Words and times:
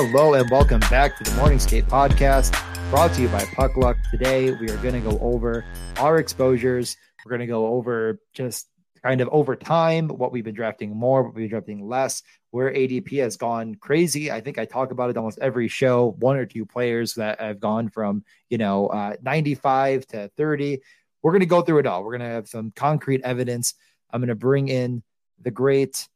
Hello 0.00 0.34
and 0.34 0.48
welcome 0.48 0.78
back 0.78 1.16
to 1.16 1.24
the 1.24 1.36
Morning 1.36 1.58
Skate 1.58 1.84
Podcast, 1.86 2.52
brought 2.88 3.12
to 3.14 3.20
you 3.20 3.26
by 3.30 3.44
Puck 3.56 3.76
Luck. 3.76 3.96
Today 4.12 4.52
we 4.52 4.70
are 4.70 4.76
going 4.76 4.94
to 4.94 5.00
go 5.00 5.18
over 5.18 5.64
our 5.96 6.18
exposures. 6.18 6.96
We're 7.24 7.30
going 7.30 7.40
to 7.40 7.48
go 7.48 7.66
over 7.66 8.20
just 8.32 8.68
kind 9.02 9.20
of 9.20 9.28
over 9.32 9.56
time 9.56 10.06
what 10.08 10.30
we've 10.30 10.44
been 10.44 10.54
drafting 10.54 10.96
more, 10.96 11.24
what 11.24 11.34
we've 11.34 11.46
been 11.46 11.50
drafting 11.50 11.88
less, 11.88 12.22
where 12.52 12.72
ADP 12.72 13.18
has 13.18 13.36
gone 13.36 13.74
crazy. 13.74 14.30
I 14.30 14.40
think 14.40 14.56
I 14.56 14.66
talk 14.66 14.92
about 14.92 15.10
it 15.10 15.16
almost 15.16 15.40
every 15.40 15.66
show. 15.66 16.14
One 16.20 16.36
or 16.36 16.46
two 16.46 16.64
players 16.64 17.14
that 17.14 17.40
have 17.40 17.58
gone 17.58 17.88
from 17.88 18.22
you 18.50 18.58
know 18.58 18.86
uh, 18.86 19.16
95 19.20 20.06
to 20.06 20.30
30. 20.36 20.78
We're 21.22 21.32
going 21.32 21.40
to 21.40 21.46
go 21.46 21.62
through 21.62 21.80
it 21.80 21.86
all. 21.86 22.04
We're 22.04 22.16
going 22.16 22.28
to 22.30 22.36
have 22.36 22.46
some 22.46 22.70
concrete 22.70 23.22
evidence. 23.24 23.74
I'm 24.12 24.20
going 24.20 24.28
to 24.28 24.36
bring 24.36 24.68
in 24.68 25.02
the 25.42 25.50
great 25.50 26.06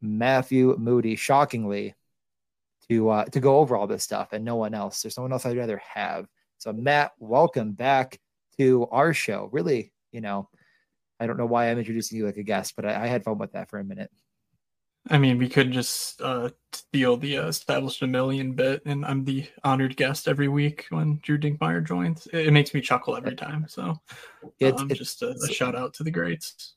Matthew 0.00 0.74
Moody, 0.76 1.14
shockingly, 1.14 1.94
to 2.92 3.08
uh, 3.08 3.24
to 3.26 3.40
go 3.40 3.58
over 3.58 3.76
all 3.76 3.86
this 3.86 4.04
stuff, 4.04 4.32
and 4.32 4.44
no 4.44 4.56
one 4.56 4.74
else. 4.74 5.02
There's 5.02 5.16
no 5.16 5.22
one 5.22 5.32
else 5.32 5.46
I'd 5.46 5.56
rather 5.56 5.80
have. 5.94 6.26
So, 6.58 6.72
Matt, 6.72 7.12
welcome 7.18 7.72
back 7.72 8.20
to 8.58 8.86
our 8.90 9.12
show. 9.14 9.48
Really, 9.52 9.92
you 10.12 10.20
know, 10.20 10.48
I 11.18 11.26
don't 11.26 11.38
know 11.38 11.46
why 11.46 11.70
I'm 11.70 11.78
introducing 11.78 12.18
you 12.18 12.26
like 12.26 12.36
a 12.36 12.42
guest, 12.42 12.74
but 12.76 12.84
I, 12.84 13.04
I 13.04 13.06
had 13.06 13.24
fun 13.24 13.38
with 13.38 13.52
that 13.52 13.70
for 13.70 13.78
a 13.78 13.84
minute. 13.84 14.10
I 15.10 15.18
mean, 15.18 15.38
we 15.38 15.48
could 15.48 15.72
just 15.72 16.22
uh, 16.22 16.50
steal 16.72 17.16
the 17.16 17.38
uh, 17.38 17.48
established 17.48 18.02
a 18.02 18.06
million 18.06 18.52
bit, 18.52 18.82
and 18.86 19.04
I'm 19.04 19.24
the 19.24 19.46
honored 19.64 19.96
guest 19.96 20.28
every 20.28 20.48
week 20.48 20.86
when 20.90 21.18
Drew 21.22 21.38
Dinkmeyer 21.38 21.84
joins. 21.84 22.28
It, 22.28 22.48
it 22.48 22.52
makes 22.52 22.72
me 22.72 22.80
chuckle 22.80 23.16
every 23.16 23.34
time. 23.34 23.66
So, 23.68 24.00
it's, 24.60 24.80
um, 24.80 24.90
it's 24.90 24.98
just 24.98 25.22
a, 25.22 25.30
a 25.30 25.52
shout 25.52 25.74
out 25.74 25.94
to 25.94 26.04
the 26.04 26.10
greats. 26.10 26.74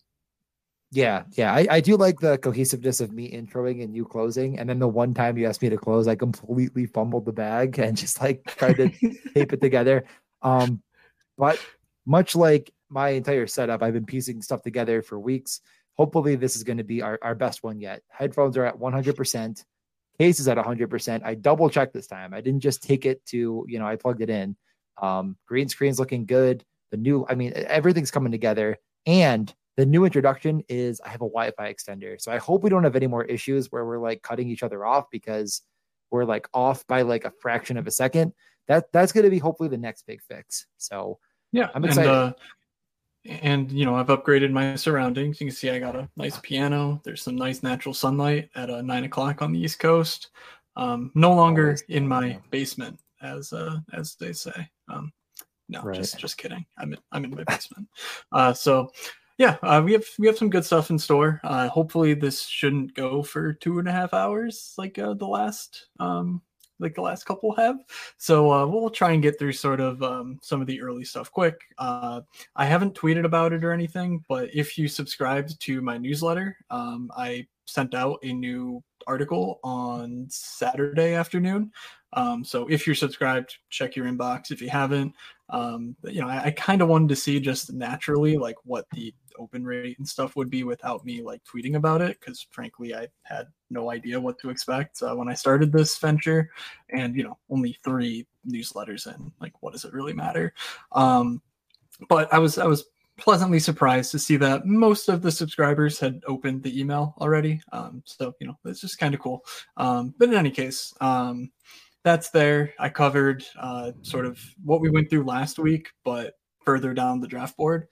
Yeah, 0.96 1.24
yeah. 1.34 1.54
I, 1.54 1.68
I 1.70 1.80
do 1.82 1.98
like 1.98 2.22
the 2.22 2.38
cohesiveness 2.38 3.02
of 3.02 3.12
me 3.12 3.30
introing 3.30 3.84
and 3.84 3.94
you 3.94 4.06
closing. 4.06 4.58
And 4.58 4.70
then 4.70 4.80
the 4.80 4.88
one 4.88 5.14
time 5.14 5.38
you 5.38 5.46
asked 5.46 5.62
me 5.62 5.68
to 5.68 5.78
close, 5.78 6.08
I 6.08 6.16
completely 6.16 6.86
fumbled 6.86 7.26
the 7.26 7.34
bag 7.34 7.78
and 7.80 7.98
just 7.98 8.22
like 8.22 8.46
tried 8.56 8.78
to 8.78 8.90
tape 9.34 9.52
it 9.52 9.60
together. 9.60 10.06
Um, 10.42 10.82
but 11.38 11.60
much 12.06 12.34
like 12.34 12.72
my 12.88 13.10
entire 13.10 13.46
setup, 13.46 13.84
I've 13.84 13.92
been 13.92 14.06
piecing 14.06 14.42
stuff 14.42 14.62
together 14.62 15.02
for 15.02 15.20
weeks. 15.20 15.60
Hopefully, 15.98 16.38
this 16.38 16.56
is 16.56 16.64
going 16.64 16.78
to 16.78 16.84
be 16.86 17.02
our, 17.02 17.20
our 17.22 17.36
best 17.36 17.62
one 17.62 17.82
yet. 17.82 18.02
Headphones 18.08 18.56
are 18.56 18.66
at 18.66 18.80
100%, 18.80 19.66
case 20.18 20.40
is 20.40 20.48
at 20.48 20.58
100%. 20.58 21.26
I 21.26 21.36
double 21.36 21.70
checked 21.70 21.94
this 21.94 22.08
time. 22.08 22.34
I 22.34 22.40
didn't 22.40 22.62
just 22.62 22.82
take 22.82 23.06
it 23.06 23.26
to, 23.28 23.66
you 23.68 23.80
know, 23.80 23.86
I 23.86 23.98
plugged 23.98 24.22
it 24.22 24.30
in. 24.30 24.56
Um, 25.02 25.36
green 25.46 25.68
screen's 25.68 26.00
looking 26.00 26.26
good. 26.26 26.64
The 26.92 26.98
new, 26.98 27.26
I 27.28 27.36
mean, 27.36 27.52
everything's 27.54 28.12
coming 28.12 28.32
together. 28.32 28.78
And 29.06 29.54
the 29.78 29.86
new 29.86 30.06
introduction 30.06 30.64
is 30.70 31.02
I 31.02 31.10
have 31.10 31.22
a 31.22 31.28
Wi-Fi 31.28 31.74
extender. 31.74 32.20
So 32.20 32.32
I 32.32 32.38
hope 32.38 32.64
we 32.64 32.70
don't 32.70 32.84
have 32.84 32.96
any 32.96 33.08
more 33.08 33.26
issues 33.26 33.72
where 33.72 33.86
we're 33.86 34.00
like 34.00 34.22
cutting 34.22 34.50
each 34.50 34.64
other 34.64 34.86
off 34.86 35.10
because 35.12 35.62
we're 36.12 36.26
like 36.26 36.48
off 36.54 36.86
by 36.88 37.02
like 37.02 37.26
a 37.26 37.32
fraction 37.42 37.78
of 37.78 37.88
a 37.88 37.92
second. 37.92 38.34
That 38.68 38.92
that's 38.92 39.12
going 39.12 39.26
to 39.26 39.30
be 39.30 39.38
hopefully 39.38 39.70
the 39.70 39.78
next 39.78 40.08
big 40.08 40.22
fix. 40.22 40.66
So 40.78 41.20
yeah, 41.52 41.70
I'm 41.76 41.84
excited. 41.84 42.10
And, 42.10 42.18
uh, 42.18 42.34
and 43.42 43.72
you 43.72 43.86
know 43.86 43.96
I've 43.96 44.08
upgraded 44.08 44.52
my 44.52 44.76
surroundings. 44.76 45.42
You 45.42 45.48
can 45.48 45.56
see 45.56 45.70
I 45.70 45.80
got 45.80 45.96
a 45.96 46.10
nice 46.16 46.40
piano. 46.40 47.02
There's 47.04 47.22
some 47.22 47.36
nice 47.36 47.64
natural 47.64 47.94
sunlight 47.94 48.50
at 48.56 48.70
uh, 48.70 48.82
nine 48.82 49.04
o'clock 49.04 49.42
on 49.42 49.52
the 49.52 49.60
East 49.60 49.80
Coast. 49.80 50.30
Um, 50.78 51.12
no 51.16 51.34
longer 51.34 51.78
in 51.90 52.08
my 52.08 52.40
basement, 52.50 53.00
as 53.22 53.52
uh, 53.54 53.78
as 53.94 54.16
they 54.16 54.34
say. 54.34 54.70
Um, 54.88 55.12
no, 55.68 55.82
right. 55.82 55.96
just 55.96 56.18
just 56.20 56.38
kidding. 56.38 56.66
I'm 56.78 56.94
in, 56.94 57.00
I'm 57.12 57.26
in 57.26 57.32
my 57.32 57.44
basement. 57.44 57.88
Uh, 58.32 58.54
so 58.54 58.92
yeah, 59.38 59.58
uh, 59.62 59.82
we 59.84 59.94
have 59.94 60.06
we 60.18 60.28
have 60.28 60.38
some 60.38 60.50
good 60.50 60.66
stuff 60.66 60.90
in 60.90 61.00
store. 61.00 61.42
Uh, 61.44 61.68
hopefully, 61.68 62.14
this 62.14 62.44
shouldn't 62.44 62.94
go 62.94 63.22
for 63.22 63.54
two 63.54 63.80
and 63.80 63.88
a 63.88 63.92
half 63.92 64.14
hours 64.14 64.74
like 64.78 64.98
uh, 64.98 65.14
the 65.14 65.28
last 65.28 65.88
um, 66.00 66.42
like 66.80 66.96
the 66.96 67.02
last 67.02 67.26
couple 67.26 67.54
have. 67.56 67.78
So 68.18 68.52
uh, 68.52 68.66
we'll 68.66 68.90
try 68.90 69.12
and 69.12 69.24
get 69.24 69.38
through 69.38 69.54
sort 69.54 69.80
of 69.80 70.02
um, 70.04 70.40
some 70.42 70.62
of 70.62 70.68
the 70.68 70.82
early 70.82 71.04
stuff 71.04 71.32
quick. 71.32 71.60
Uh, 71.78 72.22
I 72.56 72.66
haven't 72.66 72.96
tweeted 72.96 73.26
about 73.26 73.54
it 73.54 73.64
or 73.64 73.72
anything, 73.72 74.24
but 74.28 74.50
if 74.54 74.78
you 74.78 74.88
subscribed 74.88 75.60
to 75.62 75.82
my 75.82 75.98
newsletter, 75.98 76.58
um, 76.70 77.12
I 77.16 77.48
sent 77.66 77.94
out 77.94 78.20
a 78.24 78.32
new 78.32 78.84
article 79.08 79.60
on 79.64 80.28
Saturday 80.30 81.14
afternoon. 81.14 81.72
Um, 82.14 82.44
so 82.44 82.68
if 82.68 82.88
you're 82.88 82.96
subscribed, 82.96 83.58
check 83.70 83.96
your 83.96 84.06
inbox. 84.06 84.52
If 84.52 84.62
you 84.62 84.70
haven't, 84.70 85.14
um, 85.50 85.96
you 86.04 86.22
know, 86.22 86.28
I, 86.28 86.46
I 86.46 86.52
kind 86.52 86.82
of 86.82 86.88
wanted 86.88 87.10
to 87.10 87.16
see 87.16 87.40
just 87.40 87.72
naturally 87.74 88.38
like 88.38 88.56
what 88.64 88.86
the 88.92 89.14
open 89.38 89.66
rate 89.66 89.98
and 90.00 90.08
stuff 90.08 90.36
would 90.36 90.50
be 90.50 90.64
without 90.64 91.06
me 91.06 91.22
like 91.22 91.42
tweeting 91.44 91.76
about 91.76 92.02
it 92.02 92.18
because 92.20 92.48
frankly 92.52 92.96
I 92.96 93.08
had 93.24 93.48
no 93.70 93.92
idea 93.92 94.20
what 94.20 94.40
to 94.40 94.50
expect 94.50 95.02
uh, 95.02 95.14
when 95.14 95.28
I 95.28 95.34
started 95.34 95.72
this 95.72 95.98
venture, 95.98 96.50
and 96.90 97.16
you 97.16 97.24
know, 97.24 97.38
only 97.50 97.78
three 97.84 98.26
newsletters 98.48 99.08
in. 99.08 99.32
Like, 99.40 99.54
what 99.62 99.74
does 99.74 99.86
it 99.86 99.94
really 99.94 100.14
matter? 100.14 100.54
Um, 100.92 101.42
but 102.10 102.32
I 102.34 102.40
was 102.40 102.58
I 102.58 102.66
was 102.66 102.86
pleasantly 103.18 103.60
surprised 103.60 104.12
to 104.12 104.20
see 104.20 104.36
that 104.38 104.66
most 104.66 105.08
of 105.08 105.22
the 105.22 105.32
subscribers 105.32 106.00
had 106.00 106.22
opened 106.28 106.64
the 106.64 106.80
email 106.80 107.16
already. 107.20 107.62
Um, 107.72 108.04
so 108.06 108.34
you 108.40 108.48
know, 108.48 108.58
it's 108.66 108.82
just 108.82 109.00
kind 109.00 109.14
of 109.14 109.20
cool. 109.20 109.44
Um, 109.78 110.14
but 110.18 110.30
in 110.30 110.36
any 110.36 110.52
case, 110.52 110.94
um, 111.02 111.52
that's 112.06 112.30
there. 112.30 112.72
I 112.80 112.88
covered 112.88 113.44
uh, 113.60 113.92
sort 114.04 114.28
of 114.28 114.40
what 114.64 114.80
we 114.80 114.92
went 114.92 115.10
through 115.10 115.26
last 115.26 115.58
week, 115.58 115.90
but 116.06 116.36
further 116.64 116.94
down 116.94 117.20
the 117.20 117.28
draft 117.28 117.58
board. 117.58 117.88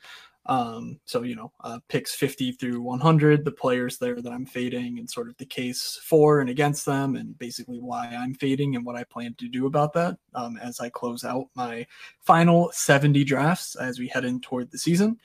Um, 0.46 1.00
so 1.06 1.24
you 1.24 1.36
know, 1.36 1.52
uh, 1.64 1.80
picks 1.90 2.14
50 2.14 2.52
through 2.54 2.82
100, 2.82 3.44
the 3.44 3.52
players 3.52 3.98
there 3.98 4.22
that 4.22 4.32
I'm 4.32 4.46
fading, 4.46 5.00
and 5.00 5.10
sort 5.10 5.30
of 5.30 5.38
the 5.38 5.46
case 5.46 6.00
for 6.04 6.42
and 6.42 6.50
against 6.50 6.86
them, 6.86 7.16
and 7.16 7.38
basically 7.40 7.80
why 7.80 8.08
I'm 8.08 8.36
fading 8.36 8.76
and 8.76 8.86
what 8.86 8.96
I 8.96 9.04
plan 9.06 9.36
to 9.40 9.48
do 9.48 9.66
about 9.66 9.94
that 9.94 10.18
um, 10.36 10.58
as 10.62 10.80
I 10.80 10.90
close 10.90 11.24
out 11.24 11.48
my 11.56 11.86
final 12.22 12.70
70 12.72 13.24
drafts 13.24 13.76
as 13.76 13.98
we 13.98 14.10
head 14.10 14.26
in 14.26 14.42
toward 14.42 14.70
the 14.70 14.78
season. 14.78 15.18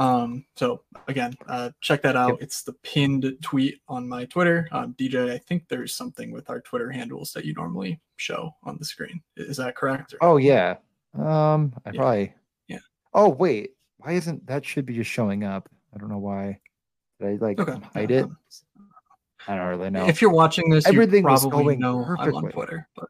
Um, 0.00 0.46
so 0.56 0.82
again, 1.08 1.34
uh, 1.46 1.70
check 1.82 2.00
that 2.02 2.16
out. 2.16 2.30
Yep. 2.30 2.38
It's 2.40 2.62
the 2.62 2.72
pinned 2.72 3.36
tweet 3.42 3.82
on 3.86 4.08
my 4.08 4.24
Twitter. 4.24 4.66
Um, 4.72 4.94
DJ, 4.98 5.30
I 5.30 5.36
think 5.36 5.68
there's 5.68 5.94
something 5.94 6.32
with 6.32 6.48
our 6.48 6.62
Twitter 6.62 6.90
handles 6.90 7.34
that 7.34 7.44
you 7.44 7.52
normally 7.52 8.00
show 8.16 8.54
on 8.62 8.78
the 8.78 8.84
screen. 8.86 9.20
Is 9.36 9.58
that 9.58 9.76
correct? 9.76 10.14
Or? 10.14 10.18
Oh 10.22 10.36
yeah. 10.38 10.76
Um, 11.18 11.74
I 11.84 11.90
yeah. 11.90 12.00
probably. 12.00 12.34
Yeah. 12.68 12.78
Oh 13.12 13.28
wait, 13.28 13.72
why 13.98 14.12
isn't 14.12 14.46
that 14.46 14.64
should 14.64 14.86
be 14.86 14.94
just 14.94 15.10
showing 15.10 15.44
up? 15.44 15.68
I 15.94 15.98
don't 15.98 16.08
know 16.08 16.18
why. 16.18 16.60
Did 17.20 17.28
I 17.28 17.44
like 17.44 17.60
okay. 17.60 17.78
hide 17.92 18.10
it? 18.10 18.26
I 19.46 19.54
don't 19.54 19.66
really 19.66 19.90
know. 19.90 20.06
If 20.06 20.22
you're 20.22 20.32
watching 20.32 20.70
this, 20.70 20.86
everything 20.86 21.24
you 21.24 21.24
probably 21.24 21.76
know 21.76 22.02
perfectly. 22.02 22.38
I'm 22.38 22.44
on 22.46 22.50
Twitter. 22.52 22.88
But 22.96 23.08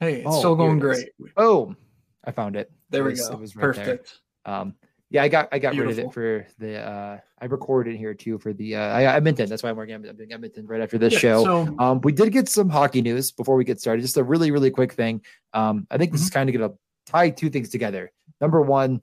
hey, 0.00 0.14
it's 0.20 0.26
oh, 0.26 0.38
still 0.38 0.56
going 0.56 0.78
great. 0.78 1.10
Oh, 1.36 1.76
I 2.24 2.30
found 2.30 2.56
it. 2.56 2.72
There 2.88 3.02
it 3.02 3.04
we 3.04 3.10
was, 3.10 3.28
go. 3.28 3.34
It 3.34 3.40
was 3.40 3.54
right 3.54 3.62
Perfect. 3.62 4.20
There. 4.46 4.54
Um, 4.54 4.74
yeah, 5.14 5.22
I 5.22 5.28
got 5.28 5.48
I 5.52 5.60
got 5.60 5.74
Beautiful. 5.74 5.90
rid 5.90 5.98
of 6.00 6.04
it 6.06 6.12
for 6.12 6.46
the. 6.58 6.78
uh 6.78 7.18
I 7.38 7.44
recorded 7.44 7.96
here 7.96 8.14
too 8.14 8.36
for 8.36 8.52
the. 8.52 8.74
uh 8.74 8.80
I, 8.80 9.14
Edmonton. 9.14 9.48
That's 9.48 9.62
why 9.62 9.70
I'm 9.70 9.76
working. 9.76 9.94
I'm 9.94 10.02
doing 10.02 10.32
Edmonton 10.32 10.66
right 10.66 10.80
after 10.80 10.98
this 10.98 11.12
yeah, 11.12 11.18
show. 11.20 11.44
So, 11.44 11.76
um, 11.78 12.00
we 12.00 12.10
did 12.10 12.32
get 12.32 12.48
some 12.48 12.68
hockey 12.68 13.00
news 13.00 13.30
before 13.30 13.54
we 13.54 13.62
get 13.62 13.80
started. 13.80 14.02
Just 14.02 14.16
a 14.16 14.24
really 14.24 14.50
really 14.50 14.72
quick 14.72 14.92
thing. 14.92 15.22
Um, 15.52 15.86
I 15.88 15.98
think 15.98 16.10
this 16.10 16.20
mm-hmm. 16.20 16.26
is 16.26 16.30
kind 16.30 16.50
of 16.50 16.56
going 16.56 16.68
to 16.68 16.76
tie 17.06 17.30
two 17.30 17.48
things 17.48 17.68
together. 17.68 18.10
Number 18.40 18.60
one, 18.60 19.02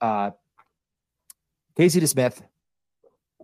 uh, 0.00 0.32
Casey 1.76 2.00
DeSmith 2.00 2.42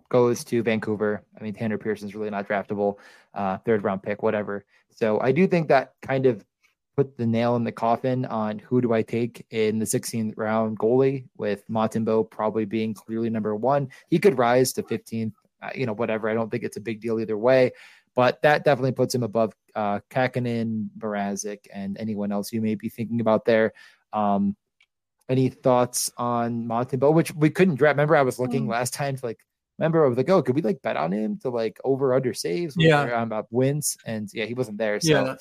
goes 0.09 0.43
to 0.43 0.61
Vancouver. 0.61 1.23
I 1.39 1.41
mean, 1.41 1.53
Tanner 1.53 1.77
Pearson's 1.77 2.15
really 2.15 2.31
not 2.31 2.49
draftable, 2.49 2.97
uh, 3.33 3.59
third 3.59 3.85
round 3.85 4.03
pick, 4.03 4.23
whatever. 4.23 4.65
So 4.89 5.21
I 5.21 5.31
do 5.31 5.47
think 5.47 5.69
that 5.69 5.93
kind 6.01 6.25
of 6.25 6.43
put 6.99 7.15
the 7.15 7.25
nail 7.25 7.55
in 7.55 7.63
the 7.63 7.71
coffin 7.71 8.25
on 8.25 8.59
who 8.59 8.81
do 8.81 8.91
I 8.91 9.03
take 9.03 9.45
in 9.51 9.79
the 9.79 9.85
16th 9.85 10.33
round 10.35 10.77
goalie 10.77 11.29
with 11.37 11.65
Montembeault 11.69 12.29
probably 12.29 12.65
being 12.65 12.93
clearly 12.93 13.29
number 13.29 13.55
one. 13.55 13.87
He 14.09 14.19
could 14.19 14.37
rise 14.37 14.73
to 14.73 14.83
15th, 14.83 15.31
uh, 15.61 15.69
you 15.73 15.85
know, 15.85 15.93
whatever. 15.93 16.29
I 16.29 16.33
don't 16.33 16.51
think 16.51 16.65
it's 16.65 16.75
a 16.75 16.81
big 16.81 16.99
deal 16.99 17.21
either 17.21 17.37
way, 17.37 17.71
but 18.15 18.41
that 18.41 18.65
definitely 18.65 18.91
puts 18.91 19.15
him 19.15 19.23
above 19.23 19.53
uh, 19.75 20.01
Kahkonen, 20.09 20.89
Mrazek, 20.99 21.67
and 21.73 21.97
anyone 21.97 22.33
else 22.33 22.51
you 22.51 22.59
may 22.59 22.75
be 22.75 22.89
thinking 22.89 23.21
about 23.21 23.45
there. 23.45 23.71
Um, 24.11 24.57
any 25.29 25.47
thoughts 25.47 26.11
on 26.17 26.65
Montembeault, 26.65 27.13
which 27.13 27.33
we 27.33 27.49
couldn't 27.49 27.75
draft? 27.75 27.93
Remember, 27.95 28.17
I 28.17 28.23
was 28.23 28.39
looking 28.39 28.65
mm. 28.65 28.71
last 28.71 28.93
time 28.93 29.15
to 29.15 29.25
like, 29.25 29.39
remember, 29.77 30.03
I 30.03 30.09
was 30.09 30.17
like, 30.17 30.29
oh, 30.29 30.41
could 30.41 30.55
we 30.55 30.61
like 30.61 30.81
bet 30.81 30.97
on 30.97 31.13
him 31.13 31.37
to 31.43 31.49
like 31.49 31.79
over 31.85 32.13
under 32.13 32.33
saves? 32.33 32.75
Yeah. 32.77 33.03
Um, 33.03 33.31
wins. 33.51 33.95
And 34.05 34.29
yeah, 34.33 34.43
he 34.43 34.53
wasn't 34.53 34.79
there. 34.79 34.99
So 34.99 35.11
yeah. 35.11 35.35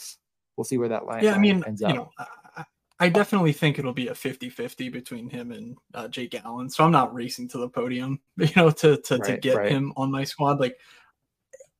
We'll 0.58 0.64
see 0.64 0.76
where 0.76 0.88
that 0.88 1.06
line 1.06 1.24
Yeah. 1.24 1.34
I 1.34 1.38
mean, 1.38 1.62
ends 1.66 1.82
up. 1.82 1.90
you 1.90 1.96
know, 1.96 2.10
I, 2.18 2.64
I 3.00 3.08
definitely 3.08 3.52
think 3.52 3.78
it'll 3.78 3.92
be 3.92 4.08
a 4.08 4.14
50 4.14 4.50
50 4.50 4.88
between 4.88 5.30
him 5.30 5.52
and 5.52 5.76
uh, 5.94 6.08
Jake 6.08 6.34
Allen. 6.44 6.68
So 6.68 6.84
I'm 6.84 6.90
not 6.90 7.14
racing 7.14 7.48
to 7.50 7.58
the 7.58 7.68
podium, 7.68 8.20
you 8.36 8.50
know, 8.56 8.70
to, 8.70 8.96
to, 8.96 9.16
right, 9.16 9.24
to 9.24 9.36
get 9.38 9.56
right. 9.56 9.70
him 9.70 9.92
on 9.96 10.10
my 10.10 10.24
squad. 10.24 10.58
Like, 10.58 10.78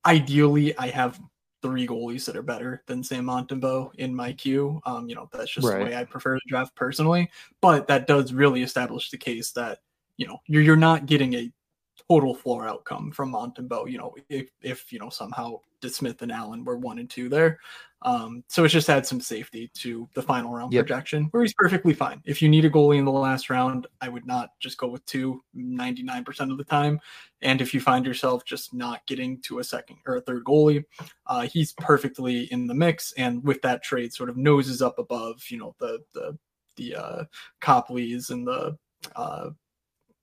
ideally, 0.06 0.78
I 0.78 0.88
have 0.88 1.20
three 1.60 1.88
goalies 1.88 2.24
that 2.24 2.36
are 2.36 2.42
better 2.42 2.84
than 2.86 3.02
Sam 3.02 3.24
Montembeault 3.26 3.96
in 3.96 4.14
my 4.14 4.32
queue. 4.32 4.80
Um, 4.86 5.08
you 5.08 5.16
know, 5.16 5.28
that's 5.32 5.50
just 5.50 5.66
right. 5.66 5.80
the 5.80 5.84
way 5.86 5.96
I 5.96 6.04
prefer 6.04 6.36
to 6.36 6.44
draft 6.46 6.76
personally. 6.76 7.28
But 7.60 7.88
that 7.88 8.06
does 8.06 8.32
really 8.32 8.62
establish 8.62 9.10
the 9.10 9.18
case 9.18 9.50
that, 9.52 9.80
you 10.18 10.26
know, 10.28 10.38
you're 10.46 10.62
you're 10.62 10.76
not 10.76 11.06
getting 11.06 11.34
a 11.34 11.52
total 12.08 12.34
floor 12.34 12.66
outcome 12.66 13.10
from 13.10 13.32
Montembeault, 13.32 13.90
you 13.90 13.98
know, 13.98 14.14
if 14.28 14.50
if 14.62 14.92
you 14.92 14.98
know 14.98 15.10
somehow 15.10 15.58
DeSmith 15.82 16.22
and 16.22 16.32
Allen 16.32 16.64
were 16.64 16.76
one 16.76 16.98
and 16.98 17.08
two 17.08 17.28
there. 17.28 17.58
Um, 18.02 18.44
so 18.48 18.64
it's 18.64 18.72
just 18.72 18.88
add 18.88 19.06
some 19.06 19.20
safety 19.20 19.70
to 19.74 20.08
the 20.14 20.22
final 20.22 20.52
round 20.52 20.72
yep. 20.72 20.86
projection 20.86 21.24
where 21.32 21.42
he's 21.42 21.54
perfectly 21.54 21.94
fine. 21.94 22.22
If 22.24 22.40
you 22.40 22.48
need 22.48 22.64
a 22.64 22.70
goalie 22.70 22.98
in 22.98 23.04
the 23.04 23.10
last 23.10 23.50
round, 23.50 23.86
I 24.00 24.08
would 24.08 24.26
not 24.26 24.50
just 24.60 24.78
go 24.78 24.88
with 24.88 25.04
two 25.06 25.42
99% 25.56 26.50
of 26.52 26.58
the 26.58 26.64
time. 26.64 27.00
And 27.42 27.60
if 27.60 27.74
you 27.74 27.80
find 27.80 28.06
yourself 28.06 28.44
just 28.44 28.72
not 28.72 29.04
getting 29.06 29.40
to 29.42 29.58
a 29.58 29.64
second 29.64 29.98
or 30.06 30.16
a 30.16 30.20
third 30.20 30.44
goalie, 30.44 30.84
uh, 31.26 31.42
he's 31.42 31.72
perfectly 31.72 32.44
in 32.52 32.66
the 32.66 32.74
mix. 32.74 33.12
And 33.12 33.42
with 33.44 33.62
that 33.62 33.82
trade, 33.82 34.12
sort 34.12 34.30
of 34.30 34.36
noses 34.36 34.80
up 34.80 34.98
above, 34.98 35.42
you 35.48 35.58
know, 35.58 35.74
the 35.78 36.00
the 36.14 36.38
the 36.76 36.94
uh, 36.94 37.24
Copleys 37.60 38.30
and 38.30 38.46
the 38.46 38.78
uh, 39.16 39.50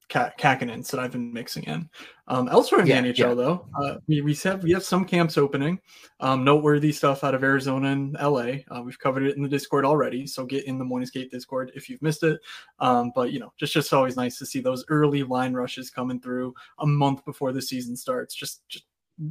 Kahkonens 0.10 0.90
that 0.92 1.00
I've 1.00 1.12
been 1.12 1.34
mixing 1.34 1.63
in. 1.63 1.90
Um, 2.28 2.48
elsewhere 2.50 2.81
in 2.81 2.88
yeah, 2.88 3.02
the 3.02 3.13
NHL, 3.13 3.18
yeah. 3.18 3.34
though, 3.34 3.68
uh, 3.80 3.98
we, 4.07 4.22
we 4.22 4.34
have 4.36 4.63
we 4.63 4.72
have 4.72 4.84
some 4.84 5.06
camps 5.06 5.38
opening. 5.38 5.80
Um, 6.19 6.44
noteworthy 6.44 6.92
stuff 6.92 7.24
out 7.24 7.36
of 7.36 7.44
Arizona 7.44 7.90
and 7.90 8.13
LA. 8.13 8.62
Uh, 8.69 8.81
we've 8.84 9.00
covered 9.00 9.24
it 9.24 9.36
in 9.36 9.44
the 9.44 9.50
Discord 9.50 9.86
already, 9.86 10.25
so 10.25 10.46
get 10.46 10.66
in 10.66 10.78
the 10.78 10.86
Morning 10.86 11.06
Skate 11.06 11.31
Discord 11.31 11.72
if 11.75 11.90
you've 11.90 12.02
missed 12.02 12.24
it. 12.24 12.40
Um, 12.80 13.12
but 13.16 13.31
you 13.31 13.40
know, 13.40 13.52
just 13.60 13.74
just 13.74 13.94
always 13.94 14.16
nice 14.16 14.38
to 14.40 14.46
see 14.46 14.60
those 14.60 14.86
early 14.90 15.24
line 15.24 15.54
rushes 15.54 15.90
coming 15.90 16.19
through 16.19 16.54
a 16.80 16.86
month 16.86 17.24
before 17.25 17.51
the 17.51 17.62
season 17.62 17.96
starts. 17.96 18.34
Just 18.34 18.68
just 18.68 18.86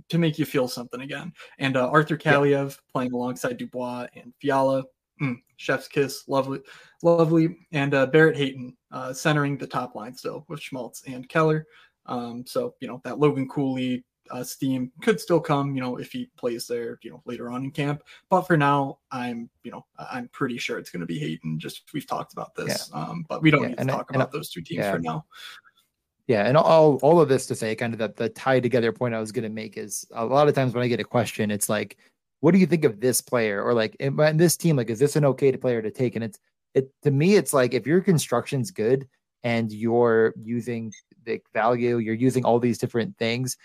to 0.08 0.18
make 0.18 0.38
you 0.38 0.44
feel 0.44 0.68
something 0.68 1.02
again. 1.02 1.32
And 1.58 1.76
uh, 1.76 1.88
Arthur 1.88 2.16
Kaliyev 2.16 2.70
yeah. 2.70 2.76
playing 2.92 3.12
alongside 3.12 3.58
Dubois 3.58 4.06
and 4.14 4.32
Fiala. 4.40 4.84
Mm, 5.22 5.36
chef's 5.56 5.88
kiss, 5.88 6.26
lovely, 6.28 6.60
lovely, 7.02 7.56
and 7.72 7.94
uh, 7.94 8.06
Barrett 8.06 8.36
Hayton 8.36 8.76
uh, 8.90 9.12
centering 9.12 9.56
the 9.56 9.66
top 9.66 9.94
line 9.94 10.14
still 10.14 10.44
with 10.48 10.60
Schmaltz 10.60 11.02
and 11.06 11.28
Keller. 11.28 11.66
Um, 12.06 12.44
so 12.46 12.74
you 12.80 12.88
know 12.88 13.00
that 13.04 13.18
Logan 13.18 13.48
Cooley 13.48 14.04
uh, 14.30 14.42
steam 14.42 14.90
could 15.02 15.20
still 15.20 15.40
come, 15.40 15.74
you 15.74 15.80
know, 15.80 15.96
if 15.96 16.12
he 16.12 16.30
plays 16.36 16.66
there, 16.66 16.98
you 17.02 17.10
know, 17.10 17.22
later 17.26 17.50
on 17.50 17.64
in 17.64 17.70
camp. 17.70 18.02
But 18.28 18.42
for 18.42 18.56
now, 18.56 18.98
I'm, 19.10 19.50
you 19.62 19.70
know, 19.70 19.84
I'm 19.98 20.28
pretty 20.28 20.58
sure 20.58 20.78
it's 20.78 20.90
going 20.90 21.00
to 21.00 21.06
be 21.06 21.18
Hayton. 21.18 21.58
Just 21.58 21.82
we've 21.92 22.06
talked 22.06 22.32
about 22.32 22.54
this, 22.54 22.90
yeah. 22.92 23.00
um, 23.00 23.24
but 23.28 23.42
we 23.42 23.50
don't 23.50 23.62
yeah, 23.62 23.68
need 23.68 23.78
to 23.78 23.84
talk 23.84 24.14
about 24.14 24.32
those 24.32 24.50
two 24.50 24.62
teams 24.62 24.78
yeah. 24.78 24.92
for 24.92 24.98
now. 24.98 25.24
Yeah, 26.26 26.46
and 26.46 26.56
all 26.56 26.96
all 27.02 27.20
of 27.20 27.28
this 27.28 27.46
to 27.46 27.54
say, 27.54 27.74
kind 27.74 27.92
of 27.92 27.98
that 27.98 28.16
the 28.16 28.30
tie 28.30 28.60
together 28.60 28.92
point 28.92 29.14
I 29.14 29.20
was 29.20 29.30
going 29.30 29.42
to 29.42 29.50
make 29.50 29.76
is 29.76 30.06
a 30.12 30.24
lot 30.24 30.48
of 30.48 30.54
times 30.54 30.74
when 30.74 30.82
I 30.82 30.88
get 30.88 31.00
a 31.00 31.04
question, 31.04 31.50
it's 31.50 31.68
like, 31.68 31.98
what 32.44 32.52
do 32.52 32.60
you 32.60 32.66
think 32.66 32.84
of 32.84 33.00
this 33.00 33.22
player, 33.22 33.62
or 33.62 33.72
like 33.72 33.96
in, 34.00 34.16
this 34.36 34.54
team, 34.54 34.76
like 34.76 34.90
is 34.90 34.98
this 34.98 35.16
an 35.16 35.24
okay 35.24 35.50
to 35.50 35.56
player 35.56 35.80
to 35.80 35.90
take? 35.90 36.14
And 36.14 36.22
it's 36.22 36.38
it 36.74 36.90
to 37.02 37.10
me, 37.10 37.36
it's 37.36 37.54
like 37.54 37.72
if 37.72 37.86
your 37.86 38.02
construction's 38.02 38.70
good 38.70 39.08
and 39.44 39.72
you're 39.72 40.34
using 40.42 40.92
the 41.24 41.40
value, 41.54 41.96
you're 41.96 42.14
using 42.14 42.44
all 42.44 42.58
these 42.58 42.76
different 42.76 43.16
things. 43.16 43.56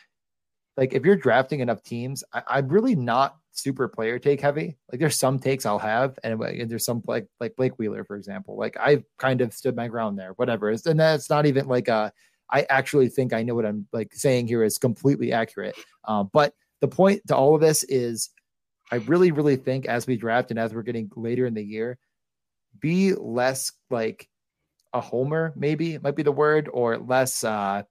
Like 0.77 0.93
if 0.93 1.03
you're 1.03 1.17
drafting 1.17 1.59
enough 1.59 1.83
teams, 1.83 2.23
I, 2.31 2.59
am 2.59 2.69
really 2.69 2.95
not 2.95 3.35
super 3.51 3.89
player 3.89 4.17
take 4.17 4.39
heavy. 4.39 4.77
Like 4.89 5.01
there's 5.01 5.19
some 5.19 5.39
takes 5.39 5.65
I'll 5.65 5.77
have, 5.79 6.17
and, 6.23 6.41
and 6.41 6.71
there's 6.71 6.85
some 6.85 7.03
like 7.05 7.27
like 7.41 7.57
Blake 7.57 7.77
Wheeler, 7.79 8.05
for 8.05 8.15
example. 8.15 8.55
Like 8.55 8.77
I've 8.79 9.03
kind 9.17 9.41
of 9.41 9.53
stood 9.53 9.75
my 9.75 9.89
ground 9.89 10.17
there, 10.17 10.31
whatever. 10.37 10.71
It's, 10.71 10.85
And 10.85 11.01
that's 11.01 11.29
not 11.29 11.45
even 11.45 11.67
like 11.67 11.89
a 11.89 12.13
I 12.49 12.65
actually 12.69 13.09
think 13.09 13.33
I 13.33 13.43
know 13.43 13.55
what 13.55 13.65
I'm 13.65 13.87
like 13.91 14.13
saying 14.13 14.47
here 14.47 14.63
is 14.63 14.77
completely 14.77 15.33
accurate. 15.33 15.75
Um, 16.05 16.29
but 16.31 16.53
the 16.79 16.87
point 16.87 17.27
to 17.27 17.35
all 17.35 17.55
of 17.55 17.59
this 17.59 17.83
is 17.83 18.29
I 18.91 18.97
really, 18.97 19.31
really 19.31 19.55
think 19.55 19.85
as 19.85 20.07
we 20.07 20.17
draft 20.17 20.51
and 20.51 20.59
as 20.59 20.73
we're 20.73 20.83
getting 20.83 21.11
later 21.15 21.45
in 21.45 21.53
the 21.53 21.63
year, 21.63 21.97
be 22.79 23.13
less 23.13 23.71
like 23.89 24.27
a 24.93 25.01
homer, 25.01 25.53
maybe 25.55 25.97
might 25.99 26.15
be 26.15 26.23
the 26.23 26.31
word, 26.31 26.69
or 26.71 26.97
less 26.97 27.43
uh 27.43 27.83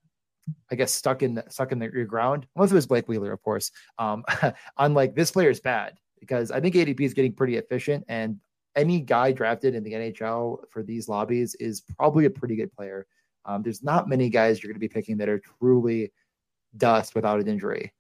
I 0.71 0.75
guess 0.75 0.93
stuck 0.93 1.23
in 1.23 1.43
stuck 1.49 1.73
in 1.73 1.79
the, 1.79 1.91
your 1.93 2.05
ground. 2.05 2.47
Unless 2.57 2.73
it 2.73 2.77
was 2.77 2.87
Blake 2.87 3.09
Wheeler, 3.09 3.33
of 3.33 3.43
course. 3.43 3.71
Um, 3.99 4.25
on 4.77 4.95
like 4.95 5.15
this 5.15 5.31
player 5.31 5.51
is 5.51 5.61
bad 5.61 5.99
because 6.21 6.51
I 6.51 6.61
think 6.61 6.75
ADP 6.75 7.01
is 7.01 7.15
getting 7.15 7.33
pretty 7.33 7.57
efficient, 7.57 8.05
and 8.09 8.39
any 8.77 9.01
guy 9.01 9.33
drafted 9.33 9.75
in 9.75 9.83
the 9.83 9.93
NHL 9.93 10.59
for 10.71 10.83
these 10.83 11.09
lobbies 11.09 11.55
is 11.57 11.83
probably 11.97 12.25
a 12.27 12.31
pretty 12.31 12.57
good 12.57 12.73
player. 12.73 13.07
Um, 13.45 13.63
there's 13.63 13.83
not 13.83 14.09
many 14.09 14.29
guys 14.29 14.63
you're 14.63 14.71
going 14.71 14.81
to 14.81 14.87
be 14.87 14.93
picking 14.93 15.17
that 15.19 15.29
are 15.29 15.41
truly 15.61 16.13
dust 16.77 17.15
without 17.15 17.41
an 17.41 17.49
injury. 17.49 17.93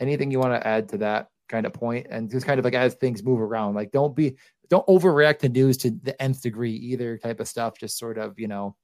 Anything 0.00 0.30
you 0.30 0.38
want 0.38 0.54
to 0.54 0.66
add 0.66 0.88
to 0.90 0.98
that 0.98 1.28
kind 1.48 1.66
of? 1.66 1.74
And 2.10 2.30
just 2.30 2.46
kind 2.46 2.58
of 2.58 2.64
like 2.64 2.74
as 2.74 2.94
things 2.94 3.22
move 3.22 3.40
around, 3.40 3.74
like 3.74 3.92
don't 3.92 4.14
be 4.14 4.36
don't 4.68 4.86
overreact 4.86 5.40
to 5.40 5.48
news 5.48 5.76
to 5.78 5.90
the 5.90 6.20
nth 6.20 6.42
degree 6.42 6.72
either 6.72 7.18
type 7.18 7.40
of 7.40 7.48
stuff. 7.48 7.78
Just 7.78 7.98
sort 7.98 8.18
of, 8.18 8.38
you 8.38 8.48
know, 8.48 8.76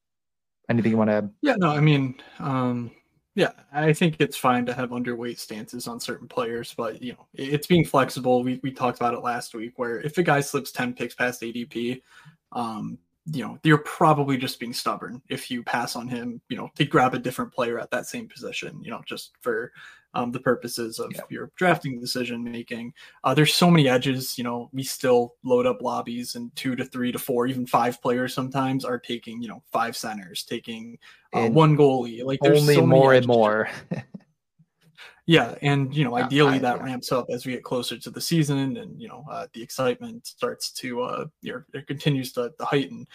anything 0.69 0.93
you 0.93 0.99
want 0.99 1.11
to 1.11 1.15
add? 1.15 1.31
Yeah, 1.43 1.57
no, 1.59 1.71
I 1.71 1.81
mean, 1.81 2.15
um, 2.39 2.91
yeah, 3.35 3.53
I 3.73 3.93
think 3.93 4.17
it's 4.19 4.37
fine 4.37 4.67
to 4.67 4.75
have 4.75 4.91
underweight 4.91 5.39
stances 5.39 5.87
on 5.87 6.01
certain 6.01 6.29
players, 6.29 6.75
but 6.77 7.03
you 7.03 7.12
know, 7.12 7.27
it's 7.35 7.67
being 7.67 7.85
flexible. 7.85 8.43
We 8.43 8.61
we 8.62 8.73
talked 8.73 8.99
about 8.99 9.15
it 9.15 9.23
last 9.23 9.55
week, 9.55 9.79
where 9.79 10.01
if 10.01 10.19
a 10.19 10.23
guy 10.23 10.41
slips 10.41 10.73
ten 10.73 10.93
picks 10.95 11.15
past 11.15 11.43
ADP, 11.43 12.03
um, 12.53 12.99
you 13.27 13.45
know, 13.45 13.59
you're 13.62 13.79
probably 13.79 14.37
just 14.37 14.59
being 14.59 14.73
stubborn 14.73 15.23
if 15.29 15.51
you 15.51 15.62
pass 15.62 15.95
on 15.95 16.09
him, 16.09 16.41
you 16.49 16.57
know, 16.57 16.71
to 16.77 16.85
grab 16.85 17.15
a 17.15 17.19
different 17.19 17.53
player 17.53 17.79
at 17.79 17.91
that 17.91 18.07
same 18.07 18.29
position, 18.29 18.81
you 18.83 18.91
know, 18.91 19.03
just 19.07 19.33
for 19.41 19.73
um, 20.15 20.33
the 20.33 20.41
purposes 20.41 20.99
of 20.99 21.12
yeah. 21.15 21.23
your 21.31 21.51
drafting 21.57 22.01
decision 22.01 22.43
making. 22.43 22.93
Uh, 23.25 23.35
there's 23.35 23.55
so 23.55 23.71
many 23.71 23.89
edges. 23.89 24.37
You 24.37 24.45
know, 24.45 24.69
we 24.73 24.83
still 24.83 25.35
load 25.45 25.67
up 25.67 25.83
lobbies, 25.83 26.35
and 26.35 26.55
two 26.57 26.77
to 26.77 26.85
three 26.85 27.12
to 27.12 27.19
four, 27.19 27.47
even 27.47 27.67
five 27.67 28.01
players 28.03 28.35
sometimes 28.35 28.85
are 28.85 28.99
taking 28.99 29.43
you 29.43 29.49
know 29.49 29.62
five 29.73 29.97
centers, 29.97 30.45
taking 30.45 30.99
uh, 31.33 31.49
one 31.49 31.77
goalie. 31.77 32.25
Like 32.25 32.41
there's 32.43 32.61
only 32.61 32.75
so 32.75 32.87
more 32.87 33.15
and 33.15 33.27
more. 33.27 33.69
yeah, 35.27 35.55
and 35.62 35.95
you 35.95 36.05
know, 36.05 36.17
ideally 36.17 36.57
I, 36.57 36.59
that 36.59 36.79
yeah. 36.79 36.85
ramps 36.85 37.12
up 37.12 37.27
as 37.31 37.47
we 37.47 37.53
get 37.53 37.62
closer 37.62 37.97
to 37.99 38.11
the 38.11 38.21
season, 38.21 38.77
and 38.77 39.01
you 39.01 39.09
know, 39.09 39.25
uh, 39.31 39.47
the 39.53 39.62
excitement 39.62 40.27
starts 40.27 40.73
to 40.73 41.03
uh, 41.03 41.25
your 41.41 41.67
it 41.73 41.87
continues 41.87 42.33
to, 42.33 42.53
to 42.59 42.65
heighten. 42.65 43.07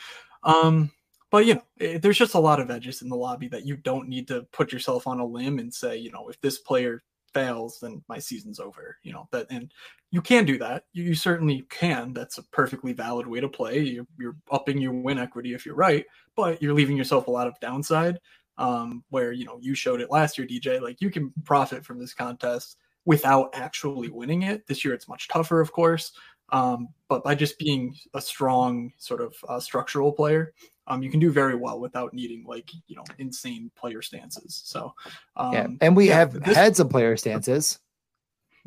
Um, 0.43 0.91
but 1.35 1.45
you 1.45 1.55
know, 1.55 1.63
it, 1.79 2.01
there's 2.01 2.17
just 2.17 2.35
a 2.35 2.39
lot 2.39 2.61
of 2.61 2.71
edges 2.71 3.01
in 3.01 3.09
the 3.09 3.15
lobby 3.17 3.49
that 3.49 3.65
you 3.65 3.75
don't 3.75 4.07
need 4.07 4.25
to 4.29 4.43
put 4.53 4.71
yourself 4.71 5.05
on 5.05 5.19
a 5.19 5.25
limb 5.25 5.59
and 5.59 5.73
say, 5.73 5.97
you 5.97 6.09
know, 6.09 6.29
if 6.29 6.39
this 6.39 6.59
player 6.59 7.03
fails, 7.33 7.77
then 7.81 8.01
my 8.07 8.17
season's 8.17 8.57
over. 8.57 8.95
You 9.03 9.11
know 9.11 9.27
that, 9.33 9.47
and 9.49 9.69
you 10.11 10.21
can 10.21 10.45
do 10.45 10.57
that. 10.59 10.85
You, 10.93 11.03
you 11.03 11.13
certainly 11.13 11.65
can. 11.69 12.13
That's 12.13 12.37
a 12.37 12.43
perfectly 12.43 12.93
valid 12.93 13.27
way 13.27 13.41
to 13.41 13.49
play. 13.49 13.79
You're, 13.79 14.07
you're 14.17 14.37
upping 14.49 14.77
your 14.77 14.93
win 14.93 15.19
equity 15.19 15.53
if 15.53 15.65
you're 15.65 15.75
right, 15.75 16.05
but 16.37 16.61
you're 16.61 16.73
leaving 16.73 16.95
yourself 16.95 17.27
a 17.27 17.31
lot 17.31 17.47
of 17.47 17.59
downside. 17.59 18.17
Um, 18.57 19.03
where 19.09 19.33
you 19.33 19.43
know 19.43 19.59
you 19.59 19.75
showed 19.75 19.99
it 19.99 20.09
last 20.09 20.37
year, 20.37 20.47
DJ. 20.47 20.79
Like 20.79 21.01
you 21.01 21.11
can 21.11 21.33
profit 21.43 21.83
from 21.83 21.99
this 21.99 22.13
contest 22.13 22.77
without 23.03 23.49
actually 23.51 24.07
winning 24.07 24.43
it. 24.43 24.65
This 24.67 24.85
year 24.85 24.93
it's 24.93 25.09
much 25.09 25.27
tougher, 25.27 25.59
of 25.59 25.73
course. 25.73 26.13
Um, 26.53 26.87
but 27.09 27.25
by 27.25 27.35
just 27.35 27.59
being 27.59 27.93
a 28.13 28.21
strong 28.21 28.93
sort 28.97 29.19
of 29.19 29.35
uh, 29.49 29.59
structural 29.59 30.13
player, 30.13 30.53
um, 30.87 31.01
you 31.01 31.09
can 31.09 31.19
do 31.19 31.31
very 31.31 31.55
well 31.55 31.79
without 31.79 32.13
needing 32.13 32.43
like 32.45 32.71
you 32.87 32.95
know 32.95 33.03
insane 33.17 33.71
player 33.75 34.01
stances. 34.01 34.61
So 34.65 34.93
um, 35.35 35.53
yeah, 35.53 35.67
and 35.81 35.95
we 35.95 36.07
yeah, 36.07 36.15
have 36.15 36.43
this... 36.43 36.55
had 36.55 36.75
some 36.75 36.89
player 36.89 37.17
stances. 37.17 37.79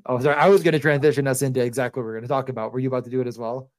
Oh, 0.06 0.18
sorry, 0.20 0.37
I 0.37 0.48
was 0.48 0.62
going 0.62 0.72
to 0.72 0.78
transition 0.78 1.26
us 1.26 1.42
into 1.42 1.60
exactly 1.60 2.00
what 2.00 2.06
we're 2.06 2.12
going 2.12 2.22
to 2.22 2.28
talk 2.28 2.48
about. 2.48 2.72
Were 2.72 2.78
you 2.78 2.88
about 2.88 3.04
to 3.04 3.10
do 3.10 3.20
it 3.20 3.26
as 3.26 3.38
well? 3.38 3.70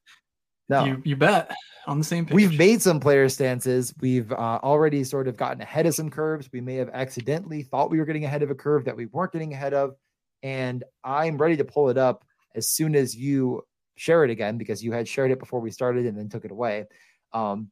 No, 0.68 0.86
you, 0.86 1.02
you 1.04 1.16
bet. 1.16 1.52
On 1.88 1.98
the 1.98 2.04
same 2.04 2.26
page. 2.26 2.36
We've 2.36 2.58
made 2.58 2.82
some 2.82 3.00
player 3.00 3.28
stances. 3.30 3.94
We've 4.00 4.32
uh, 4.32 4.60
already 4.62 5.04
sort 5.04 5.28
of 5.28 5.38
gotten 5.38 5.62
ahead 5.62 5.88
of 5.88 5.96
some 5.96 6.10
curves. 6.10 6.50
We 6.52 6.62
may 6.62 6.76
have 6.76 6.90
accidentally 6.90 7.64
thought 7.64 7.90
we 7.90 7.98
were 7.98 8.06
getting 8.06 8.26
ahead 8.26 8.44
of 8.44 8.52
a 8.52 8.56
curve 8.56 8.86
that 8.86 8.96
we 8.96 9.08
weren't 9.08 9.32
getting 9.32 9.54
ahead 9.54 9.74
of. 9.74 9.96
And 10.44 10.84
I'm 11.04 11.38
ready 11.38 11.58
to 11.58 11.66
pull 11.66 11.90
it 11.90 11.98
up 11.98 12.26
as 12.54 12.70
soon 12.70 12.96
as 12.96 13.16
you 13.16 13.64
share 13.96 14.24
it 14.24 14.30
again 14.30 14.58
because 14.58 14.84
you 14.84 14.92
had 14.92 15.08
shared 15.08 15.32
it 15.32 15.40
before 15.40 15.62
we 15.62 15.72
started 15.72 16.06
and 16.06 16.18
then 16.18 16.30
took 16.30 16.46
it 16.46 16.52
away. 16.52 16.86
Um, 17.34 17.72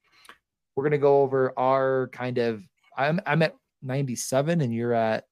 we're 0.77 0.83
gonna 0.83 0.97
go 0.97 1.21
over 1.21 1.51
our 1.57 2.09
kind 2.13 2.37
of. 2.37 2.63
I'm 2.95 3.19
I'm 3.25 3.41
at 3.41 3.55
97 3.81 4.61
and 4.61 4.73
you're 4.73 4.93
at 4.93 5.25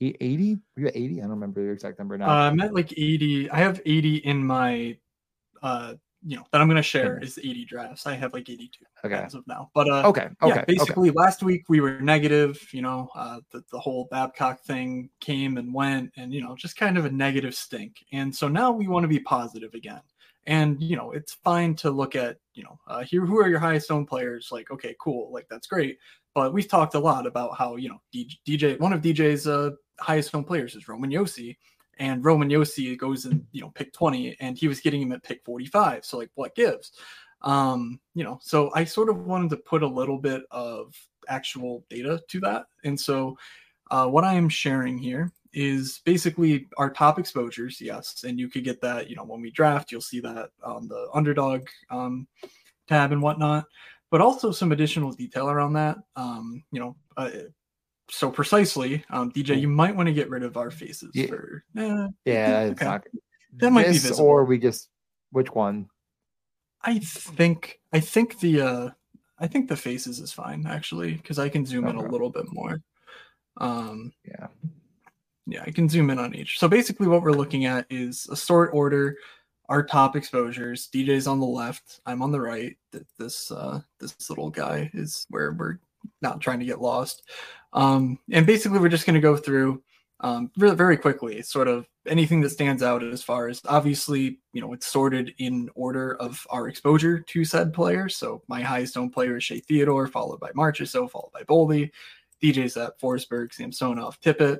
80. 0.00 0.58
Are 0.76 0.80
you 0.80 0.86
at 0.88 0.96
80? 0.96 1.18
I 1.18 1.22
don't 1.22 1.30
remember 1.30 1.62
your 1.62 1.72
exact 1.72 1.98
number 1.98 2.18
now. 2.18 2.28
Uh, 2.28 2.50
I'm 2.50 2.60
at 2.60 2.74
like 2.74 2.92
80. 2.92 3.50
I 3.50 3.58
have 3.58 3.80
80 3.86 4.16
in 4.18 4.44
my 4.44 4.96
uh 5.62 5.94
you 6.24 6.36
know 6.36 6.44
that 6.50 6.60
I'm 6.60 6.66
gonna 6.66 6.82
share 6.82 7.18
is 7.20 7.38
80 7.38 7.64
drafts. 7.64 8.06
I 8.06 8.14
have 8.14 8.32
like 8.32 8.48
82 8.48 8.84
okay. 9.04 9.14
as 9.14 9.34
of 9.34 9.46
now. 9.46 9.70
But 9.72 9.88
uh 9.88 10.08
okay, 10.08 10.28
okay. 10.42 10.56
Yeah, 10.56 10.64
basically 10.66 11.10
okay. 11.10 11.16
last 11.16 11.44
week 11.44 11.68
we 11.68 11.80
were 11.80 12.00
negative, 12.00 12.60
you 12.72 12.82
know, 12.82 13.08
uh 13.14 13.38
the, 13.52 13.62
the 13.70 13.78
whole 13.78 14.08
Babcock 14.10 14.60
thing 14.62 15.10
came 15.20 15.58
and 15.58 15.72
went 15.72 16.10
and 16.16 16.32
you 16.32 16.42
know, 16.42 16.56
just 16.56 16.76
kind 16.76 16.98
of 16.98 17.04
a 17.04 17.10
negative 17.10 17.54
stink. 17.54 18.04
And 18.12 18.34
so 18.34 18.48
now 18.48 18.72
we 18.72 18.88
want 18.88 19.04
to 19.04 19.08
be 19.08 19.20
positive 19.20 19.74
again. 19.74 20.00
And 20.48 20.82
you 20.82 20.96
know, 20.96 21.12
it's 21.12 21.34
fine 21.44 21.74
to 21.76 21.90
look 21.90 22.16
at, 22.16 22.38
you 22.54 22.64
know, 22.64 22.80
uh, 22.86 23.04
here 23.04 23.24
who 23.24 23.38
are 23.38 23.50
your 23.50 23.58
highest 23.58 23.90
owned 23.90 24.08
players? 24.08 24.48
Like, 24.50 24.70
okay, 24.70 24.96
cool, 24.98 25.30
like 25.30 25.46
that's 25.48 25.66
great. 25.66 25.98
But 26.34 26.54
we've 26.54 26.66
talked 26.66 26.94
a 26.94 26.98
lot 26.98 27.26
about 27.26 27.56
how 27.56 27.76
you 27.76 27.90
know 27.90 28.00
DJ, 28.12 28.80
one 28.80 28.94
of 28.94 29.02
DJ's 29.02 29.46
uh, 29.46 29.72
highest 30.00 30.34
owned 30.34 30.46
players 30.46 30.74
is 30.74 30.88
Roman 30.88 31.10
Josi, 31.10 31.58
and 31.98 32.24
Roman 32.24 32.48
Josi 32.48 32.96
goes 32.96 33.26
in, 33.26 33.46
you 33.52 33.60
know, 33.60 33.70
pick 33.74 33.92
20, 33.92 34.36
and 34.40 34.56
he 34.56 34.68
was 34.68 34.80
getting 34.80 35.02
him 35.02 35.12
at 35.12 35.22
pick 35.22 35.44
45. 35.44 36.06
So 36.06 36.16
like, 36.16 36.30
what 36.34 36.54
gives? 36.54 36.92
Um, 37.42 38.00
you 38.14 38.24
know, 38.24 38.38
so 38.40 38.70
I 38.74 38.84
sort 38.84 39.10
of 39.10 39.26
wanted 39.26 39.50
to 39.50 39.58
put 39.58 39.82
a 39.82 39.86
little 39.86 40.18
bit 40.18 40.44
of 40.50 40.94
actual 41.28 41.84
data 41.90 42.22
to 42.26 42.40
that, 42.40 42.64
and 42.84 42.98
so 42.98 43.36
uh, 43.90 44.06
what 44.06 44.24
I 44.24 44.32
am 44.32 44.48
sharing 44.48 44.96
here 44.96 45.30
is 45.52 46.00
basically 46.04 46.66
our 46.76 46.90
top 46.90 47.18
exposures, 47.18 47.80
yes, 47.80 48.24
and 48.26 48.38
you 48.38 48.48
could 48.48 48.64
get 48.64 48.80
that. 48.80 49.08
You 49.08 49.16
know, 49.16 49.24
when 49.24 49.40
we 49.40 49.50
draft, 49.50 49.90
you'll 49.90 50.00
see 50.00 50.20
that 50.20 50.50
on 50.62 50.88
the 50.88 51.08
underdog 51.14 51.66
um, 51.90 52.26
tab 52.88 53.12
and 53.12 53.22
whatnot, 53.22 53.64
but 54.10 54.20
also 54.20 54.50
some 54.50 54.72
additional 54.72 55.12
detail 55.12 55.48
around 55.48 55.74
that. 55.74 55.98
Um, 56.16 56.62
you 56.70 56.80
know, 56.80 56.96
uh, 57.16 57.30
so 58.10 58.30
precisely, 58.30 59.04
um, 59.10 59.30
DJ, 59.30 59.60
you 59.60 59.68
might 59.68 59.94
want 59.94 60.06
to 60.06 60.14
get 60.14 60.30
rid 60.30 60.42
of 60.42 60.56
our 60.56 60.70
faces. 60.70 61.10
Yeah, 61.14 61.26
for, 61.26 61.64
eh, 61.76 62.06
yeah, 62.24 62.68
okay. 62.72 62.84
not, 62.84 63.04
that 63.58 63.70
might 63.70 63.86
be 63.86 63.92
visible. 63.92 64.26
or 64.26 64.44
we 64.44 64.58
just 64.58 64.88
which 65.30 65.52
one? 65.52 65.88
I 66.82 66.98
think 66.98 67.80
I 67.92 68.00
think 68.00 68.40
the 68.40 68.60
uh 68.60 68.90
I 69.38 69.46
think 69.46 69.68
the 69.68 69.76
faces 69.76 70.20
is 70.20 70.32
fine 70.32 70.66
actually 70.66 71.14
because 71.14 71.38
I 71.38 71.48
can 71.48 71.66
zoom 71.66 71.86
okay. 71.86 71.98
in 71.98 72.04
a 72.04 72.08
little 72.08 72.30
bit 72.30 72.46
more. 72.52 72.80
Um, 73.58 74.12
yeah, 74.24 74.46
yeah, 75.48 75.64
I 75.66 75.70
can 75.70 75.88
zoom 75.88 76.10
in 76.10 76.18
on 76.18 76.34
each. 76.34 76.58
So 76.58 76.68
basically, 76.68 77.08
what 77.08 77.22
we're 77.22 77.32
looking 77.32 77.64
at 77.64 77.86
is 77.88 78.28
a 78.30 78.36
sort 78.36 78.70
order, 78.72 79.16
our 79.68 79.82
top 79.82 80.14
exposures. 80.14 80.88
DJ's 80.92 81.26
on 81.26 81.40
the 81.40 81.46
left. 81.46 82.00
I'm 82.06 82.22
on 82.22 82.32
the 82.32 82.40
right. 82.40 82.76
This 83.18 83.50
uh, 83.50 83.80
this 83.98 84.28
little 84.28 84.50
guy 84.50 84.90
is 84.92 85.26
where 85.30 85.52
we're 85.52 85.78
not 86.20 86.40
trying 86.40 86.60
to 86.60 86.66
get 86.66 86.82
lost. 86.82 87.22
Um, 87.72 88.18
and 88.30 88.46
basically, 88.46 88.78
we're 88.78 88.88
just 88.88 89.06
going 89.06 89.14
to 89.14 89.20
go 89.20 89.36
through 89.36 89.82
um, 90.20 90.50
really 90.58 90.76
very 90.76 90.96
quickly, 90.96 91.40
sort 91.42 91.68
of 91.68 91.86
anything 92.06 92.40
that 92.40 92.50
stands 92.50 92.82
out 92.82 93.02
as 93.02 93.22
far 93.22 93.48
as 93.48 93.62
obviously, 93.66 94.40
you 94.52 94.60
know, 94.60 94.72
it's 94.72 94.86
sorted 94.86 95.32
in 95.38 95.70
order 95.74 96.16
of 96.16 96.46
our 96.50 96.68
exposure 96.68 97.20
to 97.20 97.44
said 97.44 97.72
player. 97.72 98.08
So 98.08 98.42
my 98.48 98.60
highest 98.60 98.96
owned 98.96 99.12
player 99.12 99.36
is 99.36 99.44
Shea 99.44 99.60
Theodore, 99.60 100.08
followed 100.08 100.40
by 100.40 100.50
Marchessault, 100.52 101.10
followed 101.10 101.32
by 101.32 101.42
Boldy. 101.42 101.90
DJ's 102.42 102.76
at 102.76 103.00
Forsberg, 103.00 103.52
Samsonov, 103.52 104.20
Tippett. 104.20 104.58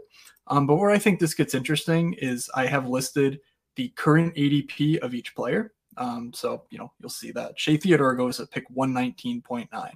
Um, 0.48 0.66
but 0.66 0.76
where 0.76 0.90
I 0.90 0.98
think 0.98 1.20
this 1.20 1.34
gets 1.34 1.54
interesting 1.54 2.14
is 2.14 2.50
I 2.54 2.66
have 2.66 2.88
listed 2.88 3.40
the 3.76 3.88
current 3.90 4.34
ADP 4.34 4.98
of 4.98 5.14
each 5.14 5.34
player. 5.34 5.72
Um, 5.96 6.32
so, 6.32 6.64
you 6.70 6.78
know, 6.78 6.92
you'll 7.00 7.10
see 7.10 7.32
that 7.32 7.58
Shea 7.58 7.76
Theodore 7.76 8.14
goes 8.14 8.40
at 8.40 8.50
pick 8.50 8.68
119.9. 8.74 9.92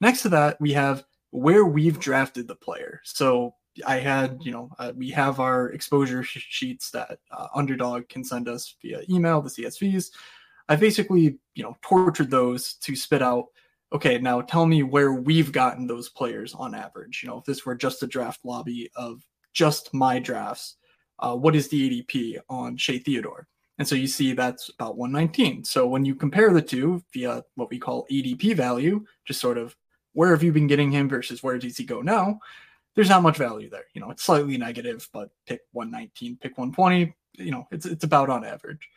Next 0.00 0.22
to 0.22 0.28
that, 0.30 0.60
we 0.60 0.72
have 0.72 1.04
where 1.30 1.64
we've 1.64 1.98
drafted 1.98 2.48
the 2.48 2.54
player. 2.54 3.00
So 3.04 3.54
I 3.86 3.98
had, 3.98 4.38
you 4.42 4.52
know, 4.52 4.70
uh, 4.78 4.92
we 4.96 5.10
have 5.10 5.40
our 5.40 5.70
exposure 5.70 6.22
sh- 6.22 6.46
sheets 6.48 6.90
that 6.90 7.18
uh, 7.30 7.48
Underdog 7.54 8.08
can 8.08 8.24
send 8.24 8.48
us 8.48 8.74
via 8.82 9.02
email, 9.08 9.40
the 9.40 9.50
CSVs. 9.50 10.10
I 10.68 10.76
basically, 10.76 11.38
you 11.54 11.62
know, 11.62 11.76
tortured 11.82 12.30
those 12.30 12.74
to 12.74 12.96
spit 12.96 13.22
out, 13.22 13.46
okay, 13.92 14.18
now 14.18 14.40
tell 14.40 14.66
me 14.66 14.82
where 14.82 15.12
we've 15.12 15.52
gotten 15.52 15.86
those 15.86 16.08
players 16.08 16.54
on 16.54 16.74
average. 16.74 17.22
You 17.22 17.28
know, 17.28 17.38
if 17.38 17.44
this 17.44 17.64
were 17.64 17.74
just 17.74 18.02
a 18.02 18.06
draft 18.06 18.44
lobby 18.44 18.90
of 18.96 19.22
just 19.56 19.94
my 19.94 20.18
drafts, 20.18 20.76
uh, 21.18 21.34
what 21.34 21.56
is 21.56 21.68
the 21.68 22.02
ADP 22.02 22.38
on 22.50 22.76
Shea 22.76 22.98
Theodore? 22.98 23.48
And 23.78 23.88
so 23.88 23.94
you 23.94 24.06
see 24.06 24.32
that's 24.32 24.68
about 24.68 24.98
119. 24.98 25.64
So 25.64 25.86
when 25.86 26.04
you 26.04 26.14
compare 26.14 26.52
the 26.52 26.60
two 26.60 27.02
via 27.12 27.42
what 27.54 27.70
we 27.70 27.78
call 27.78 28.06
ADP 28.10 28.54
value, 28.54 29.04
just 29.24 29.40
sort 29.40 29.56
of 29.56 29.74
where 30.12 30.30
have 30.30 30.42
you 30.42 30.52
been 30.52 30.66
getting 30.66 30.90
him 30.90 31.08
versus 31.08 31.42
where 31.42 31.58
does 31.58 31.76
he 31.78 31.84
go 31.84 32.02
now? 32.02 32.38
There's 32.94 33.08
not 33.08 33.22
much 33.22 33.38
value 33.38 33.70
there. 33.70 33.86
You 33.94 34.02
know, 34.02 34.10
it's 34.10 34.24
slightly 34.24 34.58
negative, 34.58 35.08
but 35.12 35.30
pick 35.46 35.62
119, 35.72 36.36
pick 36.36 36.56
120, 36.56 37.14
you 37.32 37.50
know, 37.50 37.66
it's 37.70 37.86
it's 37.86 38.04
about 38.04 38.30
on 38.30 38.44
average. 38.44 38.88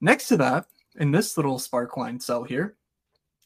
Next 0.00 0.28
to 0.28 0.36
that, 0.38 0.66
in 0.96 1.12
this 1.12 1.36
little 1.36 1.58
sparkline 1.58 2.20
cell 2.20 2.44
here, 2.44 2.76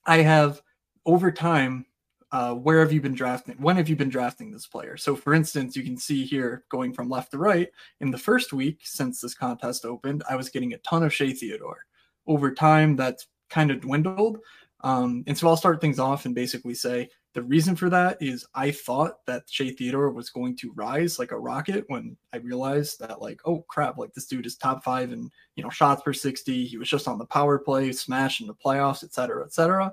I 0.06 0.18
have 0.18 0.60
over 1.06 1.30
time, 1.30 1.86
uh, 2.30 2.54
where 2.54 2.80
have 2.80 2.92
you 2.92 3.00
been 3.00 3.14
drafting? 3.14 3.56
When 3.58 3.76
have 3.76 3.88
you 3.88 3.96
been 3.96 4.10
drafting 4.10 4.50
this 4.50 4.66
player? 4.66 4.96
So, 4.96 5.16
for 5.16 5.34
instance, 5.34 5.76
you 5.76 5.82
can 5.82 5.96
see 5.96 6.24
here 6.24 6.64
going 6.70 6.92
from 6.92 7.08
left 7.08 7.30
to 7.32 7.38
right. 7.38 7.68
In 8.00 8.10
the 8.10 8.18
first 8.18 8.52
week 8.52 8.80
since 8.82 9.20
this 9.20 9.34
contest 9.34 9.84
opened, 9.84 10.22
I 10.28 10.36
was 10.36 10.50
getting 10.50 10.74
a 10.74 10.78
ton 10.78 11.02
of 11.02 11.14
Shea 11.14 11.32
Theodore. 11.32 11.86
Over 12.26 12.52
time, 12.52 12.96
that's 12.96 13.26
kind 13.48 13.70
of 13.70 13.80
dwindled, 13.80 14.38
um, 14.82 15.24
and 15.26 15.36
so 15.36 15.48
I'll 15.48 15.56
start 15.56 15.80
things 15.80 15.98
off 15.98 16.24
and 16.24 16.34
basically 16.34 16.74
say 16.74 17.08
the 17.34 17.42
reason 17.42 17.76
for 17.76 17.90
that 17.90 18.16
is 18.20 18.46
I 18.54 18.70
thought 18.70 19.24
that 19.26 19.44
Shea 19.48 19.70
Theodore 19.70 20.10
was 20.10 20.30
going 20.30 20.56
to 20.58 20.72
rise 20.74 21.18
like 21.18 21.32
a 21.32 21.38
rocket 21.38 21.84
when 21.88 22.16
I 22.32 22.38
realized 22.38 23.00
that 23.00 23.20
like 23.20 23.40
oh 23.44 23.64
crap 23.68 23.98
like 23.98 24.12
this 24.14 24.26
dude 24.26 24.46
is 24.46 24.56
top 24.56 24.84
five 24.84 25.12
and 25.12 25.30
you 25.56 25.62
know 25.62 25.70
shots 25.70 26.02
per 26.02 26.12
60 26.12 26.64
he 26.64 26.78
was 26.78 26.88
just 26.88 27.08
on 27.08 27.18
the 27.18 27.26
power 27.26 27.58
play 27.58 27.92
smash 27.92 28.40
in 28.40 28.46
the 28.46 28.54
playoffs 28.54 29.04
etc 29.04 29.44
etc 29.44 29.92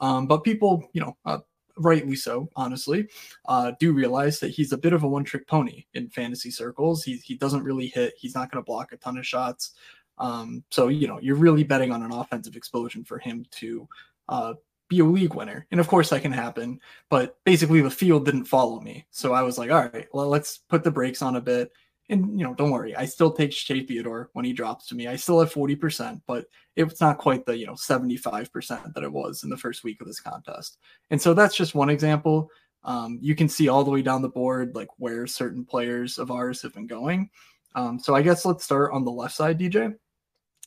um, 0.00 0.26
but 0.26 0.44
people 0.44 0.88
you 0.92 1.00
know 1.00 1.16
uh, 1.24 1.38
rightly 1.76 2.16
so 2.16 2.48
honestly 2.56 3.08
uh, 3.46 3.72
do 3.78 3.92
realize 3.92 4.40
that 4.40 4.50
he's 4.50 4.72
a 4.72 4.78
bit 4.78 4.92
of 4.92 5.02
a 5.02 5.08
one 5.08 5.24
trick 5.24 5.46
pony 5.46 5.84
in 5.94 6.08
fantasy 6.08 6.50
circles 6.50 7.02
he, 7.04 7.16
he 7.16 7.34
doesn't 7.34 7.64
really 7.64 7.86
hit 7.88 8.14
he's 8.16 8.34
not 8.34 8.50
going 8.50 8.62
to 8.62 8.66
block 8.66 8.92
a 8.92 8.96
ton 8.96 9.18
of 9.18 9.26
shots 9.26 9.72
um, 10.18 10.64
so 10.70 10.88
you 10.88 11.06
know 11.06 11.18
you're 11.20 11.36
really 11.36 11.64
betting 11.64 11.92
on 11.92 12.02
an 12.02 12.12
offensive 12.12 12.56
explosion 12.56 13.04
for 13.04 13.18
him 13.18 13.44
to 13.50 13.86
uh, 14.28 14.54
be 14.88 15.00
a 15.00 15.04
league 15.04 15.34
winner. 15.34 15.66
And 15.70 15.80
of 15.80 15.88
course 15.88 16.10
that 16.10 16.22
can 16.22 16.32
happen, 16.32 16.80
but 17.10 17.38
basically 17.44 17.80
the 17.80 17.90
field 17.90 18.24
didn't 18.24 18.44
follow 18.44 18.80
me. 18.80 19.06
So 19.10 19.32
I 19.32 19.42
was 19.42 19.58
like, 19.58 19.70
all 19.70 19.88
right, 19.92 20.06
well, 20.12 20.28
let's 20.28 20.58
put 20.58 20.84
the 20.84 20.90
brakes 20.90 21.22
on 21.22 21.36
a 21.36 21.40
bit. 21.40 21.72
And 22.08 22.38
you 22.38 22.44
know, 22.44 22.54
don't 22.54 22.70
worry, 22.70 22.94
I 22.94 23.04
still 23.04 23.32
take 23.32 23.52
Shea 23.52 23.84
Theodore 23.84 24.30
when 24.32 24.44
he 24.44 24.52
drops 24.52 24.86
to 24.88 24.94
me. 24.94 25.08
I 25.08 25.16
still 25.16 25.40
have 25.40 25.52
40%, 25.52 26.20
but 26.26 26.46
it's 26.76 27.00
not 27.00 27.18
quite 27.18 27.44
the 27.46 27.56
you 27.56 27.66
know 27.66 27.74
75% 27.74 28.94
that 28.94 29.02
it 29.02 29.12
was 29.12 29.42
in 29.42 29.50
the 29.50 29.56
first 29.56 29.82
week 29.82 30.00
of 30.00 30.06
this 30.06 30.20
contest. 30.20 30.78
And 31.10 31.20
so 31.20 31.34
that's 31.34 31.56
just 31.56 31.74
one 31.74 31.90
example. 31.90 32.50
Um, 32.84 33.18
you 33.20 33.34
can 33.34 33.48
see 33.48 33.68
all 33.68 33.82
the 33.82 33.90
way 33.90 34.02
down 34.02 34.22
the 34.22 34.28
board 34.28 34.76
like 34.76 34.88
where 34.98 35.26
certain 35.26 35.64
players 35.64 36.18
of 36.18 36.30
ours 36.30 36.62
have 36.62 36.74
been 36.74 36.86
going. 36.86 37.30
Um, 37.74 37.98
so 37.98 38.14
I 38.14 38.22
guess 38.22 38.44
let's 38.44 38.64
start 38.64 38.92
on 38.92 39.04
the 39.04 39.10
left 39.10 39.34
side, 39.34 39.58
DJ. 39.58 39.94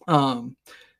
Um, 0.07 0.57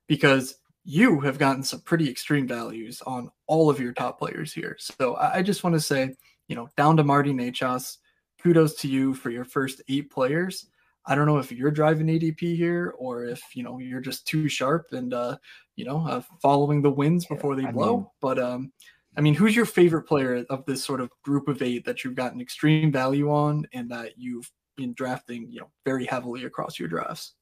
because 0.08 0.56
you 0.86 1.20
have 1.20 1.38
gotten 1.38 1.64
some 1.64 1.82
pretty 1.82 2.10
extreme 2.10 2.48
values 2.48 3.02
on 3.06 3.30
all 3.48 3.70
of 3.70 3.80
your 3.80 3.94
top 3.94 4.18
players 4.18 4.52
here. 4.52 4.76
So 4.80 5.16
I 5.16 5.44
just 5.44 5.64
want 5.64 5.76
to 5.76 5.80
say, 5.80 6.16
you 6.48 6.56
know, 6.56 6.68
down 6.78 6.98
to 6.98 7.04
Marty 7.04 7.32
Necas, 7.32 7.98
kudos 8.42 8.76
to 8.76 8.88
you 8.88 9.14
for 9.14 9.30
your 9.30 9.46
first 9.46 9.82
eight 9.90 10.10
players. 10.10 10.68
I 11.06 11.16
don't 11.16 11.26
know 11.26 11.38
if 11.38 11.52
you're 11.52 11.72
driving 11.72 12.08
ADP 12.08 12.56
here 12.56 12.94
or 12.98 13.26
if 13.26 13.42
you 13.54 13.64
know 13.64 13.80
you're 13.80 14.02
just 14.02 14.28
too 14.28 14.48
sharp 14.48 14.88
and 14.92 15.14
uh, 15.14 15.38
you 15.76 15.86
know 15.86 16.06
uh, 16.08 16.22
following 16.42 16.82
the 16.82 16.92
winds 16.92 17.26
before 17.26 17.56
they 17.56 17.66
blow. 17.66 17.98
mean, 17.98 18.08
but 18.22 18.40
um, 18.40 18.72
I 19.18 19.22
mean, 19.22 19.34
who's 19.34 19.56
your 19.56 19.66
favorite 19.66 20.04
player 20.04 20.46
of 20.50 20.66
this 20.66 20.84
sort 20.84 21.02
of 21.02 21.10
group 21.24 21.48
of 21.48 21.62
eight 21.62 21.86
that 21.86 22.04
you've 22.04 22.16
gotten 22.16 22.40
extreme 22.40 22.92
value 22.92 23.32
on 23.32 23.66
and 23.74 23.90
that 23.92 24.14
you've 24.18 24.50
been 24.78 24.94
drafting, 24.94 25.48
you 25.50 25.62
know, 25.62 25.70
very 25.86 26.06
heavily 26.06 26.46
across 26.46 26.80
your 26.80 26.88
drafts? 26.88 27.34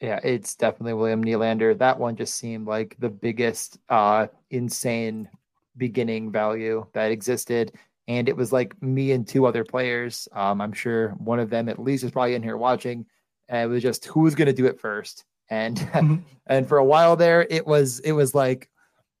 Yeah, 0.00 0.18
it's 0.24 0.56
definitely 0.56 0.94
William 0.94 1.24
Nylander. 1.24 1.78
That 1.78 1.98
one 1.98 2.16
just 2.16 2.34
seemed 2.34 2.66
like 2.66 2.96
the 2.98 3.08
biggest 3.08 3.78
uh 3.88 4.26
insane 4.50 5.28
beginning 5.76 6.32
value 6.32 6.84
that 6.92 7.12
existed. 7.12 7.72
And 8.08 8.28
it 8.28 8.36
was 8.36 8.52
like 8.52 8.80
me 8.82 9.12
and 9.12 9.26
two 9.26 9.46
other 9.46 9.64
players. 9.64 10.28
Um, 10.32 10.60
I'm 10.60 10.72
sure 10.72 11.10
one 11.18 11.38
of 11.38 11.50
them 11.50 11.68
at 11.68 11.78
least 11.78 12.04
is 12.04 12.10
probably 12.10 12.34
in 12.34 12.42
here 12.42 12.56
watching. 12.56 13.06
And 13.48 13.70
it 13.70 13.72
was 13.72 13.82
just 13.82 14.06
who's 14.06 14.34
gonna 14.34 14.52
do 14.52 14.66
it 14.66 14.80
first. 14.80 15.24
And 15.50 15.76
mm-hmm. 15.76 16.16
and 16.46 16.68
for 16.68 16.78
a 16.78 16.84
while 16.84 17.16
there, 17.16 17.46
it 17.48 17.66
was 17.66 18.00
it 18.00 18.12
was 18.12 18.34
like 18.34 18.68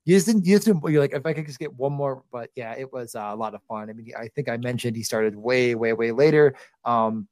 you 0.04 0.16
just 0.16 0.26
didn't 0.26 0.46
you 0.46 0.56
just 0.56 0.66
didn't, 0.66 0.82
you're 0.90 1.00
like 1.00 1.14
if 1.14 1.24
I 1.24 1.32
could 1.32 1.46
just 1.46 1.58
get 1.58 1.74
one 1.74 1.92
more, 1.92 2.24
but 2.32 2.50
yeah, 2.56 2.74
it 2.76 2.92
was 2.92 3.14
uh, 3.14 3.30
a 3.32 3.36
lot 3.36 3.54
of 3.54 3.62
fun. 3.64 3.88
I 3.88 3.92
mean, 3.92 4.10
I 4.18 4.28
think 4.28 4.48
I 4.48 4.56
mentioned 4.56 4.96
he 4.96 5.04
started 5.04 5.36
way, 5.36 5.74
way, 5.74 5.92
way 5.92 6.10
later. 6.10 6.54
Um, 6.84 7.28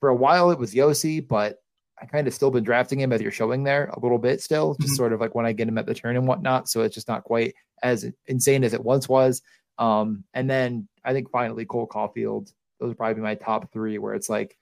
for 0.00 0.08
a 0.08 0.14
while 0.14 0.50
it 0.50 0.58
was 0.58 0.74
Josi, 0.74 1.26
but 1.26 1.58
I 2.00 2.06
kind 2.06 2.26
of 2.26 2.34
still 2.34 2.50
been 2.50 2.64
drafting 2.64 2.98
him 2.98 3.12
as 3.12 3.20
you're 3.20 3.30
showing 3.30 3.62
there 3.62 3.86
a 3.92 4.00
little 4.00 4.18
bit 4.18 4.42
still, 4.42 4.74
just 4.80 4.94
mm-hmm. 4.94 4.96
sort 4.96 5.12
of 5.12 5.20
like 5.20 5.36
when 5.36 5.46
I 5.46 5.52
get 5.52 5.68
him 5.68 5.78
at 5.78 5.86
the 5.86 5.94
turn 5.94 6.16
and 6.16 6.26
whatnot. 6.26 6.68
So 6.68 6.80
it's 6.82 6.94
just 6.94 7.06
not 7.06 7.22
quite 7.22 7.54
as 7.84 8.10
insane 8.26 8.64
as 8.64 8.74
it 8.74 8.82
once 8.82 9.08
was. 9.08 9.42
Um, 9.82 10.22
and 10.32 10.48
then 10.48 10.86
I 11.04 11.12
think 11.12 11.30
finally 11.30 11.64
Cole 11.64 11.88
Caufield, 11.88 12.52
those 12.78 12.92
are 12.92 12.94
probably 12.94 13.20
my 13.20 13.34
top 13.34 13.72
three 13.72 13.98
where 13.98 14.14
it's 14.14 14.28
like, 14.28 14.56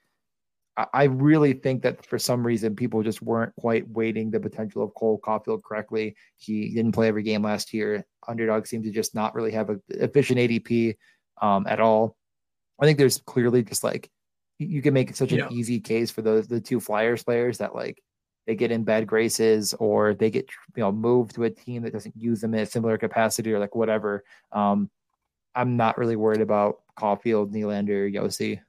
I, 0.75 0.87
I 0.93 1.03
really 1.03 1.53
think 1.53 1.83
that 1.83 2.03
for 2.07 2.17
some 2.17 2.45
reason 2.45 2.75
people 2.75 3.03
just 3.03 3.21
weren't 3.21 3.55
quite 3.55 3.87
weighting 3.87 4.31
the 4.31 4.39
potential 4.39 4.81
of 4.81 4.95
Cole 4.95 5.19
Caufield 5.23 5.61
correctly. 5.61 6.15
He 6.37 6.73
didn't 6.73 6.93
play 6.93 7.07
every 7.07 7.21
game 7.21 7.43
last 7.43 7.71
year. 7.71 8.03
Underdog 8.27 8.65
seemed 8.65 8.85
to 8.85 8.91
just 8.91 9.13
not 9.13 9.35
really 9.35 9.51
have 9.51 9.69
a 9.69 9.79
efficient 9.89 10.39
ADP 10.39 10.95
um, 11.39 11.67
at 11.67 11.79
all. 11.79 12.17
I 12.79 12.85
think 12.85 12.97
there's 12.97 13.19
clearly 13.19 13.61
just 13.61 13.83
like 13.83 14.09
you 14.57 14.81
can 14.81 14.95
make 14.95 15.15
such 15.15 15.33
an 15.33 15.37
yeah. 15.37 15.49
easy 15.51 15.79
case 15.79 16.09
for 16.09 16.23
those 16.23 16.47
the 16.47 16.59
two 16.59 16.79
Flyers 16.79 17.23
players 17.23 17.59
that 17.59 17.75
like 17.75 18.01
they 18.47 18.55
get 18.55 18.71
in 18.71 18.83
bad 18.83 19.05
graces 19.05 19.75
or 19.75 20.15
they 20.15 20.31
get 20.31 20.49
you 20.75 20.81
know 20.81 20.91
moved 20.91 21.35
to 21.35 21.43
a 21.43 21.49
team 21.51 21.83
that 21.83 21.93
doesn't 21.93 22.15
use 22.15 22.41
them 22.41 22.55
in 22.55 22.61
a 22.61 22.65
similar 22.65 22.97
capacity 22.97 23.53
or 23.53 23.59
like 23.59 23.75
whatever. 23.75 24.23
Um, 24.51 24.89
I'm 25.55 25.77
not 25.77 25.97
really 25.97 26.15
worried 26.15 26.41
about 26.41 26.79
Caufield, 26.97 27.51
Nylander, 27.51 28.13
Josi. 28.13 28.59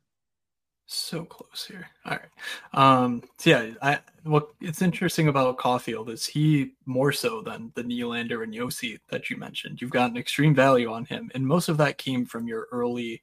So 0.87 1.25
close 1.25 1.65
here. 1.67 1.89
All 2.05 2.19
right. 2.19 2.29
Um, 2.75 3.23
so 3.39 3.51
yeah, 3.51 3.71
I 3.81 3.99
what 4.25 4.49
it's 4.61 4.83
interesting 4.83 5.29
about 5.29 5.57
Caufield 5.59 6.11
is 6.11 6.27
he 6.27 6.73
more 6.85 7.13
so 7.13 7.41
than 7.41 7.73
the 7.75 7.83
Nylander 7.83 8.43
and 8.43 8.53
Josi 8.53 8.99
that 9.09 9.31
you 9.31 9.37
mentioned. 9.37 9.81
You've 9.81 9.91
got 9.91 10.11
an 10.11 10.17
extreme 10.17 10.55
value 10.55 10.93
on 10.93 11.05
him, 11.07 11.31
and 11.35 11.47
most 11.47 11.69
of 11.69 11.79
that 11.79 11.99
came 11.99 12.27
from 12.27 12.47
your 12.47 12.67
early 12.73 13.23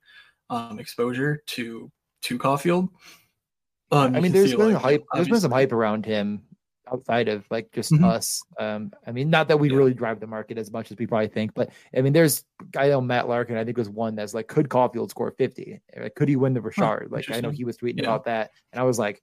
um, 0.50 0.80
exposure 0.80 1.44
to 1.48 1.92
to 2.24 2.40
Caufield. 2.40 2.90
Um, 3.92 4.16
I 4.16 4.20
mean, 4.20 4.32
there's 4.32 4.56
been 4.56 4.74
like, 4.74 4.82
hype. 4.82 5.06
There's 5.14 5.30
been 5.30 5.42
some 5.42 5.52
hype 5.52 5.72
around 5.72 6.06
him 6.06 6.42
outside 6.92 7.28
of 7.28 7.46
like 7.50 7.72
just 7.72 7.92
mm-hmm. 7.92 8.04
us. 8.04 8.44
Um, 8.58 8.92
I 9.06 9.12
mean, 9.12 9.30
not 9.30 9.48
that 9.48 9.58
we 9.58 9.70
yeah. 9.70 9.78
really 9.78 9.94
drive 9.94 10.20
the 10.20 10.28
market 10.28 10.58
as 10.58 10.72
much 10.72 10.92
as 10.92 10.98
we 10.98 11.08
probably 11.08 11.28
think, 11.28 11.54
but 11.54 11.70
I 11.96 12.02
mean, 12.02 12.14
there's 12.14 12.44
I 12.78 12.90
know 12.90 13.02
Matt 13.02 13.28
Larkin. 13.28 13.58
I 13.58 13.64
think 13.64 13.78
was 13.78 13.90
one 13.90 14.16
that's 14.16 14.34
like, 14.34 14.48
could 14.48 14.70
Caufield 14.70 15.10
score 15.10 15.32
50? 15.32 15.82
Like, 16.00 16.16
could 16.16 16.30
he 16.30 16.36
win 16.36 16.54
the 16.54 16.62
Richard? 16.62 16.84
Huh, 16.84 17.08
like, 17.10 17.32
I 17.32 17.42
know 17.42 17.50
he 17.50 17.66
was 17.66 17.78
tweeting 17.78 17.98
yeah. 17.98 18.06
about 18.06 18.26
that, 18.26 18.52
and 18.72 18.80
I 18.80 18.84
was 18.84 19.00
like, 19.00 19.22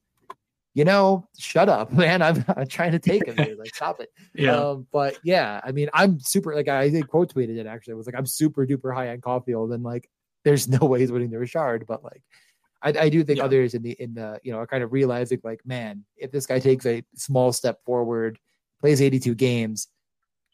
you 0.75 0.85
know, 0.85 1.27
shut 1.39 1.69
up, 1.69 1.91
man. 2.05 2.23
I'm, 2.23 2.45
I'm 2.49 2.69
trying 2.69 2.93
to 2.93 2.99
take 2.99 3.27
him 3.27 3.37
here. 3.37 3.57
Like, 3.59 3.75
stop 3.75 4.01
it. 4.01 4.11
Yeah. 4.35 4.55
Um, 4.55 4.87
but 4.93 5.19
yeah, 5.25 5.63
I 5.65 5.73
mean, 5.73 5.89
I'm 5.95 6.21
super 6.21 6.55
like 6.55 6.69
I 6.69 6.91
think 6.91 7.09
quote 7.09 7.35
tweeted 7.35 7.57
it 7.57 7.67
actually. 7.67 7.93
It 7.93 7.97
was 7.97 8.07
like 8.07 8.15
I'm 8.15 8.27
super 8.27 8.67
duper 8.67 8.95
high 8.95 9.09
on 9.09 9.19
Caufield, 9.23 9.75
and 9.75 9.83
like, 9.83 10.11
there's 10.45 10.69
no 10.69 10.87
way 10.87 11.01
he's 11.01 11.11
winning 11.11 11.31
the 11.31 11.39
Richard, 11.39 11.87
but 11.87 12.05
like 12.05 12.23
I, 12.83 12.89
I 12.91 13.09
do 13.09 13.25
think 13.25 13.39
yeah. 13.39 13.45
others 13.45 13.75
in 13.75 13.83
the 13.83 13.93
in 13.93 14.15
the 14.15 14.41
you 14.43 14.53
know 14.53 14.59
are 14.59 14.67
kind 14.67 14.83
of 14.83 14.93
realizing 14.93 15.41
like, 15.43 15.65
man, 15.67 16.05
if 16.17 16.31
this 16.31 16.47
guy 16.47 16.59
takes 16.59 16.87
a 16.87 17.03
small 17.15 17.53
step 17.53 17.85
forward, 17.85 18.39
plays 18.81 19.03
82 19.03 19.35
games, 19.35 19.89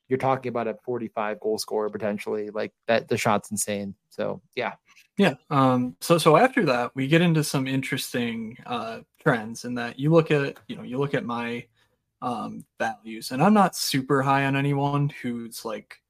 you're 0.08 0.18
talking 0.18 0.50
about 0.50 0.68
a 0.68 0.76
45 0.84 1.40
goal 1.40 1.58
scorer 1.58 1.90
potentially. 1.90 2.50
Like 2.50 2.72
that, 2.86 3.08
the 3.08 3.16
shot's 3.16 3.50
insane. 3.50 3.94
So 4.10 4.40
yeah, 4.54 4.74
yeah. 5.18 5.34
Um. 5.50 5.96
So 6.00 6.18
so 6.18 6.36
after 6.36 6.64
that, 6.66 6.92
we 6.94 7.06
get 7.08 7.22
into 7.22 7.44
some 7.44 7.66
interesting 7.66 8.56
uh 8.66 9.00
trends 9.20 9.64
in 9.64 9.74
that 9.74 9.98
you 9.98 10.10
look 10.10 10.30
at 10.30 10.58
you 10.68 10.76
know 10.76 10.82
you 10.82 10.98
look 10.98 11.14
at 11.14 11.24
my 11.24 11.66
um 12.20 12.64
values, 12.78 13.32
and 13.32 13.42
I'm 13.42 13.54
not 13.54 13.76
super 13.76 14.22
high 14.22 14.46
on 14.46 14.56
anyone 14.56 15.08
who's 15.22 15.64
like 15.64 16.02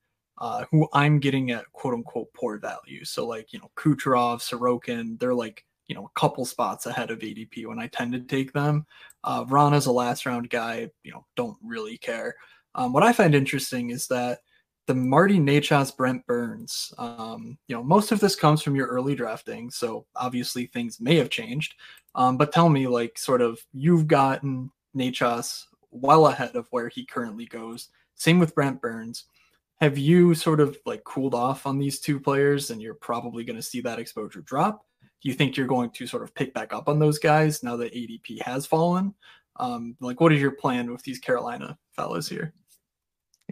uh, 0.42 0.64
who 0.72 0.88
I'm 0.92 1.20
getting 1.20 1.52
at 1.52 1.70
quote 1.72 1.94
unquote 1.94 2.32
poor 2.34 2.58
value. 2.58 3.04
So 3.04 3.24
like, 3.26 3.52
you 3.52 3.60
know, 3.60 3.70
Kucherov, 3.76 4.40
Sorokin, 4.40 5.18
they're 5.18 5.34
like 5.34 5.64
you 5.86 5.94
know 5.94 6.04
a 6.04 6.20
couple 6.20 6.44
spots 6.44 6.86
ahead 6.86 7.10
of 7.10 7.20
ADP 7.20 7.66
when 7.66 7.78
I 7.78 7.86
tend 7.88 8.12
to 8.12 8.20
take 8.20 8.52
them. 8.52 8.86
Uh, 9.24 9.44
is 9.74 9.86
a 9.86 9.92
last 9.92 10.26
round 10.26 10.50
guy, 10.50 10.90
you 11.04 11.12
know, 11.12 11.24
don't 11.36 11.56
really 11.62 11.98
care. 11.98 12.34
Um, 12.74 12.92
what 12.92 13.02
I 13.02 13.12
find 13.12 13.34
interesting 13.34 13.90
is 13.90 14.06
that 14.08 14.40
the 14.86 14.94
Marty 14.94 15.38
Necas, 15.38 15.96
Brent 15.96 16.26
Burns, 16.26 16.92
um, 16.98 17.56
you 17.68 17.76
know, 17.76 17.84
most 17.84 18.10
of 18.10 18.20
this 18.20 18.34
comes 18.34 18.62
from 18.62 18.74
your 18.74 18.88
early 18.88 19.14
drafting, 19.14 19.70
so 19.70 20.06
obviously 20.16 20.66
things 20.66 21.00
may 21.00 21.16
have 21.16 21.30
changed. 21.30 21.74
Um, 22.14 22.36
but 22.36 22.52
tell 22.52 22.68
me, 22.68 22.88
like, 22.88 23.16
sort 23.16 23.42
of, 23.42 23.60
you've 23.72 24.08
gotten 24.08 24.70
Necas 24.96 25.64
well 25.90 26.26
ahead 26.26 26.56
of 26.56 26.66
where 26.70 26.88
he 26.88 27.06
currently 27.06 27.46
goes. 27.46 27.90
Same 28.16 28.38
with 28.38 28.54
Brent 28.54 28.80
Burns. 28.80 29.26
Have 29.80 29.98
you 29.98 30.34
sort 30.34 30.60
of 30.60 30.76
like 30.86 31.02
cooled 31.04 31.34
off 31.34 31.66
on 31.66 31.78
these 31.78 31.98
two 32.00 32.20
players, 32.20 32.70
and 32.70 32.80
you're 32.80 32.94
probably 32.94 33.44
going 33.44 33.56
to 33.56 33.62
see 33.62 33.80
that 33.82 33.98
exposure 33.98 34.42
drop? 34.42 34.84
Do 35.22 35.28
you 35.28 35.34
think 35.34 35.56
you're 35.56 35.66
going 35.66 35.90
to 35.90 36.06
sort 36.06 36.22
of 36.22 36.34
pick 36.34 36.52
back 36.52 36.72
up 36.72 36.88
on 36.88 36.98
those 36.98 37.18
guys 37.18 37.62
now 37.62 37.76
that 37.76 37.94
ADP 37.94 38.42
has 38.42 38.66
fallen? 38.66 39.14
Um, 39.56 39.96
like, 40.00 40.20
what 40.20 40.32
is 40.32 40.40
your 40.40 40.50
plan 40.50 40.90
with 40.90 41.02
these 41.02 41.20
Carolina 41.20 41.78
fellows 41.94 42.28
here? 42.28 42.52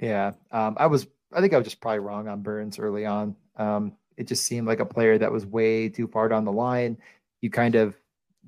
Yeah, 0.01 0.33
um, 0.51 0.77
I 0.79 0.87
was. 0.87 1.07
I 1.33 1.41
think 1.41 1.55
I 1.55 1.59
was 1.59 1.67
just 1.67 1.81
probably 1.81 2.01
wrong 2.01 2.27
on 2.27 2.43
Burns 2.43 2.79
early 2.81 3.07
on. 3.07 3.37
Um, 3.57 3.93
it 4.17 4.27
just 4.27 4.45
seemed 4.45 4.67
like 4.67 4.81
a 4.81 4.87
player 4.87 5.17
that 5.17 5.31
was 5.31 5.47
way 5.47 5.89
too 5.89 6.09
far 6.09 6.29
down 6.29 6.45
the 6.45 6.53
line. 6.53 6.99
You 7.41 7.51
kind 7.51 7.77
of, 7.77 7.97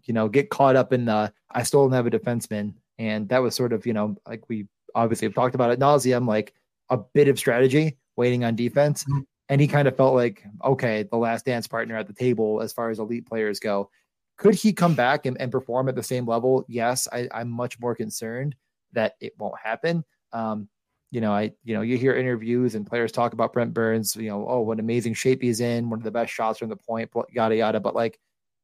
you 0.04 0.14
know, 0.14 0.28
get 0.28 0.50
caught 0.50 0.74
up 0.74 0.92
in 0.92 1.04
the 1.04 1.32
I 1.50 1.62
still 1.62 1.84
don't 1.84 1.92
have 1.92 2.06
a 2.06 2.10
defenseman, 2.10 2.74
and 2.98 3.28
that 3.28 3.38
was 3.38 3.54
sort 3.54 3.72
of, 3.72 3.86
you 3.86 3.92
know, 3.92 4.16
like 4.26 4.48
we 4.48 4.66
obviously 4.94 5.26
have 5.26 5.34
talked 5.34 5.54
about 5.54 5.70
it 5.70 5.78
nauseum, 5.78 6.26
like 6.26 6.54
a 6.88 6.96
bit 6.96 7.28
of 7.28 7.38
strategy 7.38 7.98
waiting 8.16 8.42
on 8.44 8.56
defense. 8.56 9.04
Mm-hmm 9.04 9.20
and 9.52 9.60
he 9.60 9.68
kind 9.68 9.86
of 9.86 9.94
felt 9.94 10.14
like 10.14 10.42
okay 10.64 11.02
the 11.02 11.16
last 11.18 11.44
dance 11.44 11.66
partner 11.68 11.94
at 11.94 12.06
the 12.06 12.14
table 12.14 12.62
as 12.62 12.72
far 12.72 12.88
as 12.88 12.98
elite 12.98 13.26
players 13.26 13.60
go. 13.60 13.90
Could 14.38 14.54
he 14.54 14.72
come 14.72 14.94
back 14.94 15.26
and, 15.26 15.38
and 15.38 15.52
perform 15.52 15.90
at 15.90 15.94
the 15.94 16.02
same 16.02 16.26
level? 16.26 16.64
Yes 16.68 17.06
I, 17.12 17.28
am 17.34 17.50
much 17.50 17.78
more 17.78 17.94
concerned 17.94 18.56
that 18.94 19.16
it 19.20 19.34
won't 19.38 19.58
happen. 19.62 20.04
Um, 20.32 20.68
you 21.10 21.20
know 21.20 21.32
i 21.32 21.52
you 21.62 21.74
know 21.74 21.82
you 21.82 21.98
hear 21.98 22.14
interviews 22.14 22.74
and 22.74 22.86
players 22.86 23.12
talk 23.12 23.34
about 23.34 23.52
brent 23.52 23.74
burns 23.74 24.16
you 24.16 24.30
know 24.30 24.48
oh 24.48 24.62
what 24.62 24.80
amazing 24.80 25.12
shape 25.12 25.42
he's 25.42 25.60
in 25.60 25.90
one 25.90 25.98
of 25.98 26.04
the 26.04 26.10
best 26.10 26.32
shots 26.32 26.58
from 26.58 26.70
the 26.70 26.76
point 26.76 27.10
yada 27.30 27.54
yada. 27.54 27.78
But 27.78 27.94
like 27.94 28.18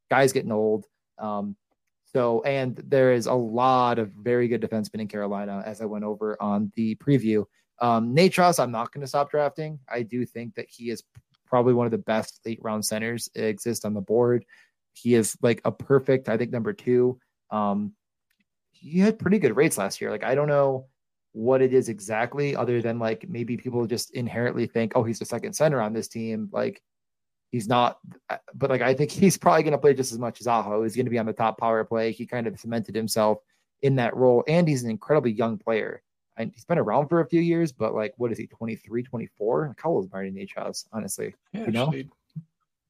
guys 0.09 0.33
getting 0.33 0.53
old. 0.53 0.87
Um, 1.19 1.55
so 2.07 2.41
and 2.45 2.83
there 2.87 3.13
is 3.13 3.27
a 3.27 3.35
lot 3.35 3.99
of 3.99 4.13
very 4.13 4.49
good 4.49 4.63
defensemen 4.63 5.03
in 5.03 5.09
carolina 5.09 5.63
as 5.67 5.83
i 5.83 5.85
went 5.85 6.05
over 6.05 6.41
on 6.41 6.73
the 6.77 6.95
preview 6.95 7.45
um, 7.81 8.15
Necas, 8.15 8.61
I'm 8.61 8.73
not 8.73 8.93
going 8.93 9.03
to 9.03 9.07
stop 9.07 9.31
drafting. 9.31 9.79
I 9.89 10.03
do 10.03 10.27
think 10.27 10.55
that 10.57 10.67
he 10.69 10.91
is 10.91 11.03
probably 11.47 11.75
one 11.75 11.87
of 11.87 11.93
the 11.93 11.99
best 11.99 12.41
late 12.45 12.61
round 12.63 12.85
centers 12.85 13.29
exist 13.35 13.85
on 13.85 13.95
the 13.95 14.01
board. 14.01 14.45
He 14.95 15.15
is 15.15 15.37
like 15.43 15.61
a 15.65 15.73
perfect, 15.73 16.29
I 16.29 16.37
think, 16.37 16.51
number 16.51 16.73
two. 16.73 17.21
Um, 17.51 17.93
he 18.71 18.99
had 18.99 19.19
pretty 19.19 19.39
good 19.39 19.57
rates 19.57 19.79
last 19.79 20.01
year. 20.01 20.11
Like, 20.11 20.25
I 20.25 20.35
don't 20.35 20.49
know 20.49 20.87
what 21.33 21.63
it 21.63 21.73
is 21.73 21.89
exactly, 21.89 22.57
other 22.57 22.83
than 22.83 22.99
like 22.99 23.29
maybe 23.29 23.57
people 23.57 23.87
just 23.87 24.11
inherently 24.13 24.67
think, 24.67 24.93
oh, 24.95 25.05
he's 25.05 25.19
the 25.19 25.25
second 25.25 25.53
center 25.55 25.81
on 25.81 25.93
this 25.93 26.09
team. 26.09 26.49
Like, 26.53 26.83
he's 27.51 27.69
not, 27.69 27.99
but 28.55 28.71
like, 28.71 28.83
I 28.83 28.95
think 28.95 29.11
he's 29.13 29.39
probably 29.39 29.63
going 29.63 29.73
to 29.73 29.79
play 29.79 29.95
just 29.95 30.13
as 30.13 30.19
much 30.19 30.41
as 30.41 30.47
Aho. 30.47 30.83
He's 30.83 30.97
going 30.97 31.07
to 31.07 31.11
be 31.11 31.19
on 31.19 31.27
the 31.27 31.33
top 31.33 31.59
power 31.59 31.85
play. 31.85 32.13
He 32.13 32.27
kind 32.27 32.47
of 32.47 32.59
cemented 32.59 32.95
himself 32.95 33.39
in 33.83 33.97
that 33.97 34.17
role, 34.17 34.43
and 34.49 34.67
he's 34.67 34.83
an 34.83 34.91
incredibly 34.91 35.31
young 35.31 35.59
player 35.59 36.03
he's 36.39 36.65
been 36.65 36.79
around 36.79 37.09
for 37.09 37.21
a 37.21 37.29
few 37.29 37.41
years, 37.41 37.73
but 37.73 37.95
like, 37.95 38.15
what 38.17 38.33
is 38.33 38.39
he, 38.39 38.47
23, 38.47 39.03
24? 39.03 39.77
How 39.83 39.91
old 39.91 40.05
is 40.05 40.13
Marty 40.13 40.31
Necas, 40.31 40.87
honestly? 40.93 41.35
Yeah, 41.53 41.67
you 41.67 41.73
know? 41.73 41.87
Actually, 41.87 42.09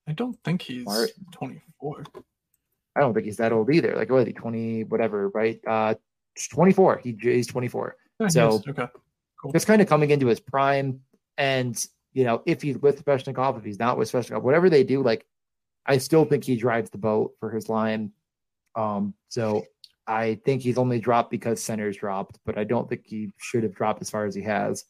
I 0.07 0.13
don't 0.13 0.39
think 0.45 0.63
he's 0.63 0.87
24. 1.33 2.05
I 2.97 3.01
don't 3.01 3.15
think 3.15 3.27
he's 3.27 3.37
that 3.37 3.53
old 3.53 3.71
either. 3.71 3.95
Like, 3.95 4.11
what 4.11 4.21
is 4.23 4.27
he, 4.27 4.33
20, 4.33 4.85
whatever, 4.85 5.29
right? 5.29 5.61
Uh, 5.67 5.95
24. 6.51 6.99
He, 6.99 7.17
he's 7.21 7.47
24. 7.47 7.97
Yeah, 8.21 8.29
so, 8.29 8.63
okay. 8.69 8.87
Cool. 9.41 9.53
It's 9.55 9.65
kind 9.65 9.81
of 9.81 9.89
coming 9.89 10.11
into 10.11 10.27
his 10.27 10.41
prime. 10.41 11.01
And, 11.37 11.83
you 12.13 12.25
know, 12.25 12.43
if 12.47 12.63
he's 12.63 12.77
with 12.79 13.05
Svechnikov, 13.05 13.59
if 13.59 13.65
he's 13.65 13.79
not 13.79 13.97
with 13.97 14.11
Svechnikov, 14.11 14.43
whatever 14.43 14.69
they 14.69 14.83
do, 14.83 15.03
like, 15.03 15.25
I 15.87 15.99
still 15.99 16.25
think 16.25 16.45
he 16.45 16.57
drives 16.57 16.91
the 16.91 16.99
boat 16.99 17.35
for 17.39 17.51
his 17.51 17.69
line. 17.69 18.13
Um, 18.75 19.15
so 19.29 19.65
I 20.09 20.41
think 20.45 20.63
he's 20.63 20.79
only 20.79 20.99
dropped 20.99 21.31
because 21.31 21.63
centers 21.63 21.99
dropped, 21.99 22.39
but 22.47 22.57
I 22.57 22.65
don't 22.65 22.89
think 22.89 23.03
he 23.05 23.33
should 23.37 23.63
have 23.63 23.75
dropped 23.75 24.01
as 24.01 24.11
far 24.11 24.25
as 24.25 24.35
he 24.35 24.43
has. 24.43 24.85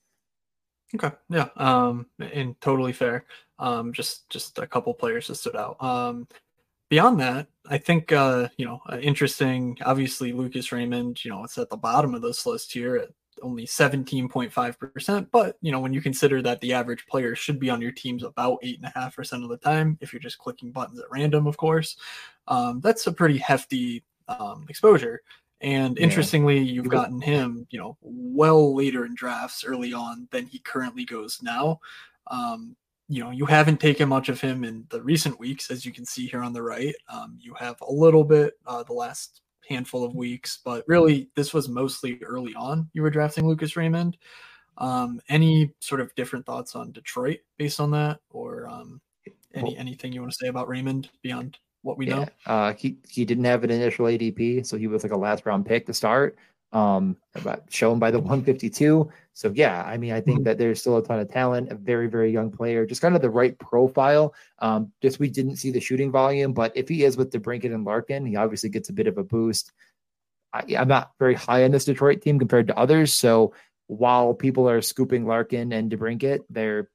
Okay, 0.95 1.11
yeah, 1.29 1.49
um, 1.57 2.07
and 2.19 2.59
totally 2.61 2.93
fair. 2.93 3.27
Um, 3.59 3.93
just 3.93 4.31
just 4.31 4.59
a 4.59 4.67
couple 4.67 4.95
players 4.95 5.27
that 5.27 5.35
stood 5.35 5.57
out. 5.57 5.77
Um, 5.83 6.29
beyond 6.89 7.21
that, 7.21 7.49
I 7.69 7.79
think 7.79 8.13
uh, 8.13 8.49
you 8.57 8.65
know, 8.65 8.81
uh, 8.91 8.99
interesting. 8.99 9.77
Obviously, 9.85 10.33
Lucas 10.33 10.73
Raymond, 10.73 11.23
you 11.25 11.31
know, 11.31 11.45
it's 11.45 11.59
at 11.59 11.69
the 11.69 11.77
bottom 11.77 12.15
of 12.15 12.23
this 12.23 12.47
list 12.47 12.73
here 12.73 12.97
at 12.97 13.09
only 13.43 13.67
17.5%. 13.67 15.27
But 15.31 15.57
you 15.61 15.73
know, 15.73 15.81
when 15.81 15.93
you 15.93 16.01
consider 16.01 16.41
that 16.43 16.61
the 16.61 16.73
average 16.73 17.07
player 17.07 17.35
should 17.35 17.59
be 17.59 17.71
on 17.71 17.83
your 17.83 17.93
teams 17.93 18.23
about 18.23 18.59
eight 18.63 18.79
and 18.79 18.87
a 18.87 18.99
half 18.99 19.17
percent 19.17 19.43
of 19.43 19.51
the 19.51 19.59
time, 19.59 19.99
if 20.01 20.13
you're 20.13 20.21
just 20.21 20.39
clicking 20.39 20.71
buttons 20.71 21.01
at 21.01 21.11
random, 21.11 21.47
of 21.47 21.57
course, 21.57 21.97
um, 22.47 22.81
that's 22.81 23.07
a 23.07 23.13
pretty 23.13 23.39
hefty 23.39 24.05
um, 24.29 24.67
exposure. 24.69 25.21
And 25.61 25.99
interestingly, 25.99 26.59
yeah. 26.59 26.73
you've 26.73 26.89
gotten 26.89 27.21
him, 27.21 27.67
you 27.71 27.79
know, 27.81 27.97
well 28.01 28.77
later 28.77 29.05
in 29.05 29.15
drafts 29.15 29.65
early 29.65 29.93
on 29.93 30.29
than 30.31 30.47
he 30.47 30.61
currently 30.61 31.05
goes 31.05 31.41
now. 31.43 31.81
Um, 32.29 32.77
you 33.09 33.25
know, 33.25 33.31
you 33.31 33.47
haven't 33.47 33.81
taken 33.81 34.09
much 34.09 34.29
of 34.29 34.41
him 34.41 34.65
in 34.65 34.87
the 34.91 35.03
recent 35.03 35.41
weeks, 35.41 35.71
as 35.71 35.85
you 35.85 35.93
can 35.93 36.05
see 36.05 36.27
here 36.27 36.43
on 36.43 36.53
the 36.53 36.63
right. 36.63 36.95
Um, 37.13 37.39
you 37.41 37.55
have 37.55 37.81
a 37.81 37.91
little 37.91 38.23
bit 38.23 38.55
uh, 38.67 38.83
the 38.83 38.93
last 38.93 39.41
handful 39.69 40.05
of 40.05 40.15
weeks, 40.15 40.61
but 40.65 40.85
really, 40.87 41.29
this 41.35 41.53
was 41.53 41.69
mostly 41.69 42.21
early 42.23 42.55
on. 42.55 42.89
You 42.93 43.03
were 43.03 43.11
drafting 43.11 43.49
Lucas 43.49 43.77
Raymond. 43.77 44.17
Um, 44.77 45.21
any 45.29 45.73
sort 45.81 46.01
of 46.01 46.15
different 46.15 46.47
thoughts 46.47 46.77
on 46.77 46.93
Detroit 46.93 47.39
based 47.57 47.81
on 47.81 47.91
that, 47.93 48.21
or 48.31 48.69
um, 48.69 49.01
any 49.55 49.77
anything 49.77 50.13
you 50.13 50.21
want 50.21 50.33
to 50.33 50.39
say 50.39 50.49
about 50.49 50.69
Raymond 50.69 51.11
beyond 51.23 51.59
what 51.83 51.99
we 51.99 52.09
yeah. 52.09 52.17
know. 52.17 52.27
Uh, 52.47 52.75
he 52.75 52.99
he 53.09 53.25
didn't 53.25 53.45
have 53.45 53.65
an 53.65 53.71
initial 53.71 54.07
ADP, 54.07 54.67
so 54.67 54.77
he 54.77 54.87
was 54.87 55.03
like 55.03 55.13
a 55.13 55.17
last 55.17 55.47
round 55.47 55.67
pick 55.67 55.87
to 55.87 55.95
start. 55.95 56.37
Um, 56.71 57.17
about 57.35 57.63
shown 57.71 57.99
by 57.99 58.11
the 58.11 58.19
152. 58.19 59.11
So 59.33 59.53
yeah, 59.55 59.83
I 59.85 59.97
mean, 59.97 60.13
I 60.13 60.21
think 60.21 60.41
mm-hmm. 60.41 60.45
that 60.45 60.59
there's 60.59 60.81
still 60.81 60.99
a 60.99 61.03
ton 61.03 61.19
of 61.19 61.31
talent. 61.31 61.73
A 61.73 61.75
very 61.75 62.09
very 62.09 62.31
young 62.31 62.51
player, 62.51 62.85
just 62.85 63.01
kind 63.01 63.17
of 63.17 63.23
the 63.23 63.31
right 63.31 63.59
profile. 63.59 64.35
Um, 64.59 64.93
just 65.01 65.19
we 65.19 65.31
didn't 65.31 65.57
see 65.57 65.71
the 65.71 65.81
shooting 65.81 66.11
volume, 66.11 66.53
but 66.53 66.77
if 66.77 66.89
he 66.89 67.05
is 67.05 67.17
with 67.17 67.31
DeBrincat 67.33 67.73
and 67.73 67.85
Larkin, 67.85 68.27
he 68.27 68.37
obviously 68.37 68.69
gets 68.69 68.91
a 68.91 68.93
bit 68.93 69.07
of 69.07 69.17
a 69.17 69.25
boost. 69.25 69.73
I, 70.53 70.65
I'm 70.79 70.89
not 70.89 71.13
very 71.19 71.35
high 71.35 71.65
on 71.65 71.71
this 71.71 71.85
Detroit 71.85 72.21
team 72.21 72.39
compared 72.39 72.67
to 72.69 72.79
others, 72.79 73.15
so 73.15 73.55
while 73.87 74.35
people 74.35 74.69
are 74.69 74.83
scooping 74.83 75.27
Larkin 75.27 75.73
and 75.73 75.91
DeBrincat, 75.91 76.41
they're 76.51 76.91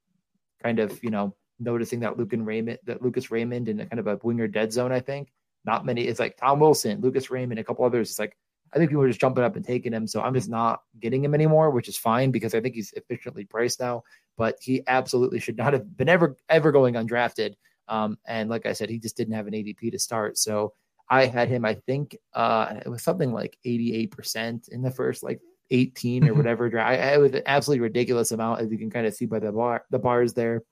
kind 0.61 0.79
of 0.79 1.03
you 1.03 1.09
know 1.09 1.35
noticing 1.63 2.01
that 2.01 2.17
Luke 2.17 2.33
and 2.33 2.45
Raymond, 2.45 2.79
that 2.85 3.01
Lucas 3.01 3.31
Raymond 3.31 3.69
in 3.69 3.79
a 3.79 3.85
kind 3.85 3.99
of 3.99 4.07
a 4.07 4.19
winger 4.23 4.47
dead 4.47 4.73
zone. 4.73 4.91
I 4.91 4.99
think 4.99 5.31
not 5.65 5.85
many. 5.85 6.03
It's 6.03 6.19
like 6.19 6.37
Tom 6.37 6.59
Wilson, 6.59 7.01
Lucas 7.01 7.29
Raymond, 7.31 7.59
a 7.59 7.63
couple 7.63 7.85
others. 7.85 8.09
It's 8.09 8.19
like 8.19 8.37
I 8.73 8.77
think 8.77 8.89
people 8.89 9.03
are 9.03 9.07
just 9.07 9.21
jumping 9.21 9.43
up 9.43 9.55
and 9.55 9.63
taking 9.63 9.93
him. 9.93 10.07
So 10.07 10.21
I'm 10.21 10.33
just 10.33 10.49
not 10.49 10.81
getting 10.99 11.23
him 11.23 11.35
anymore, 11.35 11.69
which 11.69 11.87
is 11.87 11.97
fine 11.97 12.31
because 12.31 12.55
I 12.55 12.61
think 12.61 12.75
he's 12.75 12.91
efficiently 12.93 13.45
priced 13.45 13.79
now. 13.79 14.03
But 14.37 14.57
he 14.61 14.81
absolutely 14.87 15.39
should 15.39 15.57
not 15.57 15.73
have 15.73 15.95
been 15.95 16.09
ever 16.09 16.37
ever 16.49 16.71
going 16.71 16.95
undrafted. 16.95 17.53
Um, 17.87 18.17
and 18.25 18.49
like 18.49 18.65
I 18.65 18.73
said, 18.73 18.89
he 18.89 18.99
just 18.99 19.17
didn't 19.17 19.35
have 19.35 19.47
an 19.47 19.53
ADP 19.53 19.91
to 19.91 19.99
start. 19.99 20.37
So 20.37 20.73
I 21.09 21.25
had 21.25 21.49
him, 21.49 21.65
I 21.65 21.75
think 21.75 22.17
uh, 22.33 22.75
it 22.85 22.89
was 22.89 23.03
something 23.03 23.33
like 23.33 23.57
88% 23.65 24.69
in 24.69 24.81
the 24.81 24.91
first 24.91 25.21
like 25.21 25.41
18 25.69 26.23
or 26.23 26.27
mm-hmm. 26.27 26.37
whatever. 26.37 26.79
I, 26.79 26.95
it 26.95 27.19
was 27.19 27.33
an 27.33 27.43
absolutely 27.45 27.81
ridiculous 27.81 28.31
amount, 28.31 28.61
as 28.61 28.71
you 28.71 28.77
can 28.77 28.89
kind 28.89 29.05
of 29.05 29.13
see 29.13 29.25
by 29.25 29.39
the 29.39 29.51
bar, 29.51 29.85
the 29.89 29.99
bars 29.99 30.33
there. 30.33 30.63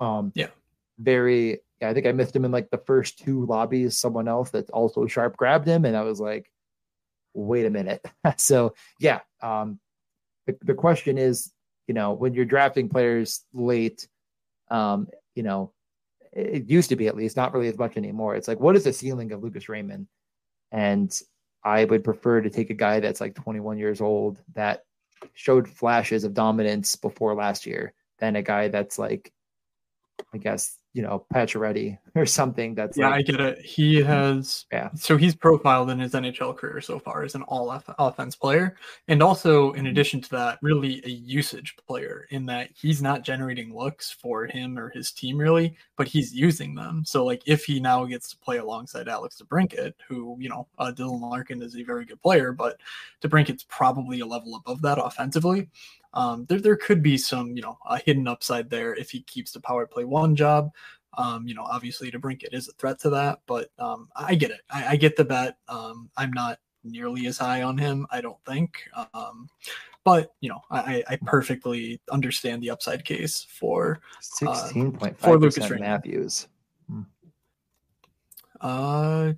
Um, 0.00 0.32
yeah, 0.34 0.48
very. 0.98 1.60
Yeah, 1.80 1.88
I 1.88 1.94
think 1.94 2.06
I 2.06 2.12
missed 2.12 2.36
him 2.36 2.44
in 2.44 2.52
like 2.52 2.70
the 2.70 2.78
first 2.78 3.18
two 3.18 3.46
lobbies. 3.46 3.98
Someone 3.98 4.28
else 4.28 4.50
that 4.50 4.68
also 4.70 5.06
sharp 5.06 5.36
grabbed 5.36 5.66
him, 5.66 5.84
and 5.84 5.96
I 5.96 6.02
was 6.02 6.20
like, 6.20 6.50
"Wait 7.34 7.66
a 7.66 7.70
minute." 7.70 8.04
so 8.36 8.74
yeah, 8.98 9.20
um, 9.42 9.78
the, 10.46 10.56
the 10.62 10.74
question 10.74 11.18
is, 11.18 11.52
you 11.86 11.94
know, 11.94 12.12
when 12.12 12.34
you're 12.34 12.44
drafting 12.44 12.88
players 12.88 13.44
late, 13.52 14.08
um, 14.70 15.08
you 15.34 15.42
know, 15.42 15.72
it 16.32 16.68
used 16.68 16.90
to 16.90 16.96
be 16.96 17.08
at 17.08 17.16
least 17.16 17.36
not 17.36 17.52
really 17.52 17.68
as 17.68 17.78
much 17.78 17.96
anymore. 17.96 18.36
It's 18.36 18.48
like, 18.48 18.60
what 18.60 18.76
is 18.76 18.84
the 18.84 18.92
ceiling 18.92 19.32
of 19.32 19.42
Lucas 19.42 19.68
Raymond? 19.68 20.06
And 20.70 21.12
I 21.64 21.84
would 21.84 22.04
prefer 22.04 22.40
to 22.40 22.50
take 22.50 22.70
a 22.70 22.74
guy 22.74 23.00
that's 23.00 23.20
like 23.20 23.34
21 23.34 23.78
years 23.78 24.00
old 24.00 24.40
that 24.54 24.84
showed 25.34 25.68
flashes 25.68 26.24
of 26.24 26.34
dominance 26.34 26.96
before 26.96 27.34
last 27.34 27.66
year 27.66 27.92
than 28.18 28.36
a 28.36 28.42
guy 28.42 28.68
that's 28.68 28.98
like, 28.98 29.32
I 30.32 30.38
guess, 30.38 30.78
you 30.92 31.02
know, 31.02 31.24
Pacioretty 31.32 31.98
or 32.14 32.26
something 32.26 32.74
that's 32.74 32.96
yeah, 32.96 33.08
like, 33.10 33.18
I 33.18 33.22
get 33.22 33.40
it. 33.40 33.58
He 33.58 34.02
has 34.02 34.66
yeah. 34.72 34.90
So 34.94 35.16
he's 35.16 35.34
profiled 35.34 35.90
in 35.90 35.98
his 35.98 36.12
NHL 36.12 36.56
career 36.56 36.80
so 36.80 36.98
far 36.98 37.22
as 37.22 37.34
an 37.34 37.42
all 37.42 37.70
offense 37.98 38.36
player, 38.36 38.76
and 39.08 39.22
also 39.22 39.72
in 39.72 39.80
mm-hmm. 39.80 39.86
addition 39.88 40.20
to 40.22 40.30
that, 40.30 40.58
really 40.62 41.02
a 41.04 41.08
usage 41.08 41.74
player 41.86 42.26
in 42.30 42.46
that 42.46 42.70
he's 42.74 43.02
not 43.02 43.22
generating 43.22 43.74
looks 43.74 44.10
for 44.10 44.46
him 44.46 44.78
or 44.78 44.90
his 44.90 45.12
team 45.12 45.38
really, 45.38 45.76
but 45.96 46.08
he's 46.08 46.34
using 46.34 46.74
them. 46.74 47.04
So 47.04 47.24
like 47.24 47.42
if 47.46 47.64
he 47.64 47.80
now 47.80 48.04
gets 48.04 48.30
to 48.30 48.38
play 48.38 48.58
alongside 48.58 49.08
Alex 49.08 49.40
DeBrincat, 49.42 49.94
who 50.08 50.36
you 50.40 50.48
know 50.48 50.66
uh, 50.78 50.92
Dylan 50.94 51.20
Larkin 51.20 51.62
is 51.62 51.76
a 51.76 51.82
very 51.82 52.04
good 52.04 52.22
player, 52.22 52.52
but 52.52 52.78
DeBrincat's 53.22 53.64
probably 53.68 54.20
a 54.20 54.26
level 54.26 54.56
above 54.56 54.82
that 54.82 54.98
offensively. 55.02 55.68
Um, 56.12 56.46
there, 56.48 56.60
there 56.60 56.76
could 56.76 57.02
be 57.02 57.16
some, 57.16 57.56
you 57.56 57.62
know, 57.62 57.78
a 57.88 57.98
hidden 57.98 58.26
upside 58.26 58.68
there 58.68 58.94
if 58.94 59.10
he 59.10 59.22
keeps 59.22 59.52
the 59.52 59.60
power 59.60 59.86
play 59.86 60.04
one 60.04 60.34
job. 60.34 60.70
Um, 61.18 61.46
you 61.46 61.54
know, 61.54 61.64
obviously 61.64 62.10
DeBrincat 62.10 62.52
is 62.52 62.68
a 62.68 62.72
threat 62.72 62.98
to 63.00 63.10
that, 63.10 63.40
but 63.46 63.70
um, 63.78 64.08
I 64.14 64.34
get 64.34 64.50
it. 64.50 64.60
I, 64.70 64.88
I 64.88 64.96
get 64.96 65.16
the 65.16 65.24
bet. 65.24 65.56
Um, 65.68 66.10
I'm 66.16 66.32
not 66.32 66.58
nearly 66.84 67.26
as 67.26 67.38
high 67.38 67.62
on 67.62 67.76
him, 67.76 68.06
I 68.10 68.20
don't 68.20 68.42
think. 68.46 68.78
Um, 69.12 69.48
but 70.04 70.32
you 70.40 70.48
know, 70.48 70.60
I, 70.70 71.04
I 71.08 71.18
perfectly 71.26 72.00
understand 72.10 72.62
the 72.62 72.70
upside 72.70 73.04
case 73.04 73.46
for 73.48 74.00
uh, 74.02 74.20
sixteen 74.20 74.92
point 74.92 75.18
five 75.18 75.32
for 75.32 75.38
Lucas 75.38 75.68
Matthews. 75.68 76.48
Hmm. 76.88 77.02
Uh, 78.60 79.32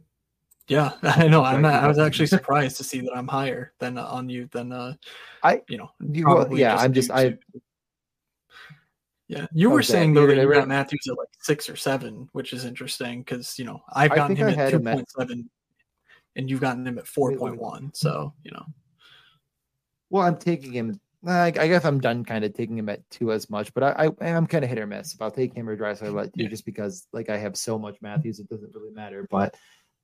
yeah, 0.69 0.93
I 1.03 1.29
know. 1.29 1.45
I'm. 1.45 1.65
I 1.65 1.87
was 1.87 1.99
actually 1.99 2.27
surprised 2.39 2.77
to 2.79 2.85
see 2.85 3.01
that 3.01 3.13
I'm 3.15 3.29
higher 3.29 3.73
than 3.79 3.99
uh, 3.99 4.07
on 4.07 4.29
you 4.29 4.49
than 4.53 4.73
uh, 4.73 4.95
I. 5.43 5.63
You 5.69 5.79
know, 5.79 5.91
well, 6.01 6.57
yeah. 6.57 6.77
I'm 6.77 6.93
just. 6.93 7.11
I. 7.11 7.39
Yeah, 9.29 9.47
you 9.55 9.71
were 9.71 9.79
okay. 9.79 9.87
saying 9.87 10.15
though 10.15 10.27
that 10.27 10.37
you 10.37 10.53
got 10.53 10.69
Matthews 10.69 11.07
at 11.09 11.17
like 11.17 11.29
six 11.41 11.71
or 11.71 11.77
seven, 11.77 12.29
which 12.33 12.53
is 12.53 12.65
interesting 12.65 13.21
because 13.21 13.59
you 13.59 13.65
know 13.65 13.81
I've 13.93 14.15
gotten 14.15 14.37
him 14.37 14.49
at 14.49 14.71
two 14.71 14.81
point 14.81 15.11
seven, 15.11 15.49
and 16.37 16.51
you've 16.51 16.61
gotten 16.61 16.87
him 16.87 16.99
at 16.99 17.07
four 17.07 17.35
point 17.37 17.59
one. 17.59 17.91
So 17.95 18.35
you 18.45 18.51
know. 18.51 18.65
Well, 20.11 20.27
I'm 20.27 20.37
taking 20.37 20.73
him. 20.73 21.01
I, 21.27 21.47
I 21.47 21.69
guess 21.69 21.85
I'm 21.85 22.01
done 22.01 22.25
kind 22.25 22.45
of 22.45 22.53
taking 22.53 22.77
him 22.77 22.89
at 22.89 23.09
two 23.09 23.33
as 23.33 23.49
much, 23.49 23.73
but 23.73 23.83
I, 23.85 24.11
I 24.21 24.29
am 24.29 24.47
kind 24.47 24.65
of 24.65 24.69
hit 24.69 24.79
or 24.79 24.87
miss. 24.87 25.15
If 25.15 25.23
I'll 25.23 25.31
take 25.31 25.55
him 25.55 25.69
or 25.69 25.77
Draisaitl 25.77 26.21
at 26.21 26.35
two, 26.35 26.43
yeah. 26.43 26.49
just 26.49 26.67
because 26.67 27.07
like 27.13 27.31
I 27.31 27.39
have 27.39 27.57
so 27.57 27.79
much 27.79 27.97
Matthews, 28.03 28.41
it 28.41 28.49
doesn't 28.49 28.75
really 28.75 28.91
matter. 28.91 29.27
But 29.31 29.57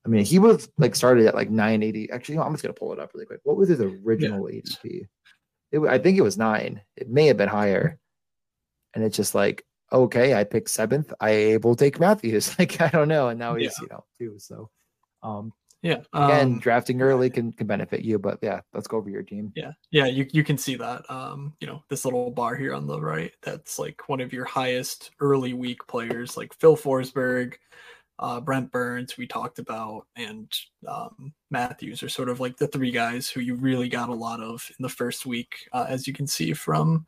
I 0.09 0.11
mean, 0.11 0.25
he 0.25 0.38
was 0.38 0.71
like 0.79 0.97
started 0.97 1.27
at 1.27 1.35
like 1.35 1.51
980. 1.51 2.11
Actually, 2.11 2.37
you 2.37 2.40
know, 2.40 2.47
I'm 2.47 2.53
just 2.55 2.62
gonna 2.62 2.73
pull 2.73 2.94
it 2.94 2.99
up 2.99 3.11
really 3.12 3.27
quick. 3.27 3.40
What 3.44 3.59
was 3.59 3.68
his 3.68 3.81
original 3.81 4.51
yeah. 4.51 4.62
ADP? 4.62 5.07
It, 5.71 5.81
I 5.81 5.99
think 5.99 6.16
it 6.16 6.23
was 6.23 6.38
nine. 6.38 6.81
It 6.97 7.11
may 7.11 7.27
have 7.27 7.37
been 7.37 7.51
higher. 7.51 7.99
And 8.94 9.05
it's 9.05 9.18
just 9.18 9.35
like, 9.35 9.66
okay, 9.92 10.35
I 10.35 10.44
picked 10.44 10.71
seventh. 10.71 11.12
I 11.21 11.59
will 11.62 11.77
take 11.77 12.01
Matthews. 12.01 12.55
Like 12.59 12.81
I 12.81 12.88
don't 12.88 13.09
know, 13.09 13.29
and 13.29 13.38
now 13.38 13.55
he's 13.55 13.77
yeah. 13.79 13.83
you 13.83 13.88
know 13.90 14.05
two. 14.16 14.38
So, 14.38 14.71
um, 15.23 15.53
yeah. 15.83 16.01
Again, 16.14 16.55
um, 16.55 16.59
drafting 16.59 17.03
early 17.03 17.29
can 17.29 17.53
can 17.53 17.66
benefit 17.66 18.01
you, 18.01 18.18
but 18.18 18.38
yeah, 18.40 18.62
let's 18.73 18.87
go 18.87 18.97
over 18.97 19.11
your 19.11 19.23
team. 19.23 19.53
Yeah, 19.55 19.73
yeah, 19.90 20.07
you 20.07 20.27
you 20.33 20.42
can 20.42 20.57
see 20.57 20.77
that. 20.77 21.09
Um, 21.11 21.53
you 21.61 21.66
know, 21.66 21.83
this 21.90 22.07
little 22.07 22.31
bar 22.31 22.57
here 22.57 22.75
on 22.75 22.87
the 22.87 22.99
right, 22.99 23.33
that's 23.42 23.79
like 23.79 24.09
one 24.09 24.23
of 24.23 24.33
your 24.33 24.47
highest 24.47 25.11
early 25.21 25.53
week 25.53 25.87
players, 25.87 26.35
like 26.35 26.55
Phil 26.55 26.79
Forsberg, 26.79 27.57
uh, 28.19 28.41
Brent 28.41 28.71
Burns, 28.73 29.17
we 29.17 29.27
talked 29.27 29.59
about, 29.59 30.07
and 30.17 30.53
um, 30.87 31.33
Matthews 31.51 32.03
are 32.03 32.09
sort 32.09 32.29
of 32.29 32.41
like 32.41 32.57
the 32.57 32.67
three 32.67 32.91
guys 32.91 33.29
who 33.29 33.41
you 33.41 33.55
really 33.55 33.89
got 33.89 34.09
a 34.09 34.15
lot 34.15 34.41
of 34.41 34.69
in 34.79 34.83
the 34.83 34.89
first 34.89 35.27
week, 35.27 35.69
uh, 35.73 35.87
as 35.89 36.07
you 36.07 36.13
can 36.13 36.27
see 36.27 36.53
from 36.53 37.07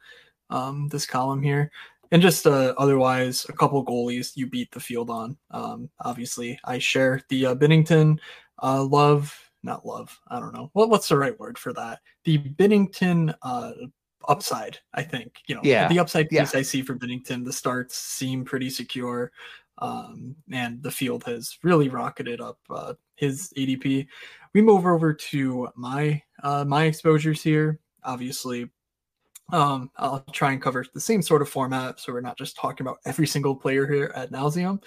um, 0.50 0.88
this 0.88 1.06
column 1.06 1.42
here. 1.42 1.70
And 2.12 2.22
just 2.22 2.46
uh, 2.46 2.74
otherwise, 2.76 3.46
a 3.48 3.52
couple 3.52 3.84
goalies 3.84 4.36
you 4.36 4.46
beat 4.46 4.70
the 4.72 4.80
field 4.80 5.10
on. 5.10 5.36
Um, 5.50 5.90
obviously, 6.00 6.58
I 6.64 6.78
share 6.78 7.22
the 7.28 7.46
uh, 7.46 7.54
Binnington 7.54 8.18
uh, 8.62 8.82
love, 8.82 9.36
not 9.62 9.86
love. 9.86 10.18
I 10.28 10.40
don't 10.40 10.54
know 10.54 10.70
what 10.72 10.90
what's 10.90 11.08
the 11.08 11.16
right 11.16 11.38
word 11.38 11.56
for 11.56 11.72
that. 11.74 12.00
The 12.24 12.38
Binnington 12.38 13.34
uh, 13.42 13.72
upside, 14.28 14.78
I 14.92 15.02
think. 15.02 15.40
You 15.46 15.56
know, 15.56 15.60
yeah. 15.62 15.88
the 15.88 16.00
upside 16.00 16.28
piece 16.28 16.52
yeah. 16.52 16.58
I 16.58 16.62
see 16.62 16.82
for 16.82 16.96
Binnington, 16.96 17.44
The 17.44 17.52
starts 17.52 17.96
seem 17.96 18.44
pretty 18.44 18.70
secure 18.70 19.30
um, 19.80 20.36
and 20.52 20.82
the 20.82 20.90
field 20.90 21.24
has 21.24 21.58
really 21.62 21.88
rocketed 21.88 22.40
up 22.40 22.58
uh, 22.70 22.94
his 23.16 23.52
ADP. 23.56 24.06
We 24.52 24.62
move 24.62 24.86
over 24.86 25.12
to 25.14 25.68
my 25.76 26.22
uh, 26.42 26.64
my 26.64 26.84
exposures 26.84 27.42
here. 27.42 27.80
Obviously, 28.04 28.68
um, 29.52 29.90
I'll 29.96 30.24
try 30.32 30.52
and 30.52 30.62
cover 30.62 30.84
the 30.92 31.00
same 31.00 31.22
sort 31.22 31.42
of 31.42 31.48
format, 31.48 32.00
so 32.00 32.12
we're 32.12 32.20
not 32.20 32.38
just 32.38 32.56
talking 32.56 32.86
about 32.86 32.98
every 33.04 33.26
single 33.26 33.54
player 33.54 33.86
here 33.86 34.12
at 34.14 34.32
nauseum. 34.32 34.82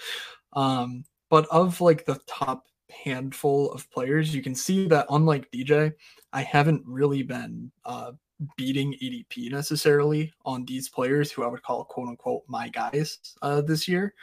Um, 0.52 1.04
but 1.30 1.46
of 1.48 1.80
like 1.80 2.04
the 2.04 2.20
top 2.26 2.66
handful 2.90 3.72
of 3.72 3.90
players, 3.90 4.34
you 4.34 4.42
can 4.42 4.54
see 4.54 4.86
that 4.88 5.06
unlike 5.10 5.50
DJ, 5.50 5.92
I 6.32 6.42
haven't 6.42 6.82
really 6.86 7.22
been 7.22 7.72
uh, 7.84 8.12
beating 8.56 8.94
ADP 9.02 9.50
necessarily 9.50 10.32
on 10.44 10.64
these 10.64 10.88
players 10.88 11.30
who 11.30 11.42
I 11.42 11.46
would 11.46 11.62
call 11.62 11.84
quote 11.84 12.08
unquote 12.08 12.42
my 12.48 12.68
guys 12.68 13.18
uh, 13.42 13.60
this 13.60 13.88
year. 13.88 14.14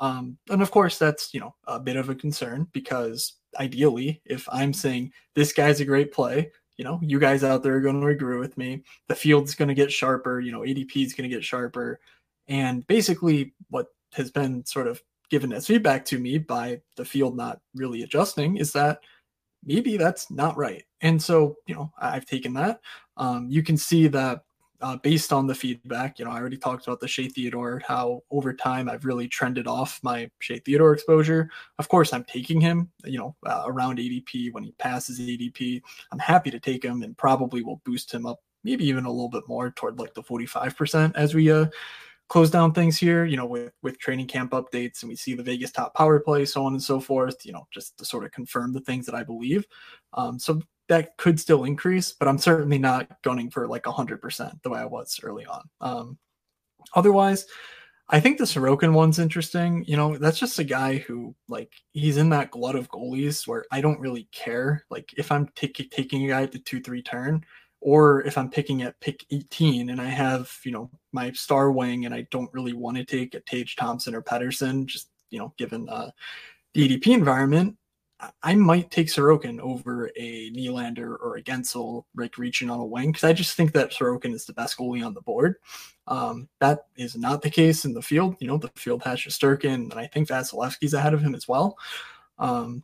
Um, 0.00 0.38
and 0.48 0.62
of 0.62 0.70
course, 0.70 0.98
that's 0.98 1.32
you 1.34 1.40
know 1.40 1.54
a 1.66 1.78
bit 1.78 1.96
of 1.96 2.08
a 2.08 2.14
concern 2.14 2.68
because 2.72 3.34
ideally, 3.58 4.22
if 4.24 4.48
I'm 4.50 4.72
saying 4.72 5.12
this 5.34 5.52
guy's 5.52 5.80
a 5.80 5.84
great 5.84 6.12
play, 6.12 6.50
you 6.76 6.84
know, 6.84 7.00
you 7.02 7.18
guys 7.18 7.44
out 7.44 7.62
there 7.62 7.76
are 7.76 7.80
going 7.80 8.00
to 8.00 8.06
agree 8.06 8.38
with 8.38 8.56
me. 8.56 8.82
The 9.08 9.14
field's 9.14 9.54
going 9.54 9.68
to 9.68 9.74
get 9.74 9.92
sharper. 9.92 10.40
You 10.40 10.52
know, 10.52 10.60
ADP 10.60 11.04
is 11.04 11.14
going 11.14 11.28
to 11.28 11.34
get 11.34 11.44
sharper, 11.44 12.00
and 12.46 12.86
basically, 12.86 13.54
what 13.70 13.88
has 14.14 14.30
been 14.30 14.64
sort 14.64 14.86
of 14.86 15.02
given 15.30 15.52
as 15.52 15.66
feedback 15.66 16.04
to 16.06 16.18
me 16.18 16.38
by 16.38 16.80
the 16.96 17.04
field 17.04 17.36
not 17.36 17.60
really 17.74 18.02
adjusting 18.02 18.56
is 18.56 18.72
that 18.72 19.00
maybe 19.64 19.96
that's 19.96 20.30
not 20.30 20.56
right. 20.56 20.84
And 21.00 21.22
so, 21.22 21.56
you 21.66 21.74
know, 21.74 21.92
I've 22.00 22.26
taken 22.26 22.54
that. 22.54 22.80
Um, 23.16 23.46
you 23.50 23.62
can 23.62 23.76
see 23.76 24.08
that 24.08 24.42
uh, 24.80 24.96
based 24.96 25.32
on 25.32 25.46
the 25.46 25.54
feedback, 25.54 26.18
you 26.18 26.24
know, 26.24 26.30
I 26.30 26.38
already 26.38 26.56
talked 26.56 26.86
about 26.86 27.00
the 27.00 27.08
Shea 27.08 27.28
Theodore, 27.28 27.82
how 27.86 28.22
over 28.30 28.52
time 28.52 28.88
I've 28.88 29.04
really 29.04 29.26
trended 29.26 29.66
off 29.66 29.98
my 30.02 30.30
Shea 30.38 30.60
Theodore 30.60 30.92
exposure. 30.92 31.50
Of 31.78 31.88
course, 31.88 32.12
I'm 32.12 32.24
taking 32.24 32.60
him, 32.60 32.90
you 33.04 33.18
know, 33.18 33.34
uh, 33.44 33.64
around 33.66 33.98
ADP 33.98 34.52
when 34.52 34.62
he 34.62 34.72
passes 34.72 35.18
ADP. 35.18 35.82
I'm 36.12 36.18
happy 36.18 36.50
to 36.50 36.60
take 36.60 36.84
him 36.84 37.02
and 37.02 37.16
probably 37.16 37.62
will 37.62 37.82
boost 37.84 38.12
him 38.12 38.26
up 38.26 38.40
maybe 38.64 38.84
even 38.84 39.04
a 39.04 39.10
little 39.10 39.28
bit 39.28 39.44
more 39.48 39.70
toward 39.70 39.98
like 39.98 40.14
the 40.14 40.22
45% 40.22 41.12
as 41.14 41.34
we 41.34 41.50
uh, 41.50 41.66
close 42.28 42.50
down 42.50 42.72
things 42.72 42.98
here, 42.98 43.24
you 43.24 43.36
know, 43.36 43.46
with, 43.46 43.72
with 43.82 43.98
training 43.98 44.26
camp 44.26 44.52
updates 44.52 45.02
and 45.02 45.08
we 45.08 45.16
see 45.16 45.34
the 45.34 45.42
Vegas 45.42 45.72
top 45.72 45.94
power 45.94 46.20
play, 46.20 46.44
so 46.44 46.64
on 46.64 46.72
and 46.72 46.82
so 46.82 47.00
forth, 47.00 47.44
you 47.46 47.52
know, 47.52 47.66
just 47.72 47.96
to 47.98 48.04
sort 48.04 48.24
of 48.24 48.32
confirm 48.32 48.72
the 48.72 48.80
things 48.80 49.06
that 49.06 49.14
I 49.14 49.22
believe. 49.22 49.66
Um, 50.12 50.38
so 50.38 50.60
that 50.88 51.16
could 51.16 51.38
still 51.38 51.64
increase, 51.64 52.12
but 52.12 52.28
I'm 52.28 52.38
certainly 52.38 52.78
not 52.78 53.22
gunning 53.22 53.50
for 53.50 53.66
like 53.66 53.84
100% 53.84 54.62
the 54.62 54.70
way 54.70 54.80
I 54.80 54.84
was 54.84 55.20
early 55.22 55.46
on. 55.46 55.68
Um, 55.80 56.18
otherwise, 56.94 57.46
I 58.10 58.20
think 58.20 58.38
the 58.38 58.44
Sorokin 58.44 58.94
one's 58.94 59.18
interesting. 59.18 59.84
You 59.86 59.96
know, 59.96 60.16
that's 60.16 60.38
just 60.38 60.58
a 60.58 60.64
guy 60.64 60.96
who, 60.96 61.34
like, 61.48 61.72
he's 61.92 62.16
in 62.16 62.30
that 62.30 62.50
glut 62.50 62.74
of 62.74 62.88
goalies 62.88 63.46
where 63.46 63.66
I 63.70 63.82
don't 63.82 64.00
really 64.00 64.28
care. 64.32 64.84
Like, 64.90 65.12
if 65.18 65.30
I'm 65.30 65.48
t- 65.54 65.68
taking 65.68 66.24
a 66.24 66.28
guy 66.28 66.42
at 66.42 66.52
the 66.52 66.58
2 66.58 66.80
3 66.80 67.02
turn, 67.02 67.44
or 67.80 68.22
if 68.22 68.38
I'm 68.38 68.50
picking 68.50 68.82
at 68.82 68.98
pick 69.00 69.24
18 69.30 69.90
and 69.90 70.00
I 70.00 70.06
have, 70.06 70.50
you 70.64 70.72
know, 70.72 70.90
my 71.12 71.30
star 71.32 71.70
wing 71.70 72.06
and 72.06 72.14
I 72.14 72.26
don't 72.30 72.52
really 72.54 72.72
want 72.72 72.96
to 72.96 73.04
take 73.04 73.34
a 73.34 73.40
Tage 73.40 73.76
Thompson 73.76 74.14
or 74.14 74.22
Pettersson, 74.22 74.86
just, 74.86 75.10
you 75.30 75.38
know, 75.38 75.52
given 75.58 75.88
uh, 75.88 76.10
the 76.74 76.88
ADP 76.88 77.12
environment, 77.12 77.76
I 78.42 78.54
might 78.56 78.90
take 78.90 79.06
Sorokin 79.06 79.60
over 79.60 80.10
a 80.16 80.50
Nylander 80.50 81.16
or 81.20 81.36
a 81.36 81.42
Guentzel, 81.42 82.04
like 82.16 82.36
reaching 82.36 82.68
on 82.68 82.80
a 82.80 82.84
wing, 82.84 83.12
because 83.12 83.24
I 83.24 83.32
just 83.32 83.56
think 83.56 83.72
that 83.72 83.92
Sorokin 83.92 84.34
is 84.34 84.44
the 84.44 84.52
best 84.52 84.76
goalie 84.76 85.06
on 85.06 85.14
the 85.14 85.20
board. 85.20 85.56
Um, 86.08 86.48
that 86.58 86.86
is 86.96 87.16
not 87.16 87.42
the 87.42 87.50
case 87.50 87.84
in 87.84 87.94
the 87.94 88.02
field. 88.02 88.36
You 88.40 88.48
know, 88.48 88.58
the 88.58 88.72
field 88.74 89.02
has 89.04 89.20
Shesterkin, 89.20 89.74
and 89.74 89.94
I 89.94 90.06
think 90.06 90.28
Vasilevskiy's 90.28 90.94
ahead 90.94 91.14
of 91.14 91.22
him 91.22 91.34
as 91.34 91.46
well. 91.46 91.78
Um, 92.38 92.82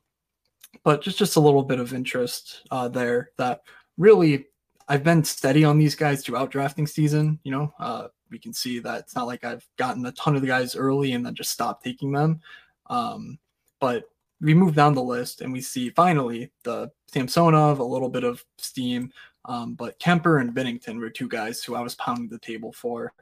but 0.85 1.03
just 1.03 1.18
just 1.18 1.37
a 1.37 1.40
little 1.40 1.62
bit 1.62 1.81
of 1.81 1.94
interest 1.94 2.62
uh, 2.70 2.88
there 2.88 3.31
that 3.38 3.62
really 3.97 4.47
I've 4.88 5.05
been 5.05 5.25
steady 5.25 5.64
on 5.64 5.79
these 5.79 5.94
guys 5.94 6.23
throughout 6.23 6.51
drafting 6.51 6.87
season. 6.87 7.40
You 7.42 7.53
know, 7.53 7.75
uh, 7.81 8.09
we 8.31 8.38
can 8.38 8.53
see 8.53 8.79
that 8.81 9.01
it's 9.01 9.16
not 9.16 9.27
like 9.27 9.44
I've 9.44 9.66
gotten 9.79 10.05
a 10.07 10.12
ton 10.12 10.37
of 10.37 10.42
the 10.42 10.49
guys 10.49 10.77
early 10.77 11.12
and 11.12 11.25
then 11.25 11.35
just 11.35 11.51
stopped 11.51 11.85
taking 11.85 12.12
them. 12.12 12.40
Um, 12.88 13.38
but 13.81 14.05
we 14.40 14.55
move 14.55 14.75
down 14.75 14.94
the 14.94 15.03
list 15.03 15.40
and 15.40 15.53
we 15.53 15.61
see 15.61 15.90
finally 15.90 16.51
the 16.64 16.90
Samsonov, 17.07 17.79
a 17.79 17.85
little 17.85 18.09
bit 18.09 18.25
of 18.25 18.44
steam, 18.59 19.12
um, 19.44 19.75
but 19.75 19.99
Kuemper 20.01 20.40
and 20.40 20.55
Binnington 20.55 20.99
were 20.99 21.11
two 21.11 21.29
guys 21.29 21.62
who 21.62 21.75
I 21.75 21.81
was 21.81 21.94
pounding 21.97 22.29
the 22.29 22.38
table 22.38 22.73
for. 22.73 23.12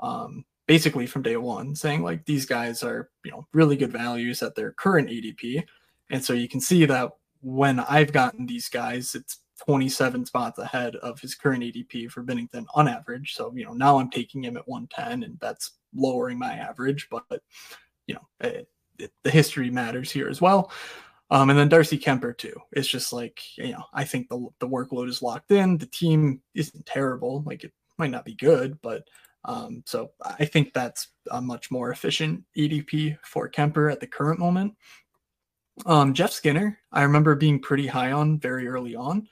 Um, 0.00 0.44
basically 0.66 1.06
from 1.06 1.22
day 1.22 1.36
one, 1.36 1.76
saying 1.76 2.02
like 2.02 2.24
these 2.24 2.46
guys 2.46 2.82
are 2.82 3.10
you 3.24 3.30
know 3.30 3.46
really 3.52 3.76
good 3.76 3.92
values 3.92 4.42
at 4.42 4.54
their 4.54 4.72
current 4.72 5.08
ADP, 5.08 5.64
and 6.10 6.24
so 6.24 6.32
you 6.32 6.48
can 6.48 6.60
see 6.60 6.84
that 6.86 7.12
when 7.40 7.80
I've 7.80 8.12
gotten 8.12 8.46
these 8.46 8.68
guys, 8.68 9.14
it's 9.14 9.40
27 9.66 10.26
spots 10.26 10.58
ahead 10.58 10.96
of 10.96 11.20
his 11.20 11.34
current 11.34 11.62
ADP 11.62 12.10
for 12.10 12.22
Binnington 12.22 12.66
on 12.74 12.88
average. 12.88 13.34
So, 13.34 13.52
you 13.54 13.64
know, 13.64 13.72
now 13.72 13.98
I'm 13.98 14.10
taking 14.10 14.42
him 14.42 14.56
at 14.56 14.66
110 14.66 15.22
and 15.22 15.38
that's 15.40 15.72
lowering 15.94 16.38
my 16.38 16.54
average, 16.54 17.08
but, 17.10 17.24
you 18.06 18.14
know, 18.14 18.26
it, 18.40 18.68
the 19.22 19.30
history 19.30 19.70
matters 19.70 20.10
here 20.10 20.28
as 20.28 20.40
well. 20.40 20.70
Um, 21.30 21.50
and 21.50 21.58
then 21.58 21.68
Darcy 21.68 21.98
Kuemper 21.98 22.36
too. 22.36 22.54
It's 22.72 22.88
just 22.88 23.12
like, 23.12 23.40
you 23.56 23.72
know, 23.72 23.84
I 23.92 24.04
think 24.04 24.28
the, 24.28 24.46
the 24.60 24.68
workload 24.68 25.08
is 25.08 25.22
locked 25.22 25.50
in. 25.50 25.78
The 25.78 25.86
team 25.86 26.40
isn't 26.54 26.86
terrible. 26.86 27.42
Like 27.46 27.64
it 27.64 27.72
might 27.98 28.10
not 28.10 28.24
be 28.24 28.34
good, 28.34 28.78
but 28.82 29.04
um, 29.44 29.82
so 29.86 30.10
I 30.22 30.44
think 30.44 30.72
that's 30.72 31.08
a 31.30 31.40
much 31.40 31.70
more 31.70 31.90
efficient 31.90 32.44
ADP 32.56 33.18
for 33.22 33.50
Kuemper 33.50 33.90
at 33.92 34.00
the 34.00 34.06
current 34.06 34.38
moment. 34.38 34.74
Um, 35.86 36.14
Jeff 36.14 36.30
Skinner, 36.30 36.78
I 36.92 37.02
remember 37.02 37.34
being 37.34 37.60
pretty 37.60 37.86
high 37.86 38.12
on 38.12 38.38
very 38.38 38.68
early 38.68 38.94
on. 38.94 39.28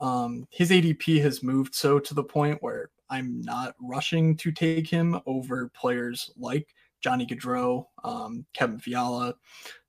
Um, 0.00 0.46
his 0.50 0.70
ADP 0.70 1.22
has 1.22 1.42
moved 1.42 1.74
so 1.74 1.98
to 1.98 2.14
the 2.14 2.24
point 2.24 2.62
where 2.62 2.90
I'm 3.10 3.40
not 3.42 3.74
rushing 3.80 4.36
to 4.38 4.50
take 4.50 4.88
him 4.88 5.20
over 5.26 5.70
players 5.74 6.30
like 6.36 6.74
Johnny 7.04 7.26
Gaudreau, 7.26 7.84
um, 8.02 8.46
Kevin 8.54 8.78
Fiala. 8.78 9.34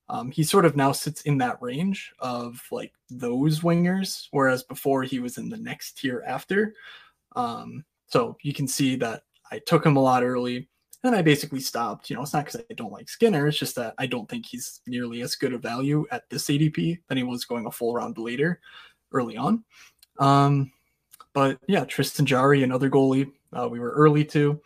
Um, 0.09 0.31
he 0.31 0.43
sort 0.43 0.65
of 0.65 0.75
now 0.75 0.91
sits 0.91 1.21
in 1.21 1.37
that 1.37 1.61
range 1.61 2.11
of 2.19 2.61
like 2.71 2.91
those 3.09 3.61
wingers, 3.61 4.27
whereas 4.31 4.63
before 4.63 5.03
he 5.03 5.19
was 5.19 5.37
in 5.37 5.47
the 5.47 5.57
next 5.57 5.97
tier 5.97 6.23
after. 6.27 6.75
Um, 7.37 7.85
so 8.07 8.35
you 8.41 8.53
can 8.53 8.67
see 8.67 8.97
that 8.97 9.23
I 9.49 9.59
took 9.59 9.85
him 9.85 9.95
a 9.95 10.01
lot 10.01 10.23
early. 10.23 10.67
Then 11.03 11.15
I 11.15 11.21
basically 11.21 11.61
stopped. 11.61 12.09
You 12.09 12.17
know, 12.17 12.21
it's 12.21 12.33
not 12.33 12.45
because 12.45 12.61
I 12.69 12.73
don't 12.73 12.91
like 12.91 13.07
Skinner. 13.07 13.47
It's 13.47 13.57
just 13.57 13.75
that 13.77 13.93
I 13.97 14.07
don't 14.07 14.27
think 14.27 14.45
he's 14.45 14.81
nearly 14.85 15.21
as 15.21 15.35
good 15.35 15.53
a 15.53 15.57
value 15.57 16.05
at 16.11 16.29
this 16.29 16.47
ADP 16.47 16.99
than 17.07 17.17
he 17.17 17.23
was 17.23 17.45
going 17.45 17.65
a 17.65 17.71
full 17.71 17.93
round 17.93 18.17
later, 18.17 18.59
early 19.13 19.37
on. 19.37 19.63
Um, 20.19 20.73
but 21.33 21.59
yeah, 21.67 21.85
Tristan 21.85 22.25
Jarry, 22.25 22.63
another 22.63 22.89
goalie, 22.89 23.31
uh, 23.53 23.69
we 23.69 23.79
were 23.79 23.91
early 23.91 24.25
to. 24.25 24.59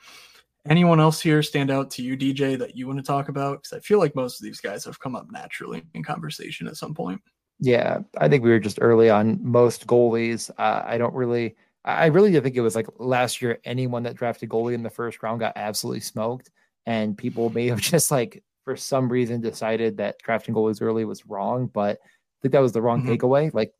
Anyone 0.68 1.00
else 1.00 1.22
here 1.22 1.42
stand 1.42 1.72
out 1.72 1.90
to 1.92 2.04
you, 2.04 2.18
DJ, 2.18 2.58
that 2.60 2.76
you 2.76 2.86
want 2.86 3.00
to 3.00 3.06
talk 3.06 3.30
about? 3.30 3.64
Because 3.64 3.78
I 3.78 3.80
feel 3.80 4.00
like 4.00 4.16
most 4.16 4.40
of 4.40 4.44
these 4.44 4.60
guys 4.60 4.84
have 4.86 5.00
come 5.00 5.16
up 5.16 5.32
naturally 5.32 5.84
in 5.94 6.04
conversation 6.04 6.68
at 6.68 6.78
some 6.78 6.94
point. 6.94 7.22
Yeah, 7.60 8.00
I 8.18 8.28
think 8.28 8.44
we 8.44 8.50
were 8.50 8.60
just 8.60 8.80
early 8.82 9.10
on 9.10 9.40
most 9.42 9.88
goalies. 9.88 10.50
Uh, 10.58 10.84
I 10.86 10.98
don't 10.98 11.14
really 11.14 11.56
I 11.86 12.08
really 12.08 12.32
do 12.32 12.42
think 12.42 12.56
it 12.56 12.62
was 12.62 12.76
like 12.76 12.88
last 12.98 13.42
year, 13.42 13.60
anyone 13.64 14.04
that 14.04 14.16
drafted 14.16 14.50
goalie 14.50 14.74
in 14.74 14.84
the 14.84 14.90
first 14.90 15.24
round 15.24 15.40
got 15.40 15.54
absolutely 15.56 16.02
smoked. 16.02 16.52
And 16.86 17.18
people 17.18 17.50
may 17.50 17.68
have 17.68 17.82
just 17.82 18.12
like, 18.12 18.44
for 18.66 18.76
some 18.76 19.10
reason, 19.10 19.42
decided 19.42 19.98
that 19.98 20.20
drafting 20.20 20.54
goalies 20.54 20.82
early 20.82 21.06
was 21.06 21.26
wrong. 21.26 21.68
But 21.68 21.98
I 22.04 22.38
think 22.42 22.52
that 22.52 22.60
was 22.60 22.74
the 22.74 22.82
wrong 22.82 23.04
mm-hmm. 23.04 23.14
takeaway. 23.14 23.54
Like, 23.54 23.74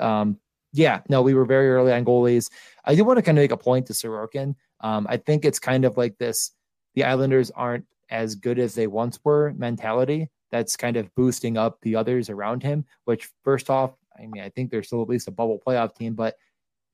um, 0.00 0.38
yeah, 0.72 1.00
no, 1.08 1.22
we 1.22 1.34
were 1.34 1.44
very 1.44 1.70
early 1.70 1.92
on 1.92 2.04
goalies. 2.04 2.50
I 2.84 2.94
do 2.94 3.04
want 3.04 3.18
to 3.18 3.22
kind 3.22 3.38
of 3.38 3.42
make 3.42 3.52
a 3.52 3.56
point 3.56 3.86
to 3.86 3.92
Sorokin. 3.92 4.56
Um, 4.84 5.06
I 5.08 5.16
think 5.16 5.44
it's 5.44 5.58
kind 5.58 5.84
of 5.84 5.96
like 5.96 6.18
this 6.18 6.52
the 6.94 7.04
Islanders 7.04 7.50
aren't 7.50 7.86
as 8.10 8.34
good 8.36 8.58
as 8.58 8.74
they 8.74 8.86
once 8.86 9.18
were 9.24 9.52
mentality 9.56 10.30
that's 10.52 10.76
kind 10.76 10.96
of 10.96 11.12
boosting 11.16 11.56
up 11.56 11.80
the 11.80 11.96
others 11.96 12.30
around 12.30 12.62
him, 12.62 12.84
which, 13.06 13.28
first 13.42 13.70
off, 13.70 13.92
I 14.16 14.26
mean, 14.26 14.42
I 14.42 14.50
think 14.50 14.70
they're 14.70 14.84
still 14.84 15.02
at 15.02 15.08
least 15.08 15.26
a 15.26 15.32
bubble 15.32 15.60
playoff 15.66 15.96
team, 15.96 16.14
but 16.14 16.34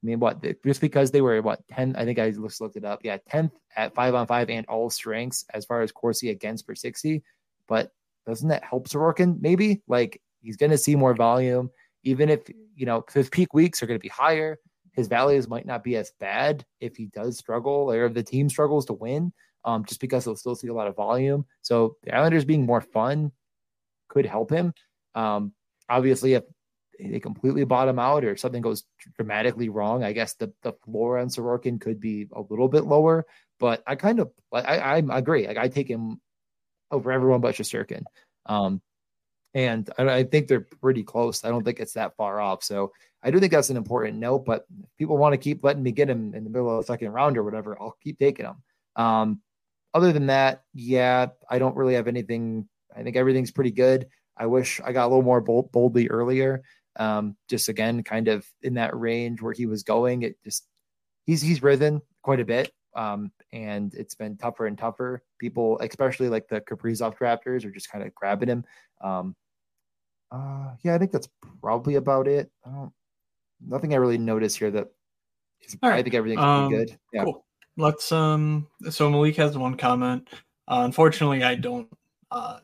I 0.03 0.07
mean, 0.07 0.20
what 0.20 0.42
just 0.64 0.81
because 0.81 1.11
they 1.11 1.20
were 1.20 1.42
what 1.42 1.66
10, 1.68 1.94
I 1.96 2.07
think 2.07 2.18
I 2.18 2.31
just 2.31 2.61
looked 2.61 2.76
it 2.76 2.87
up. 2.87 3.00
Yeah, 3.03 3.18
10th 3.31 3.50
at 3.76 3.94
five 3.94 4.14
on 4.14 4.26
five 4.26 4.48
and 4.48 4.64
all 4.66 4.88
strengths 4.88 5.44
as 5.53 5.66
far 5.66 5.83
as 5.83 5.92
Corsi 5.92 6.31
against 6.31 6.66
per 6.66 6.74
60. 6.74 7.22
But 7.68 7.92
doesn't 8.26 8.48
that 8.48 8.64
help 8.64 8.88
Sorokin? 8.88 9.42
Maybe 9.42 9.83
like 9.88 10.22
he's 10.40 10.57
going 10.57 10.70
to 10.70 10.79
see 10.79 10.96
more 10.96 11.12
volume, 11.12 11.70
even 12.03 12.31
if 12.31 12.48
you 12.74 12.87
know 12.87 13.05
his 13.12 13.29
peak 13.29 13.53
weeks 13.53 13.83
are 13.83 13.87
going 13.87 13.98
to 13.98 14.03
be 14.03 14.09
higher. 14.09 14.59
His 15.01 15.09
values 15.09 15.49
might 15.49 15.65
not 15.65 15.83
be 15.83 15.97
as 15.97 16.13
bad 16.21 16.63
if 16.79 16.95
he 16.95 17.07
does 17.07 17.39
struggle 17.39 17.91
or 17.91 18.05
if 18.05 18.13
the 18.13 18.23
team 18.23 18.51
struggles 18.51 18.85
to 18.85 18.93
win, 18.93 19.33
um, 19.65 19.83
just 19.87 19.99
because 19.99 20.25
he'll 20.25 20.37
still 20.37 20.55
see 20.55 20.69
a 20.69 20.75
lot 20.75 20.89
of 20.89 20.95
volume. 20.95 21.47
So 21.63 21.97
the 22.03 22.15
Islanders 22.15 22.45
being 22.45 22.67
more 22.67 22.83
fun 22.83 23.33
could 24.09 24.27
help 24.27 24.51
him. 24.51 24.75
Um, 25.15 25.55
obviously, 25.89 26.35
if 26.35 26.45
they 26.99 27.19
completely 27.19 27.65
bottom 27.65 27.99
out 27.99 28.27
or 28.27 28.37
something 28.37 28.61
goes 28.61 28.85
dramatically 29.17 29.71
wrong, 29.71 30.05
I 30.05 30.13
guess 30.13 30.35
the, 30.35 30.53
the 30.63 30.75
floor 30.85 31.17
on 31.17 31.29
Sorokin 31.29 31.81
could 31.81 31.99
be 31.99 32.29
a 32.33 32.43
little 32.43 32.69
bit 32.69 32.85
lower. 32.85 33.25
But 33.59 33.83
I 33.87 33.95
kind 33.95 34.21
of 34.21 34.31
I, 34.53 34.61
I, 34.61 34.97
I 34.97 35.19
agree. 35.19 35.47
Like 35.47 35.57
I 35.57 35.69
take 35.69 35.89
him 35.89 36.21
over 36.91 37.11
everyone 37.11 37.41
but 37.41 37.55
Shesterkin. 37.55 38.03
Um, 38.45 38.83
and 39.55 39.89
I, 39.99 40.11
I, 40.11 40.25
think 40.25 40.47
they're 40.47 40.67
pretty 40.83 41.03
close. 41.03 41.43
I 41.43 41.49
don't 41.49 41.65
think 41.65 41.81
it's 41.81 41.95
that 41.95 42.17
far 42.17 42.39
off. 42.39 42.63
So 42.63 42.93
I 43.22 43.30
do 43.30 43.38
think 43.38 43.52
that's 43.52 43.70
an 43.70 43.76
important 43.76 44.18
note. 44.18 44.44
But 44.44 44.66
people 44.98 45.18
want 45.18 45.33
to 45.33 45.38
keep 45.38 45.62
letting 45.62 45.83
me 45.83 45.92
get 45.92 46.11
him 46.11 46.35
in 46.35 46.44
the 46.44 46.50
middle 46.50 46.70
of 46.70 46.85
the 46.85 46.92
second 46.92 47.12
round 47.12 47.37
or 47.37 47.44
whatever, 47.44 47.76
I'll 47.80 47.96
keep 48.02 48.18
taking 48.18 48.46
him. 48.46 48.56
Um, 48.96 49.40
other 49.92 50.12
than 50.12 50.26
that, 50.26 50.62
yeah, 50.74 51.26
I 51.48 51.59
don't 51.59 51.76
really 51.76 51.94
have 51.94 52.09
anything. 52.09 52.68
I 52.96 53.02
think 53.02 53.16
everything's 53.16 53.50
pretty 53.50 53.72
good. 53.72 54.06
I 54.37 54.46
wish 54.46 54.80
I 54.85 54.92
got 54.92 55.06
a 55.06 55.09
little 55.09 55.22
more 55.22 55.40
bold, 55.40 55.72
Boldy 55.72 56.09
earlier. 56.11 56.62
Um, 56.96 57.37
just 57.48 57.68
again, 57.68 58.02
kind 58.02 58.28
of 58.28 58.46
in 58.62 58.74
that 58.74 58.98
range 58.98 59.42
where 59.42 59.52
he 59.52 59.66
was 59.66 59.83
going. 59.83 60.22
It 60.22 60.37
just 60.44 60.66
he's 61.26 61.42
he's 61.42 61.62
risen 61.62 62.00
quite 62.22 62.40
a 62.40 62.44
bit. 62.44 62.72
Um, 62.96 63.30
and 63.52 63.94
it's 63.94 64.14
been 64.14 64.37
tougher 64.37 64.66
and 64.66 64.76
tougher. 64.76 65.22
People, 65.38 65.78
especially 65.80 66.28
like 66.28 66.48
the 66.48 66.61
Kaprizov 66.61 67.16
drafters, 67.16 67.64
are 67.64 67.70
just 67.70 67.90
kind 67.90 68.04
of 68.04 68.14
grabbing 68.14 68.48
him. 68.48 68.64
Um, 69.00 69.37
uh, 70.33 70.74
yeah, 70.83 70.94
I 70.94 70.98
think 70.98 71.12
that's 71.12 71.28
probably 71.61 71.96
about 71.96 72.26
it. 72.26 72.50
I 72.64 72.70
don't, 72.70 72.92
nothing 73.66 73.92
I 73.92 73.99
really 73.99 74.18
noticed 74.18 74.59
here 74.59 74.70
that 74.70 74.88
is, 75.62 75.77
right. 75.83 75.99
I 75.99 76.03
think 76.03 76.14
everything's 76.14 76.42
um, 76.42 76.70
good. 76.70 76.99
Yeah. 77.12 77.25
Cool. 77.25 77.44
Let's 77.77 78.12
um. 78.12 78.66
So 78.90 79.11
Malik 79.11 79.37
has 79.37 79.57
one 79.57 79.77
comment. 79.77 80.29
Uh, 80.68 80.83
unfortunately, 80.85 81.42
I 81.42 81.55
don't 81.55 81.88
uh, 82.31 82.59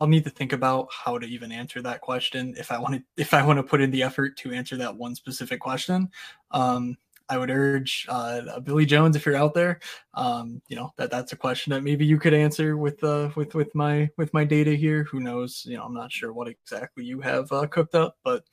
I'll 0.00 0.08
need 0.08 0.24
to 0.24 0.30
think 0.30 0.52
about 0.52 0.88
how 0.90 1.18
to 1.18 1.26
even 1.26 1.52
answer 1.52 1.82
that 1.82 2.00
question 2.00 2.54
if 2.56 2.72
I 2.72 2.78
want 2.78 2.94
to 2.94 3.02
if 3.16 3.34
I 3.34 3.44
want 3.44 3.58
to 3.58 3.62
put 3.62 3.80
in 3.80 3.90
the 3.90 4.02
effort 4.02 4.36
to 4.38 4.52
answer 4.52 4.76
that 4.78 4.96
one 4.96 5.14
specific 5.14 5.60
question. 5.60 6.08
Um, 6.50 6.96
I 7.28 7.38
would 7.38 7.50
urge 7.50 8.06
uh, 8.08 8.58
Billy 8.60 8.84
Jones 8.86 9.14
if 9.14 9.24
you're 9.24 9.36
out 9.36 9.54
there, 9.54 9.78
um, 10.14 10.60
you 10.68 10.74
know 10.74 10.92
that 10.96 11.12
that's 11.12 11.32
a 11.32 11.36
question 11.36 11.70
that 11.70 11.84
maybe 11.84 12.04
you 12.04 12.18
could 12.18 12.34
answer 12.34 12.76
with 12.76 13.04
uh, 13.04 13.30
with 13.36 13.54
with 13.54 13.72
my 13.74 14.08
with 14.16 14.32
my 14.34 14.44
data 14.44 14.74
here. 14.74 15.04
Who 15.04 15.20
knows? 15.20 15.64
You 15.66 15.76
know, 15.76 15.84
I'm 15.84 15.94
not 15.94 16.10
sure 16.10 16.32
what 16.32 16.48
exactly 16.48 17.04
you 17.04 17.20
have 17.20 17.52
uh, 17.52 17.66
cooked 17.66 17.94
up, 17.94 18.16
but 18.24 18.44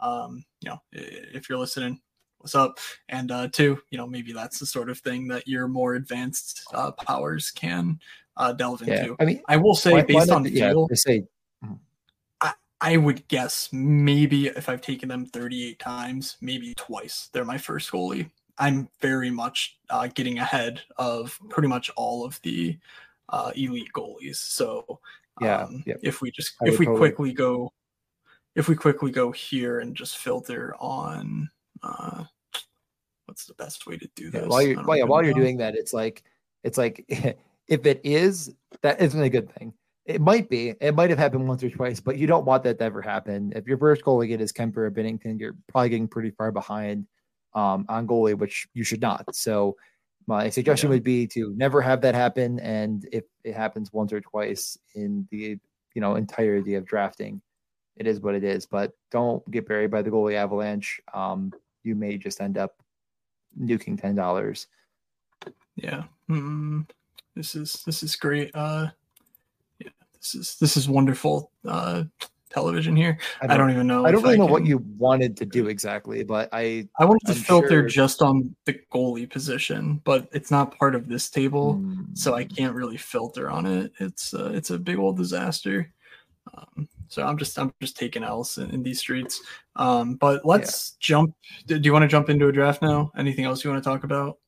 um, 0.00 0.44
you 0.60 0.70
know, 0.70 0.80
if 0.92 1.48
you're 1.48 1.58
listening, 1.58 2.00
what's 2.38 2.54
up? 2.54 2.78
And 3.08 3.30
uh, 3.30 3.48
two, 3.48 3.78
you 3.90 3.98
know, 3.98 4.06
maybe 4.06 4.32
that's 4.32 4.58
the 4.58 4.66
sort 4.66 4.90
of 4.90 4.98
thing 4.98 5.28
that 5.28 5.46
your 5.46 5.68
more 5.68 5.94
advanced 5.94 6.62
uh, 6.72 6.92
powers 6.92 7.50
can 7.50 7.98
uh, 8.36 8.52
delve 8.52 8.82
yeah. 8.86 9.02
into. 9.02 9.16
I 9.20 9.24
mean, 9.24 9.42
I 9.48 9.56
will 9.56 9.74
say, 9.74 9.92
why, 9.92 10.02
based 10.02 10.28
why 10.30 10.34
on 10.34 10.44
feel, 10.44 10.88
yeah, 10.90 10.96
say, 10.96 11.24
hmm. 11.62 11.74
I, 12.40 12.54
I 12.80 12.96
would 12.96 13.26
guess 13.28 13.68
maybe 13.72 14.46
if 14.48 14.68
I've 14.68 14.80
taken 14.80 15.08
them 15.08 15.26
38 15.26 15.78
times, 15.78 16.36
maybe 16.40 16.74
twice, 16.74 17.28
they're 17.32 17.44
my 17.44 17.58
first 17.58 17.90
goalie. 17.90 18.30
I'm 18.58 18.88
very 19.00 19.30
much 19.30 19.78
uh, 19.88 20.08
getting 20.08 20.38
ahead 20.38 20.80
of 20.96 21.38
pretty 21.48 21.68
much 21.68 21.90
all 21.96 22.24
of 22.24 22.40
the 22.42 22.76
uh, 23.28 23.52
elite 23.54 23.90
goalies. 23.94 24.36
So, 24.36 24.98
yeah, 25.40 25.62
um, 25.62 25.84
yeah. 25.86 25.94
if 26.02 26.20
we 26.20 26.32
just 26.32 26.54
if 26.62 26.80
we 26.80 26.86
quickly 26.86 27.32
go, 27.32 27.72
if 28.58 28.68
we 28.68 28.74
quickly 28.74 29.12
go 29.12 29.30
here 29.30 29.78
and 29.78 29.94
just 29.94 30.18
filter 30.18 30.74
on, 30.80 31.48
uh, 31.84 32.24
what's 33.26 33.46
the 33.46 33.54
best 33.54 33.86
way 33.86 33.96
to 33.96 34.10
do 34.16 34.30
this? 34.30 34.42
Yeah, 34.42 34.48
while 34.48 34.62
you're 34.62 34.82
while, 34.82 35.06
while 35.06 35.24
you're 35.24 35.32
doing 35.32 35.58
that, 35.58 35.76
it's 35.76 35.92
like 35.92 36.24
it's 36.64 36.76
like 36.76 37.04
if 37.68 37.86
it 37.86 38.00
is, 38.02 38.52
that 38.82 39.00
isn't 39.00 39.22
a 39.22 39.30
good 39.30 39.54
thing. 39.54 39.72
It 40.06 40.20
might 40.20 40.50
be. 40.50 40.74
It 40.80 40.96
might 40.96 41.10
have 41.10 41.20
happened 41.20 41.46
once 41.46 41.62
or 41.62 41.70
twice, 41.70 42.00
but 42.00 42.18
you 42.18 42.26
don't 42.26 42.46
want 42.46 42.64
that 42.64 42.80
to 42.80 42.84
ever 42.84 43.00
happen. 43.00 43.52
If 43.54 43.68
your 43.68 43.78
first 43.78 44.02
goal 44.02 44.22
again 44.22 44.40
is 44.40 44.52
Kuemper 44.52 44.78
or 44.78 44.90
Binnington, 44.90 45.38
you're 45.38 45.54
probably 45.68 45.90
getting 45.90 46.08
pretty 46.08 46.30
far 46.30 46.50
behind 46.50 47.06
um, 47.54 47.86
on 47.88 48.08
goalie, 48.08 48.36
which 48.36 48.66
you 48.74 48.82
should 48.82 49.02
not. 49.02 49.34
So 49.34 49.76
my 50.26 50.48
suggestion 50.48 50.88
yeah. 50.88 50.94
would 50.94 51.04
be 51.04 51.28
to 51.28 51.54
never 51.56 51.80
have 51.80 52.00
that 52.00 52.14
happen. 52.14 52.58
And 52.58 53.06
if 53.12 53.24
it 53.44 53.54
happens 53.54 53.92
once 53.92 54.12
or 54.12 54.20
twice 54.20 54.76
in 54.94 55.28
the 55.30 55.58
you 55.94 56.00
know 56.00 56.16
entirety 56.16 56.74
of 56.74 56.86
drafting, 56.86 57.40
it 57.98 58.06
is 58.06 58.20
what 58.20 58.34
it 58.34 58.44
is. 58.44 58.66
But 58.66 58.92
don't 59.10 59.48
get 59.50 59.68
buried 59.68 59.90
by 59.90 60.02
the 60.02 60.10
goalie 60.10 60.34
avalanche. 60.34 61.00
Um, 61.12 61.52
you 61.84 61.94
may 61.94 62.16
just 62.16 62.40
end 62.40 62.58
up 62.58 62.76
nuking 63.60 64.00
ten 64.00 64.14
dollars. 64.14 64.66
Yeah. 65.76 66.04
Mm, 66.30 66.88
this 67.34 67.54
is 67.54 67.82
this 67.84 68.02
is 68.02 68.16
great. 68.16 68.50
Uh, 68.54 68.88
yeah, 69.78 69.90
this 70.18 70.34
is 70.34 70.56
this 70.60 70.76
is 70.76 70.88
wonderful. 70.88 71.50
Uh, 71.64 72.04
television 72.50 72.96
here. 72.96 73.18
I 73.40 73.46
don't, 73.46 73.54
I 73.54 73.56
don't 73.56 73.70
even 73.70 73.86
know. 73.86 74.06
I 74.06 74.10
don't 74.10 74.22
really 74.22 74.34
I 74.34 74.38
know 74.38 74.46
can... 74.46 74.52
what 74.52 74.66
you 74.66 74.78
wanted 74.96 75.36
to 75.38 75.46
do 75.46 75.68
exactly, 75.68 76.24
but 76.24 76.48
I 76.52 76.88
I 76.98 77.04
wanted 77.04 77.26
to 77.26 77.32
I'm 77.32 77.38
filter 77.38 77.68
sure... 77.68 77.88
just 77.88 78.22
on 78.22 78.54
the 78.64 78.74
goalie 78.92 79.28
position, 79.28 80.00
but 80.04 80.28
it's 80.32 80.50
not 80.50 80.76
part 80.78 80.94
of 80.94 81.08
this 81.08 81.30
table, 81.30 81.74
mm. 81.74 82.16
so 82.16 82.34
I 82.34 82.44
hmm. 82.44 82.54
can't 82.54 82.74
really 82.74 82.96
filter 82.96 83.50
on 83.50 83.66
it. 83.66 83.92
It's 84.00 84.34
uh, 84.34 84.50
it's 84.54 84.70
a 84.70 84.78
big 84.78 84.98
old 84.98 85.16
disaster. 85.16 85.92
Um, 86.54 86.88
so 87.08 87.22
I'm 87.26 87.36
just 87.36 87.58
I'm 87.58 87.72
just 87.80 87.96
taking 87.96 88.22
else 88.22 88.58
in, 88.58 88.70
in 88.70 88.82
these 88.82 89.00
streets. 89.00 89.40
Um, 89.76 90.14
but 90.14 90.44
let's 90.44 90.92
yeah. 90.92 90.96
jump. 91.00 91.34
Do 91.66 91.80
you 91.82 91.92
want 91.92 92.02
to 92.02 92.08
jump 92.08 92.30
into 92.30 92.48
a 92.48 92.52
draft 92.52 92.82
now? 92.82 93.10
Anything 93.16 93.44
else 93.44 93.64
you 93.64 93.70
want 93.70 93.82
to 93.82 93.88
talk 93.88 94.04
about? 94.04 94.38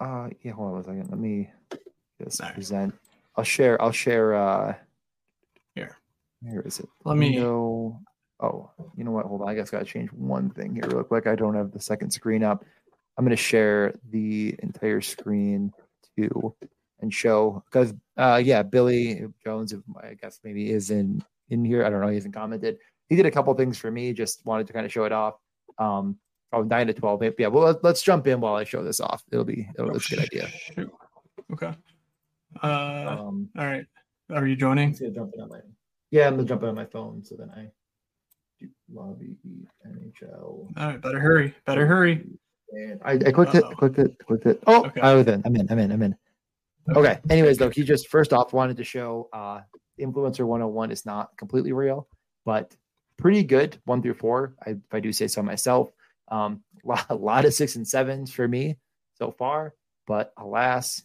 Uh, 0.00 0.28
yeah. 0.42 0.52
Hold 0.52 0.74
on 0.74 0.80
a 0.80 0.84
second. 0.84 1.08
Let 1.10 1.18
me 1.18 1.50
just 2.22 2.40
right. 2.40 2.54
present. 2.54 2.94
I'll 3.36 3.44
share. 3.44 3.80
I'll 3.80 3.92
share. 3.92 4.34
Uh, 4.34 4.74
here. 5.74 5.98
Here 6.48 6.62
is 6.64 6.80
it? 6.80 6.88
Let 7.04 7.16
me 7.16 7.36
go. 7.36 7.98
Oh, 8.40 8.70
you 8.96 9.04
know 9.04 9.12
what? 9.12 9.26
Hold 9.26 9.42
on. 9.42 9.48
I 9.48 9.54
guess 9.54 9.68
I 9.68 9.78
got 9.78 9.86
to 9.86 9.92
change 9.92 10.10
one 10.12 10.50
thing 10.50 10.74
here 10.74 10.88
real 10.88 11.04
quick. 11.04 11.26
I 11.26 11.36
don't 11.36 11.54
have 11.54 11.70
the 11.70 11.80
second 11.80 12.10
screen 12.10 12.42
up. 12.42 12.64
I'm 13.16 13.24
going 13.24 13.36
to 13.36 13.42
share 13.42 13.94
the 14.10 14.56
entire 14.62 15.00
screen 15.00 15.72
too 16.16 16.54
and 17.02 17.12
show 17.12 17.62
because 17.66 17.92
uh 18.16 18.40
yeah 18.42 18.62
billy 18.62 19.26
jones 19.44 19.74
i 20.02 20.14
guess 20.14 20.40
maybe 20.44 20.70
is 20.70 20.90
in 20.90 21.22
in 21.52 21.64
here. 21.64 21.84
I 21.84 21.90
don't 21.90 22.00
know 22.00 22.08
he 22.08 22.14
hasn't 22.14 22.34
commented. 22.34 22.78
He 23.08 23.16
did 23.16 23.26
a 23.26 23.30
couple 23.30 23.52
things 23.54 23.78
for 23.78 23.90
me 23.90 24.12
just 24.12 24.44
wanted 24.44 24.66
to 24.66 24.72
kind 24.72 24.86
of 24.86 24.92
show 24.92 25.04
it 25.04 25.12
off. 25.12 25.34
Um 25.78 26.16
oh 26.52 26.62
9 26.62 26.86
to 26.88 26.92
12 26.92 27.22
yeah 27.38 27.46
well 27.46 27.80
let's 27.82 28.02
jump 28.02 28.26
in 28.26 28.38
while 28.38 28.54
i 28.54 28.64
show 28.64 28.82
this 28.82 29.00
off. 29.00 29.22
It'll 29.32 29.44
be 29.44 29.68
it'll, 29.78 29.90
oh, 29.90 29.94
it's 29.94 30.10
a 30.12 30.16
good 30.16 30.24
idea. 30.24 30.48
okay. 31.52 31.74
Uh 32.62 33.16
um, 33.18 33.48
all 33.58 33.66
right. 33.66 33.86
Are 34.30 34.46
you 34.46 34.56
joining? 34.56 34.94
On 34.94 35.48
my, 35.48 35.58
yeah 36.10 36.26
i'm 36.26 36.36
gonna 36.36 36.46
jump 36.46 36.62
in 36.62 36.68
on 36.68 36.74
my 36.74 36.84
phone 36.84 37.24
so 37.24 37.36
then 37.36 37.50
i 37.56 37.66
do 38.60 38.68
lobby 38.92 39.36
nhl 39.86 40.32
all 40.32 40.68
right 40.76 41.00
better 41.00 41.20
hurry 41.20 41.54
better 41.66 41.86
hurry. 41.86 42.24
And 42.74 43.00
I, 43.04 43.12
I 43.12 43.32
clicked 43.32 43.54
Uh-oh. 43.54 43.70
it 43.70 43.76
clicked 43.76 43.98
it 43.98 44.16
clicked 44.26 44.46
it. 44.46 44.62
Oh 44.66 44.86
okay. 44.86 45.00
i 45.02 45.14
was 45.14 45.26
in 45.26 45.42
i'm 45.44 45.56
in 45.56 45.70
i'm 45.70 45.78
in 45.78 45.92
i'm 45.92 46.02
in. 46.02 46.16
Okay. 46.96 47.18
Anyways, 47.30 47.58
though, 47.58 47.70
he 47.70 47.84
just 47.84 48.08
first 48.08 48.32
off 48.32 48.52
wanted 48.52 48.76
to 48.76 48.84
show 48.84 49.28
uh, 49.32 49.60
Influencer 50.00 50.46
101 50.46 50.90
is 50.90 51.06
not 51.06 51.36
completely 51.36 51.72
real, 51.72 52.08
but 52.44 52.74
pretty 53.16 53.44
good 53.44 53.78
one 53.84 54.02
through 54.02 54.14
four. 54.14 54.54
I, 54.66 54.70
if 54.70 54.92
I 54.92 55.00
do 55.00 55.12
say 55.12 55.28
so 55.28 55.42
myself. 55.42 55.90
Um, 56.28 56.62
a 57.08 57.14
lot 57.14 57.44
of 57.44 57.54
six 57.54 57.76
and 57.76 57.86
sevens 57.86 58.32
for 58.32 58.48
me 58.48 58.76
so 59.14 59.30
far, 59.30 59.74
but 60.06 60.32
alas, 60.36 61.02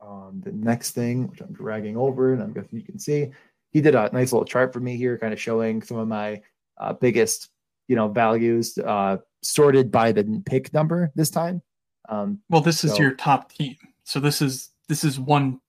um, 0.00 0.42
the 0.44 0.52
next 0.52 0.90
thing, 0.90 1.28
which 1.28 1.40
I'm 1.40 1.52
dragging 1.52 1.96
over, 1.96 2.32
and 2.32 2.42
I'm 2.42 2.52
guessing 2.52 2.78
you 2.78 2.84
can 2.84 2.98
see, 2.98 3.30
he 3.70 3.80
did 3.80 3.94
a 3.94 4.10
nice 4.12 4.32
little 4.32 4.44
chart 4.44 4.72
for 4.72 4.80
me 4.80 4.96
here, 4.96 5.18
kind 5.18 5.32
of 5.32 5.40
showing 5.40 5.82
some 5.82 5.96
of 5.96 6.06
my 6.06 6.42
uh, 6.78 6.92
biggest, 6.92 7.48
you 7.88 7.96
know, 7.96 8.08
values 8.08 8.76
uh, 8.78 9.16
sorted 9.42 9.90
by 9.90 10.12
the 10.12 10.42
pick 10.44 10.72
number 10.72 11.10
this 11.14 11.30
time. 11.30 11.62
Um, 12.08 12.40
well, 12.50 12.60
this 12.60 12.84
is 12.84 12.98
your 12.98 13.14
top 13.14 13.50
team, 13.50 13.76
so 14.04 14.20
this 14.20 14.42
is 14.42 14.70
this 14.88 15.04
is 15.04 15.18
one 15.18 15.60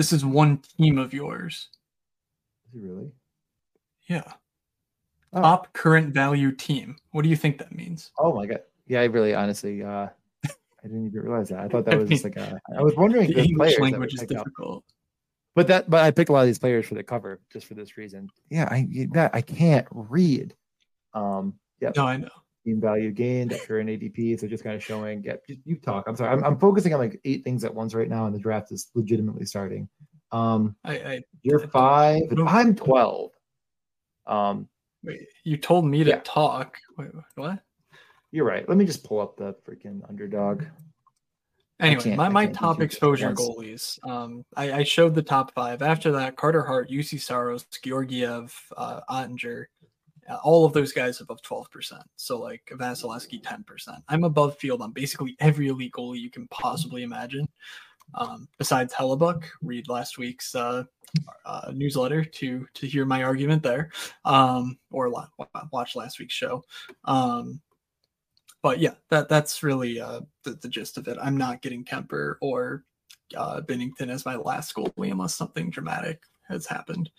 this 0.00 0.14
is 0.14 0.24
one 0.24 0.62
team 0.78 0.96
of 0.96 1.12
yours. 1.12 1.68
Is 2.72 2.82
it 2.82 2.86
really? 2.86 3.10
Yeah. 4.08 4.32
Oh. 5.34 5.42
Top 5.42 5.70
current 5.74 6.14
value 6.14 6.52
team. 6.52 6.96
What 7.10 7.20
do 7.20 7.28
you 7.28 7.36
think 7.36 7.58
that 7.58 7.76
means? 7.76 8.10
Oh 8.18 8.34
my 8.34 8.46
god. 8.46 8.62
Yeah, 8.86 9.02
I 9.02 9.04
really 9.04 9.34
honestly 9.34 9.82
uh 9.82 10.08
I 10.46 10.84
didn't 10.84 11.08
even 11.08 11.20
realize 11.20 11.50
that. 11.50 11.58
I 11.58 11.68
thought 11.68 11.84
that 11.84 11.98
was 12.00 12.08
just 12.08 12.24
like 12.24 12.36
a 12.36 12.58
I 12.74 12.80
was 12.80 12.96
wondering 12.96 13.30
the 13.30 13.42
English 13.42 13.78
language 13.78 14.14
is 14.14 14.20
difficult. 14.20 14.78
Up. 14.78 14.84
But 15.54 15.66
that 15.66 15.90
but 15.90 16.02
I 16.02 16.10
picked 16.12 16.30
a 16.30 16.32
lot 16.32 16.40
of 16.40 16.46
these 16.46 16.58
players 16.58 16.86
for 16.86 16.94
the 16.94 17.02
cover 17.02 17.38
just 17.52 17.66
for 17.66 17.74
this 17.74 17.98
reason. 17.98 18.30
Yeah, 18.48 18.68
I 18.70 19.06
that 19.12 19.32
I 19.34 19.42
can't 19.42 19.86
read. 19.90 20.54
Um 21.12 21.58
yeah. 21.78 21.90
No, 21.94 22.06
I 22.06 22.16
know 22.16 22.30
team 22.64 22.80
value 22.80 23.10
gained 23.10 23.52
after 23.52 23.78
an 23.78 23.88
ADP. 23.88 24.38
So 24.38 24.46
just 24.46 24.64
kind 24.64 24.76
of 24.76 24.82
showing, 24.82 25.22
yeah, 25.24 25.36
you 25.64 25.76
talk. 25.76 26.04
I'm 26.06 26.16
sorry. 26.16 26.30
I'm, 26.30 26.44
I'm 26.44 26.58
focusing 26.58 26.92
on 26.92 27.00
like 27.00 27.20
eight 27.24 27.44
things 27.44 27.64
at 27.64 27.74
once 27.74 27.94
right 27.94 28.08
now, 28.08 28.26
and 28.26 28.34
the 28.34 28.38
draft 28.38 28.72
is 28.72 28.90
legitimately 28.94 29.46
starting. 29.46 29.88
Um, 30.32 30.76
I, 30.84 30.92
I 30.94 31.20
you're 31.42 31.58
five. 31.68 32.22
I'm 32.46 32.74
12. 32.74 33.30
Um, 34.26 34.68
wait, 35.02 35.22
you 35.44 35.56
told 35.56 35.86
me 35.86 36.04
to 36.04 36.10
yeah. 36.10 36.20
talk. 36.22 36.76
Wait, 36.96 37.08
what? 37.34 37.58
You're 38.30 38.44
right. 38.44 38.68
Let 38.68 38.78
me 38.78 38.84
just 38.84 39.02
pull 39.02 39.20
up 39.20 39.36
the 39.36 39.54
freaking 39.66 40.08
underdog. 40.08 40.64
Anyway, 41.80 42.14
my, 42.14 42.28
my 42.28 42.46
top 42.46 42.80
exposure 42.82 43.32
goalies. 43.32 43.98
Um, 44.06 44.44
I, 44.54 44.72
I, 44.72 44.84
showed 44.84 45.14
the 45.14 45.22
top 45.22 45.54
five. 45.54 45.80
After 45.80 46.12
that, 46.12 46.36
Carter 46.36 46.62
Hart, 46.62 46.90
Juuse 46.90 47.18
Saros, 47.20 47.64
Georgiev, 47.82 48.54
uh, 48.76 49.00
Oettinger, 49.08 49.64
uh, 50.30 50.38
all 50.42 50.64
of 50.64 50.72
those 50.72 50.92
guys 50.92 51.20
above 51.20 51.42
12%. 51.42 52.02
So 52.16 52.38
like 52.38 52.62
Vasilevskiy 52.72 53.42
10%. 53.42 54.02
I'm 54.08 54.24
above 54.24 54.56
field 54.58 54.82
on 54.82 54.92
basically 54.92 55.36
every 55.40 55.68
elite 55.68 55.92
goalie 55.92 56.20
you 56.20 56.30
can 56.30 56.46
possibly 56.48 57.02
imagine. 57.02 57.48
Um, 58.14 58.48
besides 58.58 58.92
Hellebuyck, 58.92 59.44
read 59.62 59.88
last 59.88 60.18
week's 60.18 60.54
uh, 60.54 60.84
uh, 61.44 61.72
newsletter 61.74 62.24
to 62.24 62.66
to 62.74 62.86
hear 62.86 63.04
my 63.04 63.22
argument 63.22 63.62
there, 63.62 63.90
um, 64.24 64.78
or 64.90 65.12
watch 65.72 65.94
last 65.94 66.18
week's 66.18 66.34
show. 66.34 66.64
Um, 67.04 67.60
but 68.62 68.80
yeah, 68.80 68.94
that 69.10 69.28
that's 69.28 69.62
really 69.62 70.00
uh, 70.00 70.20
the, 70.42 70.52
the 70.54 70.68
gist 70.68 70.98
of 70.98 71.08
it. 71.08 71.18
I'm 71.22 71.36
not 71.36 71.62
getting 71.62 71.84
Kuemper 71.84 72.34
or 72.40 72.84
uh, 73.36 73.60
Binnington 73.60 74.10
as 74.10 74.26
my 74.26 74.36
last 74.36 74.74
goalie 74.74 75.12
unless 75.12 75.34
something 75.34 75.70
dramatic 75.70 76.20
has 76.48 76.66
happened. 76.66 77.10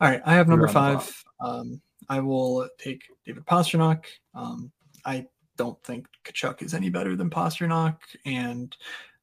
All 0.00 0.08
right, 0.08 0.22
I 0.24 0.34
have 0.34 0.48
number 0.48 0.68
five. 0.68 1.24
Um, 1.40 1.80
I 2.08 2.20
will 2.20 2.68
take 2.78 3.02
David 3.24 3.44
Pastrnak. 3.46 4.04
Um, 4.34 4.70
I 5.04 5.26
don't 5.56 5.82
think 5.82 6.06
Tkachuk 6.24 6.62
is 6.62 6.74
any 6.74 6.90
better 6.90 7.16
than 7.16 7.30
Pastrnak, 7.30 7.96
and 8.24 8.76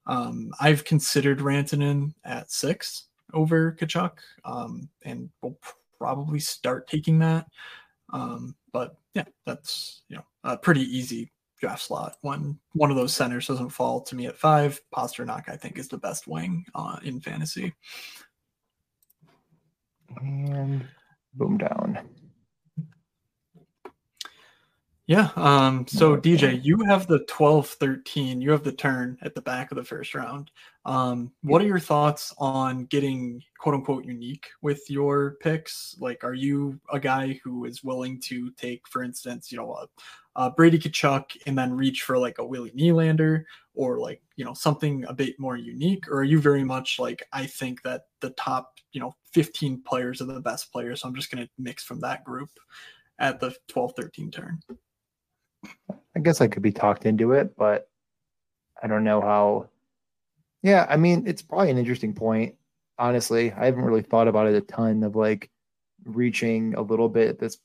um, 0.05 0.51
I've 0.59 0.83
considered 0.83 1.39
Rantanen 1.39 2.13
at 2.25 2.51
six 2.51 3.05
over 3.33 3.73
Tkachuk, 3.73 4.13
um, 4.45 4.89
and 5.03 5.29
we'll 5.41 5.57
probably 5.97 6.39
start 6.39 6.87
taking 6.87 7.19
that. 7.19 7.47
Um, 8.11 8.55
but 8.71 8.97
yeah, 9.13 9.25
that's 9.45 10.03
you 10.09 10.17
know 10.17 10.25
a 10.43 10.57
pretty 10.57 10.81
easy 10.81 11.31
draft 11.59 11.83
slot. 11.83 12.17
When 12.21 12.59
one 12.73 12.91
of 12.91 12.97
those 12.97 13.13
centers 13.13 13.47
doesn't 13.47 13.69
fall 13.69 14.01
to 14.01 14.15
me 14.15 14.25
at 14.25 14.37
five, 14.37 14.81
Pastrnak 14.93 15.47
I 15.47 15.55
think 15.55 15.77
is 15.77 15.87
the 15.87 15.97
best 15.97 16.27
wing 16.27 16.65
uh, 16.75 16.97
in 17.03 17.21
fantasy. 17.21 17.73
And 20.17 20.85
boom 21.33 21.57
down. 21.57 21.99
Yeah. 25.05 25.31
Um, 25.35 25.85
so 25.85 26.15
DJ, 26.15 26.63
you 26.63 26.81
have 26.85 27.07
the 27.07 27.25
12 27.27 27.67
13. 27.67 28.39
You 28.39 28.51
have 28.51 28.63
the 28.63 28.71
turn 28.71 29.17
at 29.21 29.35
the 29.35 29.41
back 29.41 29.69
of 29.69 29.75
the 29.75 29.83
first 29.83 30.15
round. 30.15 30.49
Um, 30.85 31.33
what 31.41 31.61
are 31.61 31.67
your 31.67 31.79
thoughts 31.79 32.33
on 32.37 32.85
getting 32.85 33.43
quote 33.59 33.75
unquote 33.75 34.05
unique 34.05 34.47
with 34.61 34.89
your 34.89 35.35
picks? 35.41 35.97
Like, 35.99 36.23
are 36.23 36.33
you 36.33 36.79
a 36.89 37.01
guy 37.01 37.37
who 37.43 37.65
is 37.65 37.83
willing 37.83 38.21
to 38.21 38.51
take, 38.51 38.87
for 38.87 39.03
instance, 39.03 39.51
you 39.51 39.57
know, 39.57 39.73
a, 39.73 39.87
a 40.37 40.51
Brady 40.51 40.79
Tkachuk 40.79 41.37
and 41.45 41.57
then 41.57 41.73
reach 41.73 42.03
for 42.03 42.17
like 42.17 42.37
a 42.39 42.45
Willie 42.45 42.71
Nylander 42.71 43.43
or 43.75 43.99
like, 43.99 44.21
you 44.37 44.45
know, 44.45 44.53
something 44.53 45.03
a 45.09 45.13
bit 45.13 45.37
more 45.37 45.57
unique? 45.57 46.07
Or 46.07 46.19
are 46.19 46.23
you 46.23 46.39
very 46.39 46.63
much 46.63 46.97
like, 46.97 47.23
I 47.33 47.45
think 47.45 47.81
that 47.81 48.03
the 48.21 48.29
top, 48.31 48.79
you 48.93 49.01
know, 49.01 49.13
15 49.33 49.83
players 49.85 50.21
are 50.21 50.25
the 50.25 50.39
best 50.39 50.71
players. 50.71 51.01
So 51.01 51.09
I'm 51.09 51.15
just 51.15 51.29
going 51.29 51.43
to 51.43 51.49
mix 51.57 51.83
from 51.83 51.99
that 52.01 52.23
group 52.23 52.51
at 53.19 53.41
the 53.41 53.53
12 53.67 53.93
13 53.97 54.31
turn? 54.31 54.61
I 56.15 56.19
guess 56.21 56.41
I 56.41 56.47
could 56.47 56.63
be 56.63 56.71
talked 56.71 57.05
into 57.05 57.33
it, 57.33 57.55
but 57.57 57.89
I 58.81 58.87
don't 58.87 59.03
know 59.03 59.21
how. 59.21 59.69
Yeah, 60.61 60.85
I 60.89 60.97
mean, 60.97 61.23
it's 61.27 61.41
probably 61.41 61.71
an 61.71 61.77
interesting 61.77 62.13
point. 62.13 62.55
Honestly, 62.97 63.51
I 63.51 63.65
haven't 63.65 63.83
really 63.83 64.01
thought 64.01 64.27
about 64.27 64.47
it 64.47 64.55
a 64.55 64.61
ton 64.61 65.03
of 65.03 65.15
like 65.15 65.49
reaching 66.05 66.75
a 66.75 66.81
little 66.81 67.09
bit. 67.09 67.39
This, 67.39 67.57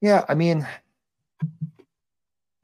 yeah, 0.00 0.24
I 0.28 0.34
mean, 0.34 0.66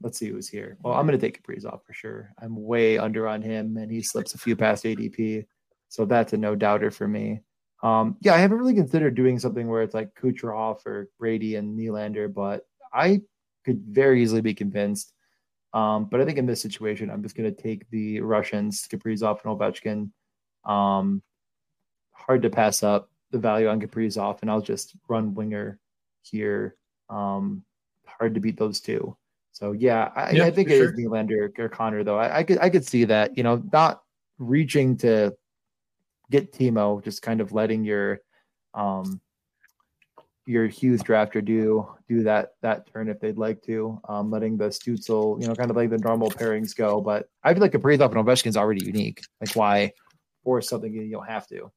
let's 0.01 0.19
see 0.19 0.29
who's 0.29 0.47
here. 0.47 0.77
Well, 0.81 0.93
I'm 0.93 1.07
going 1.07 1.19
to 1.19 1.25
take 1.25 1.41
Kaprizov 1.41 1.83
for 1.83 1.93
sure. 1.93 2.33
I'm 2.41 2.55
way 2.55 2.97
under 2.97 3.27
on 3.27 3.41
him, 3.41 3.77
and 3.77 3.91
he 3.91 4.01
slips 4.01 4.33
a 4.33 4.37
few 4.37 4.55
past 4.55 4.83
ADP, 4.83 5.45
so 5.89 6.05
that's 6.05 6.33
a 6.33 6.37
no 6.37 6.55
doubter 6.55 6.91
for 6.91 7.07
me. 7.07 7.41
Um, 7.83 8.17
yeah, 8.21 8.33
I 8.33 8.37
haven't 8.37 8.57
really 8.57 8.73
considered 8.73 9.15
doing 9.15 9.39
something 9.39 9.67
where 9.67 9.83
it's 9.83 9.93
like 9.93 10.13
Kucherov 10.15 10.85
or 10.85 11.09
Brady 11.19 11.55
and 11.55 11.77
Nylander, 11.77 12.33
but 12.33 12.65
I 12.93 13.21
could 13.67 13.81
very 13.81 14.23
easily 14.23 14.39
be 14.39 14.53
convinced. 14.53 15.11
Um, 15.73 16.05
but 16.05 16.21
I 16.21 16.25
think 16.25 16.37
in 16.37 16.45
this 16.45 16.61
situation, 16.61 17.09
I'm 17.09 17.21
just 17.21 17.35
going 17.35 17.53
to 17.53 17.61
take 17.61 17.87
the 17.89 18.21
Russians, 18.21 18.87
Kaprizov 18.87 19.43
and 19.43 19.59
Ovechkin. 19.59 20.09
Um, 20.69 21.21
hard 22.13 22.41
to 22.43 22.49
pass 22.49 22.81
up 22.81 23.11
the 23.31 23.37
value 23.37 23.67
on 23.67 23.81
Kaprizov, 23.81 24.41
and 24.41 24.49
I'll 24.49 24.61
just 24.61 24.95
run 25.09 25.35
winger 25.35 25.79
here. 26.21 26.77
Um, 27.09 27.63
hard 28.05 28.33
to 28.35 28.39
beat 28.39 28.57
those 28.57 28.79
two. 28.79 29.17
So 29.51 29.73
yeah, 29.73 30.11
I, 30.15 30.31
yeah, 30.31 30.45
I 30.45 30.51
think 30.51 30.69
it 30.69 30.77
sure. 30.77 30.93
is 30.93 30.97
Nylander 30.97 31.59
or 31.59 31.67
Connor 31.67 32.03
though. 32.05 32.17
I, 32.17 32.37
I, 32.37 32.43
could 32.43 32.59
I 32.59 32.69
could 32.69 32.85
see 32.85 33.03
that. 33.03 33.35
You 33.35 33.43
know, 33.43 33.61
not 33.73 34.01
reaching 34.37 34.95
to 34.99 35.35
get 36.31 36.53
Timo, 36.53 37.03
just 37.03 37.21
kind 37.21 37.41
of 37.41 37.51
letting 37.51 37.83
your 37.83 38.21
um 38.73 39.19
your 40.47 40.65
Hughes 40.65 41.03
drafter 41.03 41.43
do 41.43 41.87
do 42.07 42.23
that 42.23 42.53
that 42.61 42.91
turn 42.91 43.09
if 43.09 43.19
they'd 43.19 43.37
like 43.37 43.61
to, 43.63 43.99
um, 44.07 44.31
letting 44.31 44.57
the 44.57 44.69
Stützle, 44.69 45.41
you 45.41 45.47
know, 45.47 45.53
kind 45.53 45.69
of 45.69 45.75
like 45.75 45.89
the 45.89 45.97
normal 45.97 46.31
pairings 46.31 46.75
go. 46.75 47.01
But 47.01 47.29
I 47.43 47.53
feel 47.53 47.61
like 47.61 47.73
a 47.73 47.79
Kaprizov 47.79 48.15
and 48.15 48.25
Ovechkin 48.25 48.47
is 48.47 48.57
already 48.57 48.85
unique. 48.85 49.21
Like 49.41 49.55
why 49.55 49.91
force 50.43 50.69
something 50.69 50.93
you 50.93 51.11
don't 51.11 51.27
have 51.27 51.47
to? 51.47 51.71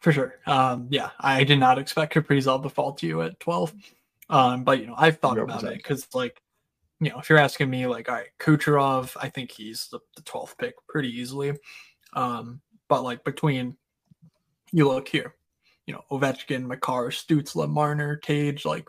For 0.00 0.12
sure. 0.12 0.38
Um, 0.46 0.88
yeah, 0.90 1.10
I 1.20 1.44
did 1.44 1.58
not 1.58 1.78
expect 1.78 2.14
Kaprizov 2.14 2.62
to 2.62 2.70
fall 2.70 2.94
to 2.94 3.06
you 3.06 3.22
at 3.22 3.38
twelve. 3.38 3.74
Um, 4.30 4.64
but 4.64 4.80
you 4.80 4.86
know, 4.86 4.94
I've 4.96 5.18
thought 5.18 5.36
100%. 5.36 5.42
about 5.42 5.64
it 5.64 5.76
because 5.76 6.08
like 6.14 6.40
you 7.00 7.10
know, 7.10 7.18
if 7.18 7.28
you're 7.28 7.38
asking 7.38 7.68
me, 7.68 7.86
like, 7.88 8.08
all 8.08 8.14
right, 8.14 8.28
Kucherov, 8.38 9.16
I 9.20 9.28
think 9.28 9.50
he's 9.50 9.88
the, 9.88 9.98
the 10.14 10.22
12th 10.22 10.56
pick 10.56 10.74
pretty 10.88 11.08
easily. 11.08 11.52
Um, 12.12 12.60
but 12.88 13.02
like 13.02 13.24
between 13.24 13.76
you 14.70 14.86
look 14.86 15.08
here, 15.08 15.34
you 15.86 15.94
know, 15.94 16.04
Ovechkin, 16.10 16.64
Makar, 16.64 17.10
Stützle, 17.10 17.68
Marner, 17.68 18.16
Tage, 18.16 18.64
like, 18.64 18.88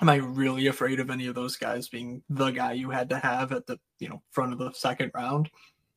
am 0.00 0.08
I 0.08 0.16
really 0.16 0.68
afraid 0.68 1.00
of 1.00 1.10
any 1.10 1.26
of 1.26 1.34
those 1.34 1.56
guys 1.56 1.88
being 1.88 2.22
the 2.30 2.50
guy 2.50 2.72
you 2.72 2.90
had 2.90 3.10
to 3.10 3.18
have 3.18 3.52
at 3.52 3.66
the, 3.66 3.78
you 3.98 4.08
know, 4.08 4.22
front 4.30 4.52
of 4.52 4.58
the 4.58 4.72
second 4.72 5.10
round? 5.14 5.50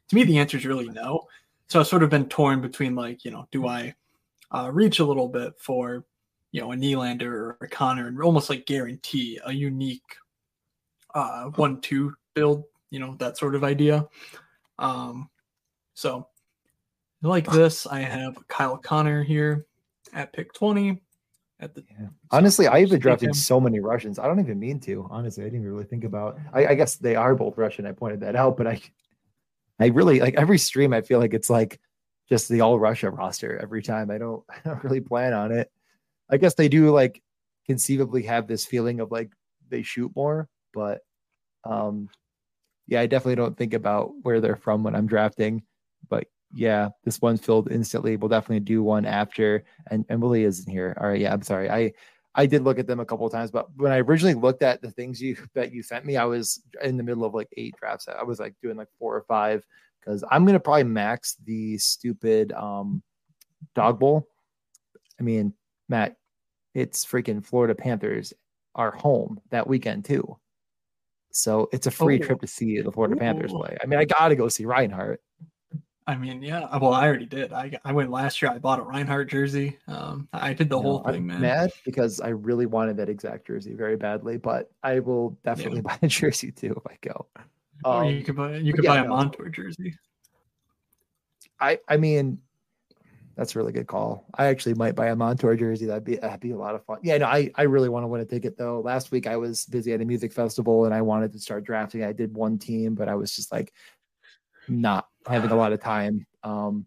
To 0.09 0.15
me, 0.15 0.23
the 0.23 0.39
answer 0.39 0.57
is 0.57 0.65
really 0.65 0.89
no. 0.89 1.27
So 1.67 1.79
I've 1.79 1.87
sort 1.87 2.03
of 2.03 2.09
been 2.09 2.27
torn 2.27 2.61
between 2.61 2.95
like, 2.95 3.23
you 3.23 3.31
know, 3.31 3.47
do 3.51 3.67
I 3.67 3.95
uh, 4.51 4.69
reach 4.73 4.99
a 4.99 5.05
little 5.05 5.29
bit 5.29 5.53
for, 5.57 6.03
you 6.51 6.59
know, 6.59 6.73
a 6.73 6.75
Nylander 6.75 7.31
or 7.31 7.57
a 7.61 7.67
Connor 7.67 8.07
and 8.07 8.21
almost 8.21 8.49
like 8.49 8.65
guarantee 8.65 9.39
a 9.45 9.53
unique 9.53 10.17
uh, 11.15 11.45
one 11.55 11.79
two 11.79 12.13
build, 12.33 12.65
you 12.89 12.99
know, 12.99 13.15
that 13.19 13.37
sort 13.37 13.55
of 13.55 13.63
idea. 13.63 14.05
Um, 14.79 15.29
so 15.93 16.27
like 17.21 17.49
this, 17.49 17.87
I 17.87 17.99
have 17.99 18.35
Kyle 18.49 18.77
Connor 18.77 19.23
here 19.23 19.65
at 20.13 20.33
pick 20.33 20.53
20. 20.53 21.01
At 21.59 21.75
the 21.75 21.83
yeah. 21.91 22.07
honestly, 22.31 22.67
I've 22.67 22.89
been 22.89 22.99
drafting 22.99 23.33
so 23.33 23.59
many 23.59 23.79
Russians. 23.79 24.17
I 24.17 24.25
don't 24.25 24.39
even 24.39 24.59
mean 24.59 24.79
to. 24.81 25.07
Honestly, 25.11 25.43
I 25.43 25.49
didn't 25.49 25.65
really 25.65 25.83
think 25.83 26.03
about. 26.03 26.39
I, 26.51 26.67
I 26.67 26.75
guess 26.75 26.95
they 26.95 27.15
are 27.15 27.35
both 27.35 27.57
Russian. 27.57 27.85
I 27.85 27.91
pointed 27.91 28.21
that 28.21 28.35
out, 28.35 28.57
but 28.57 28.65
I, 28.65 28.81
I 29.79 29.87
really 29.87 30.19
like 30.19 30.33
every 30.35 30.57
stream. 30.57 30.91
I 30.91 31.01
feel 31.01 31.19
like 31.19 31.35
it's 31.35 31.51
like 31.51 31.79
just 32.29 32.49
the 32.49 32.61
all 32.61 32.79
Russia 32.79 33.11
roster 33.11 33.59
every 33.59 33.83
time. 33.83 34.09
I 34.09 34.17
don't, 34.17 34.43
I 34.49 34.57
don't 34.65 34.83
really 34.83 35.01
plan 35.01 35.33
on 35.33 35.51
it. 35.51 35.71
I 36.29 36.37
guess 36.37 36.55
they 36.55 36.67
do 36.67 36.89
like 36.89 37.21
conceivably 37.67 38.23
have 38.23 38.47
this 38.47 38.65
feeling 38.65 38.99
of 38.99 39.11
like 39.11 39.31
they 39.69 39.83
shoot 39.83 40.11
more, 40.15 40.49
but 40.73 41.01
um, 41.63 42.09
yeah, 42.87 43.01
I 43.01 43.05
definitely 43.05 43.35
don't 43.35 43.57
think 43.57 43.73
about 43.73 44.13
where 44.23 44.41
they're 44.41 44.55
from 44.55 44.83
when 44.83 44.95
I'm 44.95 45.07
drafting. 45.07 45.63
But 46.09 46.27
yeah, 46.53 46.89
this 47.03 47.21
one 47.21 47.37
filled 47.37 47.71
instantly. 47.71 48.17
We'll 48.17 48.29
definitely 48.29 48.61
do 48.61 48.83
one 48.83 49.05
after. 49.05 49.63
And 49.89 50.05
and 50.09 50.21
Willie 50.21 50.43
isn't 50.43 50.69
here. 50.69 50.97
All 50.99 51.07
right, 51.07 51.19
yeah, 51.19 51.33
I'm 51.33 51.41
sorry. 51.41 51.69
I 51.69 51.93
I 52.35 52.45
did 52.45 52.63
look 52.63 52.79
at 52.79 52.87
them 52.87 52.99
a 52.99 53.05
couple 53.05 53.25
of 53.25 53.31
times, 53.31 53.51
but 53.51 53.67
when 53.75 53.91
I 53.91 53.99
originally 53.99 54.33
looked 54.33 54.63
at 54.63 54.81
the 54.81 54.91
things 54.91 55.21
you 55.21 55.35
that 55.55 55.71
you 55.73 55.83
sent 55.83 56.05
me, 56.05 56.17
I 56.17 56.25
was 56.25 56.61
in 56.81 56.97
the 56.97 57.03
middle 57.03 57.25
of 57.25 57.33
like 57.33 57.49
eight 57.57 57.75
drafts. 57.79 58.07
I 58.07 58.23
was 58.23 58.39
like 58.39 58.55
doing 58.61 58.77
like 58.77 58.89
four 58.99 59.15
or 59.15 59.23
five 59.23 59.65
because 59.99 60.23
I'm 60.29 60.45
gonna 60.45 60.59
probably 60.59 60.83
max 60.83 61.37
the 61.45 61.77
stupid 61.77 62.51
um 62.53 63.01
dog 63.75 63.99
bowl. 63.99 64.27
I 65.19 65.23
mean, 65.23 65.53
Matt, 65.87 66.15
it's 66.73 67.05
freaking 67.05 67.45
Florida 67.45 67.75
Panthers 67.75 68.33
are 68.75 68.91
home 68.91 69.39
that 69.49 69.67
weekend 69.67 70.05
too. 70.05 70.37
So 71.31 71.69
it's 71.71 71.87
a 71.87 71.91
free 71.91 72.19
oh. 72.21 72.25
trip 72.25 72.41
to 72.41 72.47
see 72.47 72.81
the 72.81 72.91
Florida 72.91 73.15
Ooh. 73.15 73.19
Panthers 73.19 73.51
play. 73.51 73.77
I 73.81 73.85
mean, 73.85 73.99
I 73.99 74.05
got 74.05 74.29
to 74.29 74.35
go 74.35 74.47
see 74.47 74.65
Reinhart. 74.65 75.21
I 76.07 76.15
mean, 76.15 76.41
yeah. 76.41 76.61
Uh, 76.61 76.79
well, 76.81 76.93
I 76.93 77.05
already 77.07 77.25
did. 77.25 77.53
I 77.53 77.79
I 77.85 77.93
went 77.93 78.09
last 78.09 78.41
year. 78.41 78.51
I 78.51 78.57
bought 78.57 78.79
a 78.79 78.83
Reinhart 78.83 79.29
jersey. 79.29 79.77
Um, 79.87 80.27
I 80.33 80.53
did 80.53 80.69
the 80.69 80.77
you 80.77 80.81
whole 80.81 80.97
know, 80.99 81.11
thing, 81.11 81.21
I'm 81.21 81.27
man. 81.27 81.41
Mad 81.41 81.71
because 81.85 82.19
I 82.19 82.29
really 82.29 82.65
wanted 82.65 82.97
that 82.97 83.09
exact 83.09 83.45
jersey 83.45 83.75
very 83.75 83.97
badly, 83.97 84.37
but 84.37 84.71
I 84.81 84.99
will 84.99 85.37
definitely 85.43 85.77
yeah. 85.77 85.81
buy 85.97 85.99
a 86.01 86.07
jersey 86.07 86.51
too 86.51 86.81
if 86.83 86.91
I 86.91 86.97
go. 87.01 87.27
Um, 87.85 88.07
you 88.07 88.23
could 88.23 88.35
buy 88.35 88.57
you 88.57 88.73
could 88.73 88.83
yeah, 88.83 88.91
buy 88.91 88.97
a 88.99 89.03
no. 89.03 89.09
Montour 89.09 89.49
jersey. 89.49 89.95
I 91.59 91.79
I 91.87 91.97
mean, 91.97 92.39
that's 93.35 93.55
a 93.55 93.59
really 93.59 93.71
good 93.71 93.87
call. 93.87 94.25
I 94.35 94.47
actually 94.47 94.73
might 94.73 94.95
buy 94.95 95.07
a 95.07 95.15
Montour 95.15 95.55
jersey. 95.55 95.85
That'd 95.85 96.03
be 96.03 96.15
that'd 96.15 96.39
be 96.39 96.51
a 96.51 96.57
lot 96.57 96.73
of 96.73 96.83
fun. 96.83 96.97
Yeah, 97.03 97.19
no, 97.19 97.27
I, 97.27 97.51
I 97.55 97.63
really 97.63 97.89
want 97.89 98.03
to 98.03 98.07
win 98.07 98.21
a 98.21 98.25
ticket 98.25 98.57
though. 98.57 98.81
Last 98.81 99.11
week 99.11 99.27
I 99.27 99.37
was 99.37 99.65
busy 99.65 99.93
at 99.93 100.01
a 100.01 100.05
music 100.05 100.33
festival 100.33 100.85
and 100.85 100.93
I 100.93 101.01
wanted 101.01 101.31
to 101.33 101.39
start 101.39 101.63
drafting. 101.63 102.03
I 102.03 102.11
did 102.11 102.33
one 102.33 102.57
team, 102.57 102.95
but 102.95 103.07
I 103.07 103.15
was 103.15 103.35
just 103.35 103.51
like 103.51 103.71
not 104.67 105.07
having 105.27 105.51
a 105.51 105.55
lot 105.55 105.73
of 105.73 105.81
time. 105.81 106.25
Um, 106.43 106.85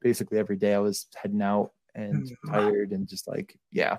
basically 0.00 0.38
every 0.38 0.56
day 0.56 0.74
I 0.74 0.78
was 0.78 1.06
heading 1.16 1.42
out 1.42 1.72
and 1.94 2.26
mm-hmm. 2.26 2.52
tired 2.52 2.92
and 2.92 3.08
just 3.08 3.26
like, 3.26 3.58
yeah, 3.72 3.98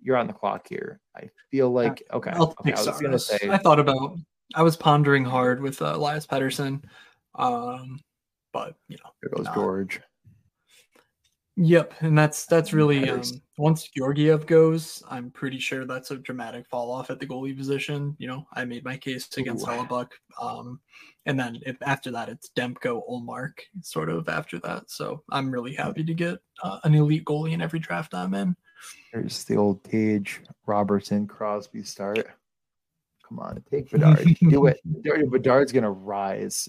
you're 0.00 0.16
on 0.16 0.26
the 0.26 0.32
clock 0.32 0.66
here. 0.68 1.00
I 1.16 1.28
feel 1.50 1.70
like 1.70 2.02
okay. 2.12 2.32
okay 2.32 2.72
I 2.72 2.82
was 2.82 3.00
gonna 3.00 3.18
say 3.18 3.38
I 3.50 3.58
thought 3.58 3.80
about 3.80 4.16
I 4.54 4.62
was 4.62 4.76
pondering 4.76 5.24
hard 5.24 5.60
with 5.60 5.82
uh, 5.82 5.94
Elias 5.94 6.26
Pettersson. 6.26 6.84
Um, 7.34 8.00
but 8.52 8.74
you 8.88 8.96
know, 9.02 9.10
there 9.20 9.30
goes 9.30 9.46
not. 9.46 9.54
George. 9.54 10.00
Yep, 11.56 11.94
and 12.00 12.18
that's 12.18 12.46
that's 12.46 12.72
really 12.72 13.08
um, 13.08 13.22
once 13.58 13.88
Georgiev 13.88 14.44
goes, 14.44 15.04
I'm 15.08 15.30
pretty 15.30 15.60
sure 15.60 15.84
that's 15.84 16.10
a 16.10 16.16
dramatic 16.16 16.66
fall 16.66 16.90
off 16.90 17.10
at 17.10 17.20
the 17.20 17.26
goalie 17.26 17.56
position. 17.56 18.16
You 18.18 18.26
know, 18.26 18.46
I 18.54 18.64
made 18.64 18.84
my 18.84 18.96
case 18.96 19.28
against 19.36 19.64
Hellebuyck, 19.64 20.08
um, 20.40 20.80
and 21.26 21.38
then 21.38 21.60
if 21.64 21.76
after 21.82 22.10
that 22.10 22.28
it's 22.28 22.50
Demko, 22.56 23.08
Ullmark, 23.08 23.52
sort 23.82 24.10
of 24.10 24.28
after 24.28 24.58
that. 24.60 24.90
So 24.90 25.22
I'm 25.30 25.48
really 25.48 25.74
happy 25.74 26.02
to 26.02 26.12
get 26.14 26.38
uh, 26.64 26.80
an 26.82 26.96
elite 26.96 27.24
goalie 27.24 27.52
in 27.52 27.62
every 27.62 27.78
draft 27.78 28.14
I'm 28.14 28.34
in. 28.34 28.56
There's 29.12 29.44
the 29.44 29.56
old 29.56 29.84
Tage, 29.84 30.40
Robertson, 30.66 31.28
Crosby 31.28 31.84
start. 31.84 32.26
Come 33.28 33.38
on, 33.38 33.62
take 33.70 33.90
Bedard, 33.92 34.24
do 34.40 34.66
it. 34.66 34.80
Bedard's 35.30 35.70
gonna 35.70 35.88
rise 35.88 36.68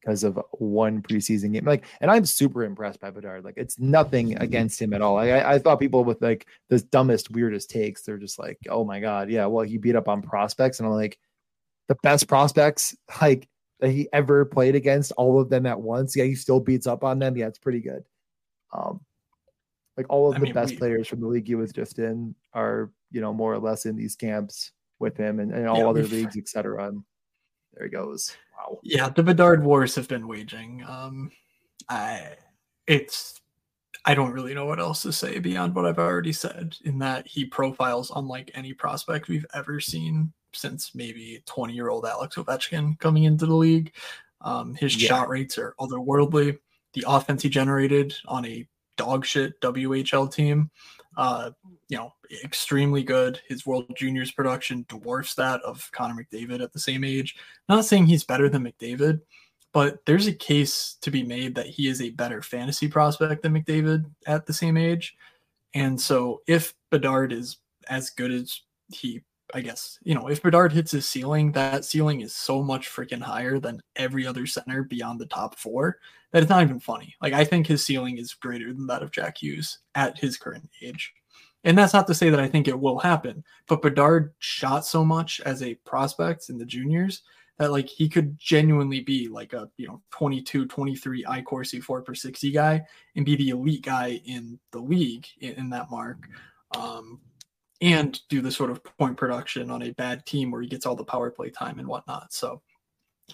because 0.00 0.24
of 0.24 0.40
one 0.52 1.02
preseason 1.02 1.52
game. 1.52 1.64
Like, 1.64 1.84
and 2.00 2.10
I'm 2.10 2.24
super 2.24 2.64
impressed 2.64 3.00
by 3.00 3.10
Bedard. 3.10 3.44
Like, 3.44 3.54
it's 3.56 3.78
nothing 3.78 4.36
against 4.38 4.80
him 4.80 4.92
at 4.92 5.02
all. 5.02 5.18
I, 5.18 5.40
I 5.40 5.58
thought 5.58 5.80
people 5.80 6.04
with 6.04 6.22
like 6.22 6.46
the 6.68 6.80
dumbest, 6.80 7.30
weirdest 7.30 7.70
takes, 7.70 8.02
they're 8.02 8.18
just 8.18 8.38
like, 8.38 8.58
oh 8.68 8.84
my 8.84 9.00
God, 9.00 9.30
yeah, 9.30 9.46
well, 9.46 9.64
he 9.64 9.76
beat 9.78 9.96
up 9.96 10.08
on 10.08 10.22
prospects. 10.22 10.78
And 10.80 10.86
I'm 10.86 10.94
like, 10.94 11.18
the 11.88 11.96
best 12.02 12.28
prospects, 12.28 12.96
like, 13.20 13.48
that 13.80 13.90
he 13.90 14.08
ever 14.12 14.44
played 14.44 14.74
against, 14.74 15.12
all 15.12 15.40
of 15.40 15.48
them 15.48 15.66
at 15.66 15.80
once. 15.80 16.14
Yeah, 16.14 16.24
he 16.24 16.34
still 16.34 16.60
beats 16.60 16.86
up 16.86 17.02
on 17.02 17.18
them. 17.18 17.36
Yeah, 17.36 17.46
it's 17.46 17.58
pretty 17.58 17.80
good. 17.80 18.04
Um, 18.72 19.00
like 19.96 20.06
all 20.08 20.30
of 20.30 20.36
I 20.36 20.38
the 20.38 20.44
mean, 20.44 20.54
best 20.54 20.72
we, 20.72 20.76
players 20.78 21.08
from 21.08 21.20
the 21.20 21.26
league 21.26 21.46
he 21.46 21.54
was 21.54 21.72
just 21.72 21.98
in 21.98 22.34
are, 22.54 22.90
you 23.10 23.20
know, 23.20 23.32
more 23.32 23.52
or 23.52 23.58
less 23.58 23.86
in 23.86 23.96
these 23.96 24.16
camps 24.16 24.72
with 24.98 25.16
him 25.16 25.40
and, 25.40 25.52
and 25.52 25.66
all 25.66 25.78
yeah, 25.78 25.88
other 25.88 26.04
leagues, 26.04 26.36
etc. 26.36 26.88
And 26.88 27.02
there 27.74 27.86
he 27.86 27.90
goes. 27.90 28.36
Wow. 28.60 28.78
Yeah, 28.82 29.08
the 29.08 29.22
Bedard 29.22 29.62
wars 29.62 29.94
have 29.94 30.08
been 30.08 30.28
waging. 30.28 30.84
Um, 30.86 31.30
I 31.88 32.36
it's 32.86 33.40
I 34.04 34.14
don't 34.14 34.32
really 34.32 34.54
know 34.54 34.66
what 34.66 34.80
else 34.80 35.02
to 35.02 35.12
say 35.12 35.38
beyond 35.38 35.74
what 35.74 35.86
I've 35.86 35.98
already 35.98 36.32
said. 36.32 36.76
In 36.84 36.98
that 36.98 37.26
he 37.26 37.44
profiles 37.44 38.10
unlike 38.14 38.50
any 38.54 38.72
prospect 38.72 39.28
we've 39.28 39.46
ever 39.54 39.80
seen 39.80 40.32
since 40.52 40.94
maybe 40.94 41.42
20 41.46 41.72
year 41.72 41.90
old 41.90 42.06
Alex 42.06 42.36
Ovechkin 42.36 42.98
coming 42.98 43.24
into 43.24 43.46
the 43.46 43.54
league. 43.54 43.94
Um, 44.40 44.74
his 44.74 45.00
yeah. 45.00 45.08
shot 45.08 45.28
rates 45.28 45.58
are 45.58 45.74
otherworldly. 45.78 46.58
The 46.94 47.04
offense 47.06 47.42
he 47.42 47.48
generated 47.48 48.14
on 48.26 48.44
a 48.46 48.66
dog 48.96 49.24
shit 49.24 49.60
WHL 49.60 50.32
team 50.32 50.70
uh, 51.16 51.50
you 51.88 51.96
know, 51.96 52.12
extremely 52.44 53.02
good. 53.02 53.40
His 53.48 53.66
World 53.66 53.90
Juniors 53.96 54.30
production 54.30 54.84
dwarfs 54.88 55.34
that 55.34 55.60
of 55.62 55.90
Connor 55.92 56.24
McDavid 56.24 56.62
at 56.62 56.72
the 56.72 56.78
same 56.78 57.04
age. 57.04 57.36
Not 57.68 57.84
saying 57.84 58.06
he's 58.06 58.24
better 58.24 58.48
than 58.48 58.64
McDavid, 58.64 59.20
but 59.72 60.04
there's 60.06 60.26
a 60.26 60.32
case 60.32 60.96
to 61.02 61.10
be 61.10 61.22
made 61.22 61.54
that 61.54 61.66
he 61.66 61.88
is 61.88 62.00
a 62.00 62.10
better 62.10 62.42
fantasy 62.42 62.88
prospect 62.88 63.42
than 63.42 63.54
McDavid 63.54 64.04
at 64.26 64.46
the 64.46 64.52
same 64.52 64.76
age. 64.76 65.16
And 65.74 66.00
so 66.00 66.42
if 66.46 66.74
Bedard 66.90 67.32
is 67.32 67.58
as 67.88 68.10
good 68.10 68.30
as 68.30 68.60
he 68.88 69.22
I 69.54 69.60
guess, 69.60 69.98
you 70.02 70.14
know, 70.14 70.28
if 70.28 70.42
Bedard 70.42 70.72
hits 70.72 70.92
his 70.92 71.08
ceiling, 71.08 71.52
that 71.52 71.84
ceiling 71.84 72.20
is 72.20 72.34
so 72.34 72.62
much 72.62 72.88
freaking 72.88 73.22
higher 73.22 73.58
than 73.58 73.82
every 73.96 74.26
other 74.26 74.46
center 74.46 74.84
beyond 74.84 75.20
the 75.20 75.26
top 75.26 75.58
four 75.58 75.98
that 76.32 76.42
it's 76.42 76.50
not 76.50 76.62
even 76.62 76.80
funny. 76.80 77.14
Like, 77.20 77.32
I 77.32 77.44
think 77.44 77.66
his 77.66 77.84
ceiling 77.84 78.18
is 78.18 78.34
greater 78.34 78.72
than 78.72 78.86
that 78.86 79.02
of 79.02 79.10
Jack 79.10 79.38
Hughes 79.38 79.78
at 79.94 80.18
his 80.18 80.36
current 80.36 80.68
age. 80.82 81.12
And 81.64 81.76
that's 81.76 81.92
not 81.92 82.06
to 82.06 82.14
say 82.14 82.30
that 82.30 82.40
I 82.40 82.48
think 82.48 82.68
it 82.68 82.78
will 82.78 82.98
happen, 82.98 83.44
but 83.68 83.82
Bedard 83.82 84.32
shot 84.38 84.86
so 84.86 85.04
much 85.04 85.40
as 85.40 85.62
a 85.62 85.74
prospect 85.74 86.48
in 86.48 86.58
the 86.58 86.64
juniors 86.64 87.22
that 87.60 87.70
like 87.70 87.88
he 87.88 88.08
could 88.08 88.38
genuinely 88.38 89.00
be 89.00 89.28
like 89.28 89.52
a 89.52 89.68
you 89.76 89.86
know 89.86 90.00
22 90.12 90.66
23 90.66 91.26
i 91.28 91.42
Corsi 91.42 91.78
4 91.78 92.00
per 92.00 92.14
60 92.14 92.50
guy 92.50 92.82
and 93.16 93.26
be 93.26 93.36
the 93.36 93.50
elite 93.50 93.82
guy 93.82 94.18
in 94.24 94.58
the 94.72 94.78
league 94.78 95.26
in, 95.40 95.52
in 95.52 95.70
that 95.70 95.90
mark 95.90 96.26
um 96.74 97.20
and 97.80 98.20
do 98.28 98.40
the 98.40 98.52
sort 98.52 98.70
of 98.70 98.82
point 98.98 99.16
production 99.16 99.70
on 99.70 99.82
a 99.82 99.90
bad 99.92 100.26
team 100.26 100.50
where 100.50 100.60
he 100.60 100.68
gets 100.68 100.86
all 100.86 100.94
the 100.94 101.04
power 101.04 101.30
play 101.30 101.50
time 101.50 101.78
and 101.78 101.88
whatnot. 101.88 102.32
So, 102.32 102.60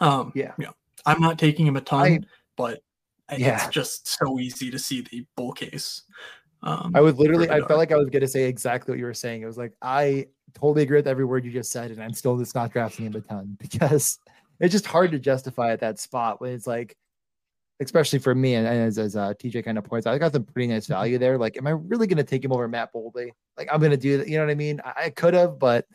um, 0.01 0.33
yeah, 0.35 0.53
you 0.59 0.67
know, 0.67 0.75
I'm 1.05 1.21
not 1.21 1.39
taking 1.39 1.67
him 1.67 1.77
a 1.77 1.81
ton, 1.81 2.07
I, 2.07 2.21
but 2.57 2.83
yeah. 3.37 3.57
it's 3.57 3.75
just 3.75 4.07
so 4.09 4.39
easy 4.39 4.71
to 4.71 4.79
see 4.79 5.01
the 5.03 5.27
bull 5.37 5.53
case. 5.53 6.03
Um, 6.63 6.93
I 6.95 7.01
was 7.01 7.17
literally, 7.17 7.51
I 7.51 7.59
felt 7.59 7.79
like 7.79 7.93
I 7.93 7.97
was 7.97 8.09
going 8.09 8.23
to 8.23 8.29
say 8.29 8.45
exactly 8.45 8.93
what 8.93 8.99
you 8.99 9.05
were 9.05 9.15
saying. 9.15 9.43
It 9.43 9.47
was 9.47 9.59
like, 9.59 9.73
I 9.83 10.27
totally 10.55 10.83
agree 10.83 10.99
with 10.99 11.07
every 11.07 11.25
word 11.25 11.45
you 11.45 11.53
just 11.53 11.71
said, 11.71 11.91
and 11.91 12.03
I'm 12.03 12.13
still 12.13 12.37
just 12.39 12.55
not 12.55 12.73
drafting 12.73 13.07
him 13.07 13.15
a 13.15 13.21
ton 13.21 13.57
because 13.61 14.19
it's 14.61 14.73
just 14.73 14.87
hard 14.87 15.13
to 15.13 15.19
justify 15.19 15.73
at 15.73 15.81
that 15.81 15.99
spot 15.99 16.41
when 16.41 16.53
it's 16.53 16.67
like, 16.67 16.97
especially 17.81 18.19
for 18.19 18.35
me, 18.35 18.55
and 18.55 18.67
as, 18.67 18.99
as 18.99 19.17
uh, 19.17 19.35
TJ 19.35 19.65
kind 19.65 19.79
of 19.79 19.85
points 19.85 20.07
out, 20.07 20.15
I 20.15 20.19
got 20.19 20.33
some 20.33 20.45
pretty 20.45 20.69
nice 20.69 20.87
value 20.87 21.19
there. 21.19 21.39
Like, 21.39 21.57
am 21.57 21.67
I 21.67 21.71
really 21.71 22.07
going 22.07 22.17
to 22.17 22.25
take 22.25 22.45
him 22.45 22.53
over 22.53 22.67
Matt 22.69 22.93
Boldy? 22.93 23.31
Like, 23.57 23.69
I'm 23.71 23.81
going 23.81 23.91
to 23.91 23.97
do 23.97 24.19
that. 24.19 24.29
You 24.29 24.39
know 24.39 24.45
what 24.45 24.51
I 24.51 24.55
mean? 24.55 24.81
I, 24.85 24.93
I 25.05 25.11
could 25.11 25.35
have, 25.35 25.59
but 25.59 25.87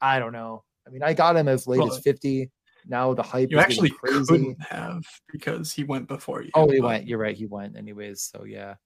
I 0.00 0.18
don't 0.18 0.32
know. 0.32 0.64
I 0.86 0.90
mean, 0.90 1.02
I 1.02 1.12
got 1.12 1.36
him 1.36 1.48
as 1.48 1.66
late 1.66 1.80
well, 1.80 1.92
as 1.92 1.98
50. 2.00 2.50
Now 2.86 3.12
the 3.12 3.22
hype 3.22 3.50
you 3.50 3.58
actually 3.58 3.90
crazy. 3.90 4.24
couldn't 4.26 4.62
have 4.62 5.04
because 5.30 5.70
he 5.70 5.84
went 5.84 6.08
before 6.08 6.42
you. 6.42 6.50
Oh, 6.54 6.70
he 6.70 6.80
but... 6.80 6.86
went. 6.86 7.06
You're 7.06 7.18
right. 7.18 7.36
He 7.36 7.44
went 7.44 7.76
anyways. 7.76 8.22
So 8.22 8.44
yeah, 8.44 8.76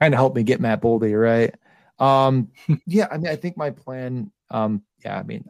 kind 0.00 0.12
of 0.12 0.18
helped 0.18 0.34
me 0.34 0.42
get 0.42 0.60
Matt 0.60 0.82
Boldy, 0.82 1.18
right? 1.18 1.54
Um, 2.00 2.48
yeah. 2.86 3.06
I 3.12 3.18
mean, 3.18 3.28
I 3.28 3.36
think 3.36 3.56
my 3.56 3.70
plan. 3.70 4.32
Um, 4.50 4.82
yeah. 5.04 5.16
I 5.16 5.22
mean, 5.22 5.48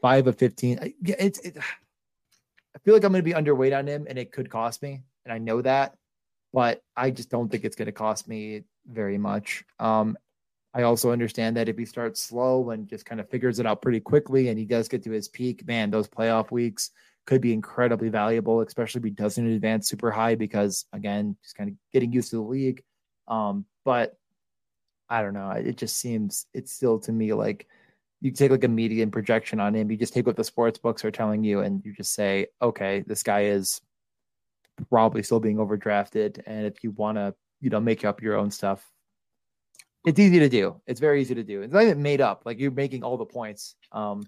five 0.00 0.28
of 0.28 0.38
15. 0.38 0.78
I, 0.80 0.94
yeah, 1.02 1.16
it's. 1.18 1.40
It, 1.40 1.58
I 1.58 2.78
feel 2.78 2.94
like 2.94 3.04
I'm 3.04 3.12
going 3.12 3.22
to 3.22 3.28
be 3.28 3.34
underweight 3.34 3.76
on 3.76 3.86
him, 3.86 4.06
and 4.08 4.16
it 4.16 4.32
could 4.32 4.48
cost 4.48 4.80
me 4.80 5.02
and 5.24 5.32
I 5.32 5.38
know 5.38 5.62
that, 5.62 5.94
but 6.52 6.82
I 6.96 7.10
just 7.10 7.30
don't 7.30 7.50
think 7.50 7.64
it's 7.64 7.76
going 7.76 7.86
to 7.86 7.92
cost 7.92 8.28
me 8.28 8.62
very 8.86 9.18
much. 9.18 9.64
Um, 9.78 10.16
I 10.72 10.82
also 10.82 11.10
understand 11.10 11.56
that 11.56 11.68
if 11.68 11.76
he 11.76 11.84
starts 11.84 12.20
slow 12.22 12.70
and 12.70 12.88
just 12.88 13.04
kind 13.04 13.20
of 13.20 13.28
figures 13.28 13.58
it 13.58 13.66
out 13.66 13.82
pretty 13.82 14.00
quickly 14.00 14.48
and 14.48 14.58
he 14.58 14.64
does 14.64 14.88
get 14.88 15.02
to 15.04 15.10
his 15.10 15.28
peak, 15.28 15.66
man, 15.66 15.90
those 15.90 16.08
playoff 16.08 16.50
weeks 16.50 16.90
could 17.26 17.40
be 17.40 17.52
incredibly 17.52 18.08
valuable, 18.08 18.60
especially 18.60 19.00
if 19.00 19.04
he 19.04 19.10
doesn't 19.10 19.46
advance 19.46 19.88
super 19.88 20.10
high 20.10 20.36
because, 20.36 20.84
again, 20.92 21.36
just 21.42 21.56
kind 21.56 21.70
of 21.70 21.76
getting 21.92 22.12
used 22.12 22.30
to 22.30 22.36
the 22.36 22.42
league. 22.42 22.82
Um, 23.26 23.64
but 23.84 24.16
I 25.08 25.22
don't 25.22 25.34
know. 25.34 25.50
It 25.50 25.76
just 25.76 25.96
seems 25.96 26.46
it's 26.54 26.72
still 26.72 27.00
to 27.00 27.12
me 27.12 27.32
like 27.32 27.66
you 28.20 28.30
take 28.30 28.50
like 28.50 28.64
a 28.64 28.68
median 28.68 29.10
projection 29.10 29.58
on 29.58 29.74
him. 29.74 29.90
You 29.90 29.96
just 29.96 30.12
take 30.12 30.26
what 30.26 30.36
the 30.36 30.44
sports 30.44 30.78
books 30.78 31.04
are 31.04 31.10
telling 31.10 31.42
you 31.42 31.60
and 31.60 31.84
you 31.84 31.92
just 31.94 32.14
say, 32.14 32.46
okay, 32.62 33.02
this 33.06 33.22
guy 33.22 33.44
is 33.44 33.80
probably 34.88 35.22
still 35.22 35.40
being 35.40 35.56
overdrafted. 35.56 36.40
And 36.46 36.66
if 36.66 36.82
you 36.82 36.90
want 36.92 37.16
to, 37.18 37.34
you 37.60 37.70
know, 37.70 37.80
make 37.80 38.04
up 38.04 38.22
your 38.22 38.36
own 38.36 38.50
stuff, 38.50 38.84
it's 40.04 40.18
easy 40.18 40.38
to 40.38 40.48
do. 40.48 40.80
It's 40.86 41.00
very 41.00 41.20
easy 41.20 41.34
to 41.34 41.42
do. 41.42 41.62
It's 41.62 41.72
not 41.72 41.82
even 41.82 42.02
made 42.02 42.20
up. 42.20 42.42
Like 42.44 42.58
you're 42.58 42.70
making 42.70 43.02
all 43.02 43.16
the 43.16 43.26
points. 43.26 43.74
Um, 43.92 44.22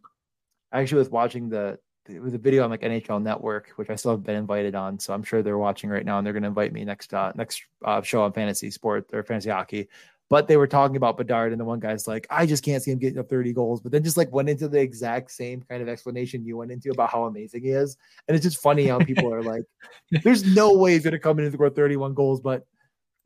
I 0.71 0.81
actually 0.81 0.99
was 0.99 1.11
watching 1.11 1.49
the 1.49 1.79
it 2.09 2.21
was 2.21 2.35
a 2.35 2.39
video 2.39 2.65
on 2.65 2.71
like 2.71 2.81
NHL 2.81 3.23
Network, 3.23 3.71
which 3.77 3.89
I 3.89 3.95
still 3.95 4.11
have 4.11 4.25
been 4.25 4.37
invited 4.37 4.75
on. 4.75 4.99
So 4.99 5.15
I'm 5.15 5.23
sure 5.23 5.43
they're 5.43 5.59
watching 5.59 5.89
right 5.89 6.05
now, 6.05 6.19
and 6.19 6.27
they're 6.27 6.33
going 6.33 6.43
to 6.43 6.49
invite 6.49 6.73
me 6.73 6.85
next 6.85 7.15
uh, 7.15 7.33
next 7.35 7.63
uh, 7.85 8.03
show 8.03 8.23
on 8.23 8.33
fantasy 8.33 8.71
sport 8.71 9.09
or 9.13 9.23
fantasy 9.23 9.51
hockey. 9.51 9.89
But 10.33 10.49
they 10.49 10.57
were 10.57 10.67
talking 10.67 10.97
about 10.97 11.19
Bedard, 11.19 11.53
and 11.53 11.61
the 11.61 11.65
one 11.67 11.79
guy's 11.79 12.09
like, 12.09 12.27
I 12.31 12.47
just 12.47 12.65
can't 12.65 12.83
see 12.83 12.91
him 12.91 12.99
getting 12.99 13.19
up 13.19 13.29
30 13.29 13.53
goals. 13.53 13.83
But 13.83 13.93
then 13.93 14.03
just 14.03 14.17
like 14.17 14.33
went 14.33 14.49
into 14.49 14.67
the 14.67 14.81
exact 14.81 15.31
same 15.31 15.61
kind 15.61 15.83
of 15.83 15.91
explanation 15.91 16.47
you 16.47 16.57
went 16.57 16.73
into 16.73 16.91
about 16.91 17.11
how 17.11 17.25
amazing 17.25 17.65
he 17.65 17.69
is. 17.69 17.99
And 18.27 18.35
it's 18.35 18.43
just 18.43 18.63
funny 18.63 18.87
how 18.87 18.99
people 18.99 19.31
are 19.31 19.43
like, 19.43 19.65
there's 20.25 20.43
no 20.43 20.73
way 20.73 20.95
he's 20.95 21.03
going 21.03 21.13
to 21.13 21.19
come 21.19 21.39
in 21.39 21.45
and 21.45 21.53
score 21.53 21.69
31 21.69 22.15
goals. 22.15 22.41
But 22.41 22.65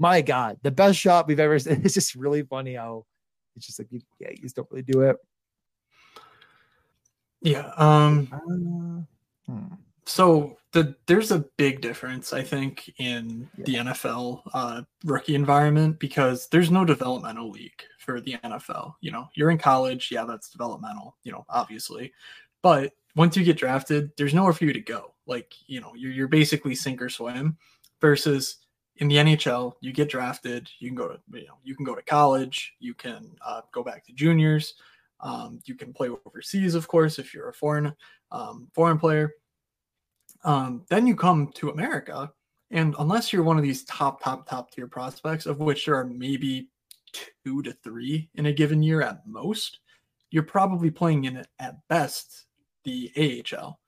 my 0.01 0.21
God, 0.21 0.59
the 0.63 0.73
best 0.73 0.99
shot 0.99 1.29
we've 1.29 1.39
ever 1.39 1.61
seen. 1.61 1.81
It's 1.85 1.95
just 1.95 2.17
really 2.17 2.43
funny 2.43 2.75
how 2.75 3.07
it's 3.55 3.67
just 3.67 3.79
like, 3.79 3.87
yeah, 3.93 4.31
you 4.31 4.39
just 4.39 4.57
don't 4.57 4.67
really 4.73 4.83
do 4.83 5.03
it. 5.03 5.17
Yeah. 7.41 7.71
Um, 7.77 9.07
uh, 9.49 9.53
hmm. 9.53 9.75
So 10.07 10.59
the 10.77 10.95
there's 11.07 11.31
a 11.31 11.45
big 11.57 11.81
difference, 11.81 12.35
I 12.35 12.43
think, 12.43 12.93
in 12.99 13.49
yeah. 13.57 13.65
the 13.65 13.75
NFL 13.91 14.43
uh, 14.53 14.83
rookie 15.05 15.35
environment 15.35 15.99
because 15.99 16.49
there's 16.49 16.71
no 16.71 16.85
developmental 16.85 17.51
league 17.51 17.83
for 17.99 18.21
the 18.21 18.37
NFL. 18.45 18.95
You 19.01 19.11
know, 19.11 19.29
you're 19.35 19.51
in 19.51 19.57
college, 19.57 20.11
yeah, 20.13 20.25
that's 20.25 20.51
developmental. 20.51 21.17
You 21.25 21.33
know, 21.33 21.47
obviously, 21.49 22.13
but 22.63 22.93
once 23.17 23.37
you 23.37 23.45
get 23.45 23.57
drafted, 23.57 24.11
there's 24.19 24.35
nowhere 24.35 24.53
for 24.53 24.67
you 24.67 24.75
to 24.75 24.81
go. 24.81 25.15
Like, 25.27 25.55
you 25.67 25.81
know, 25.81 25.95
you're 25.97 26.13
you're 26.13 26.29
basically 26.29 26.75
sink 26.75 27.01
or 27.01 27.09
swim. 27.09 27.57
Versus 28.03 28.59
in 28.97 29.09
the 29.09 29.17
NHL, 29.17 29.73
you 29.81 29.91
get 29.91 30.11
drafted, 30.11 30.69
you 30.79 30.91
can 30.91 30.97
go 30.97 31.09
to 31.09 31.19
you 31.33 31.47
know 31.47 31.57
you 31.65 31.75
can 31.75 31.87
go 31.87 31.95
to 31.95 32.03
college, 32.03 32.75
you 32.81 32.93
can 32.93 33.35
uh, 33.45 33.63
go 33.73 33.83
back 33.83 34.05
to 34.05 34.13
juniors, 34.13 34.75
um, 35.21 35.59
you 35.65 35.75
can 35.75 35.95
play 35.95 36.11
overseas, 36.27 36.75
of 36.75 36.87
course, 36.87 37.19
if 37.19 37.33
you're 37.33 37.49
a 37.49 37.55
foreign 37.55 37.95
um, 38.31 38.69
foreign 38.75 38.99
player 38.99 39.33
um, 40.47 40.85
then 40.89 41.07
you 41.07 41.17
come 41.17 41.51
to 41.57 41.71
America, 41.71 42.33
and 42.71 42.95
unless 42.99 43.33
you're 43.33 43.43
one 43.43 43.59
of 43.59 43.65
these 43.65 43.85
top, 43.85 44.23
top, 44.23 44.49
top 44.49 44.71
tier 44.71 44.87
prospects, 44.87 45.45
of 45.45 45.59
which 45.59 45.85
there 45.85 45.97
are 45.97 46.07
maybe 46.07 46.69
two 47.45 47.63
to 47.63 47.73
three 47.73 48.31
in 48.35 48.47
a 48.47 48.53
given 48.53 48.83
year 48.83 49.03
at 49.03 49.27
most, 49.27 49.81
you're 50.31 50.45
probably 50.45 50.91
playing 50.91 51.25
in 51.25 51.45
at 51.59 51.89
best 51.89 52.47
the 52.85 53.11
AHL. 53.53 53.81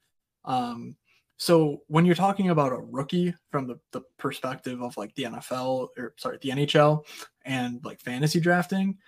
Um, 0.44 0.96
so 1.36 1.82
when 1.86 2.04
you're 2.04 2.16
talking 2.16 2.50
about 2.50 2.72
a 2.72 2.76
rookie 2.78 3.34
from 3.52 3.68
the, 3.68 3.78
the 3.92 4.02
perspective 4.18 4.82
of 4.82 4.96
like 4.96 5.14
the 5.14 5.24
NFL 5.24 5.88
or 5.96 6.14
sorry, 6.16 6.38
the 6.42 6.50
NHL 6.50 7.04
and 7.44 7.80
like 7.84 8.00
fantasy 8.00 8.40
drafting, 8.40 8.98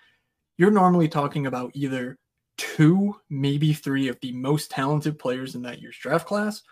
you're 0.57 0.71
normally 0.71 1.09
talking 1.09 1.47
about 1.47 1.73
either 1.75 2.17
two, 2.59 3.17
maybe 3.29 3.73
three 3.73 4.07
of 4.07 4.19
the 4.21 4.33
most 4.33 4.71
talented 4.71 5.19
players 5.19 5.57
in 5.57 5.63
that 5.63 5.81
year's 5.81 5.99
draft 5.99 6.27
class, 6.27 6.63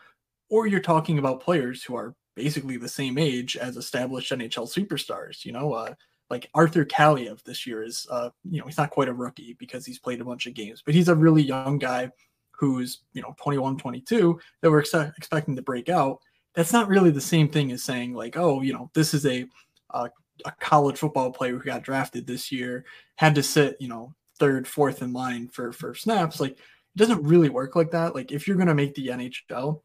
or 0.49 0.67
you're 0.67 0.81
talking 0.81 1.19
about 1.19 1.43
players 1.43 1.83
who 1.83 1.95
are 1.97 2.15
basically 2.35 2.77
the 2.77 2.89
same 2.89 3.19
age 3.19 3.57
as 3.57 3.77
established 3.77 4.33
NHL 4.33 4.73
superstars. 4.73 5.45
You 5.45 5.53
know, 5.53 5.73
uh, 5.73 5.95
like 6.31 6.49
Arthur 6.55 6.85
Kaliyev 6.85 7.43
this 7.43 7.67
year 7.67 7.83
is, 7.83 8.07
uh, 8.11 8.31
you 8.49 8.61
know, 8.61 8.67
he's 8.67 8.79
not 8.79 8.91
quite 8.91 9.09
a 9.09 9.15
rookie 9.15 9.57
because 9.59 9.85
he's 9.85 9.99
played 9.99 10.21
a 10.21 10.25
bunch 10.25 10.47
of 10.47 10.55
games, 10.55 10.83
but 10.85 10.95
he's 10.95 11.09
a 11.09 11.15
really 11.15 11.43
young 11.43 11.79
guy 11.79 12.11
who's, 12.53 13.01
you 13.13 13.23
know, 13.23 13.35
21, 13.39 13.79
22 13.79 14.39
that 14.61 14.71
we're 14.71 14.81
ex- 14.81 14.95
expecting 14.95 15.57
to 15.57 15.63
break 15.63 15.89
out. 15.89 16.21
That's 16.55 16.73
not 16.73 16.89
really 16.89 17.11
the 17.11 17.21
same 17.21 17.49
thing 17.49 17.73
as 17.73 17.85
saying 17.85 18.15
like, 18.15 18.37
oh, 18.37 18.63
you 18.63 18.73
know, 18.73 18.91
this 18.95 19.15
is 19.15 19.25
a, 19.27 19.47
a 19.91 20.11
college 20.61 20.99
football 20.99 21.31
player 21.31 21.57
who 21.59 21.65
got 21.65 21.83
drafted 21.83 22.27
this 22.27 22.53
year, 22.53 22.85
had 23.17 23.35
to 23.35 23.43
sit, 23.43 23.77
you 23.81 23.89
know, 23.89 24.15
third, 24.39 24.67
fourth 24.67 25.03
in 25.03 25.13
line 25.13 25.49
for 25.49 25.73
for 25.73 25.95
snaps. 25.95 26.41
Like, 26.41 26.53
it 26.53 26.59
doesn't 26.97 27.23
really 27.23 27.49
work 27.49 27.77
like 27.77 27.91
that. 27.93 28.15
Like, 28.15 28.33
if 28.33 28.47
you're 28.47 28.57
gonna 28.57 28.75
make 28.75 28.95
the 28.95 29.09
NHL, 29.09 29.81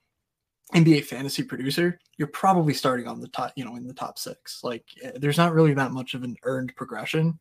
NBA 0.74 1.06
fantasy 1.06 1.44
producer, 1.44 2.00
you're 2.18 2.28
probably 2.28 2.74
starting 2.74 3.08
on 3.08 3.20
the 3.20 3.28
top, 3.28 3.54
you 3.56 3.66
know, 3.66 3.76
in 3.76 3.86
the 3.86 3.94
top 3.94 4.18
six. 4.18 4.64
Like 4.64 4.86
eh, 5.02 5.12
there's 5.16 5.38
not 5.38 5.54
really 5.54 5.74
that 5.74 5.92
much 5.92 6.14
of 6.14 6.24
an 6.24 6.36
earned 6.44 6.76
progression. 6.76 7.38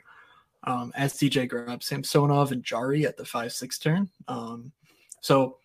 Um, 0.64 0.92
as 0.94 1.14
DJ 1.14 1.48
grabs 1.48 1.86
Samsonov 1.86 2.52
and 2.52 2.62
Jarry 2.62 3.04
at 3.04 3.16
the 3.16 3.24
five 3.24 3.52
six 3.52 3.78
turn. 3.78 4.08
Um, 4.28 4.70
so 5.20 5.58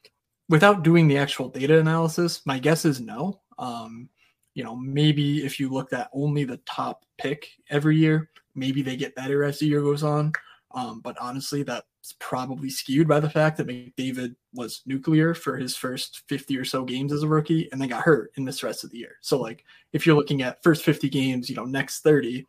without 0.49 0.84
doing 0.84 1.08
the 1.08 1.18
actual 1.18 1.49
data 1.49 1.80
analysis, 1.80 2.41
my 2.45 2.58
guess 2.58 2.86
is 2.86 2.99
no. 2.99 3.41
Um, 3.60 4.10
you 4.53 4.64
know, 4.64 4.76
maybe 4.76 5.45
if 5.45 5.60
you 5.60 5.70
looked 5.70 5.93
at 5.93 6.10
only 6.14 6.45
the 6.45 6.58
top 6.66 7.05
pick 7.20 7.47
every 7.70 7.97
year, 7.97 8.32
maybe 8.55 8.82
they 8.82 8.95
get 8.95 9.14
better 9.14 9.43
as 9.43 9.60
the 9.60 9.68
year 9.68 9.82
goes 9.82 10.03
on. 10.03 10.32
Um, 10.72 10.99
but 10.99 11.18
honestly, 11.20 11.63
that's 11.63 11.86
probably 12.20 12.70
skewed 12.70 13.07
by 13.07 13.20
the 13.20 13.30
fact 13.30 13.57
that 13.57 13.68
McDavid 13.68 14.36
was 14.53 14.82
nuclear 14.86 15.34
for 15.34 15.57
his 15.57 15.76
first 15.76 16.24
50 16.28 16.57
or 16.57 16.65
so 16.65 16.84
games 16.84 17.13
as 17.13 17.24
a 17.24 17.28
rookie 17.28 17.70
and 17.72 17.82
then 17.82 17.89
got 17.89 18.03
hurt 18.03 18.32
in 18.36 18.45
this 18.45 18.63
rest 18.63 18.84
of 18.84 18.91
the 18.91 18.97
year. 18.97 19.15
So, 19.22 19.39
like, 19.39 19.63
if 19.93 20.05
you're 20.05 20.15
looking 20.15 20.41
at 20.41 20.61
first 20.63 20.84
50 20.84 21.09
games, 21.09 21.49
you 21.49 21.55
know, 21.55 21.65
next 21.65 22.01
30, 22.01 22.45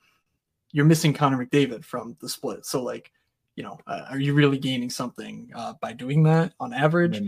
you're 0.73 0.85
missing 0.85 1.13
Connor 1.15 1.45
McDavid 1.45 1.85
from 1.85 2.17
the 2.21 2.29
split. 2.29 2.67
So, 2.67 2.83
like, 2.83 3.13
you 3.57 3.63
know, 3.63 3.79
uh, 3.87 4.05
are 4.11 4.21
you 4.21 4.35
really 4.35 4.59
gaining 4.59 4.91
something 4.91 5.51
uh, 5.55 5.75
by 5.81 5.93
doing 5.93 6.23
that 6.25 6.53
on 6.61 6.73
average? 6.73 7.21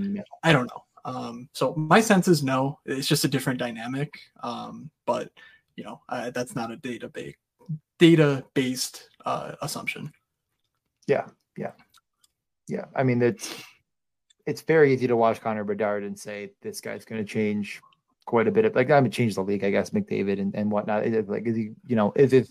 I 0.42 0.52
don't 0.52 0.66
know. 0.66 0.84
Um, 1.04 1.48
so 1.52 1.74
my 1.74 2.00
sense 2.00 2.28
is 2.28 2.42
no. 2.42 2.78
It's 2.84 3.08
just 3.08 3.24
a 3.24 3.28
different 3.28 3.58
dynamic. 3.58 4.12
Um, 4.42 4.90
but 5.06 5.30
you 5.76 5.84
know, 5.84 6.00
uh, 6.08 6.30
that's 6.30 6.54
not 6.54 6.70
a 6.70 6.76
data 6.76 7.08
based 7.08 7.38
data 7.98 8.44
based 8.54 9.08
uh, 9.24 9.52
assumption. 9.62 10.12
Yeah, 11.10 11.26
yeah, 11.56 11.72
yeah. 12.68 12.84
I 12.94 13.02
mean, 13.02 13.20
it's 13.20 13.52
it's 14.46 14.62
very 14.62 14.94
easy 14.94 15.08
to 15.08 15.16
watch 15.16 15.40
Connor 15.40 15.64
Bedard 15.64 16.04
and 16.04 16.16
say 16.16 16.52
this 16.62 16.80
guy's 16.80 17.04
going 17.04 17.20
to 17.20 17.28
change 17.28 17.80
quite 18.26 18.46
a 18.46 18.52
bit 18.52 18.64
of 18.64 18.76
like 18.76 18.86
I'm 18.86 19.02
gonna 19.02 19.08
change 19.10 19.34
the 19.34 19.42
league, 19.42 19.64
I 19.64 19.70
guess, 19.72 19.90
McDavid 19.90 20.40
and, 20.40 20.54
and 20.54 20.70
whatnot. 20.70 21.04
Is 21.04 21.28
like 21.28 21.48
is 21.48 21.56
he, 21.56 21.70
you 21.84 21.96
know, 21.96 22.12
is 22.14 22.32
it 22.32 22.48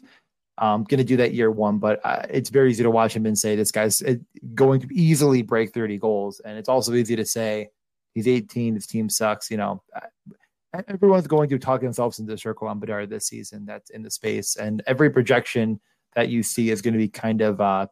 um 0.57 0.83
going 0.83 0.97
to 0.97 1.05
do 1.05 1.15
that 1.15 1.33
year 1.33 1.49
one? 1.49 1.77
But 1.77 2.01
uh, 2.03 2.25
it's 2.29 2.49
very 2.49 2.69
easy 2.69 2.83
to 2.83 2.91
watch 2.91 3.15
him 3.15 3.25
and 3.25 3.39
say 3.39 3.55
this 3.55 3.71
guy's 3.71 4.01
uh, 4.01 4.15
going 4.53 4.81
to 4.81 4.93
easily 4.93 5.41
break 5.41 5.73
30 5.73 5.97
goals, 5.97 6.41
and 6.41 6.57
it's 6.57 6.67
also 6.67 6.93
easy 6.95 7.15
to 7.15 7.25
say 7.25 7.69
he's 8.13 8.27
18, 8.27 8.75
his 8.75 8.87
team 8.87 9.07
sucks. 9.07 9.49
You 9.49 9.55
know, 9.55 9.81
uh, 9.95 10.81
everyone's 10.89 11.27
going 11.27 11.47
to 11.47 11.57
talk 11.57 11.79
themselves 11.79 12.19
into 12.19 12.33
the 12.33 12.37
circle 12.37 12.67
on 12.67 12.81
Bedard 12.81 13.09
this 13.09 13.27
season. 13.27 13.65
That's 13.65 13.89
in 13.89 14.03
the 14.03 14.11
space, 14.11 14.57
and 14.57 14.83
every 14.85 15.09
projection 15.09 15.79
that 16.13 16.27
you 16.27 16.43
see 16.43 16.71
is 16.71 16.81
going 16.81 16.95
to 16.95 16.97
be 16.97 17.07
kind 17.07 17.39
of 17.39 17.61
uh 17.61 17.87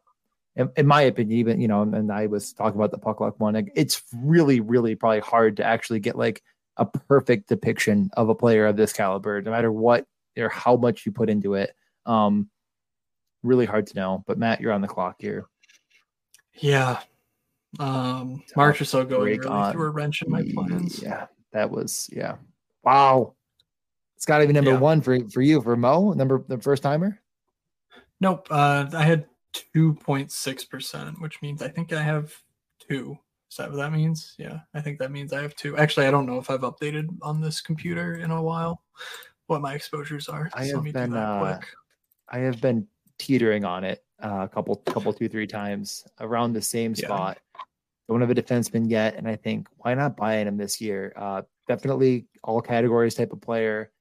in, 0.58 0.70
in, 0.76 0.86
my 0.86 1.02
opinion, 1.02 1.38
even 1.38 1.60
you 1.60 1.68
know, 1.68 1.82
and 1.82 2.12
I 2.12 2.26
was 2.26 2.52
talking 2.52 2.78
about 2.78 2.90
the 2.90 2.98
puck 2.98 3.20
luck 3.20 3.38
one. 3.38 3.70
It's 3.74 4.02
really, 4.12 4.60
really 4.60 4.96
probably 4.96 5.20
hard 5.20 5.56
to 5.58 5.64
actually 5.64 6.00
get 6.00 6.18
like 6.18 6.42
a 6.76 6.84
perfect 6.84 7.48
depiction 7.48 8.10
of 8.14 8.28
a 8.28 8.34
player 8.34 8.66
of 8.66 8.76
this 8.76 8.92
caliber, 8.92 9.40
no 9.40 9.52
matter 9.52 9.72
what 9.72 10.04
or 10.36 10.48
how 10.48 10.76
much 10.76 11.06
you 11.06 11.12
put 11.12 11.30
into 11.30 11.54
it. 11.54 11.74
Um, 12.06 12.50
really 13.42 13.66
hard 13.66 13.86
to 13.86 13.96
know. 13.96 14.24
But 14.26 14.38
Matt, 14.38 14.60
you're 14.60 14.72
on 14.72 14.80
the 14.80 14.88
clock 14.88 15.16
here. 15.20 15.46
Yeah. 16.54 17.00
Um, 17.78 18.42
March 18.56 18.80
or 18.80 18.84
so 18.84 19.02
ago, 19.02 19.22
really 19.22 19.38
on. 19.46 19.72
threw 19.72 19.86
a 19.86 19.90
wrench 19.90 20.22
in 20.22 20.30
my 20.30 20.42
plans. 20.54 21.00
Yeah, 21.00 21.26
that 21.52 21.70
was 21.70 22.10
yeah. 22.12 22.36
Wow. 22.82 23.34
It's 24.16 24.26
got 24.26 24.38
to 24.38 24.46
be 24.48 24.52
number 24.52 24.72
yeah. 24.72 24.78
one 24.78 25.00
for 25.02 25.28
for 25.28 25.40
you 25.40 25.60
for 25.62 25.76
Mo, 25.76 26.12
number 26.14 26.44
the 26.48 26.58
first 26.58 26.82
timer. 26.82 27.20
Nope. 28.20 28.48
Uh, 28.50 28.86
I 28.92 29.04
had 29.04 29.26
two 29.52 29.94
point 29.94 30.30
six 30.32 30.64
percent, 30.64 31.20
which 31.20 31.40
means 31.42 31.62
I 31.62 31.68
think 31.68 31.92
I 31.92 32.02
have 32.02 32.34
two. 32.78 33.18
Is 33.50 33.56
that 33.56 33.70
what 33.70 33.76
that 33.76 33.92
means? 33.92 34.34
Yeah, 34.38 34.60
I 34.74 34.80
think 34.80 34.98
that 34.98 35.10
means 35.10 35.32
I 35.32 35.42
have 35.42 35.54
two. 35.56 35.76
Actually, 35.76 36.06
I 36.06 36.10
don't 36.10 36.26
know 36.26 36.38
if 36.38 36.50
I've 36.50 36.60
updated 36.60 37.08
on 37.22 37.40
this 37.40 37.60
computer 37.60 38.16
in 38.16 38.30
a 38.30 38.42
while 38.42 38.82
what 39.46 39.62
my 39.62 39.74
exposures 39.74 40.28
are. 40.28 40.50
I 40.52 40.66
have 40.66 40.84
been 40.84 41.14
uh, 41.14 41.60
I 42.28 42.38
have 42.38 42.60
been 42.60 42.86
teetering 43.18 43.64
on 43.64 43.84
it 43.84 44.04
uh, 44.22 44.40
a 44.42 44.48
couple 44.48 44.76
couple 44.76 45.12
two 45.12 45.28
three 45.28 45.46
times 45.46 46.06
around 46.20 46.52
the 46.52 46.62
same 46.62 46.94
spot. 46.94 47.38
Yeah. 47.54 47.62
Don't 48.08 48.20
have 48.20 48.30
a 48.30 48.34
defenseman 48.34 48.90
yet, 48.90 49.16
and 49.16 49.28
I 49.28 49.36
think 49.36 49.68
why 49.78 49.94
not 49.94 50.16
buying 50.16 50.46
him 50.46 50.56
this 50.56 50.80
year? 50.80 51.12
Uh, 51.16 51.42
definitely 51.66 52.26
all 52.42 52.60
categories 52.60 53.14
type 53.14 53.32
of 53.32 53.40
player. 53.40 53.92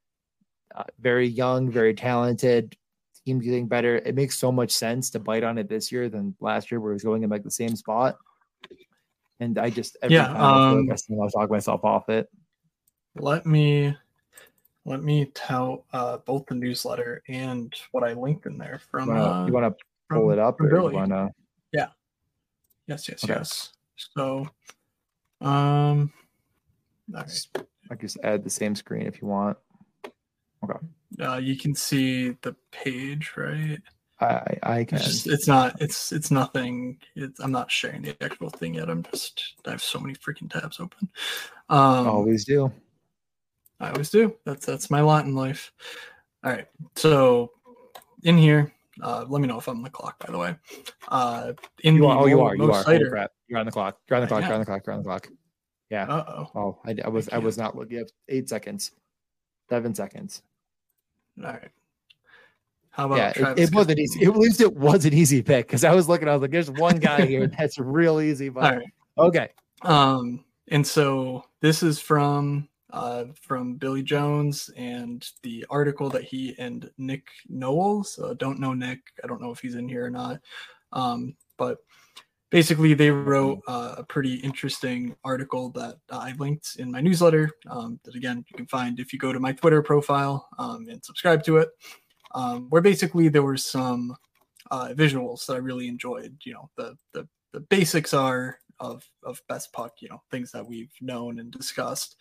Uh, 0.75 0.83
very 0.99 1.27
young, 1.27 1.69
very 1.69 1.93
talented. 1.93 2.75
Team 3.27 3.39
getting 3.39 3.67
better. 3.67 3.97
It 3.97 4.15
makes 4.15 4.37
so 4.37 4.53
much 4.53 4.71
sense 4.71 5.09
to 5.09 5.19
bite 5.19 5.43
on 5.43 5.57
it 5.57 5.67
this 5.67 5.91
year 5.91 6.07
than 6.07 6.33
last 6.39 6.71
year, 6.71 6.79
where 6.79 6.93
he's 6.93 7.03
going 7.03 7.23
in 7.23 7.29
like 7.29 7.43
the 7.43 7.51
same 7.51 7.75
spot. 7.75 8.17
And 9.41 9.57
I 9.57 9.69
just 9.69 9.97
every 10.01 10.15
yeah, 10.15 10.27
time 10.27 10.37
um, 10.37 10.89
I, 10.89 10.95
feel 10.95 11.19
like 11.19 11.29
I 11.35 11.41
talk 11.41 11.51
myself 11.51 11.83
off 11.83 12.07
it. 12.07 12.29
Let 13.15 13.45
me 13.45 13.93
let 14.85 15.03
me 15.03 15.25
tell 15.33 15.83
uh, 15.91 16.19
both 16.19 16.45
the 16.45 16.55
newsletter 16.55 17.21
and 17.27 17.75
what 17.91 18.05
I 18.05 18.13
linked 18.13 18.45
in 18.45 18.57
there 18.57 18.79
from. 18.89 19.09
Uh, 19.09 19.45
you 19.45 19.51
want 19.51 19.77
to 19.77 19.83
pull 20.09 20.31
it 20.31 20.39
up, 20.39 20.61
or 20.61 20.69
Billy. 20.69 20.93
you 20.93 20.99
want 20.99 21.09
to? 21.09 21.29
Yeah. 21.73 21.87
Yes. 22.87 23.09
Yes. 23.09 23.25
Okay. 23.25 23.33
Yes. 23.33 23.73
So, 24.15 24.47
um, 25.41 26.13
I 27.13 27.23
just 27.99 28.17
add 28.23 28.45
the 28.45 28.49
same 28.49 28.73
screen 28.73 29.05
if 29.05 29.21
you 29.21 29.27
want. 29.27 29.57
Okay. 30.63 30.79
Uh, 31.21 31.37
you 31.37 31.57
can 31.57 31.75
see 31.75 32.31
the 32.41 32.55
page, 32.71 33.33
right? 33.37 33.79
I 34.19 34.57
I 34.63 34.83
can. 34.83 34.97
It's, 34.97 35.05
just, 35.05 35.27
it's 35.27 35.47
not. 35.47 35.79
It's 35.81 36.11
it's 36.11 36.31
nothing. 36.31 36.97
It's, 37.15 37.39
I'm 37.39 37.51
not 37.51 37.69
sharing 37.69 38.01
the 38.01 38.15
actual 38.23 38.49
thing 38.49 38.73
yet. 38.73 38.89
I'm 38.89 39.03
just. 39.03 39.55
I 39.65 39.71
have 39.71 39.83
so 39.83 39.99
many 39.99 40.15
freaking 40.15 40.51
tabs 40.51 40.79
open. 40.79 41.09
Um, 41.69 42.07
Always 42.07 42.43
do. 42.45 42.71
I 43.79 43.91
always 43.91 44.09
do. 44.09 44.35
That's 44.43 44.65
that's 44.65 44.89
my 44.89 45.01
lot 45.01 45.25
in 45.25 45.35
life. 45.35 45.71
All 46.43 46.51
right. 46.51 46.67
So 46.95 47.51
in 48.23 48.37
here, 48.37 48.73
uh, 49.03 49.25
let 49.27 49.39
me 49.39 49.47
know 49.47 49.59
if 49.59 49.67
I'm 49.67 49.77
on 49.77 49.83
the 49.83 49.89
clock. 49.91 50.17
By 50.25 50.31
the 50.31 50.37
way, 50.39 50.55
uh, 51.09 51.53
in 51.83 51.95
you 51.95 52.07
are, 52.07 52.23
oh, 52.23 52.25
you 52.25 52.41
are, 52.41 52.55
you 52.55 52.71
are. 52.71 52.83
Holy 52.83 53.07
crap. 53.07 53.31
You're 53.47 53.59
on 53.59 53.67
the 53.67 53.71
clock. 53.71 53.99
You're 54.09 54.17
on 54.17 54.21
the 54.21 54.27
clock. 54.27 54.43
You're 54.43 54.53
on 54.53 54.59
the 54.59 54.65
clock. 54.65 54.83
You're 54.87 54.93
on 54.95 55.03
the 55.03 55.07
clock. 55.07 55.29
Yeah. 55.91 56.05
Uh 56.05 56.25
oh. 56.27 56.51
Oh, 56.55 56.81
I, 56.85 56.95
I 57.05 57.09
was 57.09 57.29
I, 57.29 57.35
I 57.35 57.37
was 57.37 57.57
not 57.57 57.75
looking. 57.75 57.99
You 57.99 58.07
eight 58.29 58.49
seconds, 58.49 58.91
seven 59.69 59.93
seconds. 59.93 60.41
All 61.43 61.51
right. 61.51 61.71
How 62.91 63.05
about 63.05 63.37
yeah, 63.37 63.51
it, 63.51 63.59
it 63.59 63.75
wasn't 63.75 63.99
easy. 63.99 64.25
At 64.25 64.35
least 64.35 64.59
it 64.59 64.75
was 64.75 65.05
an 65.05 65.13
easy 65.13 65.43
pick 65.43 65.67
because 65.67 65.83
I 65.83 65.93
was 65.93 66.09
looking. 66.09 66.27
I 66.27 66.33
was 66.33 66.41
like, 66.41 66.49
"There's 66.49 66.71
one 66.71 66.97
guy 66.97 67.25
here 67.25 67.45
that's 67.57 67.77
real 67.77 68.19
easy." 68.19 68.49
But 68.49 68.63
All 68.63 68.77
right. 68.79 68.87
okay. 69.19 69.49
Um, 69.83 70.43
and 70.69 70.85
so 70.85 71.43
this 71.61 71.83
is 71.83 71.99
from 71.99 72.67
uh, 72.91 73.25
from 73.39 73.75
Billy 73.75 74.01
Jones 74.01 74.71
and 74.75 75.29
the 75.43 75.65
article 75.69 76.09
that 76.09 76.23
he 76.23 76.55
and 76.57 76.89
Nick 76.97 77.27
Knowles, 77.49 78.17
uh, 78.17 78.33
don't 78.33 78.59
know 78.59 78.73
Nick, 78.73 78.99
I 79.23 79.27
don't 79.27 79.41
know 79.41 79.51
if 79.51 79.59
he's 79.59 79.75
in 79.75 79.87
here 79.87 80.05
or 80.05 80.09
not, 80.09 80.39
um, 80.93 81.35
but 81.57 81.77
basically 82.49 82.93
they 82.93 83.11
wrote 83.11 83.59
uh, 83.67 83.95
a 83.97 84.03
pretty 84.03 84.35
interesting 84.35 85.15
article 85.23 85.69
that 85.71 85.97
I 86.09 86.33
linked 86.33 86.77
in 86.77 86.91
my 86.91 87.01
newsletter 87.01 87.51
um, 87.69 87.99
that 88.03 88.15
again 88.15 88.45
you 88.49 88.57
can 88.57 88.67
find 88.67 88.99
if 88.99 89.11
you 89.11 89.19
go 89.19 89.33
to 89.33 89.39
my 89.39 89.51
Twitter 89.51 89.81
profile 89.81 90.47
um, 90.57 90.87
and 90.89 91.03
subscribe 91.03 91.43
to 91.45 91.57
it, 91.57 91.69
um, 92.33 92.67
where 92.69 92.81
basically 92.81 93.29
there 93.29 93.43
were 93.43 93.57
some 93.57 94.15
uh, 94.71 94.89
visuals 94.93 95.45
that 95.45 95.53
I 95.53 95.57
really 95.57 95.87
enjoyed. 95.87 96.37
You 96.43 96.53
know, 96.53 96.69
the 96.77 96.97
the 97.13 97.27
the 97.53 97.59
basics 97.61 98.13
are 98.13 98.59
of 98.79 99.03
of 99.23 99.41
best 99.49 99.73
puck, 99.73 99.93
you 99.99 100.09
know, 100.09 100.21
things 100.31 100.51
that 100.51 100.65
we've 100.65 100.93
known 101.01 101.39
and 101.39 101.51
discussed. 101.51 102.15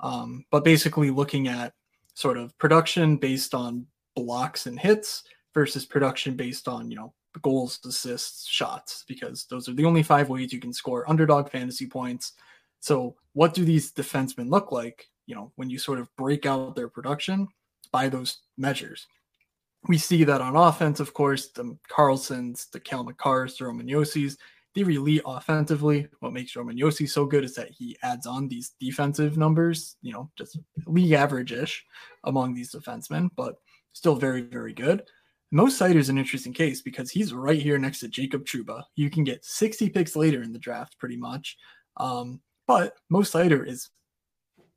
Um, 0.00 0.44
but 0.50 0.64
basically 0.64 1.10
looking 1.10 1.48
at 1.48 1.74
sort 2.14 2.38
of 2.38 2.56
production 2.58 3.16
based 3.16 3.54
on 3.54 3.86
blocks 4.14 4.66
and 4.66 4.78
hits 4.78 5.24
versus 5.54 5.86
production 5.86 6.34
based 6.34 6.68
on, 6.68 6.90
you 6.90 6.96
know, 6.96 7.12
goals, 7.42 7.80
assists, 7.84 8.46
shots, 8.46 9.04
because 9.08 9.46
those 9.50 9.68
are 9.68 9.74
the 9.74 9.84
only 9.84 10.02
five 10.02 10.28
ways 10.28 10.52
you 10.52 10.60
can 10.60 10.72
score 10.72 11.08
underdog 11.08 11.50
fantasy 11.50 11.86
points. 11.86 12.32
So, 12.80 13.16
what 13.32 13.54
do 13.54 13.64
these 13.64 13.92
defensemen 13.92 14.50
look 14.50 14.72
like, 14.72 15.06
you 15.26 15.34
know, 15.34 15.52
when 15.56 15.70
you 15.70 15.78
sort 15.78 15.98
of 15.98 16.14
break 16.16 16.46
out 16.46 16.76
their 16.76 16.88
production 16.88 17.48
by 17.92 18.08
those 18.08 18.38
measures? 18.56 19.06
We 19.88 19.98
see 19.98 20.24
that 20.24 20.40
on 20.40 20.56
offense, 20.56 21.00
of 21.00 21.14
course, 21.14 21.48
the 21.48 21.76
Carlsons, 21.88 22.70
the 22.70 22.80
Cale 22.80 23.04
Makars, 23.04 23.58
the 23.58 23.66
Roman 23.66 23.86
Josi's, 23.86 24.36
they're 24.74 24.90
elite 24.90 25.22
offensively. 25.26 26.06
What 26.20 26.32
makes 26.32 26.54
Roman 26.54 26.76
Josi 26.76 27.08
so 27.08 27.26
good 27.26 27.44
is 27.44 27.54
that 27.54 27.70
he 27.70 27.96
adds 28.02 28.26
on 28.26 28.48
these 28.48 28.74
defensive 28.80 29.36
numbers, 29.36 29.96
you 30.02 30.12
know, 30.12 30.30
just 30.36 30.58
league 30.86 31.12
average 31.12 31.52
ish 31.52 31.84
among 32.24 32.54
these 32.54 32.72
defensemen, 32.72 33.30
but 33.36 33.56
still 33.92 34.14
very, 34.14 34.42
very 34.42 34.72
good. 34.72 35.02
Mo 35.50 35.66
Seider 35.66 35.96
is 35.96 36.10
an 36.10 36.18
interesting 36.18 36.52
case 36.52 36.82
because 36.82 37.10
he's 37.10 37.32
right 37.32 37.60
here 37.60 37.78
next 37.78 38.00
to 38.00 38.08
Jacob 38.08 38.44
Trouba. 38.44 38.82
You 38.96 39.08
can 39.08 39.24
get 39.24 39.44
60 39.44 39.88
picks 39.90 40.14
later 40.14 40.42
in 40.42 40.52
the 40.52 40.58
draft, 40.58 40.98
pretty 40.98 41.16
much. 41.16 41.56
Um, 41.96 42.40
but 42.66 42.94
Mo 43.08 43.20
Seider 43.20 43.66
is 43.66 43.88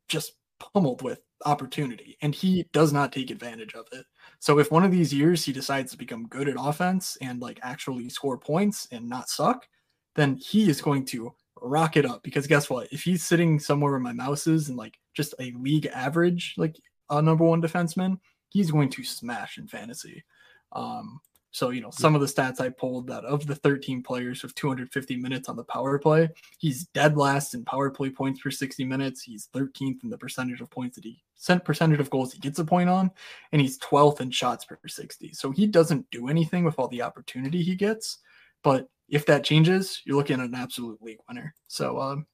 just 0.08 0.32
pummeled 0.58 1.02
with 1.02 1.20
opportunity 1.44 2.16
and 2.22 2.34
he 2.34 2.66
does 2.72 2.92
not 2.92 3.12
take 3.12 3.30
advantage 3.30 3.74
of 3.74 3.86
it. 3.92 4.06
So 4.38 4.58
if 4.58 4.70
one 4.70 4.84
of 4.84 4.90
these 4.92 5.12
years 5.12 5.44
he 5.44 5.52
decides 5.52 5.90
to 5.90 5.98
become 5.98 6.28
good 6.28 6.48
at 6.48 6.56
offense 6.58 7.18
and 7.20 7.40
like 7.40 7.58
actually 7.62 8.08
score 8.08 8.38
points 8.38 8.88
and 8.92 9.08
not 9.08 9.28
suck, 9.28 9.66
then 10.14 10.36
he 10.36 10.70
is 10.70 10.80
going 10.80 11.04
to 11.06 11.34
rock 11.60 11.96
it 11.96 12.06
up 12.06 12.22
because 12.22 12.46
guess 12.46 12.70
what? 12.70 12.88
If 12.92 13.02
he's 13.02 13.24
sitting 13.24 13.58
somewhere 13.58 13.92
where 13.92 14.00
my 14.00 14.12
mouse 14.12 14.46
is 14.46 14.68
and 14.68 14.78
like 14.78 14.98
just 15.14 15.34
a 15.38 15.52
league 15.58 15.86
average, 15.86 16.54
like 16.56 16.76
a 17.10 17.20
number 17.20 17.44
one 17.44 17.62
defenseman, 17.62 18.18
he's 18.48 18.70
going 18.70 18.90
to 18.90 19.04
smash 19.04 19.58
in 19.58 19.66
fantasy. 19.66 20.24
Um, 20.72 21.20
so, 21.52 21.68
you 21.68 21.82
know, 21.82 21.90
some 21.90 22.14
of 22.14 22.22
the 22.22 22.26
stats 22.26 22.60
I 22.60 22.70
pulled 22.70 23.06
that 23.08 23.26
of 23.26 23.46
the 23.46 23.54
13 23.54 24.02
players 24.02 24.42
with 24.42 24.54
250 24.54 25.16
minutes 25.16 25.50
on 25.50 25.56
the 25.56 25.64
power 25.64 25.98
play, 25.98 26.30
he's 26.58 26.86
dead 26.88 27.18
last 27.18 27.52
in 27.52 27.62
power 27.62 27.90
play 27.90 28.08
points 28.08 28.40
per 28.40 28.50
60 28.50 28.84
minutes. 28.86 29.22
He's 29.22 29.48
13th 29.54 30.02
in 30.02 30.08
the 30.08 30.16
percentage 30.16 30.62
of 30.62 30.70
points 30.70 30.96
that 30.96 31.04
he 31.04 31.22
sent 31.36 31.64
percentage 31.64 32.00
of 32.00 32.08
goals 32.08 32.32
he 32.32 32.38
gets 32.38 32.58
a 32.58 32.64
point 32.64 32.88
on, 32.88 33.10
and 33.52 33.60
he's 33.60 33.78
12th 33.80 34.20
in 34.20 34.30
shots 34.30 34.64
per 34.64 34.78
60. 34.86 35.34
So 35.34 35.50
he 35.50 35.66
doesn't 35.66 36.10
do 36.10 36.28
anything 36.28 36.64
with 36.64 36.78
all 36.78 36.88
the 36.88 37.02
opportunity 37.02 37.62
he 37.62 37.74
gets. 37.74 38.18
But 38.62 38.88
if 39.10 39.26
that 39.26 39.44
changes, 39.44 40.00
you're 40.06 40.16
looking 40.16 40.40
at 40.40 40.46
an 40.46 40.54
absolute 40.54 41.02
league 41.02 41.18
winner. 41.28 41.54
So, 41.68 42.00
um, 42.00 42.26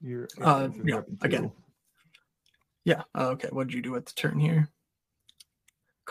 you're, 0.00 0.26
uh, 0.40 0.68
yeah, 0.84 1.02
again, 1.20 1.52
yeah. 2.84 3.02
Uh, 3.14 3.28
okay. 3.28 3.48
What 3.52 3.68
did 3.68 3.74
you 3.74 3.82
do 3.82 3.94
at 3.94 4.06
the 4.06 4.12
turn 4.14 4.40
here? 4.40 4.68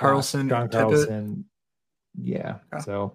Carlson, 0.01 0.49
John 0.49 0.69
Carlson. 0.69 1.45
Yeah. 2.21 2.55
yeah. 2.73 2.79
So 2.79 3.13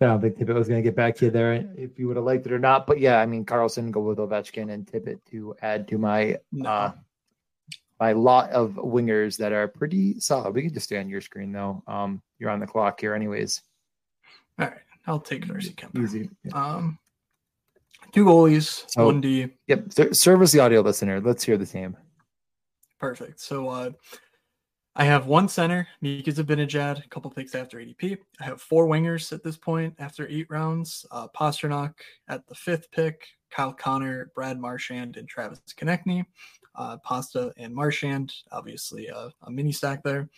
I 0.00 0.06
don't 0.06 0.20
think 0.20 0.36
Tippett 0.36 0.54
was 0.54 0.68
going 0.68 0.82
to 0.82 0.88
get 0.88 0.96
back 0.96 1.16
to 1.16 1.26
you 1.26 1.30
there 1.30 1.52
if 1.76 1.98
you 1.98 2.08
would 2.08 2.16
have 2.16 2.24
liked 2.24 2.46
it 2.46 2.52
or 2.52 2.58
not. 2.58 2.86
But 2.86 3.00
yeah, 3.00 3.20
I 3.20 3.26
mean, 3.26 3.44
Carlson, 3.44 3.90
go 3.90 4.00
with 4.00 4.18
Ovechkin 4.18 4.72
and 4.72 4.86
Tippett 4.86 5.20
to 5.30 5.54
add 5.62 5.86
to 5.88 5.98
my 5.98 6.38
no. 6.52 6.68
uh, 6.68 6.92
my 8.00 8.12
lot 8.12 8.50
of 8.50 8.72
wingers 8.72 9.36
that 9.38 9.52
are 9.52 9.68
pretty 9.68 10.18
solid. 10.20 10.54
We 10.54 10.62
can 10.62 10.74
just 10.74 10.86
stay 10.86 10.98
on 10.98 11.08
your 11.08 11.20
screen 11.20 11.52
though. 11.52 11.82
Um, 11.86 12.22
you're 12.38 12.50
on 12.50 12.60
the 12.60 12.66
clock 12.66 13.00
here, 13.00 13.14
anyways. 13.14 13.62
All 14.58 14.66
right. 14.66 14.78
I'll 15.06 15.20
take 15.20 15.46
Darcy 15.46 15.72
Kuemper. 15.72 16.02
Easy. 16.02 16.30
Yeah. 16.44 16.76
Um, 16.76 16.98
two 18.12 18.24
goalies, 18.24 18.84
so, 18.88 19.06
one 19.06 19.20
D. 19.20 19.48
Yep. 19.68 20.14
Service 20.14 20.52
the 20.52 20.60
audio 20.60 20.80
listener. 20.80 21.20
Let's 21.20 21.44
hear 21.44 21.58
the 21.58 21.66
team. 21.66 21.96
Perfect. 22.98 23.40
So 23.40 23.68
uh, 23.68 23.90
I 24.96 25.04
have 25.04 25.26
one 25.26 25.48
center, 25.48 25.88
Mika 26.00 26.30
Zibanejad, 26.30 27.04
a 27.04 27.08
couple 27.08 27.28
picks 27.30 27.56
after 27.56 27.78
ADP. 27.78 28.16
I 28.40 28.44
have 28.44 28.62
four 28.62 28.86
wingers 28.86 29.32
at 29.32 29.42
this 29.42 29.56
point 29.56 29.92
after 29.98 30.28
eight 30.28 30.46
rounds. 30.48 31.04
Uh, 31.10 31.26
Pastrnak 31.36 31.94
at 32.28 32.46
the 32.46 32.54
fifth 32.54 32.90
pick, 32.92 33.26
Kyle 33.50 33.72
Connor, 33.72 34.30
Brad 34.36 34.60
Marchand, 34.60 35.16
and 35.16 35.28
Travis 35.28 35.60
Konecny. 35.76 36.24
Uh, 36.76 36.96
Pasta 36.98 37.52
and 37.56 37.74
Marchand, 37.74 38.32
obviously 38.52 39.10
uh, 39.10 39.30
a 39.42 39.50
mini 39.50 39.72
stack 39.72 40.02
there. 40.04 40.28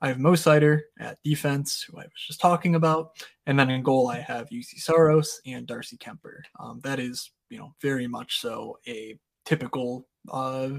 I 0.00 0.08
have 0.08 0.18
Mo 0.18 0.32
Seider 0.32 0.82
at 0.98 1.22
defense, 1.22 1.82
who 1.82 1.98
I 1.98 2.02
was 2.02 2.24
just 2.26 2.40
talking 2.40 2.74
about, 2.74 3.22
and 3.46 3.58
then 3.58 3.70
in 3.70 3.82
goal 3.82 4.08
I 4.08 4.20
have 4.20 4.48
Juuse 4.48 4.78
Saros 4.78 5.40
and 5.46 5.66
Darcy 5.66 5.96
Kuemper. 5.96 6.40
Um, 6.60 6.80
that 6.84 7.00
is, 7.00 7.30
you 7.48 7.58
know, 7.58 7.74
very 7.80 8.06
much 8.06 8.40
so 8.40 8.78
a 8.86 9.18
typical 9.46 10.06
uh, 10.30 10.70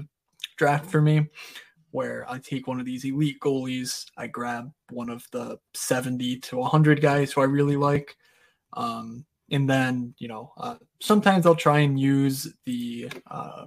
draft 0.56 0.88
for 0.88 1.02
me, 1.02 1.26
where 1.90 2.28
I 2.30 2.38
take 2.38 2.66
one 2.66 2.80
of 2.80 2.86
these 2.86 3.04
elite 3.04 3.40
goalies, 3.40 4.04
I 4.16 4.26
grab 4.26 4.70
one 4.90 5.08
of 5.08 5.26
the 5.32 5.58
70 5.74 6.38
to 6.40 6.56
100 6.56 7.00
guys 7.00 7.32
who 7.32 7.40
I 7.40 7.44
really 7.44 7.76
like, 7.76 8.16
um, 8.74 9.24
and 9.50 9.68
then 9.68 10.14
you 10.18 10.28
know 10.28 10.52
uh, 10.58 10.76
sometimes 11.00 11.46
I'll 11.46 11.54
try 11.54 11.80
and 11.80 11.98
use 11.98 12.52
the 12.66 13.10
uh, 13.30 13.66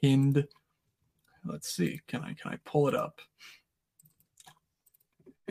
pinned. 0.00 0.46
Let's 1.44 1.74
see, 1.74 2.00
can 2.06 2.22
I 2.22 2.34
can 2.34 2.52
I 2.52 2.58
pull 2.64 2.88
it 2.88 2.94
up? 2.94 3.20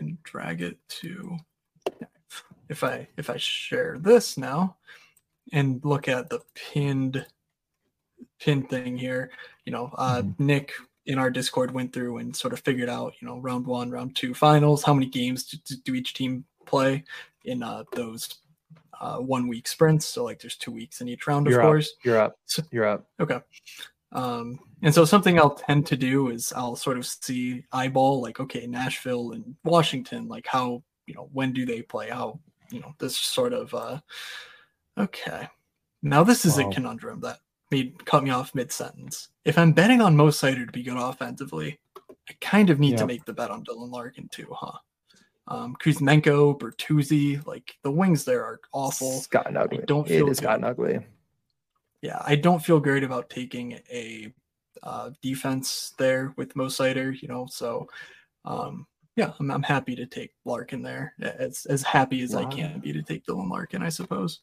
and 0.01 0.22
drag 0.24 0.61
it 0.61 0.78
to 0.89 1.38
if 2.69 2.84
I 2.84 3.07
if 3.17 3.30
I 3.30 3.38
share 3.38 3.97
this 3.99 4.38
now 4.38 4.78
and 5.53 5.82
look 5.84 6.07
at 6.07 6.30
the 6.30 6.41
pinned 6.55 7.26
pin 8.39 8.63
thing 8.63 8.97
here, 8.97 9.32
you 9.65 9.72
know, 9.72 9.91
uh, 9.95 10.22
mm-hmm. 10.22 10.45
Nick 10.45 10.72
in 11.06 11.18
our 11.18 11.30
Discord 11.30 11.72
went 11.72 11.93
through 11.93 12.18
and 12.18 12.36
sort 12.36 12.54
of 12.54 12.60
figured 12.60 12.89
out, 12.89 13.14
you 13.20 13.28
know, 13.28 13.39
round 13.39 13.66
one, 13.66 13.89
round 13.89 14.16
two 14.16 14.34
finals, 14.34 14.84
how 14.84 14.93
many 14.93 15.08
games 15.08 15.45
do, 15.45 15.76
do 15.84 15.95
each 15.95 16.14
team 16.14 16.45
play 16.66 17.04
in 17.45 17.64
uh, 17.64 17.84
those 17.93 18.38
uh, 18.99 19.18
one 19.18 19.47
week 19.47 19.68
sprints. 19.68 20.06
So 20.06 20.24
like 20.24 20.39
there's 20.39 20.56
two 20.56 20.72
weeks 20.72 21.02
in 21.02 21.08
each 21.08 21.26
round, 21.26 21.47
You're 21.47 21.60
of 21.60 21.66
up. 21.66 21.70
course. 21.70 21.93
You're 22.04 22.20
up. 22.20 22.38
You're 22.72 22.86
up. 22.86 23.08
Okay. 23.20 23.39
Um, 24.12 24.60
and 24.84 24.93
so 24.93 25.06
something 25.06 25.39
I'll 25.39 25.56
tend 25.56 25.88
to 25.88 25.97
do 25.97 26.30
is 26.30 26.54
I'll 26.56 26.76
sort 26.76 26.97
of 26.97 27.06
see 27.06 27.66
eyeball 27.72 28.22
like, 28.22 28.39
okay, 28.39 28.68
Nashville 28.68 29.32
and 29.32 29.56
Washington, 29.64 30.28
like 30.28 30.45
how, 30.45 30.84
you 31.08 31.16
know, 31.16 31.30
when 31.34 31.54
do 31.54 31.66
they 31.66 31.82
play? 31.82 32.10
How, 32.10 32.39
you 32.72 32.80
know, 32.80 32.93
this 32.99 33.18
sort 33.18 33.54
of, 33.54 33.74
uh, 33.74 33.99
okay. 34.99 35.47
Now 36.04 36.24
this 36.24 36.45
is 36.45 36.58
wow. 36.58 36.70
a 36.70 36.74
conundrum 36.74 37.22
that 37.22 37.39
made 37.72 38.05
cut 38.05 38.24
me 38.24 38.30
off 38.30 38.53
mid 38.53 38.72
sentence. 38.72 39.30
If 39.45 39.57
I'm 39.57 39.72
betting 39.72 40.01
on 40.01 40.15
Mo 40.15 40.28
Seider 40.28 40.65
to 40.65 40.72
be 40.72 40.84
good 40.84 40.97
offensively, 40.97 41.80
I 42.30 42.34
kind 42.41 42.69
of 42.69 42.80
need 42.80 42.97
to 42.97 43.07
make 43.07 43.26
the 43.26 43.34
bet 43.34 43.51
on 43.51 43.63
Dylan 43.63 43.91
Larkin 43.91 44.30
too, 44.30 44.47
huh? 44.51 44.78
Um, 45.47 45.76
Kuzmenko, 45.84 46.57
Bertuzzi, 46.59 47.45
like 47.47 47.76
the 47.84 47.91
wings 47.91 48.24
there 48.24 48.43
are 48.43 48.59
awful. 48.72 49.17
It's 49.17 49.28
gotten 49.28 49.57
ugly. 49.57 49.80
I 49.80 49.86
don't 49.86 50.07
feel 50.07 50.26
it 50.26 50.30
has 50.30 50.39
gotten 50.39 50.63
ugly 50.63 50.99
yeah, 52.01 52.22
I 52.26 52.36
don't 52.36 52.63
feel 52.63 52.80
great 52.80 53.03
about 53.03 53.30
taking 53.30 53.80
a 53.91 54.34
uh, 54.84 55.11
defense 55.22 55.93
there 55.97 56.34
with 56.36 56.55
Mo 56.55 56.65
Seider, 56.65 57.19
you 57.22 57.28
know. 57.28 57.45
So, 57.49 57.88
um, 58.43 58.88
yeah, 59.15 59.34
I'm, 59.39 59.51
I'm 59.51 59.63
happy 59.63 59.95
to 59.95 60.05
take 60.07 60.32
Larkin 60.43 60.82
there. 60.82 61.13
As 61.22 61.65
as 61.67 61.84
happy 61.84 62.22
as 62.24 62.34
wow. 62.34 62.41
I 62.41 62.45
can 62.45 62.80
be 62.80 62.91
to 62.91 63.03
take 63.03 63.26
Dylan 63.26 63.49
Larkin, 63.49 63.84
I 63.84 63.89
suppose. 63.89 64.41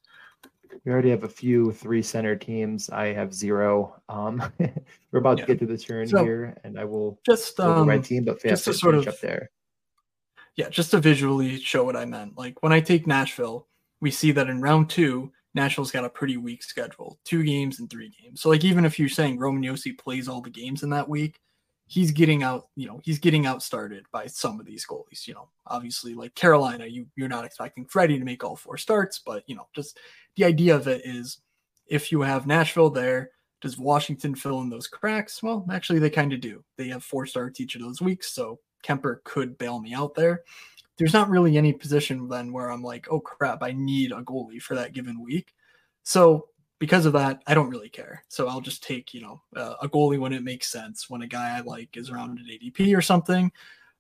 We 0.85 0.93
already 0.93 1.11
have 1.11 1.25
a 1.25 1.29
few 1.29 1.73
three 1.73 2.03
center 2.03 2.37
teams. 2.37 2.91
I 2.91 3.13
have 3.13 3.35
zero. 3.35 4.01
Um, 4.09 4.43
we're 4.59 5.21
about 5.21 5.39
yeah. 5.39 5.45
to 5.45 5.55
get 5.55 5.59
to 5.61 5.67
the 5.67 5.79
turn 5.79 6.09
so, 6.09 6.23
here, 6.25 6.57
and 6.65 6.79
I 6.79 6.85
will 6.85 7.19
just 7.25 7.59
um, 7.61 7.87
my 7.87 7.99
team, 7.99 8.25
but 8.25 8.43
just 8.43 8.65
to 8.65 8.75
sort 8.75 8.95
of 8.95 9.07
up 9.09 9.21
there. 9.21 9.51
Yeah, 10.57 10.69
just 10.69 10.91
to 10.91 10.99
visually 10.99 11.59
show 11.61 11.85
what 11.85 11.97
I 11.97 12.05
meant. 12.05 12.37
Like 12.37 12.63
when 12.63 12.73
I 12.73 12.81
take 12.81 13.07
Nashville, 13.07 13.69
we 14.01 14.11
see 14.11 14.33
that 14.33 14.49
in 14.49 14.61
round 14.61 14.91
two, 14.91 15.33
Nashville's 15.55 15.91
got 15.91 16.05
a 16.05 16.11
pretty 16.11 16.37
weak 16.37 16.63
schedule, 16.63 17.19
two 17.25 17.43
games 17.43 17.81
and 17.81 17.89
three 17.89 18.13
games. 18.23 18.41
So 18.41 18.49
like 18.49 18.65
even 18.65 18.85
if 18.85 18.99
you're 18.99 19.09
saying 19.09 19.39
Roman 19.39 19.63
Josi 19.63 19.97
plays 19.97 20.29
all 20.29 20.41
the 20.41 20.51
games 20.51 20.83
in 20.83 20.91
that 20.91 21.09
week, 21.09 21.41
he's 21.89 22.13
getting 22.13 22.43
out, 22.43 22.69
you 22.77 22.87
know, 22.87 23.01
he's 23.03 23.19
getting 23.19 23.47
out 23.47 23.63
started 23.63 24.05
by 24.13 24.27
some 24.27 24.61
of 24.61 24.67
these 24.67 24.87
goalies. 24.87 25.27
You 25.27 25.35
know, 25.35 25.49
obviously 25.67 26.15
like 26.15 26.35
Carolina, 26.35 26.87
you 26.87 27.07
you're 27.17 27.29
not 27.29 27.45
expecting 27.45 27.87
Freddie 27.87 28.19
to 28.19 28.25
make 28.25 28.45
all 28.45 28.57
four 28.57 28.77
starts, 28.77 29.19
but 29.19 29.43
you 29.47 29.57
know, 29.57 29.67
just 29.75 29.99
the 30.37 30.45
idea 30.45 30.77
of 30.77 30.87
it 30.87 31.03
is 31.05 31.39
if 31.87 32.13
you 32.13 32.21
have 32.21 32.47
Nashville 32.47 32.91
there, 32.91 33.31
does 33.61 33.79
Washington 33.79 34.35
fill 34.35 34.61
in 34.61 34.71
those 34.71 34.87
cracks? 34.87 35.43
Well, 35.43 35.67
actually 35.73 35.99
they 35.99 36.11
kind 36.11 36.33
of 36.33 36.41
do. 36.41 36.63
They 36.77 36.89
have 36.89 37.03
four 37.03 37.27
starts 37.27 37.61
each 37.61 37.75
of 37.75 37.81
those 37.81 38.01
weeks, 38.01 38.31
so 38.31 38.61
Kuemper 38.85 39.25
could 39.25 39.59
bail 39.59 39.81
me 39.81 39.95
out 39.95 40.15
there 40.15 40.45
there's 40.99 41.13
not 41.13 41.31
really 41.31 41.57
any 41.57 41.73
position 41.73 42.29
then 42.29 42.53
where 42.53 42.71
I'm 42.71 42.83
like, 42.83 43.07
oh 43.11 43.21
crap, 43.21 43.63
I 43.63 43.73
need 43.73 44.11
a 44.13 44.23
goalie 44.23 44.61
for 44.61 44.75
that 44.75 44.93
given 44.93 45.23
week. 45.23 45.55
So 46.03 46.49
because 46.79 47.07
of 47.07 47.13
that, 47.15 47.43
I 47.47 47.55
don't 47.55 47.71
really 47.71 47.89
care. 47.89 48.25
So 48.29 48.49
I'll 48.49 48.61
just 48.61 48.83
take, 48.83 49.13
you 49.13 49.21
know, 49.21 49.43
uh, 49.57 49.75
a 49.83 49.89
goalie 49.89 50.19
when 50.19 50.33
it 50.33 50.45
makes 50.45 50.71
sense, 50.71 51.11
when 51.11 51.23
a 51.23 51.27
guy 51.27 51.57
I 51.57 51.61
like 51.61 51.97
is 51.97 52.11
around 52.11 52.39
an 52.39 52.47
ADP 52.47 52.97
or 52.97 53.03
something. 53.03 53.51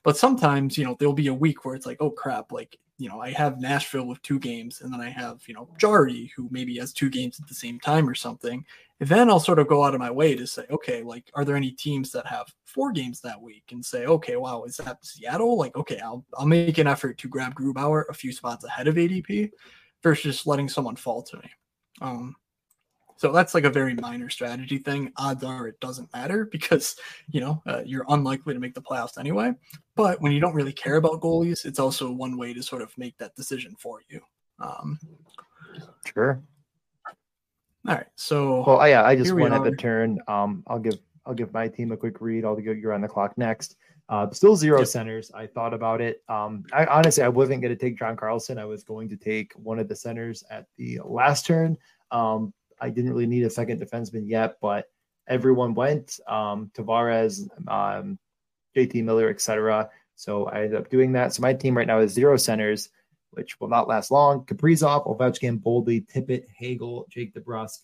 But 0.05 0.17
sometimes, 0.17 0.79
you 0.79 0.85
know, 0.85 0.97
there'll 0.99 1.13
be 1.13 1.27
a 1.27 1.35
week 1.35 1.65
where 1.65 1.75
it's 1.75 1.87
like, 1.87 1.99
oh 2.01 2.11
crap, 2.11 2.53
like, 2.53 2.79
you 2.99 3.09
know, 3.09 3.21
I 3.21 3.31
have 3.31 3.61
Nashville 3.61 4.07
with 4.07 4.21
two 4.23 4.41
games, 4.41 4.81
and 4.81 4.93
then 4.93 5.01
I 5.01 5.09
have, 5.09 5.41
you 5.47 5.55
know, 5.55 5.69
Jarry 5.79 6.33
who 6.35 6.49
maybe 6.51 6.77
has 6.79 6.93
two 6.93 7.09
games 7.09 7.39
at 7.41 7.47
the 7.47 7.55
same 7.55 7.79
time 7.79 8.09
or 8.09 8.15
something. 8.15 8.65
And 9.01 9.09
then 9.09 9.31
I'll 9.31 9.39
sort 9.39 9.61
of 9.61 9.69
go 9.69 9.85
out 9.85 9.95
of 9.95 10.01
my 10.01 10.11
way 10.11 10.35
to 10.35 10.47
say, 10.47 10.65
okay, 10.71 11.05
like, 11.05 11.31
are 11.35 11.45
there 11.45 11.55
any 11.55 11.71
teams 11.71 12.11
that 12.11 12.27
have 12.27 12.53
four 12.65 12.91
games 12.91 13.21
that 13.21 13.41
week? 13.41 13.63
And 13.71 13.85
say, 13.85 14.07
okay, 14.07 14.35
wow, 14.35 14.65
is 14.65 14.79
that 14.79 15.05
Seattle? 15.05 15.57
Like, 15.57 15.77
okay, 15.77 16.01
I'll 16.01 16.25
I'll 16.35 16.47
make 16.47 16.79
an 16.79 16.89
effort 16.89 17.19
to 17.19 17.29
grab 17.29 17.55
Grubauer 17.55 18.05
a 18.09 18.15
few 18.15 18.33
spots 18.33 18.65
ahead 18.65 18.89
of 18.89 18.97
ADP 18.97 19.51
versus 20.03 20.47
letting 20.47 20.69
someone 20.69 20.97
fall 20.97 21.23
to 21.23 21.37
me. 21.37 21.51
Um, 22.01 22.35
so 23.19 23.33
that's 23.33 23.53
like 23.53 23.65
a 23.65 23.71
very 23.71 23.95
minor 23.95 24.31
strategy 24.31 24.79
thing. 24.79 25.13
Odds 25.17 25.43
are 25.43 25.67
it 25.67 25.79
doesn't 25.81 26.11
matter 26.15 26.45
because 26.53 26.97
you 27.29 27.41
know 27.41 27.61
uh, 27.67 27.83
you're 27.85 28.07
unlikely 28.09 28.55
to 28.55 28.61
make 28.61 28.75
the 28.75 28.81
playoffs 28.81 29.19
anyway. 29.19 29.53
But 29.97 30.23
when 30.23 30.31
you 30.31 30.41
don't 30.41 30.55
really 30.55 30.73
care 30.73 30.97
about 30.97 31.21
goalies, 31.21 31.67
it's 31.67 31.81
also 31.81 32.13
one 32.13 32.39
way 32.39 32.55
to 32.55 32.63
sort 32.63 32.81
of 32.81 32.97
make 32.97 33.19
that 33.19 33.35
decision 33.35 33.75
for 33.77 34.01
you. 34.09 34.21
Um, 34.61 35.01
sure. 36.15 36.41
All 37.89 37.97
right. 37.97 38.07
So 38.15 38.65
well, 38.65 38.89
yeah, 38.89 39.03
I 39.03 39.17
just 39.17 39.35
went 39.35 39.53
at 39.53 39.65
the 39.65 39.75
turn. 39.75 40.21
Um, 40.29 40.63
I'll 40.69 40.79
give 40.79 40.99
I'll 41.27 41.35
give 41.35 41.53
my 41.53 41.67
team 41.67 41.91
a 41.91 41.97
quick 41.97 42.21
read. 42.21 42.45
I'll 42.45 42.55
go. 42.55 42.71
You're 42.71 42.93
on 42.93 43.01
the 43.01 43.09
clock 43.09 43.37
next. 43.37 43.77
Uh, 44.09 44.31
still 44.31 44.55
zero 44.55 44.79
yep. 44.79 44.87
centers. 44.87 45.33
I 45.35 45.49
thought 45.49 45.75
about 45.75 46.01
it. 46.01 46.23
Um, 46.29 46.65
I 46.73 46.87
honestly 46.87 47.25
I 47.25 47.29
wasn't 47.29 47.63
going 47.63 47.77
to 47.77 47.81
take 47.81 47.99
John 47.99 48.17
Carlson. 48.17 48.59
I 48.59 48.65
was 48.65 48.85
going 48.85 49.09
to 49.09 49.17
take 49.17 49.53
one 49.55 49.81
of 49.81 49.89
the 49.89 49.97
centers 49.97 50.45
at 50.51 50.67
the 50.77 51.01
last 51.05 51.47
turn. 51.47 51.77
Um, 52.13 52.55
I 52.81 52.91
didn't 52.91 53.13
really 53.13 53.27
need 53.27 53.45
a 53.45 53.51
second 53.51 53.81
defenseman 53.81 54.29
yet, 54.29 54.57
but 54.61 54.87
everyone 55.27 55.75
went. 55.75 56.19
Um, 56.27 56.71
Tavares, 56.75 57.49
um, 57.69 58.19
JT 58.77 59.05
Miller, 59.05 59.29
etc. 59.29 59.91
So 60.15 60.47
I 60.47 60.63
ended 60.63 60.77
up 60.77 60.89
doing 60.89 61.13
that. 61.13 61.35
So 61.35 61.43
my 61.43 61.55
team 61.55 61.77
right 61.77 61.87
now 61.87 62.01
is 62.01 62.13
zero 62.13 62.37
centers 62.37 62.91
which 63.31 63.61
will 63.61 63.69
not 63.69 63.89
last 63.89 64.11
long. 64.11 64.45
Kaprizov, 64.45 65.07
Ovechkin, 65.07 65.61
Boldy, 65.61 66.07
Tippett, 66.07 66.45
Hagel, 66.57 67.07
Jake 67.09 67.35
DeBrusk, 67.35 67.79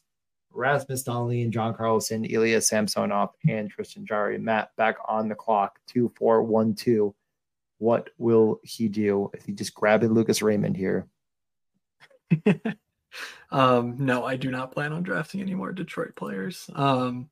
Rasmus 0.50 1.04
Dahlin, 1.04 1.50
John 1.50 1.74
Carlson, 1.74 2.24
Ilya 2.24 2.60
Samsonov, 2.60 3.30
and 3.48 3.70
Tristan 3.70 4.06
Jarry. 4.06 4.38
Matt 4.38 4.70
back 4.76 4.96
on 5.06 5.28
the 5.28 5.34
clock. 5.34 5.78
Two, 5.86 6.12
four, 6.16 6.42
one, 6.42 6.74
two. 6.74 7.14
What 7.78 8.10
will 8.18 8.60
he 8.62 8.88
do 8.88 9.30
if 9.34 9.44
he 9.44 9.52
just 9.52 9.74
grabbing 9.74 10.12
Lucas 10.12 10.42
Raymond 10.42 10.76
here? 10.76 11.06
um, 13.50 13.96
no, 13.98 14.24
I 14.24 14.36
do 14.36 14.50
not 14.50 14.72
plan 14.72 14.92
on 14.92 15.02
drafting 15.02 15.40
any 15.40 15.54
more 15.54 15.72
Detroit 15.72 16.14
players. 16.16 16.68
Um, 16.74 17.28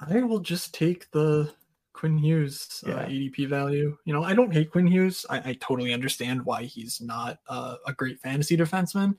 I 0.00 0.22
will 0.22 0.40
just 0.40 0.74
take 0.74 1.10
the 1.10 1.52
Quinn 1.92 2.16
Hughes 2.16 2.82
uh, 2.86 2.90
yeah. 2.90 2.96
uh, 2.96 3.06
ADP 3.06 3.48
value. 3.48 3.96
You 4.04 4.12
know, 4.12 4.22
I 4.22 4.34
don't 4.34 4.52
hate 4.52 4.70
Quinn 4.70 4.86
Hughes. 4.86 5.26
I, 5.28 5.50
I 5.50 5.58
totally 5.60 5.92
understand 5.92 6.44
why 6.44 6.64
he's 6.64 7.00
not 7.00 7.38
uh, 7.48 7.76
a 7.86 7.92
great 7.92 8.18
fantasy 8.20 8.56
defenseman. 8.56 9.16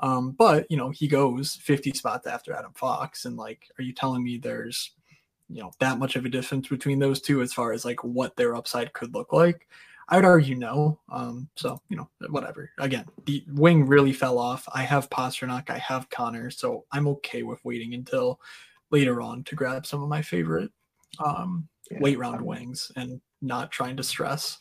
Um, 0.00 0.32
but 0.32 0.66
you 0.68 0.76
know, 0.76 0.90
he 0.90 1.06
goes 1.06 1.54
50 1.54 1.92
spots 1.92 2.26
after 2.26 2.52
Adam 2.52 2.72
Fox, 2.74 3.24
and 3.24 3.36
like, 3.36 3.68
are 3.78 3.82
you 3.82 3.92
telling 3.92 4.24
me 4.24 4.38
there's 4.38 4.90
you 5.48 5.62
know 5.62 5.70
that 5.78 5.98
much 5.98 6.16
of 6.16 6.24
a 6.24 6.28
difference 6.28 6.68
between 6.68 6.98
those 6.98 7.20
two 7.20 7.42
as 7.42 7.52
far 7.52 7.72
as 7.72 7.84
like 7.84 8.02
what 8.02 8.34
their 8.34 8.56
upside 8.56 8.92
could 8.92 9.14
look 9.14 9.32
like? 9.32 9.68
I 10.08 10.16
would 10.16 10.24
argue 10.24 10.54
no. 10.54 11.00
Um, 11.10 11.48
so 11.56 11.80
you 11.88 11.96
know, 11.96 12.08
whatever. 12.28 12.70
Again, 12.78 13.06
the 13.26 13.44
wing 13.48 13.86
really 13.86 14.12
fell 14.12 14.38
off. 14.38 14.68
I 14.74 14.82
have 14.82 15.10
Pastrnak, 15.10 15.70
I 15.70 15.78
have 15.78 16.10
Connor, 16.10 16.50
so 16.50 16.84
I'm 16.92 17.08
okay 17.08 17.42
with 17.42 17.64
waiting 17.64 17.94
until 17.94 18.40
later 18.90 19.20
on 19.20 19.44
to 19.44 19.54
grab 19.54 19.86
some 19.86 20.02
of 20.02 20.08
my 20.08 20.22
favorite 20.22 20.70
um, 21.24 21.68
yeah. 21.90 21.98
late 22.00 22.18
round 22.18 22.42
wings 22.42 22.92
and 22.96 23.20
not 23.42 23.70
trying 23.70 23.96
to 23.96 24.02
stress. 24.02 24.58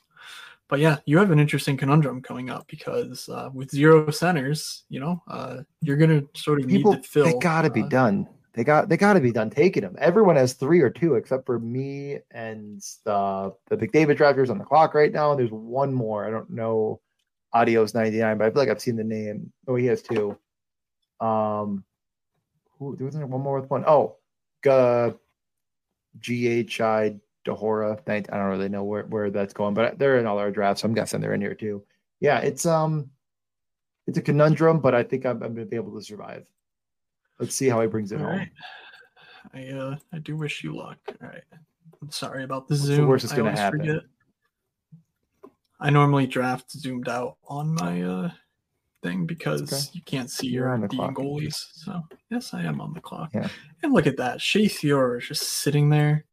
But 0.69 0.79
yeah, 0.79 0.97
you 1.05 1.17
have 1.17 1.31
an 1.31 1.39
interesting 1.39 1.77
conundrum 1.77 2.21
coming 2.21 2.49
up 2.49 2.67
because 2.67 3.29
uh, 3.29 3.49
with 3.53 3.69
zero 3.69 4.09
centers, 4.09 4.83
you 4.89 4.99
know, 4.99 5.21
uh, 5.27 5.57
you're 5.81 5.97
gonna 5.97 6.23
sort 6.35 6.61
of 6.61 6.67
People, 6.67 6.93
need 6.93 7.03
to 7.03 7.09
fill. 7.09 7.25
They 7.25 7.37
gotta 7.39 7.67
uh, 7.67 7.73
be 7.73 7.83
done. 7.83 8.27
They 8.53 8.63
got 8.63 8.87
they 8.87 8.97
got 8.97 9.13
to 9.13 9.19
be 9.19 9.31
done 9.31 9.49
taking 9.49 9.81
them. 9.81 9.95
Everyone 9.97 10.35
has 10.35 10.53
three 10.53 10.81
or 10.81 10.89
two, 10.89 11.15
except 11.15 11.45
for 11.45 11.57
me 11.59 12.19
and 12.29 12.81
the 13.03 13.53
the 13.69 13.77
McDavid 13.77 14.17
drafters 14.17 14.49
on 14.49 14.59
the 14.59 14.63
clock 14.63 14.93
right 14.93 15.11
now. 15.11 15.33
There's 15.33 15.51
one 15.51 15.93
more. 15.93 16.25
I 16.25 16.29
don't 16.29 16.49
know. 16.51 16.99
Adios 17.53 17.93
ninety 17.93 18.19
nine, 18.19 18.37
but 18.37 18.45
I 18.45 18.49
feel 18.51 18.59
like 18.59 18.69
I've 18.69 18.81
seen 18.81 18.95
the 18.95 19.03
name. 19.03 19.51
Oh, 19.67 19.75
he 19.75 19.87
has 19.87 20.01
two. 20.01 20.37
Um, 21.19 21.83
who 22.77 22.95
there 22.95 23.05
was 23.05 23.15
one 23.15 23.41
more 23.41 23.59
with 23.59 23.69
one. 23.69 23.85
Oh, 23.87 24.17
uh, 24.69 25.11
G 26.19 26.47
H 26.47 26.81
I 26.81 27.15
Dehora. 27.45 27.99
I, 28.07 28.19
don't 28.21 28.49
really 28.49 28.69
know 28.69 28.83
where, 28.83 29.03
where 29.03 29.29
that's 29.29 29.53
going, 29.53 29.73
but 29.73 29.97
they're 29.97 30.19
in 30.19 30.25
all 30.25 30.39
our 30.39 30.51
drafts. 30.51 30.81
So 30.81 30.87
I'm 30.87 30.93
guessing 30.93 31.21
they're 31.21 31.33
in 31.33 31.41
here 31.41 31.55
too. 31.55 31.83
Yeah, 32.19 32.39
it's 32.39 32.65
um, 32.65 33.09
it's 34.07 34.17
a 34.17 34.21
conundrum, 34.21 34.79
but 34.79 34.95
I 34.95 35.03
think 35.03 35.25
I'm, 35.25 35.41
I'm 35.43 35.55
to 35.55 35.65
be 35.65 35.75
able 35.75 35.95
to 35.97 36.03
survive. 36.03 36.45
Let's 37.43 37.55
see 37.55 37.69
how 37.69 37.81
he 37.81 37.87
brings 37.87 38.11
it 38.11 38.21
all 38.21 38.27
home. 38.27 38.37
Right. 38.37 38.49
I 39.53 39.67
uh, 39.69 39.97
I 40.11 40.19
do 40.19 40.35
wish 40.35 40.63
you 40.63 40.75
luck. 40.75 40.97
All 41.21 41.27
right. 41.27 41.43
I'm 42.01 42.11
sorry 42.11 42.43
about 42.43 42.67
the 42.67 42.75
What's 42.75 42.85
Zoom. 42.85 43.01
The 43.01 43.07
worst 43.07 43.25
is 43.25 43.33
going 43.33 43.53
to 43.53 43.59
happen. 43.59 43.79
Forget. 43.79 44.03
I 45.79 45.89
normally 45.89 46.27
draft 46.27 46.71
zoomed 46.71 47.09
out 47.09 47.37
on 47.47 47.75
my 47.75 48.01
uh 48.01 48.31
thing 49.03 49.25
because 49.25 49.61
okay. 49.61 49.81
you 49.91 50.01
can't 50.03 50.31
see 50.31 50.47
You're 50.47 50.75
your 50.75 50.87
D 50.87 50.97
goalies. 50.97 51.65
So 51.73 52.01
yes, 52.31 52.53
I 52.53 52.63
am 52.63 52.81
on 52.81 52.93
the 52.93 53.01
clock. 53.01 53.31
Yeah. 53.33 53.49
And 53.83 53.93
look 53.93 54.07
at 54.07 54.17
that. 54.17 54.41
Shea 54.41 54.67
Theodore 54.67 55.17
is 55.17 55.27
just 55.27 55.43
sitting 55.43 55.89
there. 55.89 56.25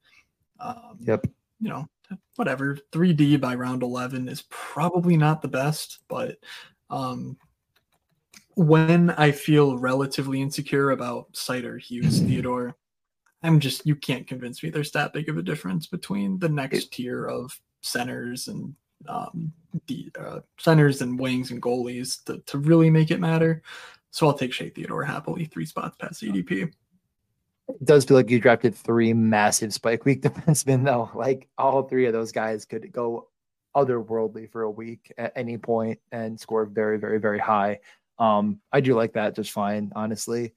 Um, 0.61 0.99
yep. 1.01 1.27
You 1.61 1.69
know, 1.69 1.89
whatever. 2.37 2.79
3D 2.93 3.41
by 3.41 3.55
round 3.55 3.83
11 3.83 4.29
is 4.29 4.45
probably 4.49 5.17
not 5.17 5.43
the 5.43 5.49
best, 5.49 5.99
but 6.09 6.37
um, 6.89 7.37
when 8.55 9.11
I 9.11 9.31
feel 9.31 9.79
relatively 9.79 10.41
insecure 10.41 10.91
about 10.91 11.33
Seider, 11.33 11.81
Hughes, 11.81 12.21
Theodore, 12.21 12.77
I'm 13.43 13.61
just 13.61 13.87
you 13.87 13.97
can't 13.97 14.27
convince 14.27 14.63
me 14.63 14.71
there's 14.71 14.91
that 14.93 15.13
big 15.13 15.29
of 15.29 15.39
a 15.39 15.43
difference 15.43 15.87
between 15.87 16.39
the 16.39 16.49
next 16.49 16.93
tier 16.93 17.27
of 17.27 17.59
centers 17.81 18.49
and 18.49 18.75
um, 19.09 19.53
the 19.87 20.11
uh, 20.19 20.41
centers 20.59 21.01
and 21.01 21.19
wings 21.19 21.51
and 21.51 21.63
goalies 21.63 22.23
to, 22.25 22.39
to 22.47 22.59
really 22.59 22.91
make 22.91 23.11
it 23.11 23.21
matter. 23.21 23.63
So 24.11 24.27
I'll 24.27 24.35
take 24.35 24.53
Shea 24.53 24.71
Theodore 24.71 25.05
happily, 25.05 25.45
three 25.47 25.65
spots 25.65 25.97
past 25.97 26.23
ADP. 26.23 26.73
It 27.69 27.85
does 27.85 28.05
feel 28.05 28.17
like 28.17 28.29
you 28.29 28.41
drafted 28.41 28.75
three 28.75 29.13
massive 29.13 29.73
spike 29.73 30.05
week 30.05 30.23
defensemen, 30.23 30.85
though. 30.85 31.11
Like 31.15 31.49
all 31.57 31.85
three 31.85 32.07
of 32.07 32.13
those 32.13 32.33
guys 32.33 32.65
could 32.65 32.91
go 32.93 33.29
otherworldly 33.77 34.51
for 34.51 34.63
a 34.63 34.71
week 34.71 35.13
at 35.17 35.33
any 35.37 35.57
point 35.57 36.01
and 36.11 36.39
score 36.39 36.67
very, 36.67 36.99
very, 36.99 37.21
very 37.21 37.39
high. 37.39 37.79
Um, 38.21 38.61
I 38.71 38.81
do 38.81 38.95
like 38.95 39.15
that 39.15 39.35
just 39.35 39.51
fine, 39.51 39.91
honestly. 39.97 40.55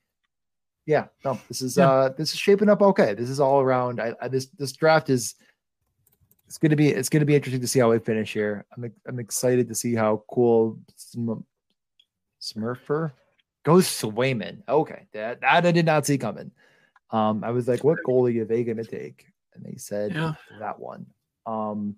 Yeah, 0.85 1.05
no, 1.23 1.39
this 1.47 1.61
is 1.61 1.77
yeah. 1.77 1.89
uh 1.89 2.09
this 2.09 2.33
is 2.33 2.39
shaping 2.39 2.69
up 2.69 2.81
okay. 2.81 3.13
This 3.13 3.29
is 3.29 3.39
all 3.39 3.61
around. 3.61 4.01
I, 4.01 4.13
I 4.21 4.27
this 4.27 4.47
this 4.47 4.73
draft 4.73 5.09
is 5.09 5.35
it's 6.45 6.57
gonna 6.57 6.75
be 6.75 6.89
it's 6.89 7.09
gonna 7.09 7.25
be 7.25 7.35
interesting 7.35 7.61
to 7.61 7.67
see 7.67 7.79
how 7.79 7.89
we 7.89 7.99
finish 7.99 8.33
here. 8.33 8.65
I'm 8.75 8.91
I'm 9.07 9.19
excited 9.19 9.69
to 9.69 9.75
see 9.75 9.95
how 9.95 10.23
cool 10.29 10.77
Smurfer 12.41 13.13
goes 13.63 13.87
Swayman. 13.87 14.61
Okay, 14.67 15.07
that 15.13 15.39
that 15.41 15.65
I 15.65 15.71
did 15.71 15.85
not 15.85 16.05
see 16.05 16.17
coming. 16.17 16.51
Um, 17.11 17.43
I 17.43 17.51
was 17.51 17.67
like, 17.67 17.83
what 17.83 17.99
goalie 18.05 18.41
are 18.41 18.45
they 18.45 18.65
gonna 18.65 18.83
take? 18.83 19.25
And 19.55 19.63
they 19.63 19.77
said 19.77 20.13
yeah. 20.13 20.33
that 20.59 20.79
one. 20.79 21.05
Um, 21.45 21.95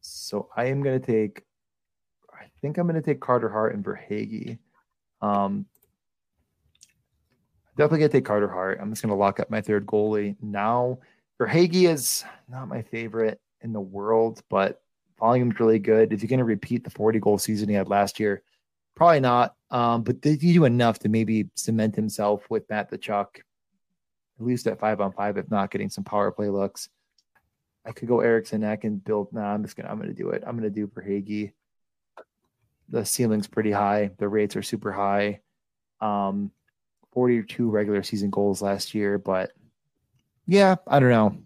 so 0.00 0.48
I 0.56 0.66
am 0.66 0.82
gonna 0.82 1.00
take. 1.00 1.42
I 2.58 2.60
think 2.60 2.76
I'm 2.76 2.86
gonna 2.86 3.00
take 3.00 3.20
Carter 3.20 3.48
Hart 3.48 3.74
and 3.74 3.84
Verhaeghe. 3.84 4.58
Um, 5.22 5.66
definitely 7.76 8.00
gonna 8.00 8.08
take 8.08 8.24
Carter 8.24 8.48
Hart. 8.48 8.78
I'm 8.80 8.90
just 8.90 9.02
gonna 9.02 9.14
lock 9.14 9.38
up 9.38 9.48
my 9.48 9.60
third 9.60 9.86
goalie 9.86 10.36
now. 10.42 10.98
Verhaeghe 11.40 11.88
is 11.88 12.24
not 12.48 12.66
my 12.66 12.82
favorite 12.82 13.40
in 13.60 13.72
the 13.72 13.80
world, 13.80 14.42
but 14.50 14.82
volume's 15.18 15.60
really 15.60 15.78
good. 15.78 16.12
Is 16.12 16.20
he 16.20 16.28
going 16.28 16.38
to 16.38 16.44
repeat 16.44 16.84
the 16.84 16.90
40 16.90 17.20
goal 17.20 17.38
season 17.38 17.68
he 17.68 17.74
had 17.74 17.88
last 17.88 18.18
year? 18.18 18.42
Probably 18.94 19.20
not. 19.20 19.54
Um, 19.70 20.02
but 20.02 20.20
did 20.20 20.42
he 20.42 20.52
do 20.52 20.64
enough 20.64 20.98
to 21.00 21.08
maybe 21.08 21.50
cement 21.54 21.94
himself 21.94 22.44
with 22.50 22.68
Matt 22.68 22.90
Tkachuk, 22.90 23.26
at 23.36 24.46
least 24.46 24.66
at 24.66 24.80
five 24.80 25.00
on 25.00 25.12
five, 25.12 25.36
if 25.36 25.50
not 25.50 25.70
getting 25.70 25.90
some 25.90 26.04
power 26.04 26.32
play 26.32 26.48
looks? 26.48 26.88
I 27.84 27.92
could 27.92 28.08
go 28.08 28.20
Eriksson 28.20 28.64
Ek 28.64 28.84
and 28.84 29.02
build. 29.02 29.32
Nah, 29.32 29.54
I'm 29.54 29.62
just 29.62 29.76
gonna. 29.76 29.88
I'm 29.88 29.98
gonna 29.98 30.12
do 30.12 30.30
it. 30.30 30.42
I'm 30.46 30.56
gonna 30.56 30.68
do 30.68 30.88
Verhaeghe. 30.88 31.52
The 32.90 33.04
ceiling's 33.04 33.46
pretty 33.46 33.70
high. 33.70 34.10
The 34.18 34.28
rates 34.28 34.56
are 34.56 34.62
super 34.62 34.92
high. 34.92 35.40
Um, 36.00 36.50
42 37.12 37.68
regular 37.68 38.02
season 38.02 38.30
goals 38.30 38.62
last 38.62 38.94
year, 38.94 39.18
but 39.18 39.50
yeah, 40.46 40.76
I 40.86 41.00
don't 41.00 41.10
know. 41.10 41.36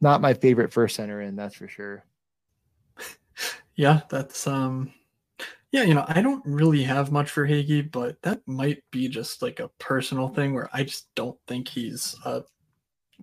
Not 0.00 0.20
my 0.20 0.34
favorite 0.34 0.72
first 0.72 0.96
center 0.96 1.20
in, 1.20 1.36
that's 1.36 1.54
for 1.54 1.68
sure. 1.68 2.04
Yeah, 3.78 4.00
that's 4.08 4.46
um 4.46 4.90
yeah, 5.70 5.82
you 5.82 5.92
know, 5.92 6.06
I 6.08 6.22
don't 6.22 6.42
really 6.46 6.82
have 6.84 7.12
much 7.12 7.28
for 7.28 7.46
Hagee, 7.46 7.90
but 7.90 8.16
that 8.22 8.40
might 8.46 8.82
be 8.90 9.08
just 9.08 9.42
like 9.42 9.60
a 9.60 9.68
personal 9.78 10.28
thing 10.28 10.54
where 10.54 10.70
I 10.72 10.84
just 10.84 11.14
don't 11.14 11.38
think 11.46 11.68
he's 11.68 12.16
uh 12.24 12.40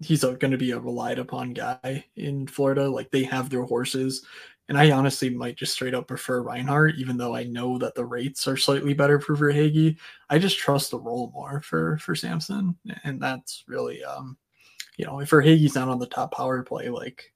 he's 0.01 0.23
going 0.23 0.51
to 0.51 0.57
be 0.57 0.71
a 0.71 0.79
relied 0.79 1.17
upon 1.17 1.53
guy 1.53 2.05
in 2.15 2.45
Florida. 2.45 2.87
Like 2.89 3.09
they 3.09 3.23
have 3.23 3.49
their 3.49 3.63
horses, 3.63 4.25
and 4.69 4.77
I 4.77 4.91
honestly 4.91 5.29
might 5.29 5.57
just 5.57 5.73
straight 5.73 5.93
up 5.93 6.07
prefer 6.07 6.41
Reinhart, 6.41 6.95
even 6.95 7.17
though 7.17 7.35
I 7.35 7.43
know 7.43 7.77
that 7.77 7.95
the 7.95 8.05
rates 8.05 8.47
are 8.47 8.57
slightly 8.57 8.93
better 8.93 9.19
for 9.19 9.35
Verhaeghe. 9.35 9.97
I 10.29 10.39
just 10.39 10.57
trust 10.57 10.91
the 10.91 10.99
role 10.99 11.31
more 11.33 11.61
for 11.61 11.97
for 11.97 12.15
Samson, 12.15 12.77
and 13.03 13.21
that's 13.21 13.63
really 13.67 14.03
um 14.03 14.37
you 14.97 15.05
know, 15.05 15.19
if 15.19 15.29
Verhaeghe's 15.29 15.75
not 15.75 15.89
on 15.89 15.99
the 15.99 16.07
top 16.07 16.33
power 16.33 16.61
play, 16.63 16.89
like, 16.89 17.31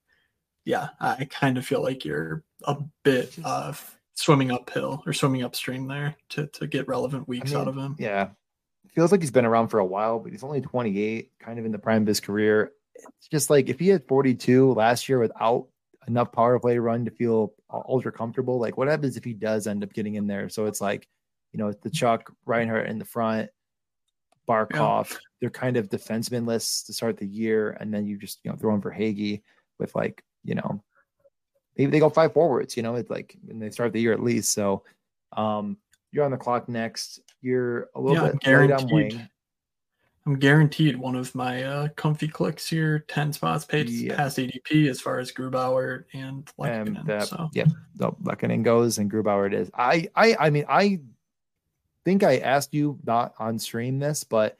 yeah, 0.64 0.90
I 1.00 1.24
kind 1.24 1.58
of 1.58 1.66
feel 1.66 1.82
like 1.82 2.04
you're 2.04 2.44
a 2.64 2.76
bit 3.02 3.34
uh, 3.44 3.72
swimming 4.14 4.50
uphill 4.50 5.02
or 5.06 5.12
swimming 5.12 5.42
upstream 5.42 5.88
there 5.88 6.16
to 6.30 6.46
to 6.48 6.66
get 6.66 6.88
relevant 6.88 7.26
weeks 7.26 7.52
I 7.52 7.54
mean, 7.54 7.60
out 7.60 7.68
of 7.68 7.76
him. 7.76 7.96
Yeah, 7.98 8.28
feels 8.94 9.12
like 9.12 9.20
he's 9.20 9.30
been 9.30 9.46
around 9.46 9.68
for 9.68 9.80
a 9.80 9.86
while, 9.86 10.18
but 10.18 10.32
he's 10.32 10.44
only 10.44 10.60
28, 10.60 11.32
kind 11.40 11.58
of 11.58 11.64
in 11.64 11.72
the 11.72 11.78
prime 11.78 12.02
of 12.02 12.08
his 12.08 12.20
career. 12.20 12.72
It's 12.94 13.28
just 13.28 13.48
like 13.48 13.68
if 13.68 13.78
he 13.78 13.88
had 13.88 14.06
42 14.06 14.74
last 14.74 15.08
year 15.08 15.18
without 15.18 15.68
enough 16.06 16.32
power 16.32 16.58
play 16.58 16.78
run 16.78 17.04
to 17.04 17.10
feel 17.10 17.54
ultra 17.70 18.12
comfortable, 18.12 18.58
like 18.58 18.76
what 18.76 18.88
happens 18.88 19.16
if 19.16 19.24
he 19.24 19.34
does 19.34 19.66
end 19.66 19.82
up 19.82 19.92
getting 19.92 20.14
in 20.14 20.26
there? 20.26 20.48
So 20.48 20.66
it's 20.66 20.80
like, 20.80 21.08
you 21.52 21.58
know, 21.58 21.72
the 21.72 21.90
Chuck 21.90 22.32
Reinhart 22.46 22.88
in 22.88 22.98
the 22.98 23.04
front, 23.04 23.50
Barkov. 24.48 25.10
Yeah. 25.10 25.16
They're 25.40 25.50
kind 25.50 25.76
of 25.76 25.88
defenseman 25.88 26.46
lists 26.46 26.82
to 26.84 26.92
start 26.92 27.16
the 27.16 27.26
year, 27.26 27.76
and 27.80 27.92
then 27.92 28.06
you 28.06 28.18
just 28.18 28.40
you 28.42 28.50
know 28.50 28.56
throw 28.56 28.74
in 28.74 28.82
Verhaeghe 28.82 29.42
with 29.78 29.94
like 29.94 30.22
you 30.42 30.54
know 30.56 30.82
maybe 31.76 31.90
they 31.90 32.00
go 32.00 32.10
five 32.10 32.32
forwards. 32.32 32.76
You 32.76 32.82
know, 32.82 32.96
it's 32.96 33.10
like 33.10 33.36
when 33.44 33.60
they 33.60 33.70
start 33.70 33.92
the 33.92 34.00
year 34.00 34.12
at 34.12 34.22
least. 34.22 34.52
So 34.52 34.82
um, 35.36 35.76
you're 36.10 36.24
on 36.24 36.32
the 36.32 36.36
clock 36.36 36.68
next. 36.68 37.20
You're 37.40 37.88
a 37.94 38.00
little 38.00 38.24
yeah, 38.24 38.32
bit 38.32 38.40
guaranteed. 38.40 38.86
on 38.86 38.94
wing. 38.94 39.28
I'm 40.28 40.38
guaranteed 40.38 40.94
one 40.94 41.16
of 41.16 41.34
my 41.34 41.62
uh, 41.62 41.88
comfy 41.96 42.28
clicks 42.28 42.68
here, 42.68 42.98
10 43.08 43.32
spots 43.32 43.64
paid 43.64 43.88
yeah. 43.88 44.14
past 44.14 44.36
ADP 44.36 44.90
as 44.90 45.00
far 45.00 45.20
as 45.20 45.32
Grubauer 45.32 46.04
and 46.12 46.44
Lehkonen. 46.58 47.00
And, 47.00 47.10
uh, 47.10 47.24
so. 47.24 47.48
Yeah, 47.54 47.64
no, 47.98 48.14
Lehkonen 48.22 48.62
goes 48.62 48.98
and 48.98 49.10
Grubauer 49.10 49.46
it 49.46 49.54
is. 49.54 49.70
I, 49.72 50.10
I, 50.14 50.36
I 50.38 50.50
mean, 50.50 50.66
I 50.68 51.00
think 52.04 52.24
I 52.24 52.40
asked 52.40 52.74
you 52.74 52.98
not 53.06 53.32
on 53.38 53.58
stream 53.58 53.98
this, 53.98 54.22
but 54.22 54.58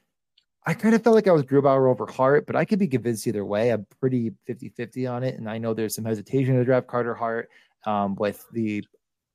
I 0.65 0.73
kind 0.73 0.95
of 0.95 1.03
felt 1.03 1.15
like 1.15 1.27
I 1.27 1.33
was 1.33 1.43
Grubauer 1.43 1.87
over 1.87 2.07
Hart, 2.07 2.47
but 2.47 2.55
I 2.55 2.65
could 2.65 2.79
be 2.79 2.87
convinced 2.87 3.27
either 3.27 3.45
way. 3.45 3.69
I'm 3.69 3.85
pretty 3.99 4.31
50 4.47 4.69
50 4.69 5.05
on 5.05 5.23
it. 5.23 5.35
And 5.35 5.47
I 5.47 5.59
know 5.59 5.75
there's 5.75 5.93
some 5.93 6.05
hesitation 6.05 6.55
to 6.55 6.65
draft 6.65 6.87
Carter 6.87 7.13
Hart 7.13 7.47
um, 7.85 8.15
with 8.15 8.43
the 8.53 8.83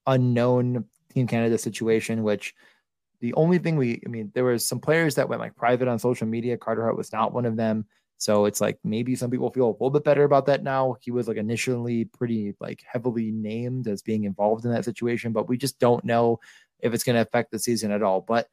unknown 0.08 0.84
Team 1.12 1.28
Canada 1.28 1.58
situation, 1.58 2.24
which 2.24 2.56
the 3.24 3.32
only 3.34 3.58
thing 3.58 3.76
we, 3.76 4.02
I 4.04 4.10
mean, 4.10 4.30
there 4.34 4.44
was 4.44 4.66
some 4.66 4.80
players 4.80 5.14
that 5.14 5.30
went 5.30 5.40
like 5.40 5.56
private 5.56 5.88
on 5.88 5.98
social 5.98 6.26
media. 6.26 6.58
Carter 6.58 6.82
Hart 6.82 6.98
was 6.98 7.10
not 7.10 7.32
one 7.32 7.46
of 7.46 7.56
them. 7.56 7.86
So 8.18 8.44
it's 8.44 8.60
like 8.60 8.78
maybe 8.84 9.16
some 9.16 9.30
people 9.30 9.50
feel 9.50 9.68
a 9.68 9.72
little 9.72 9.88
bit 9.88 10.04
better 10.04 10.24
about 10.24 10.44
that 10.44 10.62
now. 10.62 10.96
He 11.00 11.10
was 11.10 11.26
like 11.26 11.38
initially 11.38 12.04
pretty 12.04 12.54
like 12.60 12.82
heavily 12.86 13.30
named 13.30 13.88
as 13.88 14.02
being 14.02 14.24
involved 14.24 14.66
in 14.66 14.72
that 14.72 14.84
situation, 14.84 15.32
but 15.32 15.48
we 15.48 15.56
just 15.56 15.78
don't 15.78 16.04
know 16.04 16.38
if 16.80 16.92
it's 16.92 17.02
going 17.02 17.16
to 17.16 17.22
affect 17.22 17.50
the 17.50 17.58
season 17.58 17.92
at 17.92 18.02
all. 18.02 18.20
But 18.20 18.50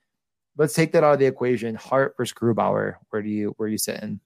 let's 0.56 0.74
take 0.74 0.94
that 0.94 1.04
out 1.04 1.16
of 1.16 1.20
the 1.20 1.26
equation. 1.26 1.76
Hart 1.76 2.16
versus 2.16 2.34
Grubauer. 2.34 2.96
Where 3.10 3.22
do 3.22 3.30
you 3.30 3.54
where 3.58 3.68
are 3.68 3.70
you 3.70 3.78
sitting? 3.78 4.22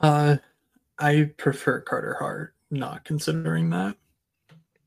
Uh, 0.00 0.38
I 0.98 1.30
prefer 1.36 1.80
Carter 1.80 2.16
Hart. 2.18 2.56
Not 2.72 3.04
considering 3.04 3.70
that. 3.70 3.94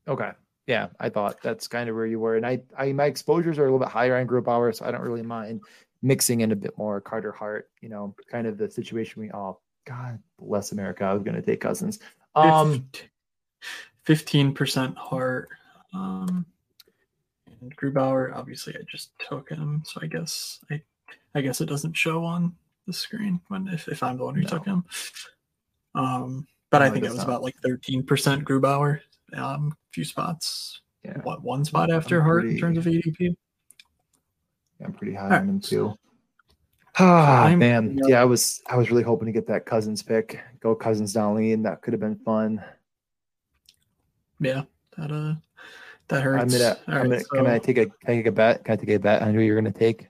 Okay. 0.06 0.32
Yeah, 0.68 0.88
I 1.00 1.08
thought 1.08 1.40
that's 1.42 1.66
kind 1.66 1.88
of 1.88 1.96
where 1.96 2.06
you 2.06 2.20
were, 2.20 2.36
and 2.36 2.46
I, 2.46 2.60
I 2.76 2.92
my 2.92 3.06
exposures 3.06 3.58
are 3.58 3.62
a 3.62 3.64
little 3.64 3.78
bit 3.78 3.88
higher 3.88 4.18
on 4.18 4.26
Grubauer, 4.26 4.74
so 4.74 4.84
I 4.84 4.90
don't 4.90 5.00
really 5.00 5.22
mind 5.22 5.62
mixing 6.02 6.42
in 6.42 6.52
a 6.52 6.56
bit 6.56 6.76
more 6.76 7.00
Carter 7.00 7.32
Hart. 7.32 7.70
You 7.80 7.88
know, 7.88 8.14
kind 8.30 8.46
of 8.46 8.58
the 8.58 8.70
situation 8.70 9.22
we 9.22 9.30
all. 9.30 9.62
God 9.86 10.18
bless 10.38 10.72
America. 10.72 11.04
I 11.04 11.14
was 11.14 11.22
going 11.22 11.36
to 11.36 11.42
take 11.42 11.62
Cousins. 11.62 12.00
Um, 12.34 12.86
fifteen 14.04 14.52
percent 14.52 14.94
Hart. 14.98 15.48
Um, 15.94 16.44
and 17.62 17.74
Grubauer, 17.74 18.36
obviously, 18.36 18.76
I 18.76 18.82
just 18.86 19.18
took 19.18 19.48
him, 19.48 19.82
so 19.86 20.00
I 20.02 20.06
guess 20.06 20.60
I, 20.70 20.82
I 21.34 21.40
guess 21.40 21.62
it 21.62 21.66
doesn't 21.66 21.96
show 21.96 22.22
on 22.24 22.54
the 22.86 22.92
screen 22.92 23.40
when 23.48 23.68
if, 23.68 23.88
if 23.88 24.02
I'm 24.02 24.18
the 24.18 24.24
one 24.24 24.34
who 24.34 24.42
no. 24.42 24.48
took 24.48 24.66
him. 24.66 24.84
Um, 25.94 26.46
but 26.70 26.80
no, 26.80 26.84
I 26.84 26.90
think 26.90 27.06
it 27.06 27.08
was 27.08 27.18
not. 27.18 27.26
about 27.26 27.42
like 27.42 27.56
13% 27.64 28.04
Grubauer, 28.42 29.00
um, 29.34 29.72
a 29.72 29.92
few 29.92 30.04
spots. 30.04 30.80
Yeah. 31.04 31.18
What 31.22 31.42
one 31.42 31.64
spot 31.64 31.90
after 31.90 32.18
I'm 32.18 32.24
Hart 32.24 32.42
pretty, 32.42 32.54
in 32.56 32.60
terms 32.60 32.78
of 32.78 32.84
ADP? 32.84 33.36
Yeah, 34.80 34.86
I'm 34.86 34.92
pretty 34.92 35.14
high 35.14 35.38
on 35.38 35.48
him 35.48 35.60
too. 35.60 35.94
Ah, 36.98 37.54
man. 37.56 37.98
Yeah, 38.06 38.20
I 38.20 38.24
was 38.24 38.60
I 38.68 38.76
was 38.76 38.90
really 38.90 39.04
hoping 39.04 39.26
to 39.26 39.32
get 39.32 39.46
that 39.46 39.66
Cousins 39.66 40.02
pick. 40.02 40.40
Go 40.60 40.74
Cousins 40.74 41.14
Darlene. 41.14 41.62
That 41.62 41.80
could 41.82 41.92
have 41.92 42.00
been 42.00 42.16
fun. 42.16 42.62
Yeah, 44.40 44.62
that 44.96 45.12
uh 45.12 45.34
that 46.08 46.22
hurts. 46.22 46.42
I'm 46.42 46.48
gonna, 46.48 46.78
I'm 46.86 47.08
gonna, 47.08 47.20
so, 47.20 47.26
can 47.36 47.46
I 47.46 47.58
take 47.58 47.78
a 47.78 47.86
can 47.86 47.94
I 48.08 48.16
take 48.16 48.26
a 48.26 48.32
bet? 48.32 48.64
Can 48.64 48.72
I 48.72 48.76
take 48.76 48.88
a 48.88 48.98
bet 48.98 49.22
on 49.22 49.34
who 49.34 49.40
you're 49.40 49.56
gonna 49.56 49.70
take? 49.70 50.08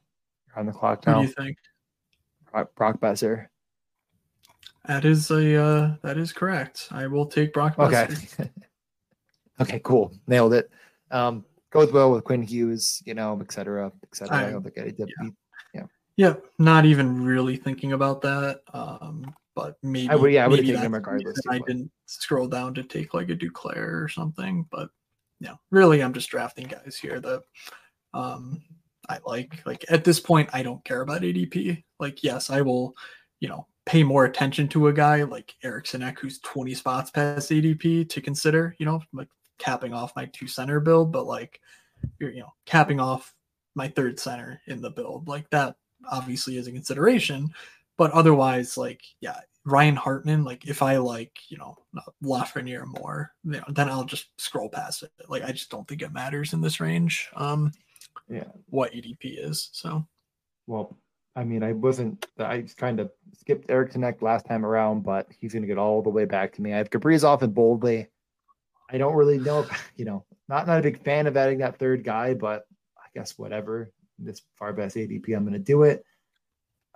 You're 0.48 0.60
on 0.60 0.66
the 0.66 0.72
clock 0.72 1.06
now. 1.06 1.16
What 1.16 1.22
do 1.22 1.28
you 1.28 1.34
think? 1.34 1.56
Brock, 2.50 2.74
Brock 2.74 3.00
Boeser. 3.00 3.46
That 4.86 5.04
is 5.04 5.30
a 5.30 5.62
uh 5.62 5.94
that 6.02 6.16
is 6.16 6.32
correct. 6.32 6.88
I 6.90 7.06
will 7.06 7.26
take 7.26 7.52
Brock 7.52 7.76
Boeser. 7.76 8.40
Okay. 8.40 8.50
okay, 9.60 9.80
cool. 9.84 10.12
Nailed 10.26 10.54
it. 10.54 10.70
Um 11.10 11.44
goes 11.70 11.92
well 11.92 12.12
with 12.12 12.24
Quinn 12.24 12.42
Hughes, 12.42 13.02
you 13.04 13.14
know, 13.14 13.38
et 13.40 13.52
cetera, 13.52 13.92
et 14.02 14.14
cetera. 14.14 14.36
I, 14.36 14.48
I 14.48 14.50
don't 14.50 14.62
think 14.62 14.78
I 14.78 14.90
did 14.90 14.98
yeah. 14.98 15.28
yeah. 15.74 15.82
Yeah, 16.16 16.34
not 16.58 16.84
even 16.84 17.24
really 17.24 17.56
thinking 17.56 17.92
about 17.92 18.22
that. 18.22 18.62
Um, 18.72 19.34
but 19.54 19.76
maybe 19.82 20.10
I 20.10 20.16
would 20.16 20.32
yeah, 20.32 20.44
I 20.44 20.48
would 20.48 20.58
have 20.58 20.66
taken 20.66 20.82
him 20.82 20.94
regardless. 20.94 21.40
I 21.48 21.58
didn't 21.66 21.90
scroll 22.06 22.48
down 22.48 22.74
to 22.74 22.82
take 22.82 23.14
like 23.14 23.30
a 23.30 23.36
Duclair 23.36 24.02
or 24.02 24.08
something, 24.08 24.66
but 24.70 24.88
yeah, 25.40 25.54
really 25.70 26.02
I'm 26.02 26.12
just 26.12 26.30
drafting 26.30 26.66
guys 26.66 26.96
here 27.00 27.20
that 27.20 27.42
um 28.14 28.62
I 29.08 29.18
like. 29.26 29.64
Like 29.66 29.84
at 29.90 30.04
this 30.04 30.20
point, 30.20 30.50
I 30.52 30.62
don't 30.62 30.84
care 30.84 31.00
about 31.00 31.22
ADP. 31.22 31.82
Like, 31.98 32.22
yes, 32.22 32.50
I 32.50 32.60
will, 32.60 32.94
you 33.40 33.48
know, 33.48 33.66
pay 33.86 34.02
more 34.02 34.24
attention 34.24 34.68
to 34.68 34.88
a 34.88 34.92
guy 34.92 35.22
like 35.22 35.54
Eriksson 35.64 36.02
Ek, 36.02 36.18
who's 36.18 36.40
20 36.40 36.74
spots 36.74 37.10
past 37.10 37.50
ADP 37.50 38.08
to 38.10 38.20
consider, 38.20 38.76
you 38.78 38.86
know, 38.86 39.00
like 39.12 39.28
capping 39.58 39.92
off 39.92 40.16
my 40.16 40.26
two 40.26 40.48
center 40.48 40.80
build, 40.80 41.12
but 41.12 41.26
like 41.26 41.60
you're, 42.18 42.30
you 42.30 42.40
know, 42.40 42.52
capping 42.66 43.00
off 43.00 43.34
my 43.74 43.88
third 43.88 44.18
center 44.18 44.60
in 44.66 44.80
the 44.80 44.90
build. 44.90 45.28
Like 45.28 45.48
that 45.50 45.76
obviously 46.10 46.56
is 46.56 46.66
a 46.66 46.72
consideration. 46.72 47.48
But 47.96 48.12
otherwise, 48.12 48.76
like, 48.76 49.02
yeah, 49.20 49.40
Ryan 49.64 49.96
Hartman, 49.96 50.44
like 50.44 50.66
if 50.66 50.82
I 50.82 50.96
like, 50.96 51.36
you 51.48 51.58
know, 51.58 51.76
Lafreniere 52.24 52.86
more, 52.86 53.32
you 53.44 53.52
know, 53.52 53.64
then 53.68 53.88
I'll 53.88 54.04
just 54.04 54.28
scroll 54.38 54.68
past 54.68 55.02
it. 55.02 55.12
Like 55.28 55.42
I 55.44 55.52
just 55.52 55.70
don't 55.70 55.86
think 55.86 56.02
it 56.02 56.12
matters 56.12 56.52
in 56.52 56.60
this 56.60 56.80
range. 56.80 57.28
Um 57.36 57.72
yeah, 58.28 58.44
what 58.68 58.92
ADP 58.92 59.18
is. 59.22 59.70
So 59.72 60.06
well, 60.66 60.96
I 61.36 61.44
mean, 61.44 61.62
I 61.62 61.72
wasn't 61.72 62.26
I 62.38 62.64
kind 62.76 63.00
of 63.00 63.10
skipped 63.38 63.70
Eriksson 63.70 64.04
Ek 64.04 64.22
last 64.22 64.46
time 64.46 64.64
around, 64.64 65.02
but 65.02 65.28
he's 65.38 65.52
gonna 65.52 65.66
get 65.66 65.78
all 65.78 66.02
the 66.02 66.10
way 66.10 66.24
back 66.24 66.52
to 66.54 66.62
me. 66.62 66.72
I 66.72 66.78
have 66.78 66.90
Kaprizov 66.90 67.42
and 67.42 67.54
Boldy. 67.54 68.06
I 68.88 68.98
don't 68.98 69.14
really 69.14 69.38
know 69.38 69.60
if, 69.60 69.92
you 69.96 70.04
know, 70.04 70.24
not 70.48 70.66
not 70.66 70.78
a 70.78 70.82
big 70.82 71.02
fan 71.04 71.26
of 71.26 71.36
adding 71.36 71.58
that 71.58 71.78
third 71.78 72.04
guy, 72.04 72.34
but 72.34 72.64
I 72.96 73.08
guess 73.14 73.38
whatever. 73.38 73.92
This 74.18 74.42
far 74.56 74.72
best 74.72 74.96
ADP, 74.96 75.36
I'm 75.36 75.44
gonna 75.44 75.58
do 75.58 75.84
it. 75.84 76.04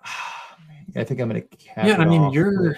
I 0.97 1.05
think 1.05 1.21
I'm 1.21 1.29
going 1.29 1.43
to. 1.43 1.49
Yeah, 1.77 1.97
I 1.97 2.05
mean, 2.05 2.33
you're 2.33 2.77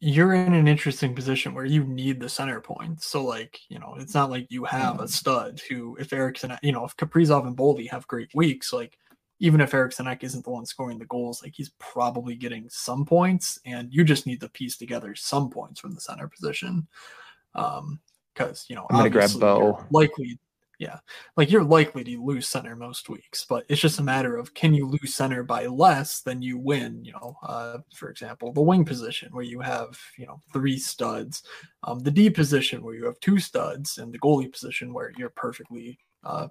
you're 0.00 0.34
in 0.34 0.52
an 0.52 0.68
interesting 0.68 1.14
position 1.14 1.54
where 1.54 1.64
you 1.64 1.84
need 1.84 2.20
the 2.20 2.28
center 2.28 2.60
points. 2.60 3.06
So, 3.06 3.24
like, 3.24 3.58
you 3.68 3.78
know, 3.78 3.96
it's 3.98 4.14
not 4.14 4.30
like 4.30 4.46
you 4.50 4.64
have 4.64 5.00
a 5.00 5.04
mm. 5.04 5.08
stud 5.08 5.60
who, 5.68 5.96
if 5.98 6.12
Eriksson, 6.12 6.56
you 6.62 6.72
know, 6.72 6.84
if 6.84 6.96
Kaprizov 6.96 7.46
and 7.46 7.56
Boldy 7.56 7.90
have 7.90 8.06
great 8.06 8.30
weeks, 8.34 8.72
like, 8.72 8.98
even 9.38 9.60
if 9.60 9.74
Eriksson 9.74 10.06
Ek 10.06 10.22
isn't 10.22 10.44
the 10.44 10.50
one 10.50 10.66
scoring 10.66 10.98
the 10.98 11.06
goals, 11.06 11.42
like, 11.42 11.54
he's 11.56 11.72
probably 11.78 12.34
getting 12.34 12.68
some 12.68 13.04
points, 13.04 13.58
and 13.64 13.92
you 13.92 14.04
just 14.04 14.26
need 14.26 14.40
to 14.40 14.48
piece 14.50 14.76
together 14.76 15.14
some 15.14 15.50
points 15.50 15.80
from 15.80 15.92
the 15.92 16.00
center 16.00 16.28
position. 16.28 16.86
Um, 17.56 18.00
because 18.36 18.66
you 18.68 18.76
know, 18.76 18.86
I'm 18.90 18.98
gonna 18.98 19.10
grab 19.10 19.30
Bo. 19.38 19.84
Likely, 19.90 20.38
yeah, 20.78 20.98
like 21.36 21.50
you're 21.50 21.64
likely 21.64 22.04
to 22.04 22.22
lose 22.22 22.46
center 22.46 22.76
most 22.76 23.08
weeks, 23.08 23.46
but 23.48 23.64
it's 23.68 23.80
just 23.80 23.98
a 23.98 24.02
matter 24.02 24.36
of 24.36 24.52
can 24.52 24.74
you 24.74 24.86
lose 24.86 25.14
center 25.14 25.42
by 25.42 25.66
less 25.66 26.20
than 26.20 26.42
you 26.42 26.58
win. 26.58 27.02
You 27.04 27.12
know, 27.12 27.36
uh, 27.42 27.78
for 27.94 28.10
example, 28.10 28.52
the 28.52 28.60
wing 28.60 28.84
position 28.84 29.30
where 29.32 29.44
you 29.44 29.60
have 29.60 29.98
you 30.18 30.26
know 30.26 30.40
three 30.52 30.78
studs, 30.78 31.42
um, 31.84 32.00
the 32.00 32.10
D 32.10 32.28
position 32.28 32.82
where 32.82 32.94
you 32.94 33.06
have 33.06 33.18
two 33.20 33.38
studs, 33.38 33.98
and 33.98 34.12
the 34.12 34.18
goalie 34.18 34.52
position 34.52 34.92
where 34.92 35.12
you're 35.16 35.30
perfectly, 35.30 35.98
uh, 36.24 36.48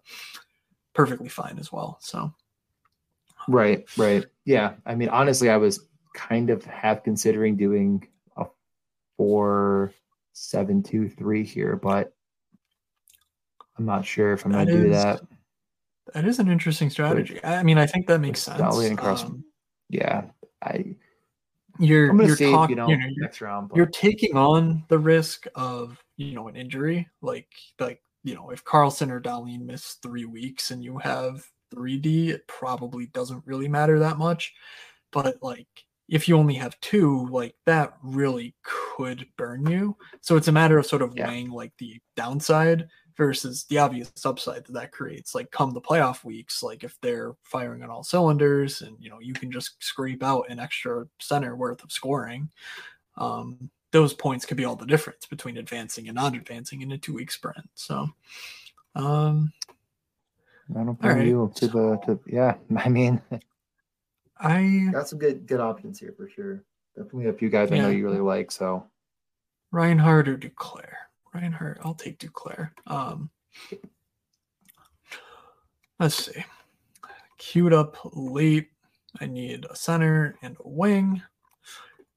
perfectly 0.93 1.29
fine 1.29 1.59
as 1.59 1.71
well. 1.71 1.99
So, 2.01 2.33
right, 3.47 3.85
right, 3.95 4.25
yeah. 4.45 4.73
I 4.87 4.95
mean, 4.95 5.09
honestly, 5.09 5.51
I 5.51 5.57
was 5.57 5.85
kind 6.15 6.49
of 6.49 6.65
half 6.65 7.03
considering 7.03 7.57
doing 7.57 8.07
a 8.37 8.45
four 9.17 9.93
seven 10.35 10.83
two 10.83 11.09
three 11.09 11.43
here, 11.43 11.75
but 11.75 12.13
I'm 13.77 13.85
not 13.85 14.05
sure 14.05 14.33
if 14.33 14.45
I'm 14.45 14.51
going 14.51 14.67
to 14.67 14.83
do 14.83 14.89
that. 14.89 15.21
That 16.13 16.25
is 16.25 16.39
an 16.39 16.49
interesting 16.49 16.89
strategy. 16.89 17.43
I 17.43 17.63
mean, 17.63 17.77
I 17.77 17.87
think 17.87 18.07
that 18.07 18.19
makes 18.19 18.41
sense. 18.41 18.61
Um, 18.61 19.43
yeah, 19.89 20.25
I. 20.61 20.95
You're 21.77 22.11
I'm 22.11 22.21
you're, 22.21 22.37
save, 22.37 22.53
talk, 22.53 22.69
you 22.69 22.77
know, 22.77 22.87
you 22.87 22.95
know 22.95 23.07
next 23.17 23.41
round. 23.41 23.69
But... 23.69 23.75
You're 23.75 23.87
taking 23.87 24.37
on 24.37 24.85
the 24.87 24.97
risk 24.97 25.45
of 25.55 26.01
you 26.15 26.33
know 26.33 26.47
an 26.47 26.55
injury, 26.55 27.09
like 27.21 27.49
like 27.79 28.01
you 28.23 28.33
know 28.33 28.49
if 28.51 28.63
Carlson 28.63 29.11
or 29.11 29.19
Dahlin 29.19 29.65
miss 29.65 29.95
three 29.95 30.23
weeks 30.23 30.71
and 30.71 30.81
you 30.81 30.97
have 30.99 31.45
3D, 31.73 32.29
it 32.29 32.47
probably 32.47 33.07
doesn't 33.07 33.43
really 33.45 33.67
matter 33.67 33.99
that 33.99 34.17
much. 34.17 34.53
But 35.11 35.37
like 35.41 35.67
if 36.07 36.27
you 36.27 36.37
only 36.37 36.53
have 36.55 36.79
two, 36.81 37.27
like 37.31 37.55
that 37.65 37.93
really 38.03 38.55
could 38.63 39.27
burn 39.37 39.65
you. 39.65 39.97
So 40.21 40.37
it's 40.37 40.47
a 40.47 40.51
matter 40.51 40.77
of 40.77 40.85
sort 40.85 41.01
of 41.01 41.13
yeah. 41.15 41.27
weighing 41.27 41.49
like 41.49 41.71
the 41.77 41.99
downside 42.15 42.87
versus 43.17 43.65
the 43.69 43.77
obvious 43.77 44.11
upside 44.25 44.65
that 44.65 44.73
that 44.73 44.91
creates 44.91 45.33
like 45.33 45.49
come 45.51 45.71
the 45.71 45.81
playoff 45.81 46.23
weeks 46.23 46.61
like 46.61 46.83
if 46.83 46.99
they're 47.01 47.33
firing 47.43 47.81
on 47.81 47.89
all 47.89 48.03
cylinders 48.03 48.81
and 48.81 48.97
you 48.99 49.09
know 49.09 49.19
you 49.19 49.33
can 49.33 49.51
just 49.51 49.81
scrape 49.81 50.23
out 50.23 50.45
an 50.49 50.59
extra 50.59 51.05
center 51.19 51.55
worth 51.55 51.83
of 51.83 51.91
scoring 51.91 52.49
um, 53.17 53.69
those 53.91 54.13
points 54.13 54.45
could 54.45 54.57
be 54.57 54.65
all 54.65 54.75
the 54.75 54.85
difference 54.85 55.25
between 55.25 55.57
advancing 55.57 56.07
and 56.07 56.15
not 56.15 56.35
advancing 56.35 56.81
in 56.81 56.91
a 56.91 56.97
two 56.97 57.13
week 57.13 57.31
sprint 57.31 57.69
so 57.73 58.07
um 58.95 59.51
I 60.71 60.83
don't 60.83 60.99
blame 60.99 61.17
right. 61.17 61.27
you 61.27 61.51
to 61.55 61.67
the 61.67 61.97
to 62.05 62.19
yeah 62.27 62.55
I 62.77 62.89
mean 62.89 63.21
I 64.39 64.89
got 64.91 65.07
some 65.07 65.19
good 65.19 65.47
good 65.47 65.59
options 65.59 65.99
here 65.99 66.13
for 66.15 66.29
sure 66.29 66.63
definitely 66.95 67.27
a 67.27 67.33
few 67.33 67.49
guys 67.49 67.69
yeah. 67.69 67.77
I 67.77 67.79
know 67.81 67.89
you 67.89 68.05
really 68.05 68.19
like 68.19 68.51
so 68.51 68.85
Reinhart 69.71 70.27
or 70.27 70.37
Duclair 70.37 70.93
Reinhart. 71.35 71.79
I'll 71.83 71.93
take 71.93 72.17
Duclair. 72.17 72.71
Um, 72.87 73.29
let's 75.99 76.25
see. 76.25 76.43
Queued 77.37 77.73
up 77.73 77.97
late. 78.13 78.69
I 79.19 79.25
need 79.25 79.65
a 79.69 79.75
center 79.75 80.37
and 80.41 80.55
a 80.63 80.67
wing. 80.67 81.21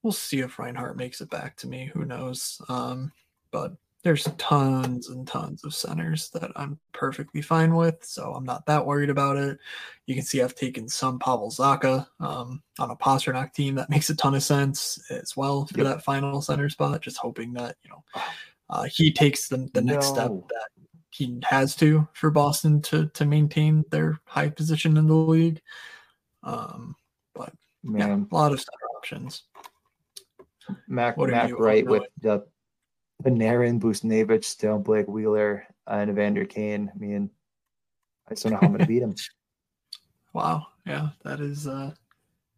We'll 0.03 0.13
see 0.13 0.41
if 0.41 0.59
Reinhart 0.59 0.97
makes 0.97 1.21
it 1.21 1.31
back 1.31 1.57
to 1.59 1.67
me. 1.67 1.91
Who 1.93 2.05
knows? 2.05 2.63
Um, 2.69 3.13
but 3.51 3.73
there's 4.09 4.27
tons 4.39 5.11
and 5.11 5.29
tons 5.29 5.65
of 5.65 5.75
centers 5.75 6.31
that 6.31 6.51
I'm 6.57 6.79
perfectly 6.93 7.43
fine 7.43 7.75
with, 7.75 8.03
so 8.03 8.33
I'm 8.33 8.45
not 8.45 8.65
that 8.65 8.87
worried 8.87 9.11
about 9.11 9.37
it. 9.37 9.59
You 10.07 10.15
can 10.15 10.25
see 10.25 10.41
I've 10.41 10.55
taken 10.55 10.89
some 10.89 11.19
Pavel 11.19 11.51
Zacha 11.51 12.07
um, 12.19 12.63
on 12.79 12.91
a 12.91 12.97
Pastrnak 12.97 13.53
team. 13.53 13.75
That 13.75 13.91
makes 13.91 14.09
a 14.09 14.17
ton 14.17 14.35
of 14.35 14.43
sense 14.43 14.99
as 15.11 15.37
well 15.37 15.67
for 15.67 15.77
yep. 15.77 15.89
that 15.89 16.05
final 16.05 16.41
center 16.41 16.71
spot. 16.71 17.03
Just 17.03 17.19
hoping 17.19 17.53
that 17.53 17.77
you 17.83 17.91
know 17.91 18.03
uh, 18.71 18.85
he 18.91 19.13
takes 19.13 19.49
the, 19.49 19.69
the 19.75 19.83
next 19.83 20.07
no. 20.07 20.15
step 20.15 20.31
that 20.31 20.69
he 21.11 21.39
has 21.45 21.77
to 21.77 22.09
for 22.15 22.31
Boston 22.31 22.81
to 22.81 23.09
to 23.09 23.27
maintain 23.27 23.85
their 23.91 24.19
high 24.25 24.49
position 24.49 24.97
in 24.97 25.07
the 25.07 25.15
league. 25.15 25.61
Um, 26.43 26.97
but 27.35 27.53
Man. 27.83 28.09
yeah, 28.09 28.25
a 28.33 28.35
lot 28.35 28.53
of 28.53 28.65
options. 28.97 29.43
Mac 30.89 31.19
Mac 31.19 31.59
right 31.59 31.87
with 31.87 32.05
the 32.23 32.47
Panarin, 33.23 33.81
Buchnevich, 33.81 34.45
still 34.45 34.79
Blake 34.79 35.09
Wheeler, 35.09 35.67
and 35.87 36.11
Evander 36.11 36.45
Kane. 36.45 36.91
I 36.95 36.99
mean, 36.99 37.31
I 38.29 38.35
just 38.35 38.45
don't 38.45 38.53
know 38.53 38.59
how 38.61 38.67
I'm 38.67 38.73
going 38.73 38.81
to 38.81 38.87
beat 38.87 39.03
him. 39.03 39.15
Wow, 40.35 40.67
yeah, 40.85 41.09
that 41.25 41.41
is 41.41 41.67
uh, 41.67 41.91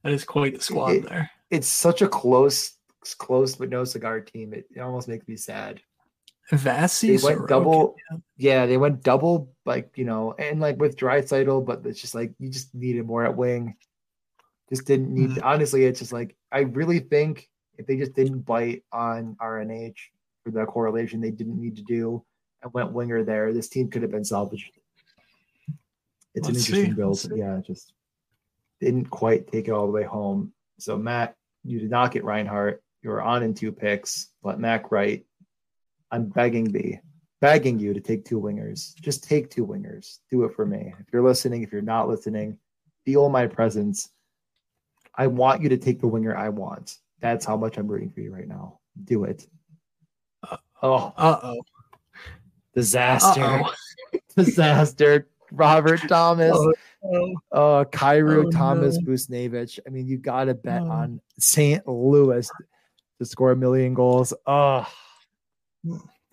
that 0.03 0.13
is 0.13 0.25
quite 0.25 0.57
the 0.57 0.61
squad 0.61 0.91
it, 0.91 1.09
there. 1.09 1.31
It's 1.51 1.69
such 1.69 2.03
a 2.03 2.09
close, 2.09 2.75
close 3.17 3.55
but 3.55 3.71
no 3.71 3.85
cigar 3.85 4.21
team. 4.21 4.53
It, 4.53 4.67
it 4.75 4.81
almost 4.81 5.07
makes 5.07 5.27
me 5.29 5.37
sad. 5.37 5.81
Vasi 6.53 7.17
they 7.17 7.25
went 7.25 7.49
double 7.49 7.95
yeah 8.37 8.67
they 8.67 8.77
went 8.77 9.03
double 9.03 9.53
like 9.67 9.93
you 9.97 10.05
know 10.05 10.35
and 10.39 10.61
like 10.61 10.79
with 10.79 10.97
Draisaitl 10.97 11.65
but 11.65 11.87
it's 11.87 12.01
just 12.01 12.15
like 12.15 12.33
you 12.39 12.49
just 12.49 12.75
needed 12.75 13.07
more 13.07 13.25
at 13.25 13.37
wing 13.37 13.77
just 14.69 14.85
didn't 14.85 15.15
need 15.15 15.31
mm-hmm. 15.31 15.47
honestly 15.47 15.85
it's 15.85 16.01
just 16.01 16.13
like 16.13 16.37
I 16.51 16.61
really 16.61 16.99
think 16.99 17.49
if 17.79 17.87
they 17.87 17.97
just 17.97 18.15
didn't 18.15 18.41
bite 18.41 18.83
on 18.93 19.37
RNH 19.41 19.97
for 20.43 20.51
the 20.51 20.65
correlation 20.67 21.21
they 21.21 21.31
didn't 21.31 21.61
need 21.61 21.77
to 21.77 21.83
do 21.83 22.23
and 22.63 22.73
went 22.73 22.93
winger 22.93 23.23
there 23.25 23.53
this 23.53 23.69
team 23.69 23.89
could 23.89 24.03
have 24.03 24.11
been 24.11 24.25
salvaged 24.25 24.73
it's 26.35 26.47
Let's 26.47 26.49
an 26.49 26.57
interesting 26.57 26.91
see. 26.93 26.97
build 26.97 27.33
yeah 27.35 27.61
just 27.65 27.93
didn't 28.81 29.07
quite 29.07 29.51
take 29.51 29.69
it 29.69 29.73
all 29.73 29.87
the 29.87 29.93
way 29.93 30.05
home 30.05 30.53
so 30.79 30.97
Matt 30.97 31.35
you 31.65 31.79
did 31.79 31.91
not 31.91 32.13
get 32.13 32.25
Reinhart. 32.25 32.83
you 33.03 33.11
were 33.11 33.23
on 33.23 33.43
in 33.43 33.55
two 33.55 33.73
picks 33.73 34.29
but 34.43 34.59
Mac 34.61 34.91
Wright 34.91 35.25
I'm 36.11 36.27
begging 36.27 36.65
thee, 36.65 36.99
begging 37.41 37.79
you 37.79 37.95
to 37.95 38.01
take 38.01 38.25
two 38.25 38.41
wingers. 38.41 38.95
Just 38.97 39.23
take 39.25 39.49
two 39.49 39.67
wingers. 39.67 40.19
Do 40.31 40.45
it 40.45 40.55
for 40.55 40.67
me. 40.67 40.93
If 40.99 41.07
you're 41.13 41.23
listening, 41.23 41.63
if 41.63 41.73
you're 41.73 41.83
not 41.83 42.09
listening, 42.09 42.59
feel 43.05 43.29
my 43.29 43.47
presence. 43.47 44.11
I 45.15 45.29
want 45.29 45.63
you 45.63 45.69
to 45.69 45.79
take 45.79 46.01
the 46.01 46.09
winger 46.09 46.37
I 46.37 46.49
want. 46.49 46.99
That's 47.21 47.45
how 47.45 47.57
much 47.57 47.79
I'm 47.79 47.87
rooting 47.87 48.11
for 48.11 48.21
you 48.21 48.33
right 48.33 48.49
now. 48.49 48.81
Do 49.05 49.25
it. 49.25 49.47
Oh, 50.83 51.13
uh 51.17 51.39
oh, 51.43 51.61
disaster, 52.75 53.43
Uh-oh. 53.43 54.19
disaster. 54.37 55.27
Robert 55.53 56.01
Thomas, 56.09 56.53
oh, 56.55 56.73
oh. 57.05 57.35
uh, 57.53 57.85
Kyrou 57.87 58.47
oh, 58.47 58.51
Thomas 58.51 58.97
no. 58.99 59.13
Buchnevich. 59.13 59.81
I 59.85 59.91
mean, 59.91 60.07
you 60.07 60.17
got 60.17 60.45
to 60.45 60.55
bet 60.55 60.83
oh. 60.83 60.91
on 60.91 61.21
St. 61.39 61.87
Louis 61.89 62.49
to 63.19 63.25
score 63.25 63.51
a 63.51 63.57
million 63.57 63.93
goals. 63.93 64.33
Oh, 64.47 64.87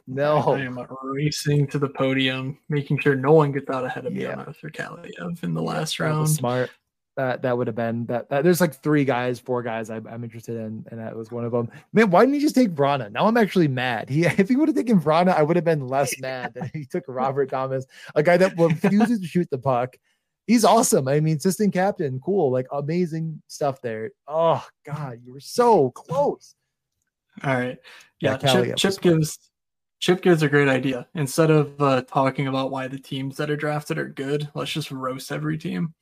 no. 0.05 0.37
I 0.37 0.59
am 0.59 0.79
racing 1.01 1.67
to 1.67 1.79
the 1.79 1.89
podium, 1.89 2.59
making 2.69 2.99
sure 2.99 3.15
no 3.15 3.33
one 3.33 3.51
gets 3.51 3.69
out 3.71 3.85
ahead 3.85 4.05
of 4.05 4.13
me 4.13 4.21
yeah. 4.21 4.33
on 4.33 4.39
Arthur 4.45 4.69
Kaliyev 4.69 5.43
in 5.43 5.55
the 5.55 5.63
last 5.63 5.99
round. 5.99 6.29
Smart 6.29 6.69
that 7.17 7.41
that 7.41 7.57
would 7.57 7.67
have 7.67 7.75
been 7.75 8.05
that, 8.05 8.29
that, 8.29 8.43
there's 8.43 8.61
like 8.61 8.75
three 8.81 9.03
guys 9.03 9.39
four 9.39 9.61
guys 9.61 9.89
I, 9.89 9.97
am 9.97 10.23
interested 10.23 10.55
in 10.55 10.85
and 10.89 10.99
that 10.99 11.15
was 11.15 11.31
one 11.31 11.43
of 11.43 11.51
them 11.51 11.69
man 11.91 12.09
why 12.09 12.21
didn't 12.21 12.35
he 12.35 12.39
just 12.39 12.55
take 12.55 12.69
Vrana? 12.69 13.11
Now 13.11 13.25
I'm 13.25 13.35
actually 13.35 13.67
mad. 13.67 14.09
He 14.09 14.25
if 14.25 14.47
he 14.47 14.55
would 14.55 14.69
have 14.69 14.77
taken 14.77 15.01
Vrana 15.01 15.35
I 15.35 15.43
would 15.43 15.57
have 15.57 15.65
been 15.65 15.87
less 15.87 16.17
mad 16.21 16.53
than 16.53 16.71
he 16.73 16.85
took 16.85 17.03
Robert 17.07 17.49
Thomas 17.49 17.85
a 18.15 18.23
guy 18.23 18.37
that 18.37 18.57
refuses 18.57 19.19
to 19.19 19.27
shoot 19.27 19.49
the 19.49 19.57
puck. 19.57 19.97
He's 20.45 20.63
awesome. 20.63 21.07
I 21.07 21.19
mean 21.19 21.37
assistant 21.37 21.73
captain 21.73 22.21
cool 22.23 22.51
like 22.51 22.67
amazing 22.71 23.41
stuff 23.47 23.81
there. 23.81 24.11
Oh 24.27 24.65
god 24.85 25.19
you 25.25 25.33
were 25.33 25.41
so 25.41 25.91
close. 25.91 26.55
All 27.43 27.53
right. 27.53 27.77
Yeah, 28.19 28.37
yeah 28.41 28.53
Chip, 28.53 28.77
Chip 28.77 29.01
gives 29.01 29.39
Chip 29.99 30.21
gives 30.21 30.43
a 30.43 30.49
great 30.49 30.67
idea. 30.67 31.07
Instead 31.15 31.49
of 31.49 31.81
uh, 31.81 32.03
talking 32.03 32.47
about 32.47 32.69
why 32.69 32.87
the 32.87 32.99
teams 32.99 33.37
that 33.37 33.49
are 33.49 33.57
drafted 33.57 33.97
are 33.97 34.09
good, 34.09 34.47
let's 34.53 34.71
just 34.71 34.91
roast 34.91 35.31
every 35.31 35.57
team. 35.57 35.95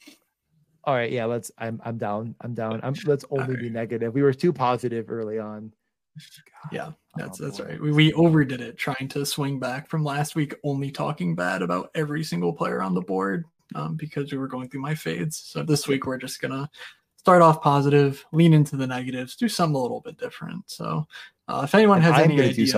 All 0.86 0.94
right, 0.94 1.12
yeah, 1.12 1.26
let's. 1.26 1.52
I'm 1.58 1.82
I'm 1.84 1.98
down. 1.98 2.36
I'm 2.42 2.54
down. 2.54 2.80
I'm 2.84 2.94
let's 3.06 3.26
only 3.32 3.56
right. 3.56 3.64
be 3.64 3.70
negative. 3.70 4.14
We 4.14 4.22
were 4.22 4.34
too 4.34 4.54
positive 4.54 5.10
early 5.10 5.40
on. 5.40 5.72
God. 6.18 6.72
Yeah, 6.72 6.92
that's 7.16 7.42
oh, 7.42 7.46
that's 7.46 7.58
boy. 7.58 7.66
right. 7.66 7.82
We, 7.82 7.92
we 7.92 8.14
overdid 8.14 8.62
it 8.62 8.78
trying 8.78 9.08
to 9.10 9.26
swing 9.26 9.60
back 9.60 9.90
from 9.90 10.04
last 10.04 10.36
week, 10.36 10.54
only 10.64 10.92
talking 10.92 11.36
bad 11.36 11.62
about 11.62 11.90
every 11.96 12.24
single 12.24 12.54
player 12.54 12.82
on 12.82 12.94
the 12.94 13.02
board 13.02 13.46
um, 13.74 13.96
because 13.96 14.32
we 14.32 14.38
were 14.38 14.48
going 14.48 14.70
through 14.70 14.82
my 14.82 14.94
fades. 14.94 15.38
So 15.38 15.64
this 15.64 15.88
week 15.88 16.06
we're 16.06 16.18
just 16.18 16.40
gonna 16.40 16.70
start 17.18 17.42
off 17.42 17.62
positive, 17.62 18.24
lean 18.32 18.54
into 18.54 18.76
the 18.76 18.86
negatives, 18.86 19.36
do 19.36 19.50
something 19.50 19.76
a 19.76 19.80
little 19.80 20.02
bit 20.02 20.18
different. 20.18 20.70
So 20.70 21.08
uh, 21.48 21.62
if 21.64 21.74
anyone 21.74 22.02
has 22.02 22.20
any 22.22 22.40
ideas, 22.40 22.76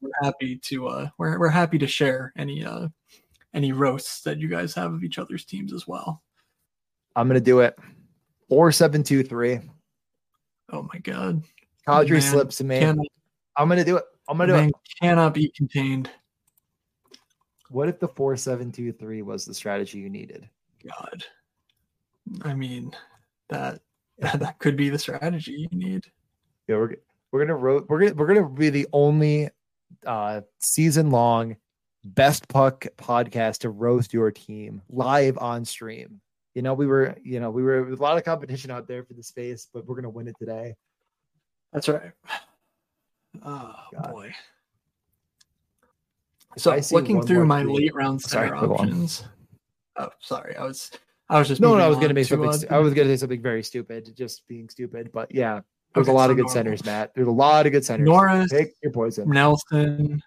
we're 0.00 0.10
happy 0.22 0.56
to 0.56 0.88
uh, 0.88 1.08
we're 1.18 1.38
we're 1.38 1.48
happy 1.48 1.78
to 1.78 1.86
share 1.86 2.32
any 2.38 2.64
uh, 2.64 2.88
any 3.52 3.72
roasts 3.72 4.22
that 4.22 4.38
you 4.38 4.48
guys 4.48 4.74
have 4.74 4.94
of 4.94 5.04
each 5.04 5.18
other's 5.18 5.44
teams 5.44 5.74
as 5.74 5.86
well. 5.86 6.22
I'm 7.20 7.28
gonna 7.28 7.38
do 7.38 7.60
it. 7.60 7.78
Four 8.48 8.72
seven 8.72 9.02
two 9.02 9.22
three. 9.22 9.60
Oh 10.72 10.88
my 10.90 10.98
god. 11.00 11.42
Kadri 11.86 12.22
slips 12.22 12.56
to 12.56 12.64
me. 12.64 12.78
Cannot, 12.78 13.06
I'm 13.58 13.68
gonna 13.68 13.84
do 13.84 13.98
it. 13.98 14.04
I'm 14.26 14.38
gonna 14.38 14.52
do 14.54 14.58
it. 14.68 14.74
Cannot 15.02 15.34
be 15.34 15.52
contained. 15.54 16.08
What 17.68 17.90
if 17.90 18.00
the 18.00 18.08
four 18.08 18.38
seven 18.38 18.72
two 18.72 18.90
three 18.92 19.20
was 19.20 19.44
the 19.44 19.52
strategy 19.52 19.98
you 19.98 20.08
needed? 20.08 20.48
God. 20.82 21.24
I 22.40 22.54
mean, 22.54 22.96
that 23.50 23.82
that 24.18 24.58
could 24.58 24.76
be 24.76 24.88
the 24.88 24.98
strategy 24.98 25.68
you 25.70 25.78
need. 25.78 26.06
Yeah, 26.68 26.76
we're 26.76 26.96
we're 27.32 27.44
gonna 27.44 27.56
ro- 27.56 27.84
we're 27.86 27.98
gonna 28.00 28.14
we're 28.14 28.34
gonna 28.34 28.48
be 28.48 28.70
the 28.70 28.88
only 28.94 29.50
uh 30.06 30.40
season 30.58 31.10
long 31.10 31.58
best 32.02 32.48
puck 32.48 32.86
podcast 32.96 33.58
to 33.58 33.68
roast 33.68 34.14
your 34.14 34.30
team 34.30 34.80
live 34.88 35.36
on 35.36 35.66
stream 35.66 36.22
you 36.54 36.62
know, 36.62 36.74
we 36.74 36.86
were, 36.86 37.16
you 37.22 37.40
know, 37.40 37.50
we 37.50 37.62
were 37.62 37.88
a 37.88 37.96
lot 37.96 38.16
of 38.16 38.24
competition 38.24 38.70
out 38.70 38.88
there 38.88 39.04
for 39.04 39.14
the 39.14 39.22
space, 39.22 39.68
but 39.72 39.86
we're 39.86 39.94
gonna 39.94 40.10
win 40.10 40.28
it 40.28 40.36
today. 40.38 40.74
That's 41.72 41.88
right. 41.88 42.12
Oh 43.44 43.74
God. 43.92 44.10
boy. 44.10 44.34
So 46.56 46.76
looking 46.90 47.22
through 47.22 47.46
my 47.46 47.62
late 47.62 47.94
round 47.94 48.20
center 48.20 48.48
sorry, 48.48 48.68
options. 48.68 49.24
Oh, 49.96 50.08
sorry. 50.20 50.56
I 50.56 50.64
was 50.64 50.90
I 51.28 51.38
was 51.38 51.46
just 51.46 51.60
no, 51.60 51.76
no. 51.76 51.84
I 51.84 51.88
was 51.88 51.98
gonna 51.98 52.14
make 52.14 52.26
something. 52.26 52.48
I 52.70 52.78
was 52.78 52.92
gonna 52.92 53.08
say 53.08 53.16
something 53.16 53.40
very 53.40 53.62
stupid, 53.62 54.12
just 54.16 54.46
being 54.48 54.68
stupid. 54.68 55.10
But 55.12 55.32
yeah, 55.32 55.60
there's 55.94 56.08
okay, 56.08 56.12
a 56.12 56.14
lot 56.14 56.26
so 56.26 56.30
of 56.32 56.36
good 56.36 56.42
normal. 56.46 56.54
centers, 56.54 56.84
Matt. 56.84 57.14
There's 57.14 57.28
a 57.28 57.32
lot 57.32 57.66
of 57.66 57.72
good 57.72 57.84
centers. 57.84 58.04
Norris, 58.04 58.50
take 58.50 58.72
your 58.82 58.90
poison. 58.90 59.30
Nelson, 59.30 60.20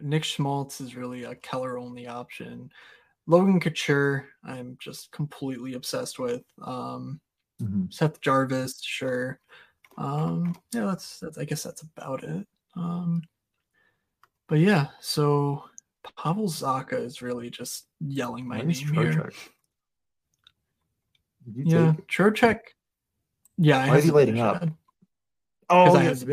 Nick 0.00 0.24
Schmaltz 0.24 0.80
is 0.80 0.96
really 0.96 1.24
a 1.24 1.36
Keller 1.36 1.78
only 1.78 2.08
option. 2.08 2.70
Logan 3.30 3.60
Couture, 3.60 4.26
I'm 4.44 4.76
just 4.80 5.12
completely 5.12 5.74
obsessed 5.74 6.18
with. 6.18 6.42
Um, 6.62 7.20
mm-hmm. 7.62 7.84
Seth 7.88 8.20
Jarvis, 8.20 8.82
sure. 8.82 9.38
Um, 9.96 10.56
yeah, 10.74 10.86
that's 10.86 11.20
that's. 11.20 11.38
I 11.38 11.44
guess 11.44 11.62
that's 11.62 11.82
about 11.82 12.24
it. 12.24 12.44
Um, 12.74 13.22
but 14.48 14.58
yeah, 14.58 14.88
so 15.00 15.62
Pavel 16.18 16.48
Zacha 16.48 16.94
is 16.94 17.22
really 17.22 17.50
just 17.50 17.86
yelling 18.00 18.48
my 18.48 18.62
name 18.62 18.70
here. 18.70 19.30
Yeah, 21.54 21.94
Trocheck. 22.08 22.58
Yeah, 23.58 23.86
why 23.86 23.98
is 23.98 24.04
he 24.04 24.10
lighting 24.10 24.40
up? 24.40 24.68
Oh, 25.68 25.94
I 25.94 26.08
was, 26.08 26.26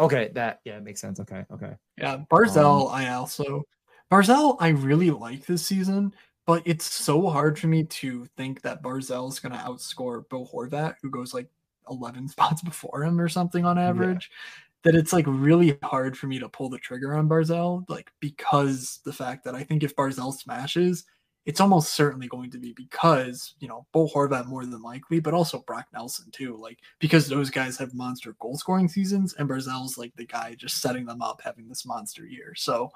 okay. 0.00 0.30
That 0.32 0.60
yeah, 0.64 0.78
makes 0.78 1.02
sense. 1.02 1.20
Okay, 1.20 1.44
okay. 1.52 1.74
Yeah, 1.98 2.22
Barzal. 2.30 2.86
Um, 2.86 2.94
I 2.94 3.10
also 3.10 3.64
Barzal, 4.10 4.56
I 4.60 4.68
really 4.68 5.10
like 5.10 5.46
this 5.46 5.66
season, 5.66 6.14
but 6.46 6.62
it's 6.64 6.84
so 6.84 7.28
hard 7.28 7.58
for 7.58 7.66
me 7.66 7.84
to 7.84 8.26
think 8.36 8.62
that 8.62 8.82
Barzal 8.82 9.28
is 9.28 9.40
going 9.40 9.52
to 9.52 9.58
outscore 9.58 10.28
Bo 10.28 10.46
Horvat, 10.46 10.94
who 11.02 11.10
goes 11.10 11.34
like 11.34 11.48
11 11.90 12.28
spots 12.28 12.62
before 12.62 13.04
him 13.04 13.20
or 13.20 13.28
something 13.28 13.64
on 13.64 13.78
average. 13.78 14.30
Yeah. 14.30 14.52
That 14.84 14.94
it's 14.94 15.12
like 15.12 15.24
really 15.26 15.76
hard 15.82 16.16
for 16.16 16.28
me 16.28 16.38
to 16.38 16.48
pull 16.48 16.68
the 16.68 16.78
trigger 16.78 17.16
on 17.16 17.28
Barzal, 17.28 17.84
like 17.88 18.12
because 18.20 19.00
the 19.04 19.12
fact 19.12 19.42
that 19.44 19.56
I 19.56 19.64
think 19.64 19.82
if 19.82 19.96
Barzal 19.96 20.32
smashes, 20.32 21.04
it's 21.44 21.60
almost 21.60 21.94
certainly 21.94 22.28
going 22.28 22.50
to 22.50 22.58
be 22.58 22.72
because 22.72 23.54
you 23.58 23.66
know 23.66 23.84
Bo 23.92 24.06
Horvat 24.06 24.46
more 24.46 24.64
than 24.64 24.82
likely, 24.82 25.18
but 25.18 25.34
also 25.34 25.64
Brock 25.66 25.86
Nelson 25.92 26.30
too. 26.30 26.56
Like 26.56 26.78
because 27.00 27.26
those 27.26 27.50
guys 27.50 27.76
have 27.78 27.94
monster 27.94 28.36
goal 28.38 28.56
scoring 28.56 28.86
seasons, 28.86 29.34
and 29.34 29.48
Barzal's 29.48 29.98
like 29.98 30.14
the 30.14 30.26
guy 30.26 30.54
just 30.54 30.80
setting 30.80 31.04
them 31.04 31.20
up, 31.20 31.40
having 31.42 31.66
this 31.66 31.84
monster 31.84 32.24
year. 32.24 32.54
So 32.54 32.92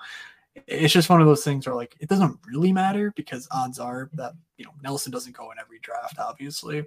it's 0.66 0.92
just 0.92 1.10
one 1.10 1.20
of 1.20 1.26
those 1.26 1.44
things 1.44 1.66
where 1.66 1.76
like 1.76 1.96
it 2.00 2.08
doesn't 2.08 2.38
really 2.46 2.72
matter 2.72 3.12
because 3.16 3.48
odds 3.50 3.78
are 3.78 4.10
that 4.14 4.32
you 4.56 4.64
know 4.64 4.72
Nelson 4.82 5.12
doesn't 5.12 5.36
go 5.36 5.50
in 5.50 5.58
every 5.58 5.78
draft, 5.80 6.18
obviously. 6.18 6.84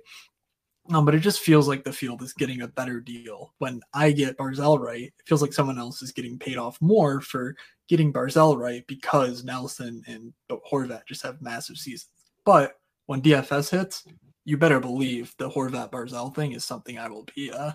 Um, 0.89 1.05
but 1.05 1.15
it 1.15 1.19
just 1.19 1.39
feels 1.39 1.65
like 1.65 1.85
the 1.85 1.93
field 1.93 2.21
is 2.21 2.33
getting 2.33 2.61
a 2.61 2.67
better 2.67 2.99
deal 2.99 3.53
when 3.59 3.79
I 3.93 4.11
get 4.11 4.37
Barzal 4.37 4.79
right. 4.79 5.03
It 5.03 5.13
feels 5.25 5.41
like 5.41 5.53
someone 5.53 5.79
else 5.79 6.01
is 6.01 6.11
getting 6.11 6.37
paid 6.37 6.57
off 6.57 6.77
more 6.81 7.21
for 7.21 7.55
getting 7.87 8.11
Barzal 8.11 8.57
right 8.57 8.85
because 8.85 9.45
Nelson 9.45 10.03
and 10.07 10.33
Horvat 10.51 11.05
just 11.07 11.23
have 11.23 11.41
massive 11.41 11.77
seasons. 11.77 12.09
But 12.43 12.73
when 13.05 13.21
DFS 13.21 13.69
hits, 13.69 14.03
you 14.43 14.57
better 14.57 14.81
believe 14.81 15.33
the 15.37 15.49
Horvat 15.49 15.89
Barzal 15.89 16.35
thing 16.35 16.51
is 16.51 16.65
something 16.65 16.97
I 16.97 17.07
will 17.07 17.25
be 17.33 17.49
uh, 17.49 17.71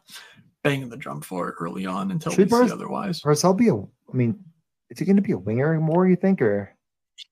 banging 0.62 0.90
the 0.90 0.96
drum 0.98 1.22
for 1.22 1.56
early 1.58 1.86
on 1.86 2.10
until 2.10 2.32
Should 2.32 2.50
we 2.50 2.58
Barz- 2.58 2.66
see 2.66 2.72
otherwise. 2.72 3.22
Barzal 3.22 3.56
be 3.56 3.68
a? 3.68 3.74
I 3.74 4.16
mean, 4.16 4.38
is 4.90 4.98
he 4.98 5.04
going 5.04 5.16
to 5.16 5.22
be 5.22 5.32
a 5.32 5.38
winger 5.38 5.78
more? 5.80 6.08
You 6.08 6.16
think, 6.16 6.42
or 6.42 6.74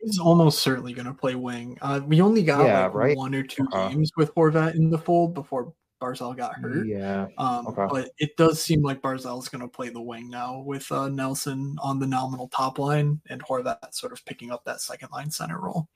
he's 0.00 0.18
almost 0.18 0.60
certainly 0.60 0.92
going 0.92 1.06
to 1.06 1.14
play 1.14 1.34
wing. 1.34 1.78
Uh, 1.80 2.00
we 2.04 2.20
only 2.20 2.42
got 2.42 2.64
yeah, 2.66 2.84
like 2.84 2.94
right? 2.94 3.16
one 3.16 3.34
or 3.34 3.42
two 3.42 3.66
uh 3.72 3.88
games 3.88 4.10
with 4.16 4.34
Horvat 4.34 4.74
in 4.74 4.90
the 4.90 4.98
fold 4.98 5.34
before 5.34 5.72
Barzal 6.00 6.36
got 6.36 6.54
hurt. 6.56 6.86
Yeah, 6.86 7.26
um, 7.38 7.68
okay. 7.68 7.86
but 7.88 8.10
it 8.18 8.36
does 8.36 8.62
seem 8.62 8.82
like 8.82 9.00
Barzal 9.00 9.40
is 9.42 9.48
going 9.48 9.62
to 9.62 9.68
play 9.68 9.88
the 9.88 10.00
wing 10.00 10.28
now 10.28 10.58
with 10.58 10.90
uh, 10.92 11.08
Nelson 11.08 11.76
on 11.82 11.98
the 11.98 12.06
nominal 12.06 12.48
top 12.48 12.78
line 12.78 13.20
and 13.30 13.42
Horvat 13.42 13.94
sort 13.94 14.12
of 14.12 14.24
picking 14.26 14.50
up 14.50 14.64
that 14.64 14.80
second 14.80 15.10
line 15.12 15.30
center 15.30 15.58
role. 15.58 15.88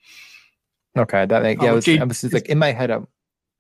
Okay, 0.97 1.27
that 1.27 1.43
make, 1.43 1.61
yeah, 1.61 1.73
uh, 1.73 1.75
was, 1.75 1.85
J- 1.85 1.99
I 1.99 2.05
was 2.05 2.33
like 2.33 2.49
in 2.49 2.59
my 2.59 2.73
head. 2.73 2.91
I'm, 2.91 3.07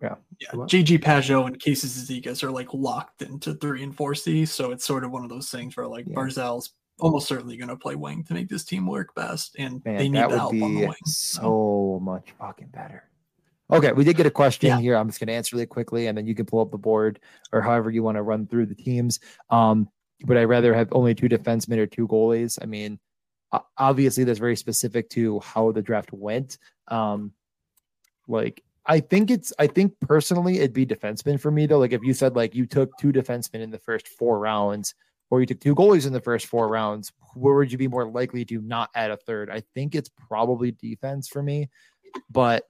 yeah, 0.01 0.15
yeah. 0.41 0.49
JG 0.53 1.03
Pageau 1.03 1.47
and 1.47 1.61
Casey 1.61 1.87
Cizikas 1.87 2.43
are 2.43 2.51
like 2.51 2.73
locked 2.73 3.21
into 3.21 3.55
three 3.55 3.83
and 3.83 3.95
four 3.95 4.15
C, 4.15 4.47
so 4.47 4.71
it's 4.71 4.87
sort 4.87 5.05
of 5.05 5.11
one 5.11 5.25
of 5.25 5.29
those 5.29 5.51
things 5.51 5.77
where 5.77 5.87
like 5.87 6.07
yeah. 6.09 6.15
Barzal's 6.15 6.73
almost 7.01 7.29
certainly 7.29 7.57
going 7.57 7.69
to 7.69 7.77
play 7.77 7.97
wing 7.97 8.25
to 8.25 8.35
make 8.35 8.49
this 8.49 8.65
team 8.65 8.87
work 8.87 9.15
best, 9.15 9.57
and 9.59 9.85
Man, 9.85 9.97
they 9.97 10.09
need 10.09 10.31
the 10.31 10.39
help 10.39 10.53
on 10.53 10.75
the 10.75 10.87
wing. 10.87 10.95
So 11.05 12.01
much 12.03 12.33
fucking 12.39 12.69
better. 12.69 13.05
Okay, 13.73 13.93
we 13.93 14.05
did 14.05 14.17
get 14.17 14.27
a 14.27 14.31
question 14.31 14.69
yeah. 14.69 14.81
here. 14.81 14.97
I'm 14.97 15.09
just 15.09 15.21
going 15.21 15.29
to 15.29 15.33
answer 15.33 15.55
really 15.55 15.67
quickly, 15.67 16.09
and 16.09 16.19
then 16.19 16.27
you 16.27 16.35
can 16.35 16.47
pull 16.47 16.61
up 16.61 16.71
the 16.71 16.79
board 16.79 17.21
or 17.53 17.61
however 17.61 17.91
you 17.91 18.03
want 18.03 18.17
to 18.17 18.23
run 18.23 18.47
through 18.47 18.67
the 18.67 18.75
teams. 18.75 19.21
Um, 19.49 19.89
would 20.27 20.37
I 20.37 20.45
rather 20.45 20.75
have 20.75 20.89
only 20.93 21.15
two 21.15 21.29
defensemen 21.29 21.79
or 21.79 21.87
two 21.87 22.09
goalies? 22.09 22.59
I 22.61 22.67
mean, 22.67 22.99
obviously 23.77 24.25
that's 24.25 24.39
very 24.39 24.57
specific 24.57 25.09
to 25.11 25.41
how 25.41 25.73
the 25.73 25.83
draft 25.83 26.13
went. 26.13 26.59
Um, 26.89 27.33
like 28.29 28.63
I 28.87 29.01
think 29.01 29.31
it's 29.31 29.53
I 29.59 29.67
think 29.67 29.95
personally 30.01 30.59
it'd 30.59 30.73
be 30.73 30.87
defensemen 30.87 31.41
for 31.41 31.51
me 31.51 31.67
though. 31.67 31.79
Like 31.79 31.93
if 31.93 32.03
you 32.03 32.15
said 32.15 32.37
like 32.37 32.55
you 32.55 32.67
took 32.67 32.97
two 32.99 33.13
defensemen 33.13 33.61
in 33.61 33.71
the 33.71 33.79
first 33.79 34.09
four 34.09 34.39
rounds, 34.39 34.95
or 35.31 35.41
you 35.41 35.47
took 35.47 35.61
two 35.61 35.75
goalies 35.75 36.07
in 36.07 36.13
the 36.13 36.21
first 36.21 36.47
four 36.47 36.69
rounds, 36.69 37.13
where 37.35 37.55
would 37.55 37.73
you 37.73 37.79
be 37.79 37.89
more 37.89 38.05
likely 38.05 38.45
to 38.45 38.61
not 38.61 38.91
add 38.95 39.11
a 39.11 39.17
third? 39.17 39.49
I 39.51 39.63
think 39.75 39.95
it's 39.95 40.11
probably 40.29 40.73
defense 40.73 41.29
for 41.29 41.43
me, 41.43 41.71
but 42.29 42.65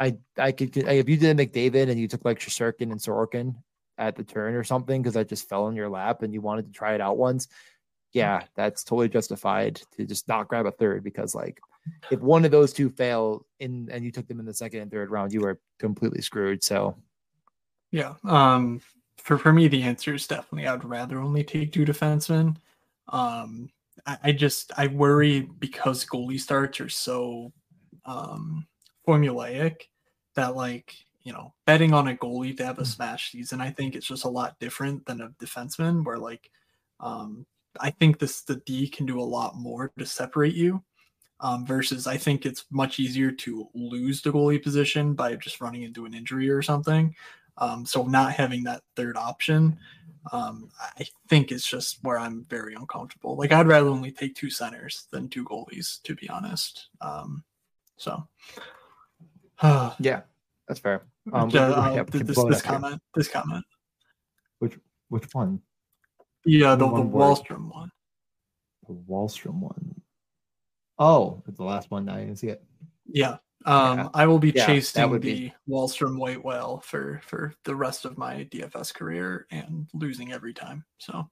I 0.00 0.16
I 0.36 0.52
could 0.52 0.76
if 0.76 1.08
you 1.08 1.16
did 1.16 1.36
McDavid 1.36 1.90
and 1.90 2.00
you 2.00 2.08
took 2.08 2.24
like 2.24 2.38
Shesterkin 2.38 2.90
and 2.92 3.00
Sorokin 3.00 3.56
at 3.98 4.16
the 4.16 4.24
turn 4.24 4.54
or 4.54 4.64
something 4.64 5.02
because 5.02 5.14
that 5.14 5.28
just 5.28 5.48
fell 5.48 5.68
in 5.68 5.76
your 5.76 5.88
lap 5.88 6.22
and 6.22 6.32
you 6.32 6.40
wanted 6.40 6.66
to 6.66 6.72
try 6.72 6.94
it 6.94 7.00
out 7.00 7.18
once, 7.18 7.48
yeah, 8.12 8.42
that's 8.56 8.84
totally 8.84 9.08
justified 9.08 9.80
to 9.96 10.06
just 10.06 10.28
not 10.28 10.48
grab 10.48 10.66
a 10.66 10.70
third 10.70 11.04
because 11.04 11.34
like 11.34 11.60
if 12.10 12.20
one 12.20 12.44
of 12.44 12.50
those 12.50 12.72
two 12.72 12.90
fail 12.90 13.44
in 13.60 13.88
and 13.90 14.04
you 14.04 14.12
took 14.12 14.28
them 14.28 14.40
in 14.40 14.46
the 14.46 14.54
second 14.54 14.80
and 14.80 14.90
third 14.90 15.10
round, 15.10 15.32
you 15.32 15.40
were 15.40 15.60
completely 15.78 16.22
screwed. 16.22 16.62
So 16.62 16.96
yeah, 17.90 18.14
um, 18.24 18.80
for 19.18 19.38
for 19.38 19.52
me 19.52 19.68
the 19.68 19.82
answer 19.82 20.14
is 20.14 20.26
definitely 20.26 20.66
I'd 20.66 20.84
rather 20.84 21.20
only 21.20 21.44
take 21.44 21.72
two 21.72 21.84
defensemen. 21.84 22.56
Um, 23.08 23.70
I, 24.06 24.18
I 24.24 24.32
just 24.32 24.72
I 24.76 24.86
worry 24.88 25.48
because 25.58 26.04
goalie 26.04 26.40
starts 26.40 26.80
are 26.80 26.88
so 26.88 27.52
um 28.04 28.66
formulaic 29.06 29.82
that 30.34 30.54
like 30.56 30.94
you 31.22 31.32
know 31.32 31.52
betting 31.66 31.92
on 31.92 32.08
a 32.08 32.14
goalie 32.14 32.56
to 32.56 32.64
have 32.64 32.78
a 32.78 32.82
hmm. 32.82 32.86
smash 32.86 33.32
season 33.32 33.60
i 33.60 33.70
think 33.70 33.94
it's 33.94 34.06
just 34.06 34.24
a 34.24 34.28
lot 34.28 34.58
different 34.60 35.04
than 35.06 35.20
a 35.20 35.28
defenseman 35.44 36.04
where 36.04 36.18
like 36.18 36.50
um 37.00 37.44
i 37.80 37.90
think 37.90 38.18
this 38.18 38.42
the 38.42 38.56
d 38.66 38.88
can 38.88 39.04
do 39.04 39.20
a 39.20 39.22
lot 39.22 39.56
more 39.56 39.92
to 39.98 40.06
separate 40.06 40.54
you 40.54 40.82
um, 41.40 41.66
versus 41.66 42.06
i 42.06 42.16
think 42.16 42.46
it's 42.46 42.64
much 42.70 42.98
easier 42.98 43.30
to 43.30 43.68
lose 43.74 44.22
the 44.22 44.30
goalie 44.30 44.62
position 44.62 45.14
by 45.14 45.34
just 45.36 45.60
running 45.60 45.82
into 45.82 46.04
an 46.04 46.14
injury 46.14 46.48
or 46.48 46.62
something 46.62 47.14
um, 47.58 47.84
so 47.84 48.04
not 48.04 48.32
having 48.32 48.64
that 48.64 48.82
third 48.96 49.16
option 49.16 49.78
um, 50.32 50.70
i 50.98 51.06
think 51.28 51.52
is 51.52 51.64
just 51.64 51.98
where 52.02 52.18
i'm 52.18 52.44
very 52.44 52.74
uncomfortable 52.74 53.36
like 53.36 53.52
i'd 53.52 53.66
rather 53.66 53.88
only 53.88 54.10
take 54.12 54.34
two 54.34 54.50
centers 54.50 55.06
than 55.10 55.28
two 55.28 55.44
goalies 55.44 56.02
to 56.02 56.14
be 56.14 56.28
honest 56.28 56.88
um, 57.00 57.44
so 57.96 58.26
yeah, 59.98 60.20
that's 60.68 60.80
fair. 60.80 61.02
Um, 61.32 61.50
uh, 61.52 61.58
uh, 61.58 62.04
this, 62.04 62.42
this 62.44 62.62
comment, 62.62 62.92
here. 62.92 63.00
this 63.14 63.28
comment. 63.28 63.64
Which 64.60 64.78
which 65.08 65.24
one? 65.32 65.60
Yeah, 66.44 66.76
the, 66.76 66.88
the, 66.88 66.96
the 66.96 67.02
Wahlstrom 67.02 67.72
one. 67.72 67.90
The 68.86 68.94
Wahlstrom 68.94 69.58
one. 69.58 70.00
Oh, 70.98 71.42
it's 71.48 71.58
the 71.58 71.64
last 71.64 71.90
one. 71.90 72.08
I 72.08 72.20
didn't 72.20 72.36
see 72.36 72.48
it. 72.48 72.62
Yeah. 73.06 73.38
Um, 73.64 73.98
yeah. 73.98 74.08
I 74.14 74.26
will 74.26 74.38
be 74.38 74.52
yeah, 74.54 74.66
chasing 74.66 75.10
the 75.10 75.18
be... 75.18 75.54
Wahlstrom 75.68 76.18
white 76.18 76.42
whale 76.42 76.80
for 76.84 77.20
for 77.24 77.52
the 77.64 77.74
rest 77.74 78.04
of 78.04 78.16
my 78.16 78.44
DFS 78.50 78.94
career 78.94 79.46
and 79.50 79.88
losing 79.92 80.32
every 80.32 80.54
time. 80.54 80.84
So 80.98 81.28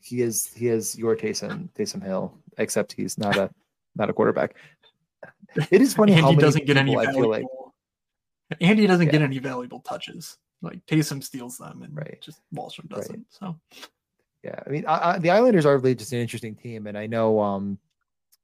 he 0.00 0.22
is 0.22 0.52
he 0.52 0.68
is 0.68 0.96
your 0.98 1.16
Taysom 1.16 1.70
Taysom 1.72 2.02
Hill, 2.02 2.38
except 2.58 2.92
he's 2.92 3.16
not 3.18 3.36
a 3.36 3.50
not 3.96 4.10
a 4.10 4.12
quarterback. 4.12 4.54
It 5.70 5.80
is 5.80 5.94
funny 5.94 6.12
how 6.20 6.30
he 6.30 6.36
doesn't 6.36 6.66
get 6.66 6.76
any 6.76 6.94
valuable, 6.94 7.30
like, 7.30 7.44
Andy 8.60 8.86
doesn't 8.86 9.06
yeah. 9.06 9.12
get 9.12 9.22
any 9.22 9.38
valuable 9.38 9.80
touches. 9.80 10.36
Like 10.62 10.84
Taysom 10.86 11.22
steals 11.22 11.56
them, 11.56 11.82
and 11.82 11.96
right. 11.96 12.18
just 12.20 12.40
Wahlstrom 12.54 12.88
doesn't. 12.88 13.16
Right. 13.16 13.24
So, 13.30 13.56
yeah, 14.44 14.60
I 14.66 14.70
mean, 14.70 14.84
I, 14.86 15.12
I, 15.12 15.18
the 15.18 15.30
Islanders 15.30 15.64
are 15.64 15.78
really 15.78 15.94
just 15.94 16.12
an 16.12 16.18
interesting 16.18 16.54
team, 16.54 16.86
and 16.86 16.98
I 16.98 17.06
know 17.06 17.40
um, 17.40 17.78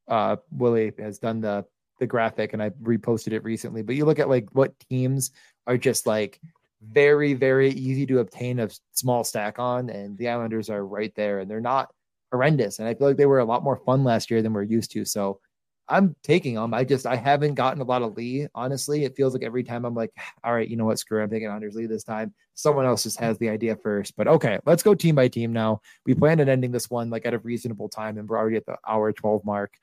uh, 0.08 0.36
Willie 0.50 0.92
has 0.98 1.18
done 1.18 1.42
the 1.42 1.66
the 1.98 2.06
graphic, 2.06 2.52
and 2.52 2.62
I 2.62 2.70
reposted 2.70 3.32
it 3.32 3.44
recently. 3.44 3.82
But 3.82 3.96
you 3.96 4.04
look 4.04 4.18
at 4.18 4.28
like 4.28 4.48
what 4.52 4.78
teams 4.90 5.30
are 5.66 5.78
just 5.78 6.06
like 6.06 6.40
very, 6.82 7.34
very 7.34 7.70
easy 7.70 8.06
to 8.06 8.20
obtain 8.20 8.60
a 8.60 8.70
small 8.92 9.24
stack 9.24 9.58
on, 9.58 9.90
and 9.90 10.16
the 10.18 10.28
Islanders 10.28 10.70
are 10.70 10.86
right 10.86 11.14
there, 11.14 11.40
and 11.40 11.50
they're 11.50 11.60
not 11.60 11.90
horrendous. 12.32 12.78
And 12.78 12.88
I 12.88 12.94
feel 12.94 13.08
like 13.08 13.16
they 13.16 13.26
were 13.26 13.38
a 13.38 13.44
lot 13.44 13.64
more 13.64 13.76
fun 13.76 14.04
last 14.04 14.30
year 14.30 14.42
than 14.42 14.52
we're 14.52 14.62
used 14.62 14.90
to. 14.92 15.04
So 15.04 15.40
I'm 15.88 16.16
taking 16.22 16.54
them. 16.54 16.74
I 16.74 16.84
just 16.84 17.06
I 17.06 17.16
haven't 17.16 17.54
gotten 17.54 17.80
a 17.80 17.84
lot 17.84 18.02
of 18.02 18.16
Lee. 18.16 18.48
Honestly, 18.54 19.04
it 19.04 19.14
feels 19.14 19.32
like 19.34 19.44
every 19.44 19.62
time 19.62 19.84
I'm 19.84 19.94
like, 19.94 20.10
ah, 20.18 20.32
all 20.44 20.54
right, 20.54 20.68
you 20.68 20.76
know 20.76 20.84
what, 20.84 20.98
screw. 20.98 21.20
It, 21.20 21.24
I'm 21.24 21.30
taking 21.30 21.48
Anders 21.48 21.74
Lee 21.74 21.86
this 21.86 22.02
time. 22.02 22.34
Someone 22.54 22.86
else 22.86 23.04
just 23.04 23.20
has 23.20 23.38
the 23.38 23.48
idea 23.48 23.76
first. 23.76 24.16
But 24.16 24.26
okay, 24.26 24.58
let's 24.66 24.82
go 24.82 24.94
team 24.94 25.14
by 25.14 25.28
team 25.28 25.52
now. 25.52 25.80
We 26.04 26.14
planned 26.14 26.40
on 26.40 26.48
ending 26.48 26.72
this 26.72 26.90
one 26.90 27.10
like 27.10 27.24
at 27.24 27.34
a 27.34 27.38
reasonable 27.38 27.88
time, 27.88 28.18
and 28.18 28.28
we're 28.28 28.38
already 28.38 28.56
at 28.56 28.66
the 28.66 28.76
hour 28.86 29.12
12 29.12 29.44
mark. 29.44 29.74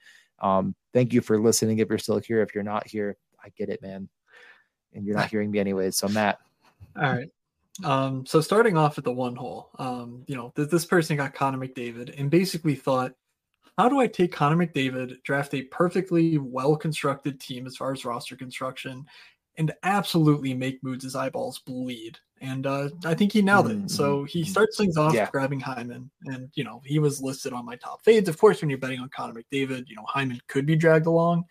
Um, 0.43 0.75
thank 0.93 1.13
you 1.13 1.21
for 1.21 1.39
listening. 1.39 1.79
If 1.79 1.89
you're 1.89 1.97
still 1.97 2.19
here, 2.19 2.41
if 2.41 2.53
you're 2.53 2.63
not 2.63 2.85
here, 2.85 3.17
I 3.43 3.49
get 3.57 3.69
it, 3.69 3.81
man. 3.81 4.09
And 4.93 5.05
you're 5.05 5.15
not 5.15 5.29
hearing 5.29 5.49
me 5.49 5.59
anyways. 5.59 5.97
So 5.97 6.07
Matt. 6.09 6.39
All 6.95 7.11
right. 7.11 7.29
Um, 7.83 8.25
so 8.27 8.39
starting 8.41 8.77
off 8.77 8.99
at 8.99 9.03
the 9.03 9.11
one 9.11 9.35
hole, 9.35 9.71
um, 9.79 10.23
you 10.27 10.35
know, 10.35 10.51
th- 10.55 10.69
this 10.69 10.85
person 10.85 11.17
got 11.17 11.33
Connor 11.33 11.57
McDavid 11.57 12.19
and 12.19 12.29
basically 12.29 12.75
thought 12.75 13.13
how 13.77 13.89
do 13.89 13.99
I 13.99 14.05
take 14.05 14.31
Connor 14.31 14.67
McDavid, 14.67 15.23
draft 15.23 15.53
a 15.55 15.63
perfectly 15.63 16.37
well 16.37 16.75
constructed 16.75 17.39
team 17.39 17.65
as 17.65 17.75
far 17.75 17.91
as 17.91 18.05
roster 18.05 18.35
construction, 18.35 19.05
and 19.57 19.73
absolutely 19.81 20.53
make 20.53 20.83
Moods' 20.83 21.15
eyeballs 21.15 21.59
bleed? 21.59 22.19
And 22.43 22.67
uh, 22.67 22.89
I 23.05 23.13
think 23.13 23.31
he 23.31 23.41
nailed 23.41 23.71
it. 23.71 23.89
So 23.89 24.17
mm-hmm. 24.17 24.25
he 24.25 24.43
starts 24.43 24.77
things 24.77 24.97
off 24.97 25.13
yeah. 25.13 25.29
grabbing 25.31 25.61
Hyman, 25.61 26.11
and 26.25 26.49
you 26.55 26.65
know 26.65 26.81
he 26.85 26.99
was 26.99 27.21
listed 27.21 27.53
on 27.53 27.65
my 27.65 27.77
top 27.77 28.03
fades. 28.03 28.27
Of 28.27 28.37
course, 28.37 28.61
when 28.61 28.69
you're 28.69 28.77
betting 28.77 28.99
on 28.99 29.09
Connor 29.09 29.33
McDavid, 29.33 29.85
you 29.87 29.95
know 29.95 30.03
Hyman 30.07 30.41
could 30.47 30.65
be 30.65 30.75
dragged 30.75 31.05
along. 31.05 31.45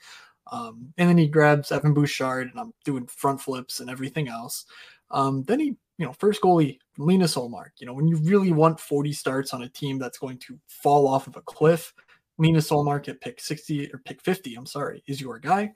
Um, 0.51 0.93
and 0.99 1.09
then 1.09 1.17
he 1.17 1.29
grabs 1.29 1.73
Evan 1.73 1.95
Bouchard, 1.95 2.51
and 2.51 2.61
I'm 2.61 2.75
doing 2.85 3.07
front 3.07 3.41
flips 3.41 3.81
and 3.81 3.89
everything 3.89 4.29
else. 4.29 4.67
Um, 5.11 5.45
then 5.45 5.61
he, 5.61 5.67
you 5.97 6.07
know, 6.07 6.13
first 6.13 6.43
goalie, 6.43 6.79
Linus 6.99 7.37
Ullmark. 7.37 7.71
You 7.79 7.87
know, 7.87 7.95
when 7.95 8.07
you 8.07 8.17
really 8.19 8.53
want 8.53 8.79
40 8.79 9.15
starts 9.15 9.55
on 9.55 9.63
a 9.63 9.69
team 9.69 9.99
that's 9.99 10.19
going 10.19 10.39
to 10.41 10.59
fall 10.67 11.09
off 11.09 11.27
of 11.27 11.37
a 11.37 11.43
cliff, 11.43 11.95
Linus 12.37 12.71
Ullmark 12.71 13.09
at 13.09 13.21
pick 13.21 13.41
60 13.41 13.93
or 13.95 13.99
pick 14.05 14.21
50, 14.21 14.55
I'm 14.57 14.67
sorry, 14.67 15.03
is 15.07 15.21
your 15.21 15.39
guy. 15.39 15.73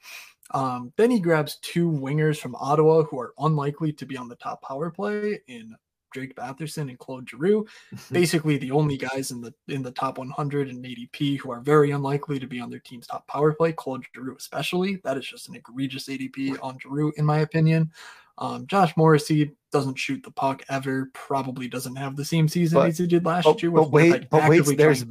Um, 0.52 0.92
then 0.96 1.10
he 1.10 1.20
grabs 1.20 1.56
two 1.56 1.90
wingers 1.90 2.38
from 2.38 2.54
Ottawa 2.56 3.02
who 3.02 3.18
are 3.18 3.34
unlikely 3.38 3.92
to 3.94 4.06
be 4.06 4.16
on 4.16 4.28
the 4.28 4.36
top 4.36 4.62
power 4.62 4.90
play 4.90 5.40
in 5.48 5.74
Drake 6.12 6.34
Batherson 6.34 6.88
and 6.88 6.98
Claude 6.98 7.28
Giroux. 7.28 7.66
Basically, 8.10 8.56
the 8.56 8.70
only 8.70 8.96
guys 8.96 9.30
in 9.30 9.40
the 9.40 9.52
in 9.68 9.82
the 9.82 9.90
top 9.90 10.18
100 10.18 10.68
and 10.68 10.84
ADP 10.84 11.38
who 11.38 11.50
are 11.50 11.60
very 11.60 11.90
unlikely 11.90 12.38
to 12.38 12.46
be 12.46 12.60
on 12.60 12.70
their 12.70 12.78
team's 12.78 13.06
top 13.06 13.26
power 13.26 13.52
play. 13.52 13.72
Claude 13.72 14.04
Giroux, 14.14 14.36
especially, 14.36 14.96
that 15.04 15.16
is 15.16 15.26
just 15.26 15.48
an 15.48 15.56
egregious 15.56 16.08
ADP 16.08 16.56
on 16.62 16.78
Giroux, 16.78 17.12
in 17.16 17.24
my 17.24 17.38
opinion. 17.40 17.92
Um, 18.38 18.66
Josh 18.66 18.96
Morrissey 18.96 19.52
doesn't 19.72 19.98
shoot 19.98 20.22
the 20.22 20.30
puck 20.30 20.62
ever. 20.68 21.10
Probably 21.14 21.68
doesn't 21.68 21.96
have 21.96 22.16
the 22.16 22.24
same 22.24 22.48
season 22.48 22.78
but, 22.78 22.88
as 22.88 22.98
he 22.98 23.06
did 23.06 23.24
last 23.24 23.44
but, 23.44 23.62
year. 23.62 23.70
But 23.70 23.90
wait, 23.90 24.30
but 24.30 24.48
wait, 24.48 24.76
there's 24.76 25.04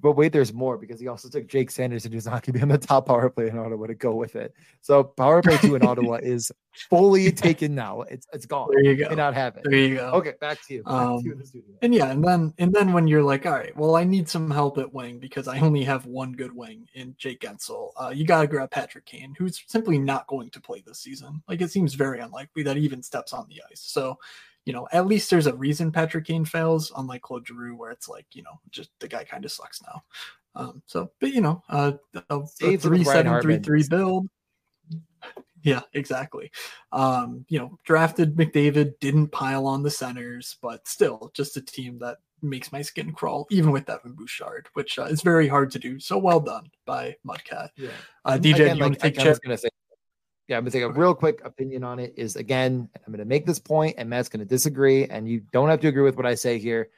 but 0.00 0.12
wait, 0.12 0.32
there's 0.32 0.52
more 0.52 0.76
because 0.78 1.00
he 1.00 1.08
also 1.08 1.28
took 1.28 1.46
Jake 1.46 1.70
Sanderson, 1.70 2.12
who's 2.12 2.26
not 2.26 2.42
going 2.42 2.42
to 2.42 2.52
be 2.52 2.62
on 2.62 2.68
the 2.68 2.78
top 2.78 3.06
power 3.06 3.30
play 3.30 3.48
in 3.48 3.58
Ottawa 3.58 3.86
to 3.86 3.94
go 3.94 4.14
with 4.14 4.36
it. 4.36 4.54
So 4.80 5.04
power 5.04 5.42
play 5.42 5.56
two 5.58 5.74
in 5.74 5.84
Ottawa 5.84 6.14
is 6.22 6.52
fully 6.90 7.30
taken 7.32 7.74
now. 7.74 8.02
It's 8.02 8.26
it's 8.32 8.46
gone. 8.46 8.68
There 8.72 8.84
you 8.84 8.96
go. 8.96 9.08
Cannot 9.08 9.34
have 9.34 9.56
it. 9.56 9.62
There 9.64 9.78
you 9.78 9.96
go. 9.96 10.10
Okay, 10.12 10.34
back 10.40 10.58
to 10.66 10.74
you. 10.74 10.82
Back 10.82 10.92
um, 10.92 11.22
to 11.22 11.24
you 11.24 11.42
and 11.82 11.94
yeah, 11.94 12.10
and 12.10 12.24
then 12.24 12.52
and 12.58 12.72
then 12.72 12.92
when 12.92 13.06
you're 13.06 13.22
like, 13.22 13.46
all 13.46 13.52
right, 13.52 13.76
well, 13.76 13.96
I 13.96 14.04
need 14.04 14.28
some 14.28 14.50
help 14.50 14.78
at 14.78 14.92
wing 14.92 15.18
because 15.18 15.48
I 15.48 15.60
only 15.60 15.84
have 15.84 16.06
one 16.06 16.32
good 16.32 16.54
wing 16.54 16.88
in 16.94 17.14
Jake 17.18 17.40
Guentzel. 17.40 17.90
Uh, 17.96 18.08
you 18.08 18.24
got 18.26 18.42
to 18.42 18.46
grab 18.46 18.70
Patrick 18.70 19.06
Kane, 19.06 19.34
who's 19.38 19.62
simply 19.66 19.98
not 19.98 20.26
going 20.26 20.50
to 20.50 20.60
play 20.60 20.82
this 20.86 21.00
season. 21.00 21.42
Like 21.48 21.60
it 21.60 21.70
seems 21.70 21.94
very 21.94 22.20
unlikely 22.20 22.62
that 22.64 22.76
he 22.76 22.82
even 22.82 23.02
steps 23.02 23.32
on 23.32 23.46
the 23.48 23.62
ice. 23.70 23.80
So 23.80 24.18
you 24.64 24.72
know, 24.72 24.88
at 24.92 25.06
least 25.06 25.30
there's 25.30 25.46
a 25.46 25.54
reason 25.54 25.92
Patrick 25.92 26.26
Kane 26.26 26.44
fails, 26.44 26.92
unlike 26.96 27.22
Claude 27.22 27.46
Giroux, 27.46 27.76
where 27.76 27.90
it's 27.90 28.08
like, 28.08 28.26
you 28.32 28.42
know, 28.42 28.58
just 28.70 28.90
the 29.00 29.08
guy 29.08 29.24
kind 29.24 29.44
of 29.44 29.52
sucks 29.52 29.82
now. 29.82 30.02
Um, 30.56 30.82
so, 30.86 31.10
but 31.20 31.32
you 31.32 31.40
know, 31.40 31.62
uh, 31.68 31.92
a, 32.30 32.40
a 32.62 32.76
three 32.76 33.04
seven 33.04 33.40
three 33.42 33.58
three 33.58 33.84
build. 33.88 34.28
Yeah, 35.62 35.80
exactly. 35.94 36.50
Um, 36.92 37.46
you 37.48 37.58
know, 37.58 37.78
drafted 37.84 38.36
McDavid, 38.36 38.92
didn't 39.00 39.28
pile 39.28 39.66
on 39.66 39.82
the 39.82 39.90
centers, 39.90 40.56
but 40.60 40.86
still, 40.86 41.30
just 41.34 41.56
a 41.56 41.62
team 41.62 41.98
that 42.00 42.18
makes 42.42 42.70
my 42.70 42.82
skin 42.82 43.12
crawl, 43.12 43.46
even 43.50 43.72
with 43.72 43.88
Evan 43.88 44.12
Bouchard, 44.12 44.68
which 44.74 44.98
uh, 44.98 45.04
is 45.04 45.22
very 45.22 45.48
hard 45.48 45.70
to 45.70 45.78
do. 45.78 45.98
So 45.98 46.18
well 46.18 46.40
done 46.40 46.70
by 46.84 47.16
Mudcat. 47.26 47.70
Yeah. 47.76 47.88
Uh, 48.26 48.36
DJ, 48.36 48.54
Again, 48.54 48.58
you 48.58 48.66
like, 48.66 48.80
want 48.80 48.94
to 48.94 49.00
take 49.00 49.18
I, 49.18 49.24
I 49.24 49.28
was 49.28 49.38
gonna 49.38 49.56
say 49.56 49.70
yeah, 50.48 50.58
I'm 50.58 50.64
gonna 50.64 50.70
take 50.70 50.82
a 50.82 50.90
real 50.90 51.14
quick 51.14 51.40
opinion 51.44 51.84
on 51.84 51.98
it. 51.98 52.14
Is 52.16 52.36
again, 52.36 52.88
I'm 53.06 53.12
gonna 53.12 53.24
make 53.24 53.46
this 53.46 53.58
point, 53.58 53.94
and 53.98 54.10
Matt's 54.10 54.28
gonna 54.28 54.44
disagree, 54.44 55.06
and 55.06 55.28
you 55.28 55.42
don't 55.52 55.68
have 55.68 55.80
to 55.80 55.88
agree 55.88 56.02
with 56.02 56.16
what 56.16 56.26
I 56.26 56.34
say 56.34 56.58
here. 56.58 56.90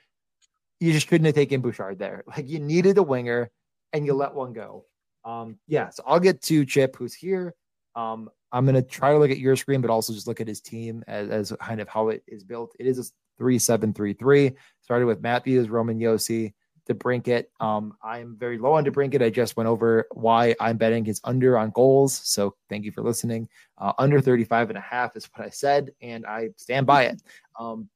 You 0.81 0.93
just 0.93 1.09
couldn't 1.09 1.24
have 1.27 1.35
taken 1.35 1.60
Bouchard 1.60 1.98
there. 1.98 2.24
Like 2.36 2.48
you 2.48 2.59
needed 2.59 2.98
a 2.98 3.02
winger, 3.02 3.51
and 3.93 4.05
you 4.05 4.14
let 4.14 4.35
one 4.35 4.52
go. 4.52 4.85
Um, 5.24 5.59
yeah, 5.68 5.90
so 5.90 6.02
I'll 6.06 6.20
get 6.20 6.43
to 6.43 6.64
Chip, 6.64 6.97
who's 6.97 7.14
here. 7.14 7.55
Um, 7.94 8.31
I'm 8.51 8.66
gonna 8.66 8.82
try 8.82 9.12
to 9.12 9.18
look 9.18 9.31
at 9.31 9.39
your 9.39 9.56
screen, 9.56 9.81
but 9.81 9.90
also 9.90 10.12
just 10.12 10.27
look 10.27 10.40
at 10.40 10.48
his 10.48 10.60
team 10.60 11.05
as, 11.06 11.31
as 11.31 11.52
kind 11.60 11.81
of 11.81 11.89
how 11.89 12.09
it 12.09 12.23
is 12.27 12.43
built. 12.43 12.74
It 12.81 12.86
is 12.86 12.98
a 12.98 13.05
three-seven-three-three. 13.39 14.52
Started 14.82 15.06
with 15.06 15.20
Matthews, 15.20 15.68
Roman 15.68 16.01
Josi, 16.01 16.52
DeBrincat. 16.88 17.46
Um, 17.60 17.96
I'm 18.02 18.36
very 18.36 18.58
low 18.58 18.74
on 18.74 18.84
DeBrincat. 18.84 19.22
I 19.22 19.30
just 19.30 19.56
went 19.56 19.68
over 19.68 20.06
why 20.12 20.54
I'm 20.60 20.76
betting 20.76 21.04
his 21.04 21.20
under 21.24 21.58
on 21.58 21.70
goals. 21.70 22.20
So 22.24 22.54
thank 22.68 22.84
you 22.84 22.92
for 22.92 23.02
listening. 23.02 23.48
Uh, 23.78 23.92
under 23.98 24.20
35 24.20 24.70
and 24.70 24.78
a 24.78 24.82
half 24.82 25.16
is 25.16 25.28
what 25.34 25.46
I 25.46 25.50
said, 25.50 25.90
and 26.00 26.24
I 26.26 26.50
stand 26.56 26.86
by 26.86 27.04
it. 27.04 27.22
Um, 27.58 27.88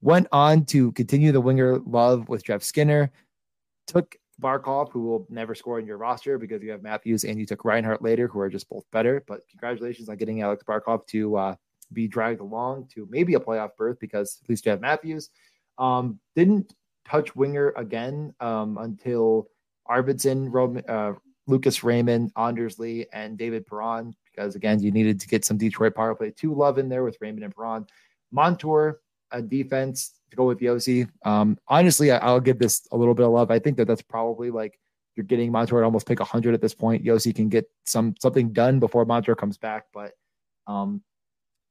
went 0.00 0.26
on 0.32 0.64
to 0.66 0.92
continue 0.92 1.32
the 1.32 1.40
winger 1.40 1.78
love 1.80 2.28
with 2.28 2.44
Jeff 2.44 2.62
Skinner. 2.62 3.12
Took 3.86 4.16
Barkov, 4.40 4.90
who 4.90 5.02
will 5.02 5.26
never 5.28 5.54
score 5.54 5.78
in 5.78 5.86
your 5.86 5.98
roster 5.98 6.38
because 6.38 6.62
you 6.62 6.70
have 6.70 6.82
Matthews 6.82 7.24
and 7.24 7.38
you 7.38 7.46
took 7.46 7.64
Reinhart 7.64 8.02
later, 8.02 8.26
who 8.26 8.40
are 8.40 8.48
just 8.48 8.68
both 8.68 8.84
better. 8.90 9.22
But 9.26 9.40
congratulations 9.50 10.08
on 10.08 10.16
getting 10.16 10.42
Alex 10.42 10.64
Barkov 10.66 11.06
to 11.08 11.36
uh, 11.36 11.54
be 11.92 12.08
dragged 12.08 12.40
along 12.40 12.88
to 12.94 13.06
maybe 13.10 13.34
a 13.34 13.40
playoff 13.40 13.76
berth 13.76 13.98
because 14.00 14.40
at 14.42 14.48
least 14.48 14.64
you 14.64 14.70
have 14.70 14.80
Matthews. 14.80 15.30
Um, 15.78 16.18
didn't 16.34 16.74
touch 17.10 17.34
winger 17.34 17.72
again 17.76 18.32
um, 18.40 18.78
until 18.78 19.48
Arvidsson, 19.88 20.88
uh, 20.88 21.18
Lucas 21.46 21.82
Raymond, 21.82 22.30
Anders 22.36 22.78
Lee, 22.78 23.06
and 23.12 23.36
David 23.36 23.66
Perron 23.66 24.14
because 24.30 24.54
again 24.54 24.80
you 24.80 24.90
needed 24.90 25.20
to 25.20 25.28
get 25.28 25.44
some 25.44 25.58
Detroit 25.58 25.94
power 25.94 26.14
play 26.14 26.30
two 26.30 26.54
love 26.54 26.78
in 26.78 26.88
there 26.88 27.02
with 27.02 27.18
Raymond 27.20 27.44
and 27.44 27.54
Perron. 27.54 27.86
Montour, 28.30 29.00
a 29.32 29.42
defense 29.42 30.14
to 30.30 30.36
go 30.36 30.46
with 30.46 30.60
Josi. 30.60 31.08
Um, 31.24 31.58
honestly, 31.66 32.10
I, 32.12 32.32
will 32.32 32.40
give 32.40 32.58
this 32.58 32.86
a 32.92 32.96
little 32.96 33.14
bit 33.14 33.26
of 33.26 33.32
love. 33.32 33.50
I 33.50 33.58
think 33.58 33.76
that 33.78 33.86
that's 33.86 34.02
probably 34.02 34.50
like 34.50 34.78
you're 35.16 35.24
getting 35.24 35.50
Montour 35.50 35.80
to 35.80 35.84
almost 35.84 36.06
pick 36.06 36.20
100 36.20 36.54
at 36.54 36.60
this 36.60 36.74
point. 36.74 37.04
Josi 37.04 37.34
can 37.34 37.48
get 37.48 37.68
some 37.84 38.14
something 38.20 38.52
done 38.52 38.78
before 38.78 39.04
Montour 39.04 39.34
comes 39.34 39.58
back, 39.58 39.86
but 39.92 40.12
um, 40.68 41.02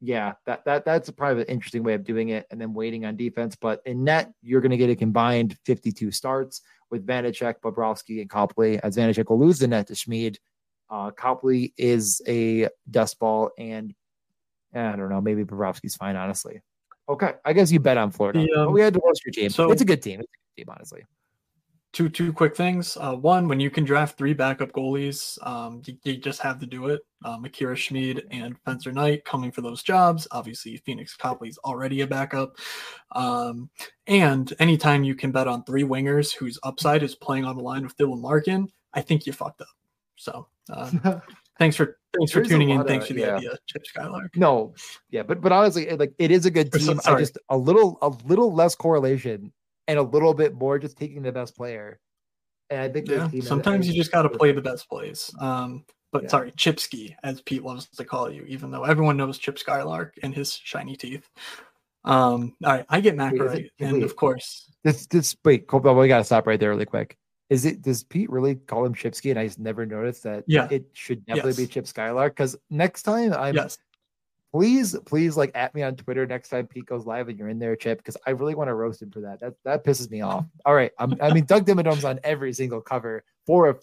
yeah, 0.01 0.33
that 0.45 0.63
that 0.65 0.85
that's 0.85 1.09
probably 1.11 1.43
an 1.43 1.47
interesting 1.49 1.83
way 1.83 1.93
of 1.93 2.03
doing 2.03 2.29
it, 2.29 2.45
and 2.51 2.59
then 2.59 2.73
waiting 2.73 3.05
on 3.05 3.17
defense. 3.17 3.55
But 3.55 3.81
in 3.85 4.03
net, 4.03 4.31
you're 4.41 4.61
going 4.61 4.71
to 4.71 4.77
get 4.77 4.89
a 4.89 4.95
combined 4.95 5.57
52 5.65 6.11
starts 6.11 6.61
with 6.89 7.05
Vanecek, 7.05 7.55
Bobrovsky, 7.63 8.21
and 8.21 8.29
Copley. 8.29 8.81
As 8.81 8.97
Vanecek 8.97 9.29
will 9.29 9.39
lose 9.39 9.59
the 9.59 9.67
net 9.67 9.87
to 9.87 9.95
Schmid, 9.95 10.39
uh, 10.89 11.11
Copley 11.11 11.73
is 11.77 12.21
a 12.27 12.69
dust 12.89 13.19
ball, 13.19 13.51
and 13.57 13.93
I 14.73 14.95
don't 14.95 15.09
know, 15.09 15.21
maybe 15.21 15.43
Bobrovsky's 15.43 15.95
fine, 15.95 16.15
honestly. 16.15 16.61
Okay, 17.07 17.33
I 17.43 17.53
guess 17.53 17.71
you 17.71 17.79
bet 17.79 17.97
on 17.97 18.11
Florida. 18.11 18.39
The, 18.39 18.61
um, 18.61 18.73
we 18.73 18.81
had 18.81 18.93
to 18.93 19.01
roast 19.03 19.23
your 19.25 19.31
team. 19.31 19.49
So 19.49 19.71
it's 19.71 19.81
a 19.81 19.85
good 19.85 20.01
team. 20.01 20.19
It's 20.19 20.29
a 20.29 20.61
good 20.61 20.63
team, 20.63 20.73
honestly. 20.73 21.03
Two 21.91 22.07
two 22.07 22.31
quick 22.31 22.55
things. 22.55 22.97
Uh, 22.97 23.15
one, 23.15 23.47
when 23.47 23.59
you 23.59 23.71
can 23.71 23.83
draft 23.83 24.15
three 24.15 24.33
backup 24.33 24.71
goalies, 24.73 25.43
um, 25.45 25.81
you, 25.85 25.97
you, 26.03 26.17
just 26.17 26.39
have 26.39 26.59
to 26.59 26.67
do 26.67 26.87
it. 26.87 27.01
Um, 27.25 27.43
Akira 27.45 27.75
Schmid 27.75 28.27
and 28.29 28.55
Spencer 28.57 28.91
Knight 28.91 29.25
coming 29.25 29.51
for 29.51 29.61
those 29.61 29.81
jobs. 29.81 30.27
Obviously, 30.31 30.77
Phoenix 30.77 31.15
Copley's 31.15 31.57
already 31.65 32.01
a 32.01 32.07
backup. 32.07 32.57
Um, 33.13 33.71
and 34.05 34.53
anytime 34.59 35.03
you 35.03 35.15
can 35.15 35.31
bet 35.31 35.47
on 35.47 35.63
three 35.63 35.83
wingers 35.83 36.31
whose 36.31 36.59
upside 36.61 37.01
is 37.01 37.15
playing 37.15 37.45
on 37.45 37.57
the 37.57 37.63
line 37.63 37.81
with 37.81 37.97
Dylan 37.97 38.21
Larkin, 38.21 38.69
I 38.93 39.01
think 39.01 39.25
you 39.25 39.33
fucked 39.33 39.61
up. 39.61 39.67
So 40.15 40.47
uh, 40.69 41.19
thanks 41.57 41.75
for 41.75 41.97
thanks 42.15 42.31
for 42.31 42.43
tuning 42.43 42.69
in. 42.69 42.85
Thanks 42.85 43.07
for 43.07 43.13
the 43.13 43.21
yeah. 43.21 43.35
idea, 43.37 43.57
Chip 43.65 43.85
Skylark. 43.85 44.35
No, 44.37 44.75
yeah, 45.09 45.23
but 45.23 45.41
but 45.41 45.51
honestly, 45.51 45.89
like 45.95 46.13
it 46.19 46.29
is 46.29 46.45
a 46.45 46.51
good 46.51 46.71
team. 46.71 46.99
I 47.05 47.17
just 47.17 47.39
a 47.49 47.57
little 47.57 47.97
a 48.01 48.09
little 48.27 48.53
less 48.53 48.75
correlation 48.75 49.51
and 49.89 49.97
a 49.97 50.03
little 50.03 50.35
bit 50.35 50.53
more 50.53 50.77
just 50.77 50.97
taking 50.97 51.23
the 51.23 51.31
best 51.31 51.57
player. 51.57 51.99
And 52.69 52.79
I 52.79 52.89
think 52.89 53.09
yeah, 53.09 53.27
sometimes 53.41 53.87
you 53.87 53.95
just 53.95 54.11
got 54.11 54.21
to 54.21 54.29
play 54.29 54.51
the 54.51 54.61
best 54.61 54.87
plays. 54.87 55.33
Um, 55.39 55.83
but 56.11 56.23
yeah. 56.23 56.29
sorry, 56.29 56.51
Chipsky, 56.51 57.15
as 57.23 57.41
Pete 57.41 57.63
loves 57.63 57.87
to 57.87 58.05
call 58.05 58.31
you, 58.31 58.43
even 58.43 58.69
though 58.69 58.83
everyone 58.83 59.17
knows 59.17 59.39
Chip 59.39 59.57
Skylark 59.57 60.13
and 60.21 60.33
his 60.33 60.53
shiny 60.53 60.95
teeth. 60.95 61.27
Um, 62.05 62.55
all 62.63 62.73
right, 62.73 62.85
I 62.87 63.01
get 63.01 63.15
Mac 63.15 63.33
wait, 63.33 63.41
right, 63.41 63.65
it, 63.65 63.71
and 63.79 63.93
wait, 63.93 64.03
of 64.03 64.15
course, 64.15 64.71
this 64.83 65.07
this 65.07 65.35
wait, 65.43 65.67
Cole, 65.67 65.81
we 65.81 66.07
gotta 66.07 66.23
stop 66.23 66.45
right 66.45 66.59
there 66.59 66.69
really 66.69 66.85
quick. 66.85 67.17
Is 67.49 67.65
it 67.65 67.81
does 67.81 68.03
Pete 68.03 68.29
really 68.29 68.55
call 68.55 68.85
him 68.85 68.93
Chipsky? 68.93 69.31
And 69.31 69.39
I 69.39 69.47
just 69.47 69.59
never 69.59 69.85
noticed 69.85 70.23
that. 70.23 70.43
Yeah, 70.47 70.67
it 70.69 70.85
should 70.93 71.25
definitely 71.25 71.51
yes. 71.51 71.57
be 71.57 71.67
Chip 71.67 71.87
Skylark 71.87 72.35
because 72.35 72.55
next 72.69 73.03
time 73.03 73.33
I'm 73.33 73.55
yes 73.55 73.79
please, 74.51 74.95
please 75.05 75.37
like 75.37 75.51
at 75.55 75.73
me 75.75 75.83
on 75.83 75.95
Twitter 75.95 76.25
next 76.25 76.49
time 76.49 76.67
Pete 76.67 76.85
goes 76.85 77.05
live 77.05 77.29
and 77.29 77.37
you're 77.37 77.49
in 77.49 77.59
there, 77.59 77.75
Chip, 77.75 77.99
because 77.99 78.17
I 78.25 78.31
really 78.31 78.55
want 78.55 78.69
to 78.69 78.73
roast 78.73 79.01
him 79.01 79.11
for 79.11 79.21
that. 79.21 79.39
That 79.39 79.53
that 79.63 79.83
pisses 79.83 80.09
me 80.09 80.21
off. 80.21 80.45
All 80.65 80.73
right. 80.73 80.91
I'm, 80.99 81.15
I 81.21 81.33
mean, 81.33 81.45
Doug 81.45 81.65
Dimmadome's 81.65 82.05
on 82.05 82.19
every 82.23 82.53
single 82.53 82.81
cover 82.81 83.23
for 83.45 83.69
a. 83.69 83.73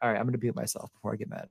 All 0.00 0.10
right. 0.10 0.18
I'm 0.18 0.30
to 0.30 0.38
beat 0.38 0.54
myself 0.56 0.92
before 0.92 1.12
I 1.12 1.16
get 1.16 1.28
mad. 1.28 1.48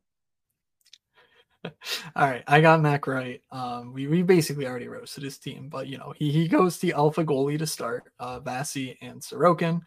All 2.16 2.30
right, 2.30 2.44
I 2.48 2.62
got 2.62 2.82
Mac 2.82 3.08
right. 3.08 3.42
Um, 3.52 3.94
we, 3.94 4.08
we 4.08 4.22
basically 4.22 4.68
already 4.68 4.88
roasted 4.88 5.24
his 5.24 5.38
team, 5.38 5.70
but 5.70 5.88
you 5.88 5.98
know 5.98 6.14
he, 6.16 6.32
he 6.32 6.48
goes 6.48 6.78
the 6.78 6.94
alpha 6.94 7.24
goalie 7.24 7.58
to 7.58 7.68
start, 7.68 8.12
uh, 8.20 8.40
Vasi 8.40 8.98
and 9.02 9.22
Sorokin. 9.22 9.82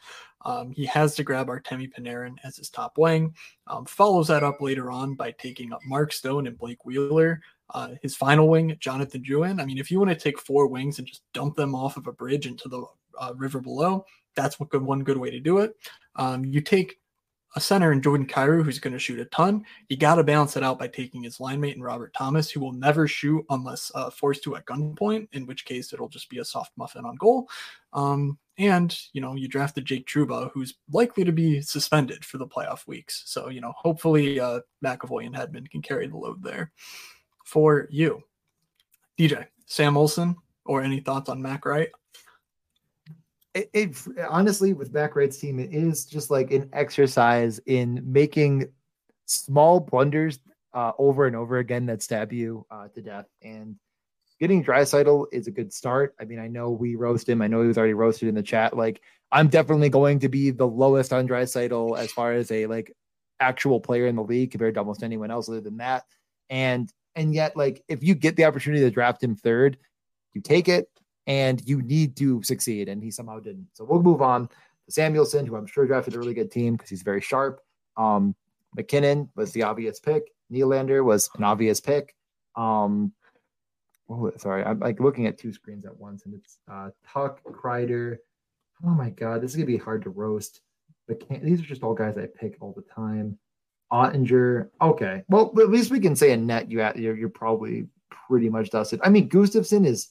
Um, 0.44 0.72
he 0.72 0.86
has 0.86 1.14
to 1.16 1.24
grab 1.24 1.48
Artemi 1.48 1.90
Panarin 1.92 2.36
as 2.44 2.56
his 2.56 2.70
top 2.70 2.96
wing. 2.96 3.34
Um, 3.66 3.84
follows 3.84 4.28
that 4.28 4.42
up 4.42 4.60
later 4.60 4.90
on 4.90 5.14
by 5.14 5.32
taking 5.32 5.72
up 5.72 5.80
Mark 5.84 6.12
Stone 6.12 6.46
and 6.46 6.58
Blake 6.58 6.84
Wheeler 6.84 7.40
uh, 7.74 7.90
his 8.02 8.16
final 8.16 8.48
wing, 8.48 8.76
Jonathan 8.80 9.22
Drouin. 9.22 9.60
I 9.60 9.64
mean, 9.64 9.78
if 9.78 9.90
you 9.90 9.98
want 9.98 10.10
to 10.10 10.16
take 10.16 10.38
four 10.38 10.66
wings 10.66 10.98
and 10.98 11.06
just 11.06 11.22
dump 11.32 11.56
them 11.56 11.74
off 11.74 11.96
of 11.96 12.06
a 12.06 12.12
bridge 12.12 12.46
into 12.46 12.68
the 12.68 12.84
uh, 13.18 13.32
river 13.36 13.60
below, 13.60 14.04
that's 14.34 14.58
what 14.60 14.70
good, 14.70 14.82
one 14.82 15.04
good 15.04 15.18
way 15.18 15.30
to 15.30 15.40
do 15.40 15.58
it. 15.58 15.74
Um, 16.16 16.44
you 16.44 16.60
take 16.60 17.00
a 17.56 17.60
center 17.60 17.92
in 17.92 18.00
Jordan 18.00 18.26
Kyrou 18.26 18.64
who's 18.64 18.78
going 18.78 18.92
to 18.92 18.98
shoot 18.98 19.18
a 19.18 19.24
ton. 19.26 19.64
You 19.88 19.96
got 19.96 20.16
to 20.16 20.24
balance 20.24 20.56
it 20.56 20.62
out 20.62 20.78
by 20.78 20.86
taking 20.86 21.22
his 21.22 21.40
line 21.40 21.60
mate 21.60 21.76
in 21.76 21.82
Robert 21.82 22.14
Thomas, 22.14 22.50
who 22.50 22.60
will 22.60 22.72
never 22.72 23.08
shoot 23.08 23.44
unless 23.50 23.90
uh, 23.94 24.10
forced 24.10 24.44
to 24.44 24.56
at 24.56 24.66
gunpoint, 24.66 25.28
in 25.32 25.46
which 25.46 25.64
case 25.64 25.92
it'll 25.92 26.08
just 26.08 26.30
be 26.30 26.38
a 26.38 26.44
soft 26.44 26.72
muffin 26.76 27.04
on 27.04 27.16
goal. 27.16 27.48
Um, 27.92 28.38
and 28.58 28.96
you 29.12 29.20
know, 29.20 29.34
you 29.34 29.48
drafted 29.48 29.84
Jake 29.84 30.06
Trouba, 30.06 30.50
who's 30.52 30.74
likely 30.92 31.24
to 31.24 31.32
be 31.32 31.60
suspended 31.60 32.24
for 32.24 32.38
the 32.38 32.46
playoff 32.46 32.86
weeks. 32.86 33.22
So 33.26 33.48
you 33.48 33.60
know, 33.60 33.72
hopefully 33.76 34.38
uh, 34.38 34.60
McAvoy 34.84 35.26
and 35.26 35.34
Hedman 35.34 35.68
can 35.70 35.82
carry 35.82 36.06
the 36.06 36.16
load 36.16 36.42
there 36.42 36.70
for 37.50 37.88
you. 37.90 38.22
DJ, 39.18 39.46
Sam 39.66 39.96
Olson, 39.96 40.36
or 40.64 40.82
any 40.82 41.00
thoughts 41.00 41.28
on 41.28 41.42
Mac 41.42 41.66
Wright? 41.66 41.88
It, 43.52 43.68
it, 43.74 43.96
honestly 44.28 44.72
with 44.72 44.92
Mac 44.92 45.16
Wright's 45.16 45.38
team, 45.38 45.58
it 45.58 45.74
is 45.74 46.06
just 46.06 46.30
like 46.30 46.52
an 46.52 46.70
exercise 46.72 47.60
in 47.66 48.00
making 48.06 48.68
small 49.26 49.80
blunders 49.80 50.38
uh, 50.72 50.92
over 50.98 51.26
and 51.26 51.34
over 51.34 51.58
again 51.58 51.86
that 51.86 52.02
stab 52.02 52.32
you 52.32 52.64
uh, 52.70 52.86
to 52.94 53.02
death. 53.02 53.26
And 53.42 53.74
getting 54.38 54.62
Draisaitl 54.64 55.26
is 55.32 55.48
a 55.48 55.50
good 55.50 55.72
start. 55.72 56.14
I 56.20 56.26
mean, 56.26 56.38
I 56.38 56.46
know 56.46 56.70
we 56.70 56.94
roast 56.94 57.28
him. 57.28 57.42
I 57.42 57.48
know 57.48 57.62
he 57.62 57.68
was 57.68 57.78
already 57.78 57.94
roasted 57.94 58.28
in 58.28 58.36
the 58.36 58.42
chat. 58.44 58.76
Like, 58.76 59.02
I'm 59.32 59.48
definitely 59.48 59.88
going 59.88 60.20
to 60.20 60.28
be 60.28 60.50
the 60.50 60.68
lowest 60.68 61.12
on 61.12 61.26
Draisaitl 61.26 61.98
as 61.98 62.12
far 62.12 62.32
as 62.32 62.52
a 62.52 62.66
like 62.66 62.92
actual 63.40 63.80
player 63.80 64.06
in 64.06 64.14
the 64.14 64.22
league 64.22 64.52
compared 64.52 64.74
to 64.74 64.80
almost 64.80 65.02
anyone 65.02 65.32
else 65.32 65.48
other 65.48 65.60
than 65.60 65.78
that. 65.78 66.04
And 66.48 66.92
and 67.14 67.34
yet, 67.34 67.56
like, 67.56 67.82
if 67.88 68.02
you 68.02 68.14
get 68.14 68.36
the 68.36 68.44
opportunity 68.44 68.82
to 68.82 68.90
draft 68.90 69.22
him 69.22 69.36
third, 69.36 69.78
you 70.34 70.40
take 70.40 70.68
it 70.68 70.88
and 71.26 71.60
you 71.66 71.82
need 71.82 72.16
to 72.16 72.42
succeed. 72.42 72.88
And 72.88 73.02
he 73.02 73.10
somehow 73.10 73.40
didn't. 73.40 73.68
So 73.72 73.84
we'll 73.84 74.02
move 74.02 74.22
on 74.22 74.48
to 74.48 74.92
Samuelsson, 74.92 75.46
who 75.46 75.56
I'm 75.56 75.66
sure 75.66 75.86
drafted 75.86 76.14
a 76.14 76.18
really 76.18 76.34
good 76.34 76.50
team 76.50 76.74
because 76.74 76.90
he's 76.90 77.02
very 77.02 77.20
sharp. 77.20 77.60
Um, 77.96 78.34
MacKinnon 78.76 79.28
was 79.34 79.52
the 79.52 79.64
obvious 79.64 80.00
pick. 80.00 80.32
Nylander 80.52 81.04
was 81.04 81.30
an 81.36 81.44
obvious 81.44 81.80
pick. 81.80 82.14
Um, 82.56 83.12
oh, 84.08 84.30
sorry, 84.36 84.64
I'm 84.64 84.80
like 84.80 85.00
looking 85.00 85.26
at 85.26 85.38
two 85.38 85.52
screens 85.52 85.84
at 85.84 85.96
once, 85.96 86.24
and 86.24 86.34
it's 86.34 86.58
uh, 86.70 86.90
Tuch, 87.06 87.38
Kreider. 87.44 88.18
Oh 88.84 88.90
my 88.90 89.10
God, 89.10 89.42
this 89.42 89.50
is 89.50 89.56
gonna 89.56 89.66
be 89.66 89.76
hard 89.76 90.02
to 90.04 90.10
roast. 90.10 90.60
McCann- 91.10 91.42
these 91.42 91.60
are 91.60 91.64
just 91.64 91.82
all 91.82 91.94
guys 91.94 92.16
I 92.16 92.26
pick 92.26 92.56
all 92.60 92.72
the 92.72 92.82
time. 92.82 93.38
Oettinger. 93.92 94.68
Okay. 94.80 95.22
Well, 95.28 95.52
at 95.60 95.70
least 95.70 95.90
we 95.90 96.00
can 96.00 96.14
say 96.16 96.32
a 96.32 96.36
net 96.36 96.70
you 96.70 96.78
you're, 96.96 97.16
you're 97.16 97.28
probably 97.28 97.86
pretty 98.28 98.48
much 98.48 98.70
dusted. 98.70 99.00
I 99.02 99.08
mean, 99.08 99.28
Gustavsson 99.28 99.86
is 99.86 100.10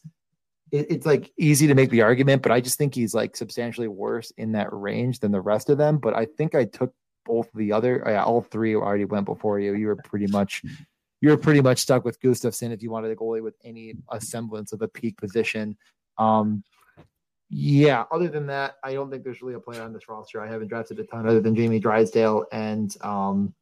it, 0.72 0.88
it's 0.90 1.06
like 1.06 1.32
easy 1.38 1.68
to 1.68 1.76
make 1.76 1.90
the 1.90 2.02
argument, 2.02 2.42
but 2.42 2.52
I 2.52 2.62
just 2.62 2.78
think 2.78 2.94
he's 2.94 3.14
like 3.14 3.36
substantially 3.36 3.88
worse 3.88 4.32
in 4.38 4.52
that 4.54 4.72
range 4.72 5.20
than 5.20 5.32
the 5.32 5.42
rest 5.42 5.70
of 5.70 5.78
them. 5.78 5.98
But 5.98 6.16
I 6.16 6.26
think 6.26 6.56
I 6.56 6.66
took 6.66 6.94
both 7.26 7.50
the 7.54 7.72
other 7.72 8.04
yeah, 8.06 8.24
all 8.24 8.42
three 8.42 8.76
already 8.76 9.06
went 9.06 9.26
before 9.26 9.60
you. 9.60 9.74
You 9.76 9.88
were 9.88 9.96
pretty 9.96 10.28
much 10.28 10.64
you're 11.22 11.38
pretty 11.38 11.62
much 11.62 11.80
stuck 11.80 12.06
with 12.06 12.20
Gustavsson 12.22 12.72
if 12.72 12.82
you 12.82 12.92
wanted 12.92 13.12
a 13.12 13.16
goalie 13.16 13.44
with 13.44 13.56
any 13.64 13.96
semblance 14.20 14.74
of 14.74 14.82
a 14.82 14.88
peak 14.88 15.18
position. 15.18 15.78
Um, 16.18 16.64
yeah, 17.50 18.04
other 18.12 18.28
than 18.28 18.46
that, 18.48 18.76
I 18.84 18.94
don't 18.94 19.10
think 19.10 19.24
there's 19.24 19.42
really 19.42 19.56
a 19.56 19.60
player 19.60 19.82
on 19.82 19.92
this 19.92 20.08
roster. 20.08 20.40
I 20.40 20.48
haven't 20.48 20.68
drafted 20.68 21.00
a 21.00 21.04
ton 21.04 21.28
other 21.28 21.42
than 21.42 21.56
Jamie 21.56 21.80
Drysdale 21.80 22.46
and 22.52 22.96
um, 23.02 23.54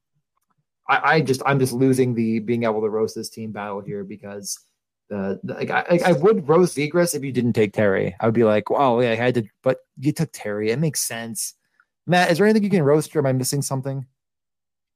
I, 0.89 1.15
I 1.15 1.21
just 1.21 1.41
I'm 1.45 1.59
just 1.59 1.73
losing 1.73 2.13
the 2.13 2.39
being 2.39 2.63
able 2.63 2.81
to 2.81 2.89
roast 2.89 3.15
this 3.15 3.29
team 3.29 3.51
battle 3.51 3.81
here 3.81 4.03
because 4.03 4.59
the 5.09 5.39
like, 5.43 5.69
I, 5.69 5.99
I 6.05 6.11
would 6.13 6.47
roast 6.47 6.77
Zegras 6.77 7.15
if 7.15 7.23
you 7.23 7.31
didn't 7.31 7.53
take 7.53 7.73
Terry. 7.73 8.15
I 8.19 8.25
would 8.25 8.35
be 8.35 8.43
like, 8.43 8.69
wow, 8.69 8.99
yeah, 8.99 9.11
I 9.11 9.15
had 9.15 9.35
to, 9.35 9.43
but 9.63 9.79
you 9.99 10.11
took 10.11 10.29
Terry. 10.33 10.71
It 10.71 10.79
makes 10.79 11.01
sense. 11.01 11.53
Matt, 12.05 12.31
is 12.31 12.37
there 12.37 12.47
anything 12.47 12.63
you 12.63 12.69
can 12.69 12.83
roast 12.83 13.15
or 13.15 13.19
am 13.19 13.25
I 13.25 13.33
missing 13.33 13.61
something? 13.61 14.05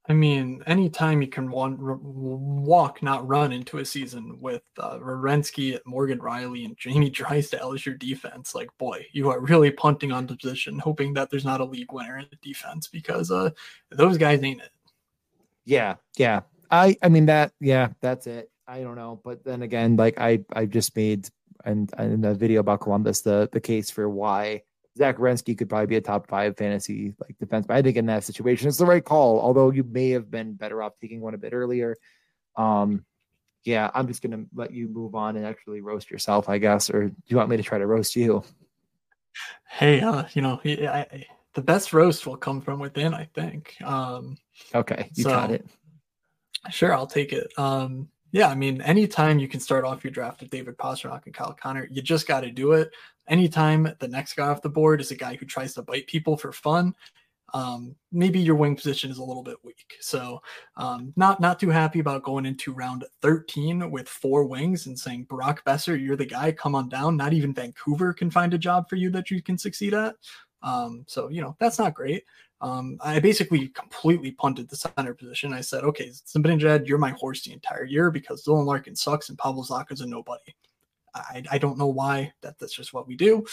I 0.09 0.13
mean, 0.13 0.63
anytime 0.65 1.21
you 1.21 1.27
can 1.27 1.51
one, 1.51 1.77
walk, 1.79 3.03
not 3.03 3.27
run 3.27 3.51
into 3.51 3.77
a 3.77 3.85
season 3.85 4.39
with 4.41 4.63
uh, 4.79 4.97
Werenski, 4.97 5.79
Morgan 5.85 6.19
Rielly, 6.19 6.65
and 6.65 6.75
Jamie 6.75 7.11
Drysdale 7.11 7.73
as 7.73 7.85
your 7.85 7.95
defense, 7.95 8.55
like, 8.55 8.75
boy, 8.79 9.05
you 9.11 9.29
are 9.29 9.39
really 9.39 9.69
punting 9.69 10.11
on 10.11 10.25
the 10.25 10.35
position, 10.35 10.79
hoping 10.79 11.13
that 11.13 11.29
there's 11.29 11.45
not 11.45 11.61
a 11.61 11.65
league 11.65 11.93
winner 11.93 12.17
in 12.17 12.25
the 12.31 12.37
defense 12.41 12.87
because 12.87 13.29
uh, 13.29 13.51
those 13.91 14.17
guys 14.17 14.41
ain't 14.41 14.61
it. 14.61 14.71
Yeah, 15.65 15.95
yeah. 16.17 16.41
I 16.69 16.95
I 17.01 17.09
mean 17.09 17.25
that 17.27 17.51
yeah, 17.59 17.89
that's 18.01 18.27
it. 18.27 18.49
I 18.67 18.81
don't 18.81 18.95
know, 18.95 19.19
but 19.23 19.43
then 19.43 19.61
again, 19.61 19.95
like 19.97 20.19
I 20.19 20.45
I 20.53 20.65
just 20.65 20.95
made 20.95 21.27
and 21.65 21.91
in, 21.99 22.25
a 22.25 22.33
video 22.33 22.61
about 22.61 22.81
Columbus 22.81 23.21
the 23.21 23.49
the 23.51 23.59
case 23.59 23.89
for 23.89 24.09
why 24.09 24.63
Zach 24.97 25.17
Werenski 25.17 25.57
could 25.57 25.69
probably 25.69 25.87
be 25.87 25.95
a 25.95 26.01
top 26.01 26.27
five 26.27 26.57
fantasy 26.57 27.13
like 27.19 27.37
defense. 27.37 27.65
But 27.67 27.77
I 27.77 27.81
think 27.81 27.97
in 27.97 28.07
that 28.07 28.23
situation, 28.23 28.67
it's 28.67 28.77
the 28.77 28.85
right 28.85 29.03
call. 29.03 29.39
Although 29.39 29.71
you 29.71 29.83
may 29.83 30.11
have 30.11 30.31
been 30.31 30.53
better 30.53 30.81
off 30.81 30.93
taking 30.99 31.21
one 31.21 31.33
a 31.33 31.37
bit 31.37 31.53
earlier. 31.53 31.95
Um, 32.55 33.05
yeah, 33.63 33.91
I'm 33.93 34.07
just 34.07 34.21
gonna 34.21 34.45
let 34.53 34.73
you 34.73 34.87
move 34.87 35.15
on 35.15 35.35
and 35.35 35.45
actually 35.45 35.81
roast 35.81 36.09
yourself, 36.09 36.49
I 36.49 36.57
guess. 36.57 36.89
Or 36.89 37.09
do 37.09 37.15
you 37.27 37.37
want 37.37 37.49
me 37.49 37.57
to 37.57 37.63
try 37.63 37.77
to 37.77 37.87
roast 37.87 38.15
you? 38.15 38.43
Hey, 39.67 40.01
uh, 40.01 40.25
you 40.33 40.41
know, 40.41 40.59
I, 40.65 41.07
I, 41.11 41.25
the 41.53 41.61
best 41.61 41.93
roast 41.93 42.25
will 42.25 42.37
come 42.37 42.61
from 42.61 42.79
within. 42.79 43.13
I 43.13 43.25
think. 43.33 43.75
Um, 43.83 44.37
okay, 44.73 45.09
you 45.15 45.23
so, 45.23 45.29
got 45.29 45.51
it. 45.51 45.65
Sure, 46.69 46.93
I'll 46.93 47.07
take 47.07 47.33
it. 47.33 47.51
Um, 47.57 48.07
yeah, 48.31 48.47
I 48.47 48.55
mean, 48.55 48.81
anytime 48.81 49.39
you 49.39 49.47
can 49.47 49.59
start 49.59 49.83
off 49.83 50.03
your 50.03 50.11
draft 50.11 50.41
with 50.41 50.49
David 50.49 50.77
Pastrnak 50.77 51.25
and 51.25 51.33
Kyle 51.33 51.53
Connor, 51.53 51.87
you 51.91 52.01
just 52.01 52.27
got 52.27 52.41
to 52.41 52.51
do 52.51 52.73
it. 52.73 52.91
Anytime 53.27 53.93
the 53.99 54.07
next 54.07 54.33
guy 54.33 54.47
off 54.47 54.61
the 54.61 54.69
board 54.69 55.01
is 55.01 55.11
a 55.11 55.15
guy 55.15 55.35
who 55.35 55.45
tries 55.45 55.73
to 55.73 55.81
bite 55.81 56.07
people 56.07 56.37
for 56.37 56.51
fun, 56.53 56.95
um, 57.53 57.95
maybe 58.11 58.39
your 58.39 58.55
wing 58.55 58.75
position 58.75 59.11
is 59.11 59.17
a 59.17 59.23
little 59.23 59.43
bit 59.43 59.57
weak. 59.63 59.97
So, 59.99 60.41
um, 60.77 61.11
not 61.17 61.41
not 61.41 61.59
too 61.59 61.69
happy 61.69 61.99
about 61.99 62.23
going 62.23 62.45
into 62.45 62.73
round 62.73 63.05
13 63.21 63.91
with 63.91 64.07
four 64.07 64.45
wings 64.45 64.87
and 64.87 64.97
saying 64.97 65.23
Brock 65.23 65.63
Boeser, 65.65 66.01
you're 66.01 66.15
the 66.15 66.25
guy. 66.25 66.53
Come 66.53 66.75
on 66.75 66.87
down. 66.87 67.17
Not 67.17 67.33
even 67.33 67.53
Vancouver 67.53 68.13
can 68.13 68.31
find 68.31 68.53
a 68.53 68.57
job 68.57 68.87
for 68.89 68.95
you 68.95 69.09
that 69.11 69.29
you 69.29 69.41
can 69.41 69.57
succeed 69.57 69.93
at. 69.93 70.15
Um, 70.63 71.03
so 71.07 71.29
you 71.29 71.41
know 71.41 71.55
that's 71.59 71.79
not 71.79 71.93
great. 71.93 72.23
Um, 72.61 72.97
I 73.01 73.19
basically 73.19 73.69
completely 73.69 74.31
punted 74.31 74.69
the 74.69 74.75
center 74.75 75.15
position. 75.15 75.51
I 75.51 75.61
said, 75.61 75.83
okay, 75.83 76.09
Zibanejad, 76.09 76.87
you're 76.87 76.99
my 76.99 77.09
horse 77.11 77.41
the 77.41 77.53
entire 77.53 77.85
year 77.85 78.11
because 78.11 78.45
Dylan 78.45 78.65
Larkin 78.65 78.95
sucks 78.95 79.29
and 79.29 79.37
Pavel 79.37 79.63
Zacha's 79.63 80.01
a 80.01 80.05
nobody. 80.05 80.55
I, 81.15 81.43
I 81.51 81.57
don't 81.57 81.79
know 81.79 81.87
why. 81.87 82.31
That 82.41 82.59
that's 82.59 82.75
just 82.75 82.93
what 82.93 83.07
we 83.07 83.15
do. 83.15 83.45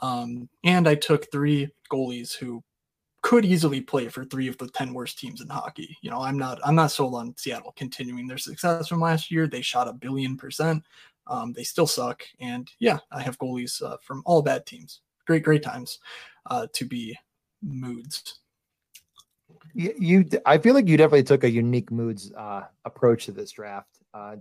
Um, 0.00 0.48
and 0.64 0.88
I 0.88 0.94
took 0.94 1.30
three 1.30 1.68
goalies 1.90 2.34
who 2.34 2.62
could 3.22 3.44
easily 3.44 3.80
play 3.80 4.08
for 4.08 4.24
three 4.24 4.48
of 4.48 4.58
the 4.58 4.68
10 4.68 4.92
worst 4.92 5.18
teams 5.18 5.40
in 5.40 5.48
hockey. 5.48 5.96
You 6.00 6.10
know, 6.10 6.20
I'm 6.20 6.38
not 6.38 6.58
I'm 6.64 6.74
not 6.74 6.90
sold 6.90 7.14
on 7.14 7.36
Seattle 7.36 7.72
continuing 7.76 8.26
their 8.26 8.38
success 8.38 8.88
from 8.88 9.00
last 9.00 9.30
year. 9.30 9.46
They 9.46 9.62
shot 9.62 9.88
a 9.88 9.92
billion 9.92 10.36
percent. 10.36 10.84
Um, 11.26 11.52
they 11.52 11.62
still 11.62 11.86
suck. 11.86 12.22
And 12.40 12.70
yeah, 12.80 12.98
I 13.12 13.22
have 13.22 13.38
goalies 13.38 13.80
uh, 13.82 13.96
from 14.02 14.22
all 14.26 14.42
bad 14.42 14.66
teams. 14.66 15.00
Great, 15.26 15.42
great 15.42 15.62
times 15.62 15.98
uh, 16.46 16.66
to 16.72 16.84
be 16.84 17.16
moods 17.62 18.40
you, 19.74 19.94
you 19.98 20.30
I 20.46 20.58
feel 20.58 20.74
like 20.74 20.88
you 20.88 20.96
definitely 20.96 21.22
took 21.24 21.44
a 21.44 21.50
unique 21.50 21.90
moods 21.90 22.32
uh, 22.32 22.62
approach 22.84 23.26
to 23.26 23.32
this 23.32 23.52
draft. 23.52 23.98
Uh, 24.12 24.36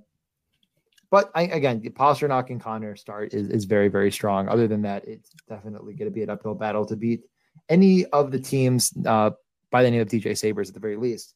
but 1.09 1.29
I, 1.35 1.43
again, 1.43 1.81
Pastrnak 1.81 2.49
and 2.49 2.61
Connor 2.61 2.95
start 2.95 3.33
is, 3.33 3.49
is 3.49 3.65
very, 3.65 3.89
very 3.89 4.11
strong. 4.11 4.47
Other 4.47 4.67
than 4.67 4.81
that, 4.83 5.05
it's 5.07 5.31
definitely 5.49 5.93
going 5.93 6.09
to 6.09 6.13
be 6.13 6.23
an 6.23 6.29
uphill 6.29 6.55
battle 6.55 6.85
to 6.85 6.95
beat 6.95 7.21
any 7.67 8.05
of 8.07 8.31
the 8.31 8.39
teams 8.39 8.93
uh, 9.05 9.31
by 9.71 9.83
the 9.83 9.91
name 9.91 10.01
of 10.01 10.07
DJ 10.07 10.37
Sabres 10.37 10.69
at 10.69 10.73
the 10.73 10.79
very 10.79 10.95
least. 10.95 11.33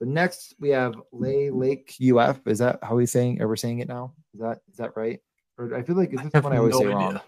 The 0.00 0.06
next 0.06 0.54
we 0.58 0.70
have 0.70 0.94
Lay 1.12 1.50
Lake 1.50 1.94
UF. 2.02 2.40
Is 2.46 2.58
that 2.58 2.80
how 2.82 2.96
we 2.96 3.06
saying? 3.06 3.40
Are 3.40 3.46
we 3.46 3.56
saying 3.56 3.78
it 3.78 3.88
now? 3.88 4.14
Is 4.34 4.40
that 4.40 4.58
is 4.68 4.76
that 4.78 4.96
right? 4.96 5.20
Or 5.56 5.76
I 5.76 5.82
feel 5.82 5.94
like 5.94 6.12
is 6.12 6.20
this 6.22 6.34
I 6.34 6.40
one 6.40 6.52
I 6.52 6.56
always 6.56 6.74
no 6.74 6.80
say 6.80 6.86
idea. 6.86 6.96
wrong? 6.96 7.20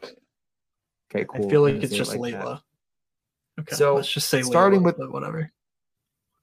Okay, 1.14 1.26
cool. 1.28 1.46
I 1.46 1.50
feel 1.50 1.62
like 1.62 1.74
it's 1.76 1.94
just 1.94 2.14
it 2.14 2.20
like 2.20 2.34
Layla. 2.34 2.60
That. 3.56 3.62
Okay, 3.62 3.76
so 3.76 3.94
let's 3.94 4.10
just 4.10 4.28
say 4.28 4.42
starting 4.42 4.80
Layla, 4.80 4.98
with 4.98 5.10
whatever. 5.10 5.50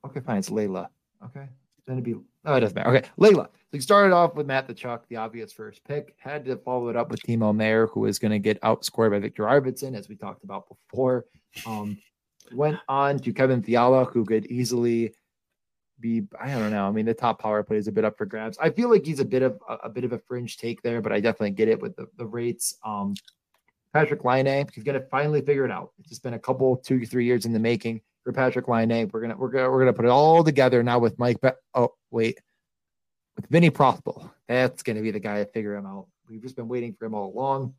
Okay, 0.05 0.19
fine. 0.21 0.37
It's 0.37 0.49
Layla. 0.49 0.87
Okay. 1.25 1.47
Then 1.85 1.97
it'd 1.97 2.03
be 2.03 2.15
oh, 2.45 2.55
it 2.55 2.59
doesn't 2.61 2.75
matter. 2.75 2.95
Okay, 2.95 3.07
Layla. 3.19 3.45
So 3.45 3.77
he 3.77 3.81
started 3.81 4.13
off 4.13 4.35
with 4.35 4.47
Matt 4.47 4.67
Tkachuk, 4.67 5.01
the 5.09 5.17
obvious 5.17 5.51
first 5.51 5.83
pick. 5.83 6.15
Had 6.17 6.45
to 6.45 6.57
follow 6.57 6.89
it 6.89 6.95
up 6.95 7.09
with 7.09 7.21
Timo 7.23 7.55
Meier, 7.55 7.87
who 7.87 8.01
was 8.01 8.19
going 8.19 8.31
to 8.31 8.39
get 8.39 8.61
outscored 8.61 9.11
by 9.11 9.19
Victor 9.19 9.43
Arvidsson, 9.43 9.95
as 9.95 10.07
we 10.07 10.15
talked 10.15 10.43
about 10.43 10.67
before. 10.67 11.25
Um, 11.65 11.97
went 12.53 12.77
on 12.87 13.19
to 13.19 13.33
Kevin 13.33 13.61
Fiala, 13.61 14.05
who 14.05 14.25
could 14.25 14.45
easily 14.47 15.13
be 15.99 16.23
I 16.39 16.49
don't 16.51 16.71
know. 16.71 16.87
I 16.87 16.91
mean, 16.91 17.05
the 17.05 17.13
top 17.13 17.41
power 17.41 17.63
play 17.63 17.77
is 17.77 17.87
a 17.87 17.91
bit 17.91 18.05
up 18.05 18.17
for 18.17 18.25
grabs. 18.25 18.57
I 18.59 18.69
feel 18.69 18.89
like 18.89 19.05
he's 19.05 19.19
a 19.19 19.25
bit 19.25 19.43
of 19.43 19.59
a, 19.67 19.75
a 19.83 19.89
bit 19.89 20.03
of 20.03 20.13
a 20.13 20.19
fringe 20.19 20.57
take 20.57 20.81
there, 20.81 21.01
but 21.01 21.11
I 21.11 21.19
definitely 21.19 21.51
get 21.51 21.67
it 21.67 21.81
with 21.81 21.95
the, 21.95 22.07
the 22.17 22.25
rates. 22.25 22.75
Um, 22.83 23.15
Patrik 23.95 24.23
Laine, 24.23 24.67
he's 24.73 24.83
going 24.83 24.99
to 24.99 25.05
finally 25.07 25.41
figure 25.41 25.65
it 25.65 25.71
out. 25.71 25.91
It's 25.99 26.09
just 26.09 26.23
been 26.23 26.33
a 26.33 26.39
couple, 26.39 26.77
two, 26.77 27.05
three 27.05 27.25
years 27.25 27.45
in 27.45 27.53
the 27.53 27.59
making 27.59 28.01
for 28.23 28.31
Patrik 28.31 28.67
Laine. 28.67 29.09
We're 29.11 29.21
gonna 29.21 29.37
we're 29.37 29.49
gonna 29.49 29.69
we're 29.69 29.79
gonna 29.79 29.93
put 29.93 30.05
it 30.05 30.11
all 30.11 30.43
together 30.43 30.83
now 30.83 30.99
with 30.99 31.17
Mike. 31.19 31.41
Be- 31.41 31.49
oh 31.73 31.93
wait, 32.09 32.39
with 33.35 33.47
Vinny 33.47 33.69
Prothbel. 33.69 34.31
That's 34.47 34.83
gonna 34.83 35.01
be 35.01 35.11
the 35.11 35.19
guy 35.19 35.43
to 35.43 35.51
figure 35.51 35.75
him 35.75 35.85
out. 35.85 36.07
We've 36.29 36.41
just 36.41 36.55
been 36.55 36.67
waiting 36.67 36.93
for 36.93 37.05
him 37.05 37.13
all 37.13 37.33
along. 37.33 37.73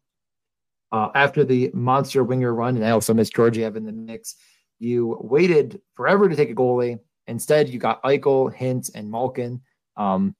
Uh, 0.90 1.08
after 1.14 1.42
the 1.42 1.70
monster 1.72 2.22
winger 2.22 2.54
run, 2.54 2.76
and 2.76 2.84
I 2.84 2.90
also 2.90 3.14
miss 3.14 3.30
Georgiev 3.30 3.76
in 3.76 3.86
the 3.86 3.92
mix. 3.92 4.36
You 4.78 5.16
waited 5.20 5.80
forever 5.94 6.28
to 6.28 6.36
take 6.36 6.50
a 6.50 6.54
goalie. 6.54 6.98
Instead, 7.26 7.68
you 7.68 7.78
got 7.78 8.02
Eichel, 8.02 8.54
Hintz, 8.54 8.90
and 8.94 9.10
Malkin. 9.10 9.62
Um, 9.96 10.34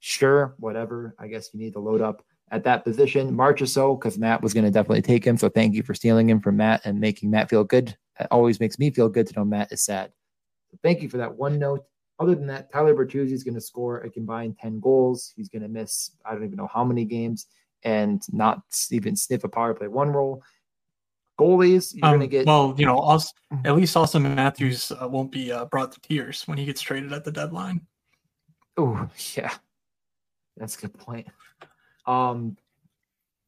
sure, 0.00 0.54
whatever. 0.58 1.14
I 1.18 1.28
guess 1.28 1.50
you 1.52 1.60
need 1.60 1.72
to 1.74 1.80
load 1.80 2.00
up 2.00 2.24
at 2.50 2.64
that 2.64 2.84
position. 2.84 3.34
Marchessault, 3.34 4.00
because 4.00 4.18
Matt 4.18 4.42
was 4.42 4.54
going 4.54 4.64
to 4.64 4.70
definitely 4.70 5.02
take 5.02 5.24
him. 5.24 5.36
So 5.36 5.48
thank 5.48 5.74
you 5.74 5.82
for 5.82 5.94
stealing 5.94 6.28
him 6.28 6.40
from 6.40 6.56
Matt 6.56 6.82
and 6.84 6.98
making 6.98 7.30
Matt 7.30 7.50
feel 7.50 7.64
good 7.64 7.96
it 8.20 8.26
always 8.30 8.60
makes 8.60 8.78
me 8.78 8.90
feel 8.90 9.08
good 9.08 9.26
to 9.28 9.34
know 9.34 9.44
Matt 9.44 9.72
is 9.72 9.82
sad. 9.82 10.12
So 10.70 10.78
thank 10.82 11.02
you 11.02 11.08
for 11.08 11.18
that 11.18 11.34
one 11.34 11.58
note. 11.58 11.84
Other 12.18 12.34
than 12.34 12.46
that, 12.48 12.72
Tyler 12.72 12.94
Bertuzzi 12.94 13.32
is 13.32 13.44
going 13.44 13.54
to 13.54 13.60
score 13.60 13.98
a 13.98 14.10
combined 14.10 14.58
10 14.58 14.80
goals. 14.80 15.32
He's 15.36 15.48
going 15.48 15.62
to 15.62 15.68
miss, 15.68 16.10
I 16.24 16.32
don't 16.32 16.44
even 16.44 16.56
know 16.56 16.68
how 16.72 16.84
many 16.84 17.04
games, 17.04 17.46
and 17.84 18.20
not 18.32 18.62
even 18.90 19.14
sniff 19.14 19.44
a 19.44 19.48
power 19.48 19.72
play 19.72 19.86
one 19.86 20.10
role. 20.10 20.42
Goalies, 21.38 21.94
you're 21.94 22.04
um, 22.04 22.18
going 22.18 22.20
to 22.22 22.26
get. 22.26 22.46
Well, 22.46 22.74
you 22.76 22.86
know, 22.86 22.98
us, 22.98 23.32
mm-hmm. 23.52 23.64
at 23.64 23.76
least 23.76 23.94
Auston 23.94 24.34
Matthews 24.34 24.90
uh, 24.90 25.06
won't 25.06 25.30
be 25.30 25.52
uh, 25.52 25.66
brought 25.66 25.92
to 25.92 26.00
tears 26.00 26.42
when 26.46 26.58
he 26.58 26.64
gets 26.64 26.80
traded 26.80 27.12
at 27.12 27.24
the 27.24 27.30
deadline. 27.30 27.82
Oh, 28.76 29.08
yeah. 29.36 29.52
That's 30.58 30.76
a 30.76 30.80
good 30.82 30.98
point. 30.98 31.26
Um, 32.06 32.56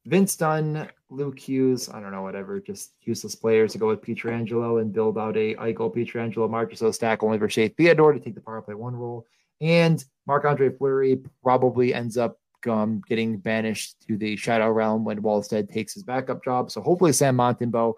Vince 0.06 0.36
Dunn, 0.36 0.88
Luke 1.10 1.38
Hughes, 1.38 1.88
I 1.88 2.00
don't 2.00 2.12
know, 2.12 2.22
whatever, 2.22 2.60
just 2.60 2.92
useless 3.02 3.34
players 3.34 3.72
to 3.72 3.78
go 3.78 3.88
with 3.88 4.00
Pietrangelo 4.00 4.80
and 4.80 4.92
build 4.92 5.18
out 5.18 5.36
a 5.36 5.54
Eichel, 5.56 5.94
Pietrangelo, 5.94 6.48
Marchessault 6.48 6.94
stack 6.94 7.22
only 7.22 7.38
for 7.38 7.48
Shea 7.48 7.68
Theodore 7.68 8.12
to 8.12 8.20
take 8.20 8.34
the 8.34 8.40
power 8.40 8.62
play 8.62 8.74
one 8.74 8.96
role. 8.96 9.26
And 9.60 10.02
Marc 10.26 10.44
Andre 10.46 10.70
Fleury 10.70 11.20
probably 11.42 11.92
ends 11.92 12.16
up 12.16 12.38
um, 12.68 13.02
getting 13.06 13.38
banished 13.38 13.96
to 14.06 14.16
the 14.16 14.36
Shadow 14.36 14.70
Realm 14.70 15.04
when 15.04 15.22
Wallstedt 15.22 15.70
takes 15.70 15.94
his 15.94 16.02
backup 16.02 16.42
job. 16.44 16.70
So 16.70 16.80
hopefully 16.80 17.12
Sam 17.12 17.36
Montembeault 17.36 17.94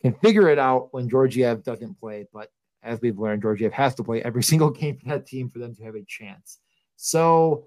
can 0.00 0.14
figure 0.14 0.48
it 0.48 0.58
out 0.58 0.88
when 0.92 1.08
Georgiev 1.08 1.64
doesn't 1.64 1.98
play. 1.98 2.26
But 2.32 2.50
as 2.82 3.00
we've 3.00 3.18
learned, 3.18 3.42
Georgiev 3.42 3.72
has 3.72 3.94
to 3.96 4.04
play 4.04 4.22
every 4.22 4.42
single 4.44 4.70
game 4.70 4.98
for 4.98 5.08
that 5.08 5.26
team 5.26 5.48
for 5.48 5.58
them 5.58 5.74
to 5.74 5.84
have 5.84 5.94
a 5.96 6.04
chance. 6.06 6.58
So 6.96 7.66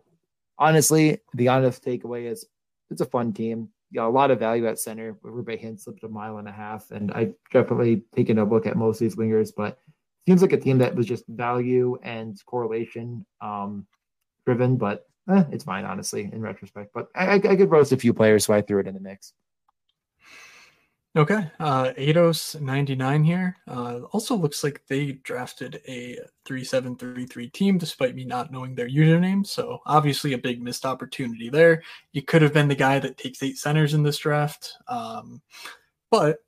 honestly, 0.57 1.19
the 1.33 1.47
honest 1.47 1.83
takeaway 1.83 2.29
is 2.31 2.45
it's 2.89 3.01
a 3.01 3.05
fun 3.05 3.33
team. 3.33 3.69
Know, 3.91 4.07
a 4.07 4.09
lot 4.09 4.31
of 4.31 4.39
value 4.39 4.67
at 4.67 4.79
center. 4.79 5.17
Roope 5.23 5.61
Hintz 5.61 5.81
slipped 5.81 6.03
a 6.03 6.09
mile 6.09 6.37
and 6.37 6.49
a 6.49 6.51
half, 6.51 6.91
and 6.91 7.13
I've 7.13 7.33
definitely 7.53 8.03
taken 8.13 8.39
a 8.39 8.43
look 8.43 8.65
at 8.65 8.75
most 8.75 8.97
of 8.97 8.99
these 8.99 9.15
wingers, 9.15 9.51
but 9.55 9.79
seems 10.27 10.41
like 10.41 10.51
a 10.51 10.57
team 10.59 10.79
that 10.79 10.95
was 10.95 11.05
just 11.05 11.23
value 11.27 11.97
and 12.03 12.37
correlation 12.45 13.25
um, 13.41 13.87
driven. 14.45 14.75
But 14.75 15.07
eh, 15.29 15.43
it's 15.51 15.63
fine, 15.63 15.85
honestly, 15.85 16.29
in 16.31 16.41
retrospect. 16.41 16.91
But 16.93 17.07
I, 17.15 17.25
I, 17.25 17.33
I 17.35 17.55
could 17.55 17.71
roast 17.71 17.93
a 17.93 17.97
few 17.97 18.13
players, 18.13 18.45
so 18.45 18.53
I 18.53 18.61
threw 18.61 18.79
it 18.79 18.87
in 18.87 18.95
the 18.95 18.99
mix. 18.99 19.33
Okay. 21.17 21.49
Uh, 21.61 21.93
Ados 21.97 22.59
99 22.59 23.23
here. 23.23 23.55
Uh, 23.69 23.99
also 24.11 24.35
looks 24.35 24.65
like 24.65 24.81
they 24.87 25.13
drafted 25.13 25.81
a 25.87 26.19
3733 26.43 27.49
team 27.51 27.77
despite 27.77 28.15
me 28.15 28.25
not 28.25 28.51
knowing 28.51 28.75
their 28.75 28.89
username. 28.89 29.47
So 29.47 29.79
obviously 29.85 30.33
a 30.33 30.37
big 30.37 30.61
missed 30.61 30.85
opportunity 30.85 31.49
there. 31.49 31.83
You 32.11 32.21
could 32.21 32.41
have 32.41 32.51
been 32.51 32.67
the 32.67 32.75
guy 32.75 32.99
that 32.99 33.17
takes 33.17 33.41
eight 33.41 33.57
centers 33.57 33.93
in 33.93 34.03
this 34.03 34.17
draft. 34.17 34.73
Um, 34.89 35.41
but 36.11 36.39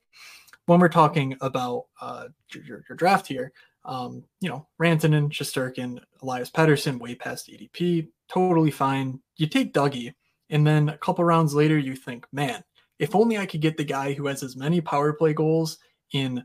when 0.65 0.81
we're 0.81 0.89
talking 0.89 1.38
about 1.39 1.85
uh, 2.02 2.26
your, 2.53 2.84
your 2.89 2.98
draft 2.98 3.26
here, 3.26 3.53
um, 3.85 4.26
you 4.41 4.49
know, 4.49 4.68
Rantanen, 4.81 5.31
Shesterkin, 5.31 6.02
Elias 6.22 6.52
Pettersson, 6.52 6.99
way 6.99 7.15
past 7.15 7.48
ADP, 7.48 8.10
totally 8.27 8.72
fine. 8.72 9.22
You 9.38 9.48
take 9.48 9.73
Dougie, 9.73 10.14
and 10.49 10.68
then 10.68 10.89
a 10.89 10.98
couple 10.98 11.23
rounds 11.23 11.53
later, 11.56 11.77
you 11.77 11.95
think, 11.95 12.27
man, 12.34 12.65
if 12.99 13.15
only 13.15 13.38
I 13.38 13.45
could 13.45 13.61
get 13.61 13.78
the 13.78 13.84
guy 13.84 14.14
who 14.14 14.28
has 14.28 14.44
as 14.44 14.56
many 14.56 14.82
power 14.82 15.14
play 15.14 15.34
goals 15.34 15.78
in 16.14 16.44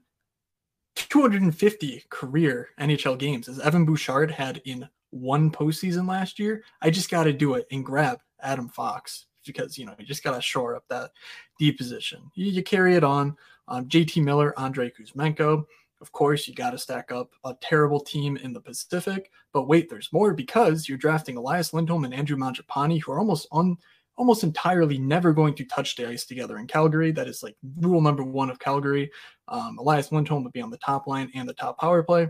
250 0.95 2.05
career 2.11 2.69
NHL 2.79 3.19
games 3.19 3.49
as 3.49 3.59
Evan 3.59 3.85
Bouchard 3.85 4.31
had 4.31 4.61
in 4.65 4.89
one 5.11 5.51
postseason 5.51 6.09
last 6.09 6.39
year. 6.39 6.63
I 6.81 6.91
just 6.91 7.11
got 7.11 7.25
to 7.25 7.33
do 7.33 7.55
it 7.55 7.67
and 7.71 7.85
grab 7.85 8.19
Adam 8.41 8.69
Fox 8.69 9.27
because 9.47 9.79
you 9.79 9.87
know 9.87 9.95
you 9.99 10.05
just 10.05 10.25
got 10.25 10.35
to 10.35 10.43
shore 10.43 10.77
up 10.77 10.85
that 10.89 11.11
D 11.59 11.73
position. 11.73 12.31
You, 12.35 12.47
you 12.47 12.63
carry 12.63 12.97
it 12.97 13.05
on. 13.05 13.37
Um, 13.69 13.87
JT 13.89 14.23
Miller, 14.25 14.59
Andrei 14.59 14.91
Kuzmenko. 14.91 15.65
Of 16.01 16.11
course, 16.11 16.49
you 16.49 16.55
got 16.55 16.71
to 16.71 16.79
stack 16.79 17.13
up 17.13 17.31
a 17.45 17.55
terrible 17.61 18.01
team 18.01 18.37
in 18.37 18.53
the 18.53 18.61
Pacific. 18.61 19.31
But 19.53 19.69
wait, 19.69 19.89
there's 19.89 20.13
more 20.13 20.35
because 20.35 20.89
you're 20.89 20.99
drafting 20.99 21.37
Elias 21.37 21.73
Lindholm 21.73 22.05
and 22.05 22.13
Andrew 22.13 22.37
Mangiapane, 22.37 23.01
who 23.01 23.13
are 23.13 23.21
almost 23.21 23.47
un 23.53 23.77
almost 24.17 24.45
entirely 24.45 24.99
never 24.99 25.33
going 25.33 25.55
to 25.55 25.65
touch 25.65 25.97
the 25.97 26.07
ice 26.07 26.25
together 26.25 26.59
in 26.59 26.67
Calgary. 26.67 27.13
That 27.13 27.29
is 27.29 27.43
like 27.43 27.57
rule 27.79 28.01
number 28.01 28.23
one 28.23 28.51
of 28.51 28.59
Calgary. 28.59 29.11
Um, 29.49 29.79
Elias 29.79 30.13
Lindholm 30.13 30.45
would 30.45 30.53
be 30.53 30.61
on 30.61 30.71
the 30.71 30.79
top 30.79 31.07
line 31.07 31.31
and 31.35 31.49
the 31.49 31.55
top 31.55 31.79
power 31.79 32.03
play. 32.03 32.29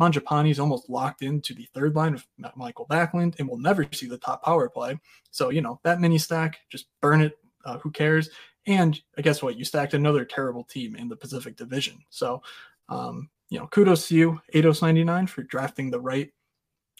Mangiapane 0.00 0.50
is 0.50 0.58
almost 0.58 0.90
locked 0.90 1.22
into 1.22 1.54
the 1.54 1.68
third 1.74 1.94
line 1.94 2.14
of 2.14 2.26
Mikael 2.56 2.86
Backlund 2.90 3.38
and 3.38 3.48
will 3.48 3.58
never 3.58 3.86
see 3.92 4.06
the 4.06 4.18
top 4.18 4.42
power 4.44 4.68
play. 4.68 4.98
So, 5.30 5.50
you 5.50 5.60
know, 5.60 5.80
that 5.84 6.00
mini 6.00 6.18
stack, 6.18 6.58
just 6.70 6.86
burn 7.00 7.20
it. 7.22 7.38
Uh, 7.64 7.78
who 7.78 7.90
cares? 7.90 8.30
And 8.66 9.00
I 9.16 9.22
guess 9.22 9.42
what? 9.42 9.56
You 9.56 9.64
stacked 9.64 9.94
another 9.94 10.24
terrible 10.24 10.64
team 10.64 10.96
in 10.96 11.08
the 11.08 11.16
Pacific 11.16 11.56
Division. 11.56 11.98
So, 12.10 12.42
um, 12.88 13.30
you 13.48 13.58
know, 13.58 13.66
kudos 13.68 14.08
to 14.08 14.16
you, 14.16 14.40
Eidos99, 14.54 15.28
for 15.28 15.42
drafting 15.42 15.90
the 15.90 16.00
right 16.00 16.32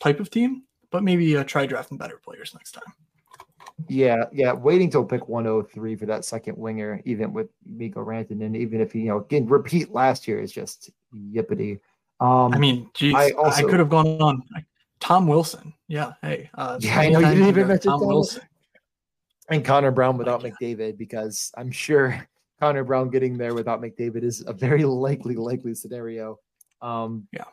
type 0.01 0.21
of 0.21 0.31
team, 0.31 0.65
but 0.91 1.03
maybe 1.03 1.37
uh, 1.37 1.45
try 1.45 1.67
drafting 1.67 1.99
better 1.99 2.21
players 2.23 2.55
next 2.55 2.73
time. 2.73 2.93
Yeah, 3.89 4.25
yeah. 4.33 4.53
Waiting 4.53 4.91
till 4.91 5.05
pick 5.05 5.29
103 5.29 5.97
for 5.97 6.07
that 6.07 6.25
second 6.25 6.57
winger, 6.57 7.01
even 7.05 7.33
with 7.33 7.49
Mikko 7.65 8.05
Rantanen, 8.05 8.47
and 8.47 8.57
even 8.57 8.81
if 8.81 8.93
he, 8.93 9.01
you 9.01 9.09
know, 9.09 9.19
again, 9.19 9.47
repeat 9.47 9.93
last 9.93 10.29
year 10.29 10.41
is 10.41 10.53
just 10.53 10.91
yippity. 11.15 11.81
Um, 12.21 12.55
I 12.55 12.59
mean, 12.59 12.89
geez, 12.95 13.15
I, 13.15 13.31
also, 13.31 13.67
I 13.67 13.71
could 13.71 13.81
have 13.81 13.89
gone 13.89 14.07
on 14.21 14.43
Tom 15.01 15.27
Wilson. 15.27 15.75
Yeah, 15.89 16.13
hey, 16.23 16.49
uh, 16.55 16.79
yeah, 16.81 17.01
I 17.01 17.09
know 17.09 17.19
you 17.19 17.27
didn't 17.27 17.49
even 17.49 17.69
mention 17.69 17.91
Tom, 17.91 18.01
Tom 18.01 18.09
Wilson 18.09 18.43
and 19.53 19.65
Connor 19.65 19.91
Brown 19.91 20.17
without 20.17 20.43
McDavid 20.43 20.97
because 20.97 21.53
I'm 21.57 21.71
sure 21.71 22.27
Connor 22.61 22.85
Brown 22.85 23.11
getting 23.11 23.37
there 23.37 23.55
without 23.55 23.81
McDavid 23.81 24.23
is 24.23 24.45
a 24.47 24.53
very 24.53 24.85
likely, 24.85 25.35
likely 25.35 25.75
scenario. 25.75 26.39
Um, 26.81 27.27
yeah, 27.33 27.45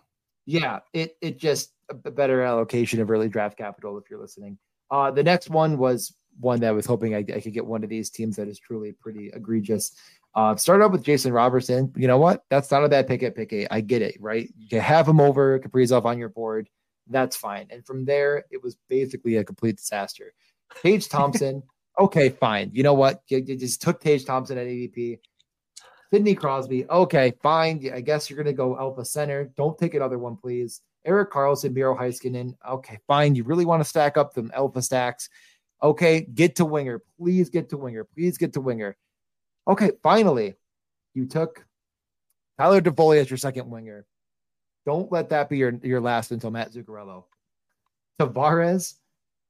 yeah. 0.45 0.79
It 0.93 1.17
it 1.21 1.39
just 1.39 1.73
a 1.89 2.11
better 2.11 2.41
allocation 2.41 3.01
of 3.01 3.09
early 3.09 3.29
draft 3.29 3.57
capital 3.57 3.97
if 3.97 4.09
you're 4.09 4.19
listening. 4.19 4.57
Uh, 4.91 5.11
the 5.11 5.23
next 5.23 5.49
one 5.49 5.77
was 5.77 6.13
one 6.39 6.59
that 6.61 6.69
I 6.69 6.71
was 6.71 6.85
hoping 6.85 7.15
I, 7.15 7.19
I, 7.19 7.41
could 7.41 7.53
get 7.53 7.65
one 7.65 7.83
of 7.83 7.89
these 7.89 8.09
teams 8.09 8.37
that 8.37 8.47
is 8.47 8.59
truly 8.59 8.93
pretty 8.93 9.29
egregious. 9.33 9.91
Uh, 10.35 10.55
start 10.55 10.81
up 10.81 10.91
with 10.91 11.03
Jason 11.03 11.33
Robertson. 11.33 11.91
You 11.95 12.07
know 12.07 12.17
what? 12.17 12.43
That's 12.49 12.71
not 12.71 12.83
a 12.83 12.89
bad 12.89 13.07
pick 13.07 13.23
at 13.23 13.35
pick 13.35 13.51
eight. 13.51 13.67
I 13.71 13.81
get 13.81 14.01
it, 14.01 14.15
right? 14.19 14.49
You 14.57 14.69
can 14.69 14.79
have 14.79 15.07
him 15.07 15.19
over 15.19 15.59
Kaprizov 15.59 16.05
on 16.05 16.17
your 16.17 16.29
board. 16.29 16.69
That's 17.07 17.35
fine. 17.35 17.67
And 17.71 17.85
from 17.85 18.05
there, 18.05 18.45
it 18.51 18.63
was 18.63 18.77
basically 18.87 19.37
a 19.37 19.43
complete 19.43 19.77
disaster. 19.77 20.33
Tage 20.81 21.07
Thompson. 21.09 21.63
okay, 21.99 22.29
fine. 22.29 22.69
You 22.73 22.83
know 22.83 22.93
what? 22.93 23.21
You, 23.27 23.39
you 23.39 23.57
just 23.57 23.81
took 23.81 23.99
Tage 23.99 24.25
Thompson 24.25 24.57
at 24.57 24.67
ADP. 24.67 25.19
Sidney 26.11 26.35
Crosby. 26.35 26.89
Okay, 26.89 27.33
fine. 27.41 27.87
I 27.93 28.01
guess 28.01 28.29
you're 28.29 28.37
going 28.37 28.47
to 28.47 28.53
go 28.53 28.77
alpha 28.77 29.05
center. 29.05 29.51
Don't 29.57 29.77
take 29.77 29.93
another 29.93 30.17
one, 30.17 30.37
please. 30.37 30.81
Erik 31.05 31.31
Karlsson, 31.31 31.73
Miro 31.73 31.95
Heiskanen. 31.95 32.55
Okay, 32.67 32.99
fine. 33.07 33.35
You 33.35 33.43
really 33.43 33.65
want 33.65 33.81
to 33.81 33.89
stack 33.89 34.17
up 34.17 34.33
them 34.33 34.51
alpha 34.53 34.81
stacks. 34.81 35.29
Okay, 35.81 36.21
get 36.21 36.55
to 36.57 36.65
winger. 36.65 37.01
Please 37.17 37.49
get 37.49 37.69
to 37.69 37.77
winger. 37.77 38.03
Please 38.03 38.37
get 38.37 38.53
to 38.53 38.61
winger. 38.61 38.97
Okay, 39.67 39.91
finally, 40.03 40.55
you 41.13 41.25
took 41.25 41.65
Tyler 42.57 42.81
Toffoli 42.81 43.19
as 43.19 43.29
your 43.29 43.37
second 43.37 43.69
winger. 43.69 44.05
Don't 44.85 45.11
let 45.11 45.29
that 45.29 45.49
be 45.49 45.57
your, 45.57 45.73
your 45.83 46.01
last 46.01 46.31
until 46.31 46.51
Matt 46.51 46.73
Zuccarello. 46.73 47.23
Tavares, 48.19 48.95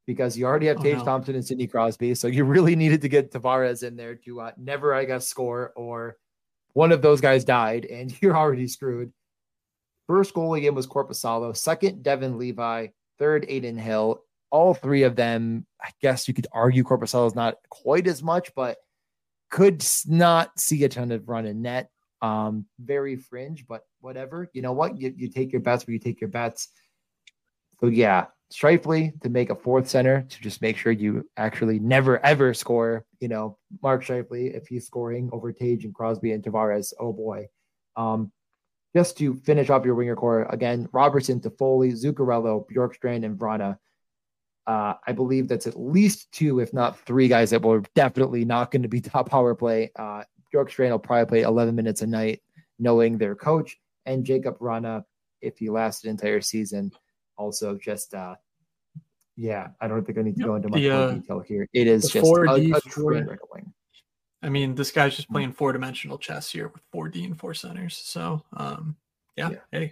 because 0.05 0.37
you 0.37 0.45
already 0.45 0.67
have 0.67 0.79
oh, 0.79 0.83
Tage 0.83 0.97
no. 0.97 1.05
Thompson 1.05 1.35
and 1.35 1.45
Sidney 1.45 1.67
Crosby. 1.67 2.13
So 2.13 2.27
you 2.27 2.43
really 2.43 2.75
needed 2.75 3.01
to 3.01 3.09
get 3.09 3.31
Tavares 3.31 3.83
in 3.83 3.95
there 3.95 4.15
to 4.15 4.41
uh, 4.41 4.51
never, 4.57 4.93
I 4.93 5.05
guess, 5.05 5.27
score 5.27 5.73
or 5.75 6.17
one 6.73 6.91
of 6.91 7.01
those 7.01 7.21
guys 7.21 7.43
died 7.43 7.85
and 7.85 8.15
you're 8.21 8.37
already 8.37 8.67
screwed. 8.67 9.11
First 10.09 10.33
goal 10.33 10.55
again 10.55 10.73
was 10.73 10.87
Korpisalo. 10.87 11.55
Second, 11.55 12.01
Devon 12.01 12.39
Levi. 12.39 12.87
Third, 13.19 13.45
Adin 13.47 13.77
Hill. 13.77 14.23
All 14.49 14.73
three 14.73 15.03
of 15.03 15.15
them, 15.15 15.67
I 15.79 15.91
guess 16.01 16.27
you 16.27 16.33
could 16.33 16.47
argue 16.51 16.83
Korpisalo 16.83 17.27
is 17.27 17.35
not 17.35 17.57
quite 17.69 18.07
as 18.07 18.23
much, 18.23 18.49
but 18.55 18.77
could 19.51 19.85
not 20.07 20.59
see 20.59 20.83
a 20.83 20.89
ton 20.89 21.11
of 21.11 21.29
run 21.29 21.45
in 21.45 21.61
net. 21.61 21.91
Um, 22.23 22.65
very 22.79 23.17
fringe, 23.17 23.67
but 23.67 23.83
whatever. 24.01 24.49
You 24.51 24.63
know 24.63 24.73
what? 24.73 24.99
You, 24.99 25.13
you 25.15 25.29
take 25.29 25.51
your 25.51 25.61
bets 25.61 25.85
where 25.85 25.93
you 25.93 25.99
take 25.99 26.19
your 26.19 26.31
bets. 26.31 26.69
So 27.79 27.85
yeah, 27.85 28.25
Scheifele 28.51 29.21
to 29.21 29.29
make 29.29 29.51
a 29.51 29.55
fourth 29.55 29.87
center 29.87 30.25
to 30.27 30.41
just 30.41 30.59
make 30.59 30.75
sure 30.75 30.91
you 30.91 31.29
actually 31.37 31.77
never 31.77 32.17
ever 32.25 32.55
score. 32.55 33.05
You 33.19 33.27
know, 33.27 33.59
Mark 33.83 34.03
Scheifele 34.03 34.55
if 34.55 34.65
he's 34.65 34.87
scoring 34.87 35.29
over 35.31 35.53
Tage 35.53 35.85
and 35.85 35.93
Crosby 35.93 36.31
and 36.31 36.43
Tavares. 36.43 36.93
Oh 36.99 37.13
boy. 37.13 37.47
Um, 37.95 38.31
just 38.95 39.17
to 39.17 39.35
finish 39.35 39.69
off 39.69 39.85
your 39.85 39.95
winger 39.95 40.15
core 40.15 40.43
again, 40.49 40.89
Robertson, 40.91 41.39
Toffoli, 41.39 41.91
Zuccarello, 41.93 42.65
Bjorkstrand, 42.67 43.25
and 43.25 43.37
Vrana. 43.37 43.77
Uh, 44.65 44.93
I 45.05 45.13
believe 45.13 45.47
that's 45.47 45.67
at 45.67 45.79
least 45.79 46.31
two, 46.31 46.59
if 46.59 46.73
not 46.73 46.99
three 47.05 47.27
guys 47.27 47.49
that 47.51 47.61
were 47.61 47.83
definitely 47.95 48.45
not 48.45 48.71
going 48.71 48.83
to 48.83 48.87
be 48.87 49.01
top 49.01 49.29
power 49.29 49.55
play. 49.55 49.91
Uh, 49.95 50.23
Bjorkstrand 50.53 50.91
will 50.91 50.99
probably 50.99 51.25
play 51.25 51.41
11 51.41 51.75
minutes 51.75 52.01
a 52.01 52.07
night, 52.07 52.41
knowing 52.77 53.17
their 53.17 53.35
coach, 53.35 53.77
and 54.05 54.25
Jakub 54.25 54.57
Vrana, 54.57 55.03
if 55.41 55.57
he 55.57 55.69
lasted 55.69 56.07
an 56.07 56.11
entire 56.11 56.41
season, 56.41 56.91
also 57.37 57.75
just 57.75 58.13
uh, 58.13 58.35
yeah, 59.39 59.69
I 59.79 59.87
don't 59.87 60.05
think 60.05 60.17
I 60.17 60.21
need 60.21 60.35
to 60.35 60.43
go 60.43 60.55
into 60.55 60.67
much 60.67 60.81
the, 60.81 60.89
more 60.89 61.01
uh, 61.01 61.11
detail 61.13 61.39
here. 61.39 61.67
It 61.73 61.87
is 61.87 62.09
just 62.09 62.27
a, 62.27 62.75
a 62.75 62.81
train 62.81 63.25
wreck 63.25 63.39
wing. 63.53 63.71
I 64.41 64.49
mean, 64.49 64.75
this 64.75 64.91
guy's 64.91 65.15
just 65.15 65.29
playing 65.29 65.51
four 65.51 65.73
dimensional 65.73 66.17
chess 66.17 66.49
here 66.49 66.69
with 66.69 66.81
four 66.91 67.09
D 67.09 67.25
and 67.25 67.37
four 67.37 67.53
centers. 67.53 67.97
So, 67.97 68.41
um, 68.53 68.95
yeah, 69.35 69.49
yeah. 69.49 69.57
hey. 69.71 69.91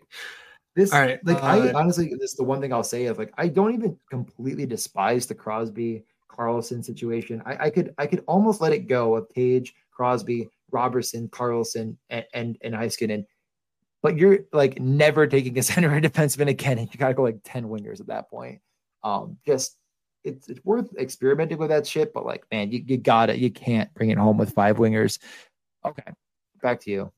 This, 0.75 0.93
All 0.93 1.01
right. 1.01 1.19
Like, 1.25 1.41
uh, 1.41 1.47
I 1.47 1.73
honestly, 1.73 2.13
this 2.19 2.31
is 2.31 2.37
the 2.37 2.43
one 2.43 2.61
thing 2.61 2.71
I'll 2.71 2.83
say 2.83 3.05
is 3.05 3.17
like, 3.17 3.33
I 3.35 3.47
don't 3.47 3.73
even 3.73 3.97
completely 4.11 4.67
despise 4.67 5.25
the 5.25 5.33
Crosby 5.33 6.03
Karlsson 6.29 6.85
situation. 6.85 7.41
I, 7.47 7.65
I 7.65 7.69
could, 7.71 7.95
I 7.97 8.05
could 8.05 8.23
almost 8.27 8.61
let 8.61 8.73
it 8.73 8.87
go 8.87 9.15
of 9.15 9.27
Tage, 9.29 9.73
Crosby, 9.89 10.47
Robertson, 10.69 11.29
Karlsson, 11.29 11.97
and, 12.11 12.25
and, 12.35 12.57
and 12.61 12.75
Heiskanen. 12.75 13.25
But 14.03 14.17
you're 14.17 14.41
like 14.53 14.79
never 14.79 15.25
taking 15.25 15.57
a 15.57 15.63
center 15.63 15.91
and 15.91 16.05
defenseman 16.05 16.47
again. 16.47 16.77
And 16.77 16.87
you 16.93 16.99
got 16.99 17.07
to 17.07 17.15
go 17.15 17.23
like 17.23 17.39
10 17.43 17.65
wingers 17.65 17.99
at 17.99 18.07
that 18.07 18.29
point. 18.29 18.61
Um, 19.03 19.37
just 19.47 19.77
it's 20.23 20.49
it's 20.49 20.63
worth 20.65 20.95
experimenting 20.97 21.57
with 21.57 21.69
that 21.69 21.87
shit, 21.87 22.13
but 22.13 22.25
like, 22.25 22.43
man, 22.51 22.71
you, 22.71 22.83
you 22.85 22.97
got 22.97 23.29
it. 23.29 23.37
You 23.37 23.51
can't 23.51 23.93
bring 23.93 24.09
it 24.09 24.17
home 24.17 24.37
with 24.37 24.53
five 24.53 24.77
wingers. 24.77 25.19
Okay, 25.85 26.11
back 26.61 26.81
to 26.81 26.91
you. 26.91 27.11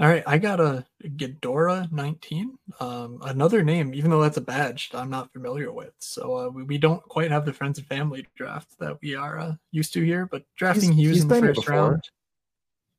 All 0.00 0.08
right, 0.08 0.24
I 0.26 0.38
got 0.38 0.58
a 0.58 0.84
Ghidorah 1.04 1.92
19. 1.92 2.58
Um, 2.80 3.18
another 3.22 3.62
name, 3.62 3.94
even 3.94 4.10
though 4.10 4.20
that's 4.20 4.36
a 4.36 4.40
badge 4.40 4.90
I'm 4.92 5.08
not 5.08 5.32
familiar 5.32 5.70
with. 5.70 5.92
So 5.98 6.36
uh, 6.36 6.48
we, 6.48 6.64
we 6.64 6.78
don't 6.78 7.02
quite 7.04 7.30
have 7.30 7.44
the 7.44 7.52
friends 7.52 7.78
and 7.78 7.86
family 7.86 8.26
draft 8.34 8.76
that 8.80 8.98
we 9.02 9.14
are 9.14 9.38
uh, 9.38 9.54
used 9.70 9.92
to 9.94 10.04
here, 10.04 10.26
but 10.26 10.42
drafting 10.56 10.90
he's, 10.90 11.06
Hughes 11.06 11.14
he's 11.16 11.22
in 11.22 11.28
the 11.28 11.40
first 11.54 11.68
round. 11.68 12.02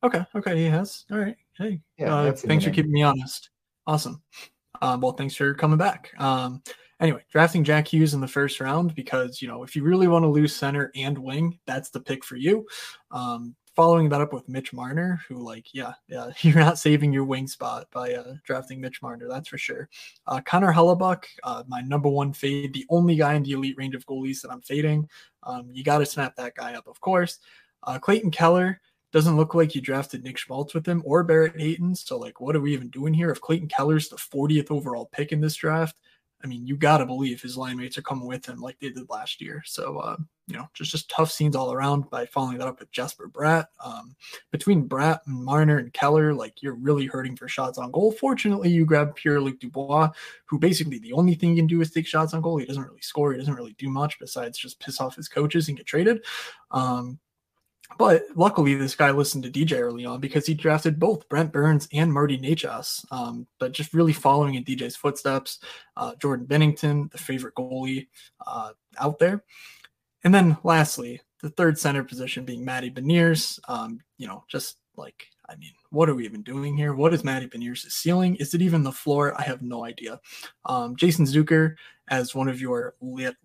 Okay, 0.03 0.25
okay, 0.35 0.55
he 0.55 0.65
has. 0.65 1.03
All 1.11 1.17
right. 1.17 1.35
Hey, 1.57 1.81
yeah, 1.97 2.15
uh, 2.15 2.31
thanks 2.31 2.63
for 2.63 2.71
keeping 2.71 2.93
me 2.93 3.03
honest. 3.03 3.49
Awesome. 3.87 4.21
Um, 4.81 5.01
well, 5.01 5.13
thanks 5.13 5.35
for 5.35 5.53
coming 5.53 5.77
back. 5.77 6.13
Um, 6.17 6.61
Anyway, 7.01 7.23
drafting 7.29 7.63
Jack 7.63 7.87
Hughes 7.87 8.13
in 8.13 8.21
the 8.21 8.27
first 8.27 8.59
round 8.59 8.95
because, 8.95 9.41
you 9.41 9.47
know, 9.47 9.63
if 9.63 9.75
you 9.75 9.83
really 9.83 10.07
want 10.07 10.23
to 10.23 10.29
lose 10.29 10.55
center 10.55 10.91
and 10.95 11.17
wing, 11.17 11.59
that's 11.65 11.89
the 11.89 11.99
pick 11.99 12.23
for 12.23 12.37
you. 12.37 12.65
Um, 13.11 13.53
following 13.75 14.07
that 14.07 14.21
up 14.21 14.31
with 14.31 14.47
Mitch 14.47 14.71
Marner, 14.71 15.19
who, 15.27 15.35
like, 15.35 15.73
yeah, 15.73 15.91
yeah, 16.07 16.31
you're 16.39 16.55
not 16.55 16.79
saving 16.79 17.11
your 17.11 17.25
wing 17.25 17.47
spot 17.47 17.87
by 17.91 18.13
uh, 18.13 18.35
drafting 18.45 18.79
Mitch 18.79 19.01
Marner, 19.01 19.27
that's 19.27 19.49
for 19.49 19.57
sure. 19.57 19.89
Uh, 20.25 20.39
Connor 20.45 20.71
Hellebuyck, 20.71 21.25
uh, 21.43 21.63
my 21.67 21.81
number 21.81 22.07
one 22.07 22.31
fade, 22.31 22.73
the 22.73 22.85
only 22.89 23.17
guy 23.17 23.33
in 23.33 23.43
the 23.43 23.51
elite 23.51 23.77
range 23.77 23.95
of 23.95 24.05
goalies 24.05 24.41
that 24.41 24.51
I'm 24.51 24.61
fading. 24.61 25.09
Um, 25.43 25.69
you 25.73 25.83
got 25.83 25.97
to 25.97 26.05
snap 26.05 26.35
that 26.37 26.55
guy 26.55 26.75
up, 26.75 26.87
of 26.87 27.01
course. 27.01 27.39
Uh, 27.83 27.99
Clayton 27.99 28.31
Keller, 28.31 28.79
doesn't 29.11 29.37
look 29.37 29.53
like 29.55 29.73
you 29.73 29.79
drafted 29.79 30.25
Nick 30.25 30.37
Schmaltz 30.37 30.73
with 30.73 30.85
him 30.85 31.01
or 31.05 31.23
Barrett 31.23 31.57
Hayton. 31.57 31.95
So, 31.95 32.17
like, 32.17 32.41
what 32.41 32.53
are 32.53 32.59
we 32.59 32.73
even 32.73 32.89
doing 32.89 33.13
here? 33.13 33.29
If 33.29 33.39
Clayton 33.39 33.69
Keller's 33.69 34.09
the 34.09 34.17
40th 34.17 34.71
overall 34.71 35.07
pick 35.13 35.31
in 35.31 35.39
this 35.39 35.55
draft, 35.55 35.95
I 36.45 36.47
mean, 36.47 36.67
you 36.67 36.77
got 36.77 36.99
to 36.99 37.07
believe 37.07 37.41
his 37.41 37.57
line 37.57 37.77
mates 37.77 37.97
are 37.97 38.03
coming 38.03 38.27
with 38.27 38.45
him 38.45 38.61
like 38.61 38.79
they 38.79 38.91
did 38.91 39.09
last 39.09 39.41
year. 39.41 39.63
So, 39.65 39.97
uh, 39.97 40.17
you 40.45 40.55
know, 40.55 40.69
just 40.75 40.91
just 40.91 41.09
tough 41.09 41.31
scenes 41.31 41.55
all 41.55 41.73
around 41.73 42.07
by 42.11 42.27
following 42.27 42.59
that 42.59 42.67
up 42.67 42.79
with 42.79 42.91
Jesper 42.91 43.27
Bratt. 43.27 43.65
Um, 43.83 44.15
between 44.51 44.87
Bratt 44.87 45.21
and 45.25 45.43
Marner 45.43 45.79
and 45.79 45.91
Keller, 45.91 46.35
like 46.35 46.61
you're 46.61 46.75
really 46.75 47.07
hurting 47.07 47.35
for 47.35 47.47
shots 47.47 47.79
on 47.79 47.89
goal. 47.89 48.11
Fortunately, 48.11 48.69
you 48.69 48.85
grab 48.85 49.15
Pierre 49.15 49.41
Luc 49.41 49.59
Dubois, 49.59 50.11
who 50.45 50.59
basically 50.59 50.99
the 50.99 51.13
only 51.13 51.33
thing 51.33 51.49
he 51.49 51.55
can 51.55 51.65
do 51.65 51.81
is 51.81 51.89
take 51.89 52.05
shots 52.05 52.35
on 52.35 52.41
goal. 52.41 52.57
He 52.57 52.67
doesn't 52.67 52.83
really 52.83 53.01
score. 53.01 53.31
He 53.31 53.39
doesn't 53.39 53.55
really 53.55 53.75
do 53.79 53.89
much 53.89 54.19
besides 54.19 54.59
just 54.59 54.79
piss 54.79 55.01
off 55.01 55.15
his 55.15 55.27
coaches 55.27 55.67
and 55.67 55.77
get 55.77 55.87
traded. 55.87 56.23
Um, 56.69 57.17
but 57.97 58.23
luckily, 58.35 58.75
this 58.75 58.95
guy 58.95 59.11
listened 59.11 59.43
to 59.43 59.51
DJ 59.51 59.79
early 59.79 60.05
on 60.05 60.19
because 60.19 60.45
he 60.45 60.53
drafted 60.53 60.99
both 60.99 61.29
Brent 61.29 61.51
Burns 61.51 61.87
and 61.93 62.11
Marty 62.11 62.37
Necas. 62.37 63.05
Um, 63.11 63.47
but 63.59 63.71
just 63.71 63.93
really 63.93 64.13
following 64.13 64.55
in 64.55 64.63
DJ's 64.63 64.95
footsteps, 64.95 65.59
uh, 65.95 66.13
Jordan 66.15 66.47
Binnington, 66.47 67.11
the 67.11 67.17
favorite 67.17 67.55
goalie 67.55 68.07
uh, 68.45 68.71
out 68.99 69.19
there. 69.19 69.43
And 70.23 70.33
then 70.33 70.57
lastly, 70.63 71.21
the 71.41 71.49
third 71.51 71.77
center 71.77 72.03
position 72.03 72.43
being 72.43 72.65
Matty 72.65 72.89
Beniers. 72.89 73.59
Um, 73.67 73.99
you 74.17 74.27
know, 74.27 74.43
just 74.49 74.77
like, 74.97 75.27
I 75.47 75.55
mean, 75.55 75.73
what 75.91 76.09
are 76.09 76.15
we 76.15 76.25
even 76.25 76.41
doing 76.41 76.75
here? 76.75 76.95
What 76.95 77.13
is 77.13 77.23
Matty 77.23 77.47
Beniers' 77.47 77.89
ceiling? 77.91 78.35
Is 78.37 78.53
it 78.53 78.61
even 78.61 78.83
the 78.83 78.91
floor? 78.91 79.39
I 79.39 79.43
have 79.43 79.61
no 79.61 79.85
idea. 79.85 80.19
Um, 80.65 80.95
Jason 80.95 81.25
Zucker 81.25 81.75
as 82.07 82.33
one 82.33 82.49
of 82.49 82.59
your 82.59 82.95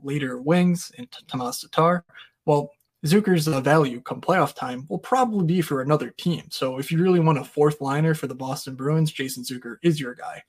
later 0.03 0.41
wings 0.41 0.91
and 0.97 1.09
Tomas 1.29 1.61
Tatar. 1.61 2.05
Well, 2.47 2.71
Zucker's 3.05 3.47
value 3.47 4.01
come 4.03 4.21
playoff 4.21 4.55
time 4.55 4.87
will 4.89 4.99
probably 4.99 5.47
be 5.47 5.63
for 5.63 5.81
another 5.81 6.11
team. 6.11 6.45
So 6.51 6.79
if 6.79 6.93
you 6.93 7.03
really 7.03 7.21
want 7.21 7.39
a 7.39 7.45
fourth 7.45 7.81
liner 7.81 8.15
for 8.15 8.27
the 8.27 8.35
Boston 8.35 8.75
Bruins, 8.75 9.11
Jason 9.11 9.43
Zucker 9.43 9.77
is 9.83 9.99
your 9.99 10.15
guy. 10.15 10.43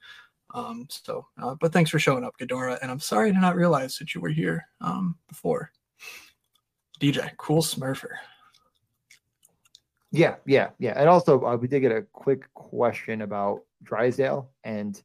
Um, 0.54 0.88
so, 0.90 1.28
uh, 1.42 1.56
but 1.56 1.72
thanks 1.72 1.90
for 1.90 2.00
showing 2.00 2.26
up, 2.26 2.38
Ghidorah. 2.38 2.80
And 2.82 2.92
I'm 2.92 3.00
sorry 3.00 3.32
to 3.32 3.40
not 3.40 3.56
realize 3.56 3.98
that 3.98 4.14
you 4.14 4.20
were 4.20 4.30
here 4.30 4.68
um, 4.82 5.18
before. 5.30 5.72
DJ, 7.00 7.32
cool 7.38 7.62
Smurfer. 7.62 8.16
Yeah, 10.12 10.36
yeah, 10.46 10.70
yeah. 10.78 10.94
And 10.98 11.08
also, 11.08 11.44
uh, 11.46 11.56
we 11.56 11.70
did 11.70 11.80
get 11.80 11.94
a 11.94 12.04
quick 12.12 12.54
question 12.54 13.22
about 13.22 13.64
Drysdale, 13.82 14.50
and 14.66 15.02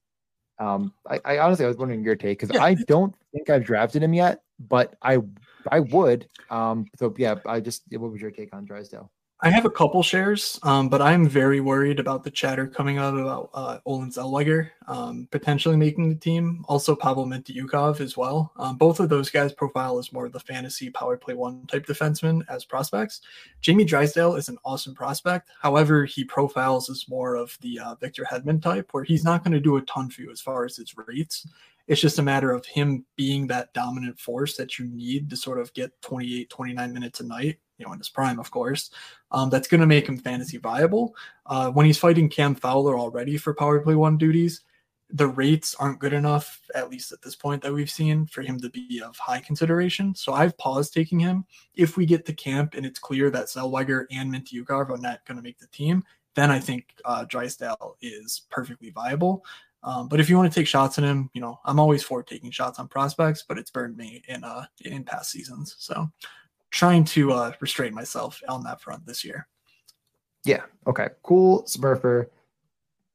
um, 0.58 0.92
I, 1.08 1.20
I 1.24 1.38
honestly 1.38 1.64
I 1.64 1.68
was 1.68 1.76
wondering 1.76 2.02
your 2.02 2.16
take 2.16 2.40
because 2.40 2.54
yeah. 2.54 2.64
I 2.64 2.74
don't 2.74 3.14
think 3.32 3.48
I've 3.48 3.64
drafted 3.64 4.02
him 4.02 4.14
yet, 4.14 4.42
but 4.58 4.94
I 5.02 5.18
I 5.70 5.80
would. 5.80 6.28
Um, 6.50 6.86
so 6.96 7.14
yeah, 7.16 7.36
I 7.46 7.60
just 7.60 7.82
what 7.90 8.12
was 8.12 8.20
your 8.20 8.30
take 8.30 8.54
on 8.54 8.64
Drysdale? 8.64 9.10
I 9.40 9.50
have 9.50 9.66
a 9.66 9.70
couple 9.70 10.02
shares, 10.02 10.58
um, 10.62 10.88
but 10.88 11.02
I'm 11.02 11.28
very 11.28 11.60
worried 11.60 12.00
about 12.00 12.24
the 12.24 12.30
chatter 12.30 12.66
coming 12.66 12.96
out 12.96 13.18
about 13.18 13.50
uh, 13.52 13.78
Olen 13.84 14.10
Zellweger 14.10 14.70
um, 14.88 15.28
potentially 15.30 15.76
making 15.76 16.08
the 16.08 16.14
team. 16.14 16.64
Also, 16.68 16.96
Pavel 16.96 17.26
Mintyukov 17.26 18.00
as 18.00 18.16
well. 18.16 18.50
Um, 18.56 18.78
both 18.78 18.98
of 18.98 19.10
those 19.10 19.28
guys 19.28 19.52
profile 19.52 19.98
as 19.98 20.10
more 20.10 20.24
of 20.24 20.32
the 20.32 20.40
fantasy 20.40 20.88
power 20.88 21.18
play 21.18 21.34
one 21.34 21.66
type 21.66 21.84
defenseman 21.86 22.46
as 22.48 22.64
prospects. 22.64 23.20
Jamie 23.60 23.84
Drysdale 23.84 24.36
is 24.36 24.48
an 24.48 24.56
awesome 24.64 24.94
prospect. 24.94 25.50
However, 25.60 26.06
he 26.06 26.24
profiles 26.24 26.88
as 26.88 27.06
more 27.06 27.34
of 27.34 27.58
the 27.60 27.78
uh, 27.78 27.94
Victor 27.96 28.24
Hedman 28.24 28.62
type, 28.62 28.88
where 28.92 29.04
he's 29.04 29.24
not 29.24 29.44
going 29.44 29.52
to 29.52 29.60
do 29.60 29.76
a 29.76 29.82
ton 29.82 30.08
for 30.08 30.22
you 30.22 30.30
as 30.30 30.40
far 30.40 30.64
as 30.64 30.76
his 30.76 30.94
rates. 30.96 31.46
It's 31.88 32.00
just 32.00 32.18
a 32.18 32.22
matter 32.22 32.52
of 32.52 32.64
him 32.64 33.04
being 33.16 33.48
that 33.48 33.74
dominant 33.74 34.18
force 34.18 34.56
that 34.56 34.78
you 34.78 34.86
need 34.86 35.28
to 35.28 35.36
sort 35.36 35.60
of 35.60 35.74
get 35.74 35.92
28, 36.00 36.48
29 36.48 36.92
minutes 36.92 37.20
a 37.20 37.24
night 37.24 37.58
you 37.78 37.86
know, 37.86 37.92
in 37.92 37.98
his 37.98 38.08
prime, 38.08 38.38
of 38.38 38.50
course. 38.50 38.90
Um, 39.30 39.50
that's 39.50 39.68
going 39.68 39.80
to 39.80 39.86
make 39.86 40.08
him 40.08 40.18
fantasy 40.18 40.58
viable. 40.58 41.14
Uh, 41.46 41.70
when 41.70 41.86
he's 41.86 41.98
fighting 41.98 42.28
Cam 42.28 42.54
Fowler 42.54 42.98
already 42.98 43.36
for 43.36 43.54
power 43.54 43.80
play 43.80 43.94
one 43.94 44.18
duties, 44.18 44.62
the 45.10 45.28
rates 45.28 45.74
aren't 45.78 46.00
good 46.00 46.12
enough, 46.12 46.60
at 46.74 46.90
least 46.90 47.12
at 47.12 47.22
this 47.22 47.36
point 47.36 47.62
that 47.62 47.72
we've 47.72 47.90
seen, 47.90 48.26
for 48.26 48.42
him 48.42 48.58
to 48.58 48.68
be 48.70 49.00
of 49.04 49.16
high 49.16 49.40
consideration. 49.40 50.14
So 50.14 50.32
I've 50.32 50.58
paused 50.58 50.92
taking 50.92 51.20
him. 51.20 51.44
If 51.74 51.96
we 51.96 52.06
get 52.06 52.26
to 52.26 52.32
camp 52.32 52.74
and 52.74 52.84
it's 52.84 52.98
clear 52.98 53.30
that 53.30 53.46
Zellweger 53.46 54.06
and 54.10 54.32
Mintyukov 54.32 54.90
are 54.90 54.98
not 54.98 55.24
going 55.24 55.36
to 55.36 55.42
make 55.42 55.58
the 55.58 55.68
team, 55.68 56.02
then 56.34 56.50
I 56.50 56.58
think 56.58 56.86
uh, 57.04 57.24
Drysdale 57.24 57.96
is 58.00 58.42
perfectly 58.50 58.90
viable. 58.90 59.44
Um, 59.82 60.08
but 60.08 60.18
if 60.18 60.28
you 60.28 60.36
want 60.36 60.52
to 60.52 60.58
take 60.60 60.66
shots 60.66 60.98
at 60.98 61.04
him, 61.04 61.30
you 61.32 61.40
know, 61.40 61.60
I'm 61.64 61.78
always 61.78 62.02
for 62.02 62.22
taking 62.22 62.50
shots 62.50 62.80
on 62.80 62.88
prospects, 62.88 63.44
but 63.46 63.56
it's 63.56 63.70
burned 63.70 63.96
me 63.96 64.22
in 64.26 64.42
uh 64.42 64.66
in 64.84 65.04
past 65.04 65.30
seasons. 65.30 65.76
So 65.78 66.10
trying 66.76 67.04
to 67.04 67.32
uh, 67.32 67.52
restrain 67.60 67.94
myself 67.94 68.40
on 68.48 68.62
that 68.64 68.80
front 68.80 69.06
this 69.06 69.24
year. 69.24 69.48
Yeah. 70.44 70.62
Okay. 70.86 71.08
Cool. 71.22 71.64
Smurfer 71.64 72.26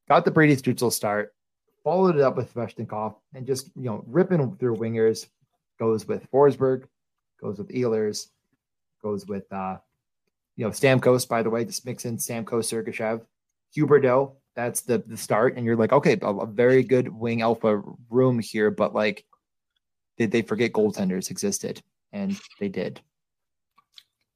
got 0.10 0.26
the 0.26 0.32
Brady 0.32 0.56
Stützle 0.56 0.92
start, 0.92 1.34
followed 1.84 2.16
it 2.16 2.22
up 2.22 2.36
with 2.36 2.54
Svechnikov, 2.54 3.16
and 3.34 3.46
just 3.46 3.68
you 3.76 3.84
know 3.84 4.04
ripping 4.08 4.58
through 4.58 4.78
wingers. 4.78 5.28
Goes 5.80 6.08
with 6.08 6.30
Forsberg, 6.32 6.84
goes 7.42 7.58
with 7.58 7.70
Ehlers, 7.70 8.28
goes 9.02 9.26
with 9.26 9.52
uh, 9.52 9.78
you 10.56 10.66
know 10.66 10.72
Stamkos. 10.72 11.28
By 11.28 11.44
the 11.44 11.50
way, 11.50 11.64
just 11.64 11.86
mix 11.86 12.06
in 12.06 12.18
Stamkos, 12.18 12.68
Sergachev, 12.70 13.22
Huberdeau. 13.76 14.36
That's 14.56 14.82
the 14.82 15.00
the 15.00 15.18
start, 15.18 15.56
and 15.56 15.66
you're 15.66 15.78
like, 15.78 15.94
okay, 15.94 16.18
a, 16.22 16.28
a 16.28 16.46
very 16.46 16.84
good 16.84 17.08
wing 17.08 17.42
alpha 17.42 17.82
room 18.10 18.40
here, 18.40 18.70
but 18.70 18.94
like, 18.94 19.26
did 20.18 20.32
they 20.32 20.42
forget 20.42 20.74
goaltenders 20.74 21.32
existed? 21.32 21.82
And 22.12 22.38
they 22.60 22.68
did 22.68 23.02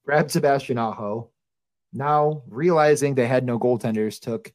grabbed 0.05 0.31
Sebastian 0.31 0.77
Aho. 0.77 1.29
Now 1.93 2.43
realizing 2.47 3.15
they 3.15 3.27
had 3.27 3.45
no 3.45 3.59
goaltenders, 3.59 4.19
took 4.19 4.51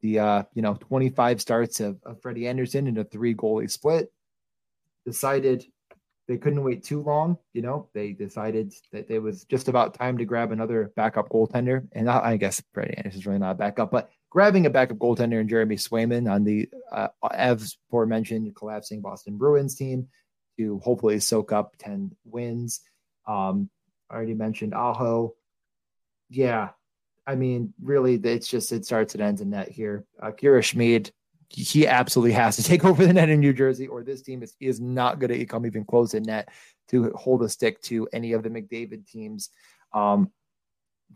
the 0.00 0.18
uh, 0.18 0.42
you 0.54 0.62
know 0.62 0.74
25 0.74 1.40
starts 1.40 1.80
of, 1.80 1.98
of 2.04 2.20
Freddie 2.20 2.48
Andersen 2.48 2.86
in 2.86 2.98
a 2.98 3.04
three 3.04 3.34
goalie 3.34 3.70
split. 3.70 4.12
Decided 5.06 5.64
they 6.28 6.38
couldn't 6.38 6.62
wait 6.62 6.84
too 6.84 7.02
long. 7.02 7.38
You 7.52 7.62
know, 7.62 7.88
they 7.94 8.12
decided 8.12 8.72
that 8.92 9.10
it 9.10 9.18
was 9.18 9.44
just 9.44 9.68
about 9.68 9.94
time 9.94 10.18
to 10.18 10.24
grab 10.24 10.52
another 10.52 10.92
backup 10.94 11.28
goaltender. 11.28 11.86
And 11.92 12.08
I, 12.08 12.32
I 12.32 12.36
guess 12.36 12.62
Freddie 12.72 12.96
Andersen's 12.96 13.26
really 13.26 13.38
not 13.38 13.52
a 13.52 13.56
backup, 13.56 13.90
but 13.90 14.10
grabbing 14.30 14.66
a 14.66 14.70
backup 14.70 14.98
goaltender 14.98 15.40
in 15.40 15.48
Jeremy 15.48 15.76
Swayman 15.76 16.30
on 16.30 16.44
the 16.44 16.68
uh, 16.90 17.08
as 17.32 17.76
aforementioned 17.88 18.54
collapsing 18.54 19.00
Boston 19.00 19.36
Bruins 19.36 19.74
team 19.74 20.08
to 20.58 20.78
hopefully 20.80 21.18
soak 21.20 21.52
up 21.52 21.74
10 21.78 22.14
wins. 22.24 22.80
Um, 23.26 23.70
I 24.12 24.16
already 24.16 24.34
mentioned 24.34 24.74
Aho. 24.74 25.34
Yeah, 26.28 26.70
I 27.26 27.34
mean, 27.34 27.72
really, 27.80 28.14
it's 28.14 28.48
just 28.48 28.72
it 28.72 28.84
starts 28.84 29.14
and 29.14 29.22
ends 29.22 29.40
in 29.40 29.50
net 29.50 29.70
here. 29.70 30.04
Uh, 30.20 30.30
Kira 30.30 30.62
Schmid, 30.62 31.12
he 31.48 31.86
absolutely 31.86 32.32
has 32.32 32.56
to 32.56 32.62
take 32.70 32.84
over 32.84 33.06
the 33.06 33.12
net 33.12 33.30
in 33.30 33.40
New 33.40 33.52
Jersey, 33.52 33.86
or 33.86 34.02
this 34.02 34.22
team 34.22 34.42
is 34.42 34.54
is 34.60 34.80
not 34.80 35.18
going 35.18 35.32
to 35.32 35.46
come 35.46 35.66
even 35.66 35.84
close 35.84 36.14
in 36.14 36.24
net 36.24 36.48
to 36.88 37.10
hold 37.14 37.42
a 37.42 37.48
stick 37.48 37.80
to 37.82 38.08
any 38.12 38.32
of 38.32 38.42
the 38.42 38.50
McDavid 38.50 39.06
teams. 39.08 39.50
Um, 39.94 40.30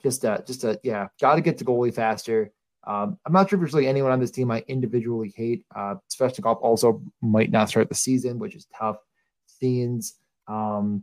just 0.02 0.24
a, 0.24 0.42
just 0.46 0.64
a, 0.64 0.78
yeah, 0.82 1.08
got 1.20 1.36
to 1.36 1.40
get 1.40 1.58
to 1.58 1.64
goalie 1.64 1.94
faster. 1.94 2.52
Um, 2.86 3.18
I'm 3.26 3.32
not 3.32 3.48
sure 3.48 3.56
if 3.56 3.60
there's 3.60 3.74
really 3.74 3.88
anyone 3.88 4.12
on 4.12 4.20
this 4.20 4.30
team 4.30 4.50
I 4.50 4.62
individually 4.68 5.32
hate. 5.34 5.64
Uh, 5.74 5.96
Svechnikov 6.10 6.60
also 6.62 7.02
might 7.20 7.50
not 7.50 7.68
start 7.68 7.88
the 7.88 7.94
season, 7.94 8.38
which 8.38 8.54
is 8.54 8.66
tough. 8.76 8.98
Scenes. 9.46 10.14
Um, 10.46 11.02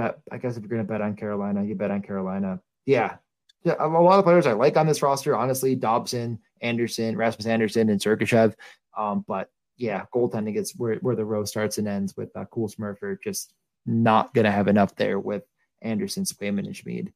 bet. 0.00 0.20
I 0.30 0.38
guess 0.38 0.56
if 0.56 0.62
you're 0.62 0.68
going 0.68 0.86
to 0.86 0.90
bet 0.90 1.00
on 1.00 1.16
Carolina, 1.16 1.64
you 1.64 1.74
bet 1.74 1.90
on 1.90 2.02
Carolina. 2.02 2.60
Yeah. 2.86 3.16
yeah, 3.64 3.74
a 3.78 3.88
lot 3.88 4.18
of 4.18 4.24
players 4.24 4.46
I 4.46 4.52
like 4.52 4.76
on 4.76 4.86
this 4.86 5.02
roster. 5.02 5.36
Honestly, 5.36 5.74
Dobson, 5.74 6.38
Andersson, 6.60 7.16
Rasmus 7.16 7.46
Andersson, 7.46 7.88
and 7.90 8.00
Sergachev. 8.00 8.54
Um, 8.96 9.24
but 9.26 9.50
yeah, 9.76 10.04
goaltending 10.14 10.56
is 10.56 10.72
where, 10.76 10.96
where 10.96 11.16
the 11.16 11.24
row 11.24 11.44
starts 11.44 11.78
and 11.78 11.88
ends 11.88 12.16
with 12.16 12.34
uh, 12.36 12.44
Cool 12.46 12.68
Smurfer 12.68 13.16
just 13.22 13.54
not 13.86 14.34
going 14.34 14.44
to 14.44 14.50
have 14.50 14.68
enough 14.68 14.94
there 14.96 15.18
with 15.18 15.44
Andersen, 15.82 16.24
Swayman, 16.24 16.66
and 16.66 16.76
Schmid. 16.76 17.12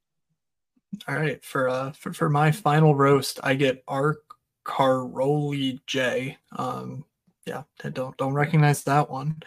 All 1.08 1.16
right, 1.16 1.44
for 1.44 1.68
uh 1.68 1.90
for, 1.90 2.12
for 2.12 2.30
my 2.30 2.52
final 2.52 2.94
roast, 2.94 3.40
I 3.42 3.54
get 3.54 3.82
Ark 3.88 4.22
Caroli 4.64 5.82
J. 5.86 6.38
Um, 6.56 7.04
yeah, 7.46 7.64
don't 7.92 8.16
don't 8.16 8.34
recognize 8.34 8.84
that 8.84 9.10
one. 9.10 9.42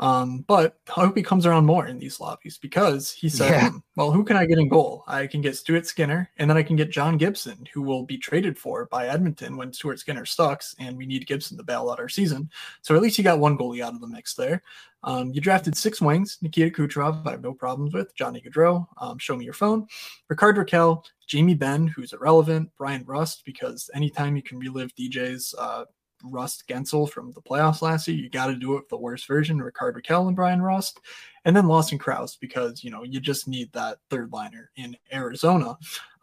Um, 0.00 0.44
but 0.46 0.78
I 0.96 1.00
hope 1.00 1.16
he 1.16 1.22
comes 1.24 1.44
around 1.44 1.66
more 1.66 1.86
in 1.88 1.98
these 1.98 2.20
lobbies 2.20 2.56
because 2.56 3.10
he 3.10 3.28
said, 3.28 3.50
yeah. 3.50 3.70
"Well, 3.96 4.12
who 4.12 4.22
can 4.22 4.36
I 4.36 4.46
get 4.46 4.58
in 4.58 4.68
goal? 4.68 5.02
I 5.08 5.26
can 5.26 5.40
get 5.40 5.56
Stuart 5.56 5.86
Skinner, 5.86 6.30
and 6.38 6.48
then 6.48 6.56
I 6.56 6.62
can 6.62 6.76
get 6.76 6.90
John 6.90 7.16
Gibson, 7.16 7.66
who 7.72 7.82
will 7.82 8.04
be 8.04 8.16
traded 8.16 8.56
for 8.56 8.86
by 8.86 9.08
Edmonton 9.08 9.56
when 9.56 9.72
Stuart 9.72 9.98
Skinner 9.98 10.24
sucks, 10.24 10.74
and 10.78 10.96
we 10.96 11.04
need 11.04 11.26
Gibson 11.26 11.56
to 11.56 11.64
bail 11.64 11.90
out 11.90 11.98
our 11.98 12.08
season. 12.08 12.48
So 12.82 12.94
at 12.94 13.02
least 13.02 13.18
you 13.18 13.24
got 13.24 13.40
one 13.40 13.58
goalie 13.58 13.82
out 13.82 13.94
of 13.94 14.00
the 14.00 14.06
mix 14.06 14.34
there. 14.34 14.62
Um, 15.02 15.32
you 15.32 15.40
drafted 15.40 15.76
six 15.76 16.00
wings: 16.00 16.38
Nikita 16.42 16.70
Kucherov, 16.70 17.26
I 17.26 17.32
have 17.32 17.42
no 17.42 17.52
problems 17.52 17.92
with. 17.92 18.14
Johnny 18.14 18.40
Gaudreau, 18.40 18.86
um, 18.98 19.18
show 19.18 19.36
me 19.36 19.44
your 19.44 19.54
phone. 19.54 19.88
Rickard 20.28 20.56
Rakell, 20.56 21.04
Jamie 21.26 21.54
Benn, 21.54 21.88
who's 21.88 22.12
irrelevant. 22.12 22.70
Bryan 22.76 23.04
Rust, 23.04 23.42
because 23.44 23.90
anytime 23.94 24.36
you 24.36 24.42
can 24.42 24.60
relive 24.60 24.94
DJ's 24.94 25.56
uh, 25.58 25.84
Rust 26.24 26.64
Guentzel 26.68 27.10
from 27.10 27.32
the 27.32 27.42
playoffs 27.42 27.82
last 27.82 28.08
year. 28.08 28.16
You 28.16 28.28
got 28.28 28.46
to 28.46 28.54
do 28.54 28.72
it 28.74 28.80
with 28.80 28.88
the 28.88 28.96
worst 28.96 29.26
version, 29.26 29.60
Rickard 29.60 29.96
Rakell 29.96 30.26
and 30.26 30.36
Bryan 30.36 30.62
Rust, 30.62 31.00
and 31.44 31.54
then 31.54 31.68
Lawson 31.68 31.98
Crouse 31.98 32.36
because 32.36 32.82
you 32.82 32.90
know 32.90 33.02
you 33.02 33.20
just 33.20 33.48
need 33.48 33.72
that 33.72 33.98
third 34.10 34.32
liner 34.32 34.70
in 34.76 34.96
Arizona. 35.12 35.76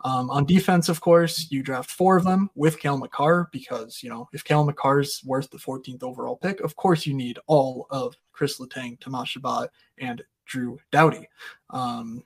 Um, 0.03 0.29
on 0.29 0.45
defense, 0.45 0.87
of 0.87 1.01
course, 1.01 1.47
you 1.49 1.63
draft 1.63 1.89
four 1.89 2.15
of 2.15 2.23
them 2.23 2.49
with 2.55 2.79
Cale 2.79 2.97
Makar 2.97 3.49
because 3.51 4.03
you 4.03 4.09
know 4.09 4.29
if 4.33 4.43
Cale 4.43 4.65
Makar's 4.65 5.21
worth 5.25 5.49
the 5.49 5.57
14th 5.57 6.03
overall 6.03 6.37
pick, 6.37 6.59
of 6.61 6.75
course 6.75 7.05
you 7.05 7.13
need 7.13 7.39
all 7.47 7.87
of 7.89 8.15
Chris 8.31 8.59
Letang, 8.59 8.99
Thomas 8.99 9.29
Chabot, 9.29 9.69
and 9.97 10.23
Drew 10.45 10.77
Doughty. 10.91 11.27
Um, 11.71 12.23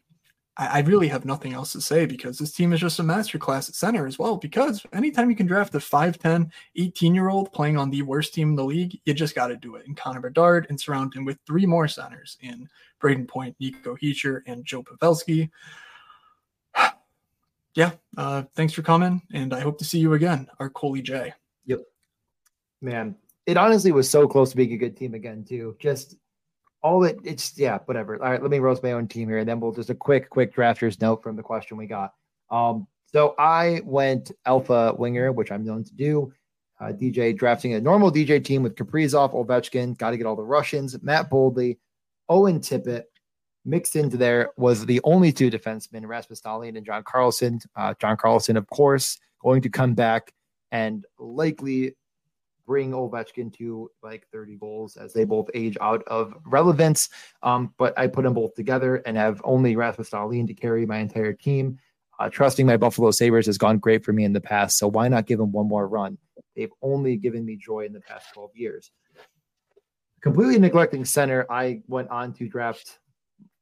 I, 0.60 0.68
I 0.68 0.80
really 0.82 1.08
have 1.08 1.26
nothing 1.26 1.54
else 1.54 1.72
to 1.72 1.82
say 1.82 2.06
because 2.06 2.38
this 2.38 2.52
team 2.52 2.74
is 2.74 2.82
just 2.82 3.00
a 3.00 3.04
masterclass 3.04 3.70
at 3.70 3.76
center 3.76 4.06
as 4.06 4.20
well. 4.20 4.36
Because 4.38 4.86
anytime 4.94 5.30
you 5.30 5.36
can 5.36 5.48
draft 5.48 5.74
a 5.74 5.80
5'10, 5.80 6.52
18 6.76 7.16
year 7.16 7.30
old 7.30 7.52
playing 7.54 7.78
on 7.78 7.90
the 7.90 8.02
worst 8.04 8.34
team 8.34 8.50
in 8.50 8.56
the 8.56 8.64
league, 8.64 9.00
you 9.06 9.14
just 9.14 9.34
got 9.34 9.48
to 9.48 9.56
do 9.56 9.76
it. 9.76 9.88
And 9.88 9.98
Connor 9.98 10.20
Bedard 10.20 10.68
and 10.70 10.80
surround 10.80 11.14
him 11.16 11.26
with 11.26 11.40
three 11.48 11.66
more 11.66 11.88
centers 11.88 12.38
in 12.42 12.70
Brayden 13.02 13.28
Point, 13.28 13.56
Nico 13.60 13.96
Hischier, 13.96 14.42
and 14.46 14.66
Joe 14.66 14.84
Pavelski. 14.84 15.50
yeah, 17.74 17.92
uh, 18.18 18.44
thanks 18.56 18.74
for 18.74 18.82
coming, 18.82 19.22
and 19.34 19.54
I 19.54 19.62
hope 19.62 19.78
to 19.80 19.86
see 19.86 20.00
you 20.00 20.14
again, 20.14 20.48
our 20.60 20.70
Coley 20.70 21.02
J. 21.02 21.34
Yep, 21.66 21.80
man, 22.82 23.16
it 23.46 23.56
honestly 23.56 23.92
was 23.92 24.10
so 24.10 24.28
close 24.28 24.52
to 24.52 24.58
being 24.58 24.74
a 24.74 24.78
good 24.78 24.98
team 24.98 25.14
again 25.14 25.46
too. 25.48 25.78
Just 25.80 26.18
all 26.82 27.04
it 27.04 27.20
it's 27.24 27.58
yeah 27.58 27.80
whatever. 27.86 28.22
All 28.22 28.32
right 28.32 28.42
let 28.42 28.52
me 28.52 28.60
roast 28.60 28.84
my 28.84 28.94
own 28.94 29.08
team 29.08 29.30
here 29.30 29.40
and 29.40 29.48
then 29.48 29.60
we'll 29.60 29.72
just 29.72 29.90
a 29.90 29.96
quick 29.96 30.30
quick 30.30 30.54
drafters 30.54 31.00
note 31.02 31.22
from 31.24 31.36
the 31.36 31.44
question 31.44 31.78
we 31.78 31.88
got. 31.88 32.14
Um 32.50 32.88
so 33.06 33.36
i 33.40 33.82
went 33.86 34.32
alpha 34.46 34.94
winger 34.98 35.32
which 35.32 35.52
i'm 35.52 35.66
known 35.66 35.84
to 35.84 35.94
do. 35.94 36.32
Uh, 36.80 36.94
dj 36.94 37.36
drafting 37.38 37.74
a 37.74 37.82
normal 37.82 38.10
dj 38.10 38.44
team 38.44 38.64
with 38.64 38.76
kaprizov 38.76 39.34
ovechkin 39.34 39.98
got 39.98 40.12
to 40.12 40.18
get 40.18 40.26
all 40.26 40.36
the 40.38 40.42
russians 40.42 40.96
matt 41.04 41.30
boldy 41.30 41.78
owen 42.30 42.60
tippett 42.62 43.04
Mixed 43.66 43.96
into 43.96 44.16
there 44.16 44.52
was 44.58 44.86
the 44.86 45.02
only 45.04 45.34
two 45.34 45.52
defensemen, 45.52 46.08
Rasmus 46.08 46.42
Dahlin 46.42 46.78
and 46.78 46.86
John 46.86 47.04
Carlson. 47.04 47.60
Uh, 47.76 47.94
John 48.00 48.16
Carlson, 48.16 48.56
of 48.56 48.68
course, 48.68 49.20
going 49.42 49.62
to 49.62 49.70
come 49.70 49.94
back 49.94 50.34
and 50.72 51.06
likely 51.20 51.96
bring 52.70 52.92
Ovechkin 52.92 53.52
to 53.58 53.90
like 54.04 54.28
30 54.32 54.58
goals 54.58 54.96
as 54.96 55.12
they 55.12 55.24
both 55.24 55.50
age 55.56 55.76
out 55.82 56.04
of 56.04 56.36
relevance. 56.46 57.10
Um, 57.42 57.74
but 57.80 57.98
I 57.98 58.06
put 58.06 58.26
them 58.26 58.36
both 58.36 58.54
together 58.54 58.98
and 59.08 59.18
have 59.18 59.42
only 59.44 59.76
Rasmus 59.76 60.12
Dahlin 60.12 60.46
to 60.46 60.54
carry 60.54 60.86
my 60.86 61.00
entire 61.00 61.34
team. 61.34 61.80
Uh, 62.20 62.30
trusting 62.30 62.68
my 62.68 62.78
Buffalo 62.78 63.10
Sabres 63.10 63.48
has 63.48 63.58
gone 63.58 63.80
great 63.80 64.06
for 64.06 64.14
me 64.14 64.24
in 64.24 64.34
the 64.34 64.42
past, 64.42 64.78
so 64.78 64.88
why 64.88 65.08
not 65.08 65.26
give 65.26 65.40
them 65.40 65.52
one 65.52 65.68
more 65.68 65.88
run? 65.88 66.20
They've 66.56 66.70
only 66.84 67.16
given 67.18 67.44
me 67.44 67.56
joy 67.56 67.86
in 67.86 67.94
the 67.94 68.02
past 68.02 68.28
12 68.36 68.52
years. 68.54 68.92
Completely 70.22 70.60
neglecting 70.60 71.06
center, 71.06 71.48
I 71.50 71.82
went 71.88 72.10
on 72.10 72.34
to 72.34 72.48
draft 72.48 73.00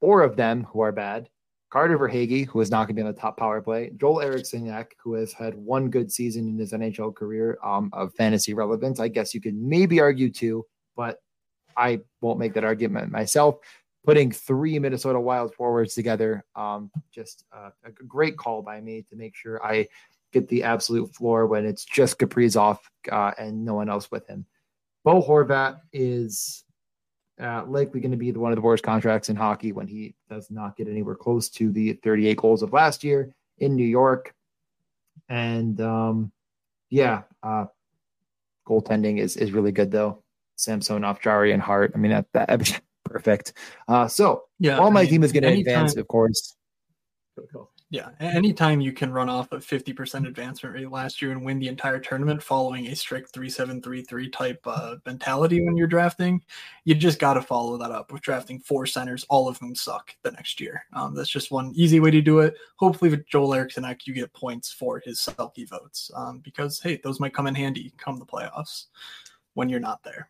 four 0.02 0.22
of 0.22 0.36
them 0.36 0.66
who 0.66 0.82
are 0.82 0.92
bad. 0.92 1.30
Carter 1.70 1.98
Verhaeghe, 1.98 2.48
who 2.48 2.62
is 2.62 2.72
not 2.72 2.88
going 2.88 2.96
to 2.96 3.02
be 3.02 3.02
on 3.02 3.14
the 3.14 3.20
top 3.20 3.38
power 3.38 3.62
play. 3.62 3.92
Joel 3.98 4.22
Eriksson 4.22 4.66
who 5.04 5.14
has 5.16 5.34
had 5.34 5.56
one 5.56 5.90
good 5.90 6.12
season 6.12 6.48
in 6.48 6.58
his 6.58 6.72
NHL 6.72 7.14
career 7.14 7.58
um, 7.64 7.90
of 7.94 8.14
fantasy 8.14 8.54
relevance. 8.54 9.00
I 9.00 9.10
guess 9.10 9.34
you 9.34 9.42
could 9.42 9.56
maybe 9.56 10.00
argue 10.00 10.32
two, 10.32 10.66
but 10.96 11.20
I 11.76 12.00
won't 12.22 12.40
make 12.40 12.54
that 12.54 12.64
argument 12.64 13.12
myself. 13.12 13.58
Putting 14.06 14.32
three 14.32 14.80
Minnesota 14.80 15.20
Wild 15.20 15.54
forwards 15.54 15.94
together, 15.94 16.46
um, 16.56 16.90
just 17.12 17.44
uh, 17.52 17.72
a 17.84 17.92
great 17.92 18.38
call 18.38 18.62
by 18.62 18.80
me 18.80 19.06
to 19.10 19.18
make 19.18 19.36
sure 19.36 19.64
I 19.66 19.90
get 20.32 20.48
the 20.48 20.64
absolute 20.64 21.14
floor 21.14 21.48
when 21.48 21.66
it's 21.66 21.84
just 21.84 22.18
Kaprizov 22.18 22.80
uh, 23.12 23.32
and 23.38 23.66
no 23.66 23.74
one 23.74 23.90
else 23.90 24.10
with 24.10 24.26
him. 24.28 24.46
Bo 25.04 25.22
Horvat 25.22 25.80
is 25.92 26.64
uh, 27.42 27.64
likely 27.68 28.00
going 28.00 28.12
to 28.12 28.18
be 28.18 28.32
the, 28.32 28.40
one 28.40 28.52
of 28.52 28.56
the 28.56 28.62
worst 28.62 28.84
contracts 28.84 29.30
in 29.30 29.36
hockey 29.36 29.72
when 29.72 29.88
he 29.88 30.16
does 30.30 30.50
not 30.50 30.76
get 30.76 30.88
anywhere 30.88 31.16
close 31.16 31.50
to 31.50 31.72
the 31.72 31.94
38 31.94 32.38
goals 32.38 32.64
of 32.64 32.74
last 32.74 33.04
year 33.04 33.34
in 33.60 33.76
New 33.76 33.86
York. 33.86 34.34
And 35.30 35.80
um, 35.82 36.32
yeah, 36.90 37.24
uh, 37.44 37.66
goaltending 38.68 39.20
is 39.20 39.38
is 39.38 39.52
really 39.52 39.72
good 39.72 39.92
though. 39.92 40.24
Samsonov, 40.56 41.22
Jarry, 41.22 41.52
and 41.52 41.62
Hart. 41.62 41.92
I 41.94 41.98
mean 41.98 42.12
that 42.12 42.26
that 42.34 42.82
perfect. 43.06 43.54
Uh, 43.88 44.08
so 44.08 44.44
yeah, 44.60 44.80
all 44.80 44.92
my 44.92 45.02
I 45.02 45.04
mean, 45.04 45.12
team 45.12 45.24
is 45.24 45.32
going 45.32 45.44
to 45.44 45.50
advance, 45.50 45.96
of 45.96 46.08
course. 46.08 46.56
Go, 47.36 47.46
go. 47.54 47.70
Yeah, 47.90 48.10
anytime 48.20 48.82
you 48.82 48.92
can 48.92 49.14
run 49.14 49.30
off 49.30 49.54
a 49.54 49.60
50% 49.60 50.28
advancement 50.28 50.76
rate 50.76 50.92
last 50.92 51.22
year 51.22 51.32
and 51.32 51.46
win 51.46 51.58
the 51.58 51.70
entire 51.70 52.00
tournament 52.00 52.44
following 52.44 52.88
a 52.88 52.96
strict 52.98 53.34
3733 53.34 54.30
type 54.30 54.60
uh, 54.66 54.96
mentality 55.06 55.64
when 55.64 55.78
you're 55.78 55.88
drafting, 55.88 56.44
you 56.84 56.96
just 56.96 57.18
got 57.18 57.36
to 57.36 57.42
follow 57.42 57.78
that 57.78 57.92
up 57.92 58.12
with 58.12 58.22
drafting 58.22 58.60
four 58.60 58.86
centers, 58.86 59.26
all 59.30 59.48
of 59.48 59.58
whom 59.60 59.74
suck 59.74 60.14
the 60.24 60.32
next 60.32 60.60
year. 60.60 60.84
Um, 60.92 61.16
that's 61.16 61.30
just 61.30 61.50
one 61.50 61.72
easy 61.76 62.02
way 62.02 62.12
to 62.12 62.22
do 62.22 62.40
it. 62.40 62.56
Hopefully, 62.76 63.10
with 63.10 63.26
Joel 63.26 63.54
Eriksson, 63.54 63.86
you 64.04 64.14
get 64.14 64.34
points 64.34 64.70
for 64.70 65.00
his 65.00 65.20
Selke 65.20 65.70
votes 65.70 66.12
um, 66.14 66.40
because, 66.40 66.82
hey, 66.82 67.00
those 67.06 67.22
might 67.22 67.34
come 67.34 67.48
in 67.48 67.56
handy 67.56 67.94
come 67.98 68.20
the 68.20 68.26
playoffs 68.26 68.88
when 69.54 69.70
you're 69.70 69.80
not 69.80 70.04
there 70.04 70.30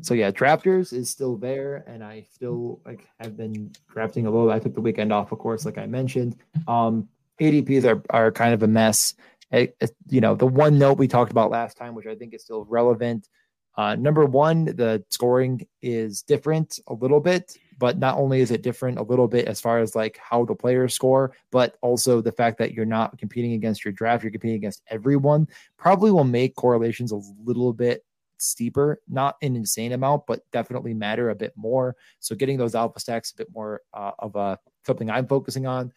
so 0.00 0.14
yeah, 0.14 0.30
drafters 0.30 0.92
is 0.92 1.10
still 1.10 1.36
there, 1.36 1.84
and 1.86 2.04
I 2.04 2.26
still 2.32 2.80
like 2.84 3.08
have 3.20 3.36
been 3.36 3.72
drafting 3.90 4.26
a 4.26 4.30
little. 4.30 4.50
I 4.50 4.58
took 4.58 4.74
the 4.74 4.80
weekend 4.80 5.12
off, 5.12 5.32
of 5.32 5.38
course, 5.38 5.64
like 5.64 5.78
I 5.78 5.86
mentioned. 5.86 6.36
Um, 6.66 7.08
ADPs 7.40 7.84
are 7.84 8.02
are 8.10 8.30
kind 8.30 8.54
of 8.54 8.62
a 8.62 8.68
mess. 8.68 9.14
It, 9.50 9.76
it, 9.80 9.90
you 10.08 10.20
know, 10.20 10.34
the 10.34 10.46
one 10.46 10.78
note 10.78 10.98
we 10.98 11.08
talked 11.08 11.30
about 11.30 11.50
last 11.50 11.76
time, 11.76 11.94
which 11.94 12.06
I 12.06 12.14
think 12.14 12.34
is 12.34 12.42
still 12.42 12.64
relevant. 12.66 13.28
Uh, 13.76 13.94
number 13.94 14.24
one, 14.24 14.64
the 14.64 15.04
scoring 15.08 15.66
is 15.82 16.22
different 16.22 16.80
a 16.88 16.94
little 16.94 17.20
bit, 17.20 17.56
but 17.78 17.96
not 17.96 18.18
only 18.18 18.40
is 18.40 18.50
it 18.50 18.62
different 18.62 18.98
a 18.98 19.02
little 19.02 19.28
bit 19.28 19.46
as 19.46 19.60
far 19.60 19.78
as 19.78 19.94
like 19.94 20.18
how 20.18 20.44
the 20.44 20.54
players 20.54 20.94
score, 20.94 21.32
but 21.52 21.76
also 21.80 22.20
the 22.20 22.32
fact 22.32 22.58
that 22.58 22.74
you're 22.74 22.84
not 22.84 23.16
competing 23.18 23.52
against 23.52 23.84
your 23.84 23.92
draft, 23.92 24.24
you're 24.24 24.32
competing 24.32 24.56
against 24.56 24.82
everyone, 24.88 25.46
probably 25.76 26.10
will 26.10 26.24
make 26.24 26.56
correlations 26.56 27.12
a 27.12 27.20
little 27.44 27.72
bit 27.72 28.04
steeper, 28.38 29.00
not 29.08 29.36
an 29.42 29.56
insane 29.56 29.92
amount, 29.92 30.26
but 30.26 30.40
definitely 30.52 30.94
matter 30.94 31.30
a 31.30 31.34
bit 31.34 31.52
more. 31.56 31.96
So 32.20 32.34
getting 32.34 32.58
those 32.58 32.74
alpha 32.74 33.00
stacks 33.00 33.32
a 33.32 33.36
bit 33.36 33.48
more 33.52 33.82
uh, 33.92 34.12
of 34.18 34.36
a 34.36 34.58
something 34.86 35.10
I'm 35.10 35.26
focusing 35.26 35.66
on. 35.66 35.92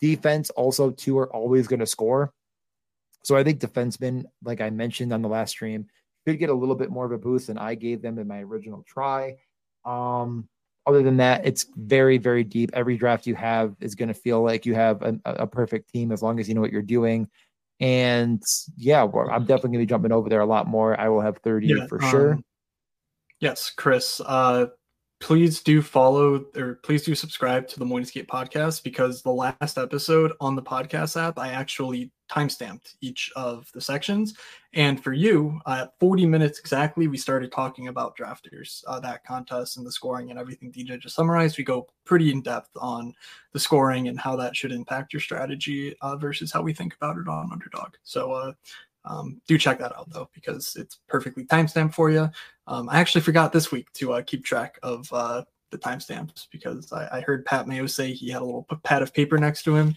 Defense 0.00 0.50
also 0.50 0.90
two 0.90 1.18
are 1.18 1.32
always 1.34 1.66
going 1.66 1.80
to 1.80 1.86
score. 1.86 2.32
So 3.24 3.36
I 3.36 3.42
think 3.42 3.60
defensemen, 3.60 4.24
like 4.44 4.60
I 4.60 4.70
mentioned 4.70 5.12
on 5.12 5.22
the 5.22 5.28
last 5.28 5.50
stream, 5.50 5.86
could 6.26 6.38
get 6.38 6.50
a 6.50 6.54
little 6.54 6.74
bit 6.74 6.90
more 6.90 7.06
of 7.06 7.12
a 7.12 7.18
boost 7.18 7.48
than 7.48 7.58
I 7.58 7.74
gave 7.74 8.02
them 8.02 8.18
in 8.18 8.28
my 8.28 8.42
original 8.42 8.84
try. 8.86 9.36
Um, 9.84 10.48
other 10.86 11.02
than 11.02 11.16
that, 11.16 11.44
it's 11.44 11.66
very, 11.76 12.18
very 12.18 12.44
deep. 12.44 12.70
Every 12.72 12.96
draft 12.96 13.26
you 13.26 13.34
have 13.34 13.74
is 13.80 13.94
going 13.94 14.08
to 14.08 14.14
feel 14.14 14.42
like 14.42 14.66
you 14.66 14.74
have 14.74 15.02
a, 15.02 15.18
a, 15.24 15.46
perfect 15.46 15.90
team 15.90 16.12
as 16.12 16.22
long 16.22 16.38
as 16.38 16.48
you 16.48 16.54
know 16.54 16.60
what 16.60 16.70
you're 16.70 16.82
doing. 16.82 17.28
And 17.80 18.42
yeah, 18.76 19.02
well, 19.02 19.28
I'm 19.30 19.42
definitely 19.42 19.70
going 19.70 19.80
to 19.80 19.86
be 19.86 19.90
jumping 19.90 20.12
over 20.12 20.28
there 20.28 20.40
a 20.40 20.46
lot 20.46 20.66
more. 20.66 20.98
I 20.98 21.08
will 21.08 21.20
have 21.20 21.38
30 21.38 21.66
yeah, 21.66 21.86
for 21.86 22.02
um, 22.02 22.10
sure. 22.10 22.38
Yes, 23.40 23.70
Chris. 23.70 24.20
Uh, 24.24 24.66
please 25.20 25.62
do 25.62 25.82
follow 25.82 26.46
or 26.56 26.80
please 26.82 27.04
do 27.04 27.14
subscribe 27.14 27.68
to 27.68 27.78
the 27.78 27.84
Morning 27.84 28.08
podcast 28.08 28.82
because 28.82 29.22
the 29.22 29.30
last 29.30 29.78
episode 29.78 30.32
on 30.40 30.56
the 30.56 30.62
podcast 30.62 31.20
app, 31.20 31.38
I 31.38 31.48
actually 31.48 32.12
timestamped 32.28 32.94
each 33.00 33.30
of 33.36 33.70
the 33.72 33.80
sections. 33.80 34.34
And 34.74 35.02
for 35.02 35.12
you, 35.12 35.60
at 35.66 35.92
40 36.00 36.26
minutes 36.26 36.58
exactly, 36.58 37.08
we 37.08 37.16
started 37.16 37.52
talking 37.52 37.88
about 37.88 38.16
drafters, 38.16 38.82
uh, 38.86 39.00
that 39.00 39.24
contest 39.24 39.76
and 39.76 39.86
the 39.86 39.92
scoring 39.92 40.30
and 40.30 40.38
everything 40.38 40.72
DJ 40.72 41.00
just 41.00 41.14
summarized. 41.14 41.58
We 41.58 41.64
go 41.64 41.86
pretty 42.04 42.30
in 42.30 42.42
depth 42.42 42.70
on 42.76 43.14
the 43.52 43.60
scoring 43.60 44.08
and 44.08 44.18
how 44.18 44.36
that 44.36 44.56
should 44.56 44.72
impact 44.72 45.12
your 45.12 45.20
strategy 45.20 45.96
uh, 46.00 46.16
versus 46.16 46.52
how 46.52 46.62
we 46.62 46.72
think 46.72 46.94
about 46.94 47.18
it 47.18 47.28
on 47.28 47.52
Underdog. 47.52 47.94
So, 48.02 48.32
uh, 48.32 48.52
um, 49.06 49.40
do 49.46 49.56
check 49.56 49.78
that 49.78 49.96
out 49.96 50.10
though 50.10 50.28
because 50.34 50.74
it's 50.76 50.98
perfectly 51.08 51.44
timestamped 51.44 51.94
for 51.94 52.10
you. 52.10 52.28
Um, 52.66 52.88
I 52.88 52.98
actually 52.98 53.20
forgot 53.20 53.52
this 53.52 53.70
week 53.70 53.92
to 53.94 54.14
uh, 54.14 54.22
keep 54.22 54.44
track 54.44 54.78
of 54.82 55.10
uh, 55.12 55.44
the 55.70 55.78
timestamps 55.78 56.48
because 56.50 56.92
I, 56.92 57.18
I, 57.18 57.20
heard 57.20 57.44
Pat 57.44 57.66
Mayo 57.68 57.86
say 57.86 58.12
he 58.12 58.30
had 58.30 58.42
a 58.42 58.44
little 58.44 58.66
pad 58.82 59.02
of 59.02 59.14
paper 59.14 59.38
next 59.38 59.62
to 59.64 59.76
him. 59.76 59.96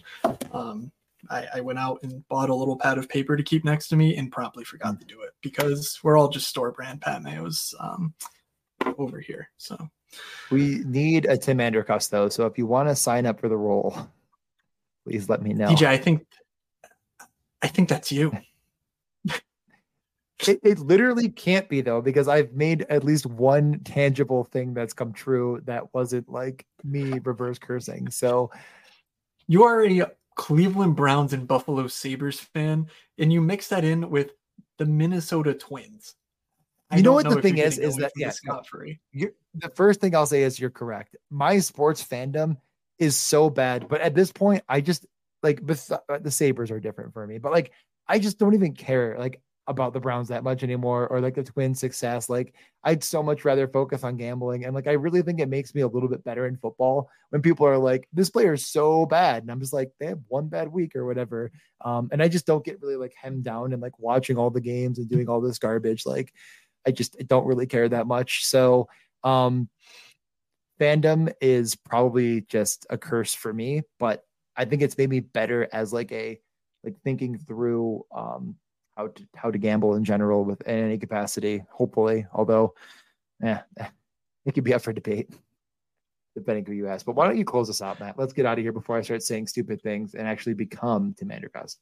Um, 0.52 0.92
I, 1.28 1.46
I, 1.56 1.60
went 1.60 1.78
out 1.78 2.00
and 2.02 2.26
bought 2.28 2.50
a 2.50 2.54
little 2.54 2.76
pad 2.76 2.98
of 2.98 3.08
paper 3.08 3.36
to 3.36 3.42
keep 3.42 3.64
next 3.64 3.88
to 3.88 3.96
me 3.96 4.16
and 4.16 4.32
promptly 4.32 4.64
forgot 4.64 4.98
to 5.00 5.06
do 5.06 5.22
it 5.22 5.30
because 5.42 5.98
we're 6.02 6.16
all 6.16 6.28
just 6.28 6.48
store 6.48 6.72
brand 6.72 7.00
Pat 7.00 7.22
Mayos 7.22 7.74
um, 7.80 8.14
over 8.98 9.20
here. 9.20 9.50
So 9.58 9.90
we 10.50 10.78
need 10.84 11.26
a 11.26 11.36
Tim 11.36 11.58
Andercuss 11.58 12.10
though. 12.10 12.28
So 12.28 12.46
if 12.46 12.58
you 12.58 12.66
want 12.66 12.88
to 12.88 12.96
sign 12.96 13.26
up 13.26 13.40
for 13.40 13.48
the 13.48 13.56
role, 13.56 13.96
please 15.04 15.28
let 15.28 15.42
me 15.42 15.52
know. 15.52 15.68
DJ, 15.68 15.86
I 15.86 15.98
think 15.98 16.26
I 17.62 17.68
think 17.68 17.88
that's 17.88 18.10
you. 18.10 18.32
It, 20.48 20.60
it, 20.62 20.78
literally 20.78 21.28
can't 21.28 21.68
be 21.68 21.82
though 21.82 22.00
because 22.00 22.26
I've 22.26 22.54
made 22.54 22.86
at 22.88 23.04
least 23.04 23.26
one 23.26 23.80
tangible 23.80 24.44
thing 24.44 24.72
that's 24.72 24.94
come 24.94 25.12
true 25.12 25.60
that 25.66 25.92
wasn't 25.92 26.30
like 26.30 26.64
me 26.82 27.18
reverse 27.22 27.58
cursing. 27.58 28.10
So 28.10 28.50
you 29.46 29.64
are 29.64 29.84
a 29.84 30.06
Cleveland 30.40 30.96
Browns 30.96 31.34
and 31.34 31.46
Buffalo 31.46 31.86
Sabres 31.86 32.40
fan, 32.40 32.86
and 33.18 33.30
you 33.30 33.42
mix 33.42 33.68
that 33.68 33.84
in 33.84 34.08
with 34.08 34.30
the 34.78 34.86
Minnesota 34.86 35.52
Twins. 35.52 36.14
I 36.90 36.96
you 36.96 37.02
know 37.02 37.12
what 37.12 37.26
know 37.26 37.34
the 37.34 37.42
thing 37.42 37.58
is 37.58 37.78
is 37.78 37.96
that 37.96 38.10
yeah, 38.16 38.32
the 39.12 39.68
first 39.74 40.00
thing 40.00 40.16
I'll 40.16 40.24
say 40.24 40.42
is 40.42 40.58
you're 40.58 40.70
correct. 40.70 41.14
My 41.28 41.58
sports 41.58 42.02
fandom 42.02 42.56
is 42.98 43.16
so 43.16 43.50
bad, 43.50 43.86
but 43.86 44.00
at 44.00 44.14
this 44.14 44.32
point, 44.32 44.64
I 44.66 44.80
just 44.80 45.04
like 45.42 45.60
uh, 45.60 46.18
the 46.22 46.30
Sabres 46.30 46.70
are 46.70 46.80
different 46.80 47.12
for 47.12 47.26
me, 47.26 47.36
but 47.36 47.52
like 47.52 47.72
I 48.08 48.18
just 48.18 48.38
don't 48.38 48.54
even 48.54 48.72
care. 48.72 49.16
Like 49.18 49.42
about 49.70 49.92
the 49.92 50.00
Browns 50.00 50.28
that 50.28 50.42
much 50.42 50.64
anymore 50.64 51.06
or 51.06 51.20
like 51.20 51.36
the 51.36 51.44
twin 51.44 51.74
success. 51.74 52.28
Like 52.28 52.54
I'd 52.82 53.04
so 53.04 53.22
much 53.22 53.44
rather 53.44 53.68
focus 53.68 54.02
on 54.02 54.16
gambling. 54.16 54.64
And 54.64 54.74
like 54.74 54.88
I 54.88 54.92
really 54.92 55.22
think 55.22 55.38
it 55.38 55.48
makes 55.48 55.74
me 55.74 55.82
a 55.82 55.86
little 55.86 56.08
bit 56.08 56.24
better 56.24 56.46
in 56.46 56.56
football 56.56 57.08
when 57.30 57.40
people 57.40 57.66
are 57.66 57.78
like, 57.78 58.08
this 58.12 58.30
player 58.30 58.52
is 58.52 58.66
so 58.66 59.06
bad. 59.06 59.44
And 59.44 59.50
I'm 59.50 59.60
just 59.60 59.72
like, 59.72 59.92
they 60.00 60.06
have 60.06 60.18
one 60.26 60.48
bad 60.48 60.68
week 60.68 60.96
or 60.96 61.06
whatever. 61.06 61.52
Um, 61.84 62.08
and 62.10 62.20
I 62.20 62.26
just 62.26 62.46
don't 62.46 62.64
get 62.64 62.82
really 62.82 62.96
like 62.96 63.14
hemmed 63.14 63.44
down 63.44 63.72
and 63.72 63.80
like 63.80 63.96
watching 63.98 64.36
all 64.36 64.50
the 64.50 64.60
games 64.60 64.98
and 64.98 65.08
doing 65.08 65.28
all 65.28 65.40
this 65.40 65.58
garbage. 65.58 66.04
Like 66.04 66.34
I 66.84 66.90
just 66.90 67.16
I 67.20 67.22
don't 67.22 67.46
really 67.46 67.66
care 67.66 67.88
that 67.88 68.08
much. 68.08 68.44
So 68.44 68.88
um 69.22 69.68
fandom 70.80 71.32
is 71.40 71.76
probably 71.76 72.40
just 72.42 72.86
a 72.90 72.98
curse 72.98 73.34
for 73.34 73.52
me, 73.52 73.82
but 74.00 74.24
I 74.56 74.64
think 74.64 74.82
it's 74.82 74.98
made 74.98 75.10
me 75.10 75.20
better 75.20 75.68
as 75.72 75.92
like 75.92 76.10
a 76.10 76.40
like 76.82 76.96
thinking 77.04 77.38
through 77.38 78.04
um 78.14 78.56
how 79.00 79.08
to 79.08 79.26
how 79.34 79.50
to 79.50 79.58
gamble 79.58 79.94
in 79.94 80.04
general 80.04 80.44
with 80.44 80.60
in 80.62 80.84
any 80.84 80.98
capacity. 80.98 81.64
Hopefully, 81.70 82.26
although, 82.32 82.74
yeah, 83.42 83.62
it 84.44 84.52
could 84.54 84.64
be 84.64 84.74
up 84.74 84.82
for 84.82 84.92
debate 84.92 85.30
depending 86.36 86.64
who 86.64 86.72
you 86.72 86.86
ask. 86.86 87.04
But 87.04 87.16
why 87.16 87.26
don't 87.26 87.36
you 87.36 87.44
close 87.44 87.68
us 87.68 87.82
out, 87.82 87.98
Matt? 87.98 88.16
Let's 88.16 88.32
get 88.32 88.46
out 88.46 88.56
of 88.56 88.62
here 88.62 88.72
before 88.72 88.96
I 88.96 89.02
start 89.02 89.22
saying 89.22 89.48
stupid 89.48 89.82
things 89.82 90.14
and 90.14 90.28
actually 90.28 90.54
become 90.54 91.12
Tim 91.18 91.28
Andercuss. 91.28 91.76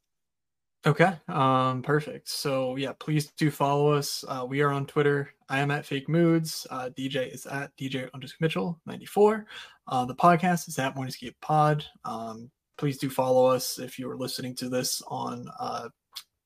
Okay, 0.86 1.12
um, 1.28 1.82
perfect. 1.82 2.28
So 2.28 2.76
yeah, 2.76 2.92
please 2.98 3.30
do 3.36 3.50
follow 3.50 3.92
us. 3.92 4.24
Uh, 4.26 4.46
we 4.48 4.62
are 4.62 4.70
on 4.70 4.86
Twitter. 4.86 5.28
I 5.48 5.58
am 5.58 5.70
at 5.70 5.84
Fake 5.84 6.08
Moods. 6.08 6.66
Uh, 6.70 6.88
DJ 6.96 7.32
is 7.32 7.46
at 7.46 7.76
DJ 7.76 8.08
underscore 8.14 8.38
Mitchell 8.40 8.80
ninety 8.86 9.06
four. 9.06 9.46
Uh, 9.86 10.04
the 10.04 10.14
podcast 10.14 10.68
is 10.68 10.78
at 10.78 10.94
MorningSkate 10.94 11.34
Pod. 11.42 11.84
Um, 12.04 12.50
please 12.78 12.96
do 12.96 13.10
follow 13.10 13.46
us 13.46 13.78
if 13.78 13.98
you 13.98 14.08
are 14.08 14.16
listening 14.16 14.54
to 14.54 14.68
this 14.68 15.02
on 15.08 15.46
uh, 15.60 15.88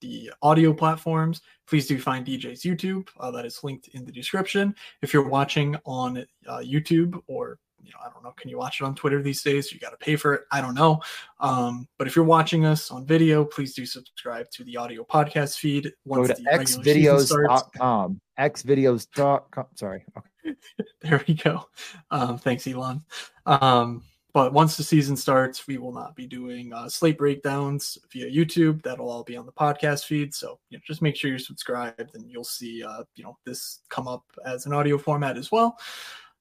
the 0.03 0.31
audio 0.43 0.75
platforms. 0.75 1.41
Please 1.67 1.87
do 1.87 1.99
find 1.99 2.27
DJ's 2.27 2.63
YouTube. 2.63 3.09
Uh, 3.19 3.31
that 3.31 3.47
is 3.47 3.65
linked 3.65 3.89
in 3.89 4.05
the 4.05 4.13
description. 4.13 4.75
If 5.01 5.15
you're 5.15 5.29
watching 5.29 5.77
on 5.87 6.19
uh, 6.47 6.59
YouTube 6.59 7.19
or 7.27 7.59
you 7.83 7.91
know, 7.91 7.99
I 8.05 8.11
don't 8.13 8.23
know, 8.23 8.33
can 8.37 8.49
you 8.51 8.59
watch 8.59 8.81
it 8.81 8.85
on 8.85 8.95
Twitter 8.95 9.23
these 9.23 9.43
days? 9.43 9.73
You 9.73 9.81
got 9.81 9.91
to 9.91 9.97
pay 9.97 10.17
for 10.17 10.35
it. 10.35 10.43
I 10.53 10.61
don't 10.61 10.75
know. 10.75 11.01
Um, 11.41 11.89
but 11.99 12.07
if 12.07 12.15
you're 12.15 12.25
watching 12.25 12.65
us 12.65 12.91
on 12.91 13.05
video, 13.05 13.45
please 13.45 13.75
do 13.75 13.87
subscribe 13.87 14.51
to 14.53 14.65
the 14.65 14.77
audio 14.77 15.05
podcast 15.05 15.59
feed. 15.59 15.93
Once 16.05 16.29
Go 16.29 16.35
to 16.35 16.43
xvideos.com. 16.43 18.21
xvideos.com. 18.39 19.67
Sorry. 19.75 20.05
Okay. 20.17 20.57
there 21.03 21.25
we 21.27 21.35
go. 21.35 21.67
Um, 22.11 22.39
thanks, 22.39 22.67
Elon. 22.67 23.03
Um, 23.47 24.05
but 24.35 24.53
once 24.53 24.77
the 24.77 24.83
season 24.83 25.17
starts, 25.17 25.67
we 25.67 25.77
will 25.77 25.93
not 25.93 26.17
be 26.17 26.27
doing 26.27 26.73
uh, 26.73 26.89
slate 26.89 27.19
breakdowns 27.19 27.99
via 28.11 28.31
YouTube. 28.31 28.83
That'll 28.83 29.11
all 29.11 29.25
be 29.25 29.37
on 29.37 29.45
the 29.45 29.53
podcast 29.53 30.07
feed. 30.07 30.35
So 30.35 30.59
you 30.71 30.79
know, 30.79 30.83
just 30.87 31.03
make 31.03 31.17
sure 31.17 31.29
you're 31.29 31.39
subscribed, 31.39 32.15
and 32.15 32.31
you'll 32.31 32.45
see 32.45 32.83
uh, 32.83 33.05
you 33.15 33.25
know 33.25 33.37
this 33.45 33.81
come 33.91 34.09
up 34.09 34.25
as 34.47 34.67
an 34.67 34.73
audio 34.73 34.97
format 34.97 35.37
as 35.37 35.53
well. 35.53 35.77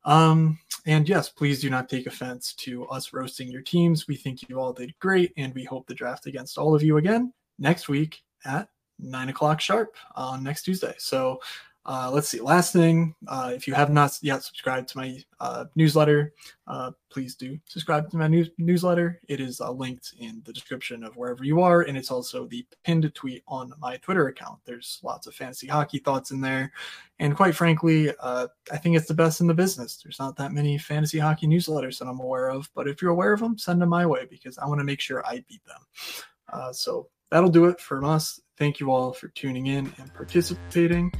Um, 0.05 0.57
and 0.85 1.07
yes, 1.07 1.29
please 1.29 1.61
do 1.61 1.69
not 1.69 1.89
take 1.89 2.07
offense 2.07 2.53
to 2.55 2.87
us 2.87 3.13
roasting 3.13 3.49
your 3.49 3.61
teams. 3.61 4.07
We 4.07 4.15
think 4.15 4.47
you 4.49 4.59
all 4.59 4.73
did 4.73 4.97
great, 4.99 5.33
and 5.37 5.53
we 5.53 5.63
hope 5.65 5.85
the 5.87 5.93
draft 5.93 6.27
against 6.27 6.57
all 6.57 6.73
of 6.73 6.81
you 6.81 6.97
again 6.97 7.33
next 7.59 7.89
week 7.89 8.21
at 8.45 8.69
nine 8.99 9.29
o'clock 9.29 9.59
sharp 9.59 9.95
on 10.15 10.43
next 10.43 10.63
Tuesday. 10.63 10.95
So 10.97 11.41
uh, 11.83 12.11
let's 12.13 12.29
see. 12.29 12.39
Last 12.39 12.73
thing, 12.73 13.15
uh, 13.27 13.51
if 13.55 13.67
you 13.67 13.73
have 13.73 13.89
not 13.89 14.15
yet 14.21 14.43
subscribed 14.43 14.89
to 14.89 14.97
my 14.97 15.17
uh, 15.39 15.65
newsletter, 15.75 16.31
uh, 16.67 16.91
please 17.09 17.33
do 17.33 17.57
subscribe 17.65 18.09
to 18.11 18.17
my 18.17 18.27
news- 18.27 18.51
newsletter. 18.59 19.19
It 19.27 19.39
is 19.39 19.59
uh, 19.59 19.71
linked 19.71 20.13
in 20.19 20.43
the 20.45 20.53
description 20.53 21.03
of 21.03 21.17
wherever 21.17 21.43
you 21.43 21.59
are, 21.61 21.81
and 21.81 21.97
it's 21.97 22.11
also 22.11 22.45
the 22.45 22.65
pinned 22.83 23.11
tweet 23.15 23.41
on 23.47 23.73
my 23.79 23.97
Twitter 23.97 24.27
account. 24.27 24.59
There's 24.63 24.99
lots 25.01 25.25
of 25.25 25.33
fantasy 25.33 25.65
hockey 25.65 25.97
thoughts 25.97 26.29
in 26.29 26.39
there, 26.39 26.71
and 27.17 27.35
quite 27.35 27.55
frankly, 27.55 28.13
uh, 28.19 28.47
I 28.71 28.77
think 28.77 28.95
it's 28.95 29.07
the 29.07 29.15
best 29.15 29.41
in 29.41 29.47
the 29.47 29.53
business. 29.55 29.97
There's 30.03 30.19
not 30.19 30.35
that 30.35 30.53
many 30.53 30.77
fantasy 30.77 31.17
hockey 31.17 31.47
newsletters 31.47 31.97
that 31.97 32.07
I'm 32.07 32.19
aware 32.19 32.49
of, 32.49 32.69
but 32.75 32.87
if 32.87 33.01
you're 33.01 33.11
aware 33.11 33.33
of 33.33 33.39
them, 33.39 33.57
send 33.57 33.81
them 33.81 33.89
my 33.89 34.05
way 34.05 34.27
because 34.29 34.59
I 34.59 34.67
want 34.67 34.79
to 34.81 34.85
make 34.85 34.99
sure 35.01 35.25
I 35.25 35.43
beat 35.47 35.63
them. 35.65 36.73
so 36.73 37.09
that'll 37.31 37.49
do 37.49 37.65
it 37.65 37.79
from 37.79 38.05
us. 38.05 38.39
Thank 38.61 38.79
you 38.79 38.91
all 38.91 39.11
for 39.11 39.27
tuning 39.29 39.65
in 39.65 39.91
and 39.97 40.13
participating. 40.13 41.11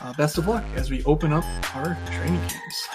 Uh, 0.00 0.14
best 0.14 0.38
of 0.38 0.48
luck 0.48 0.64
as 0.76 0.90
we 0.90 1.04
open 1.04 1.30
up 1.30 1.44
our 1.76 1.94
training 2.10 2.40
camps. 2.48 2.88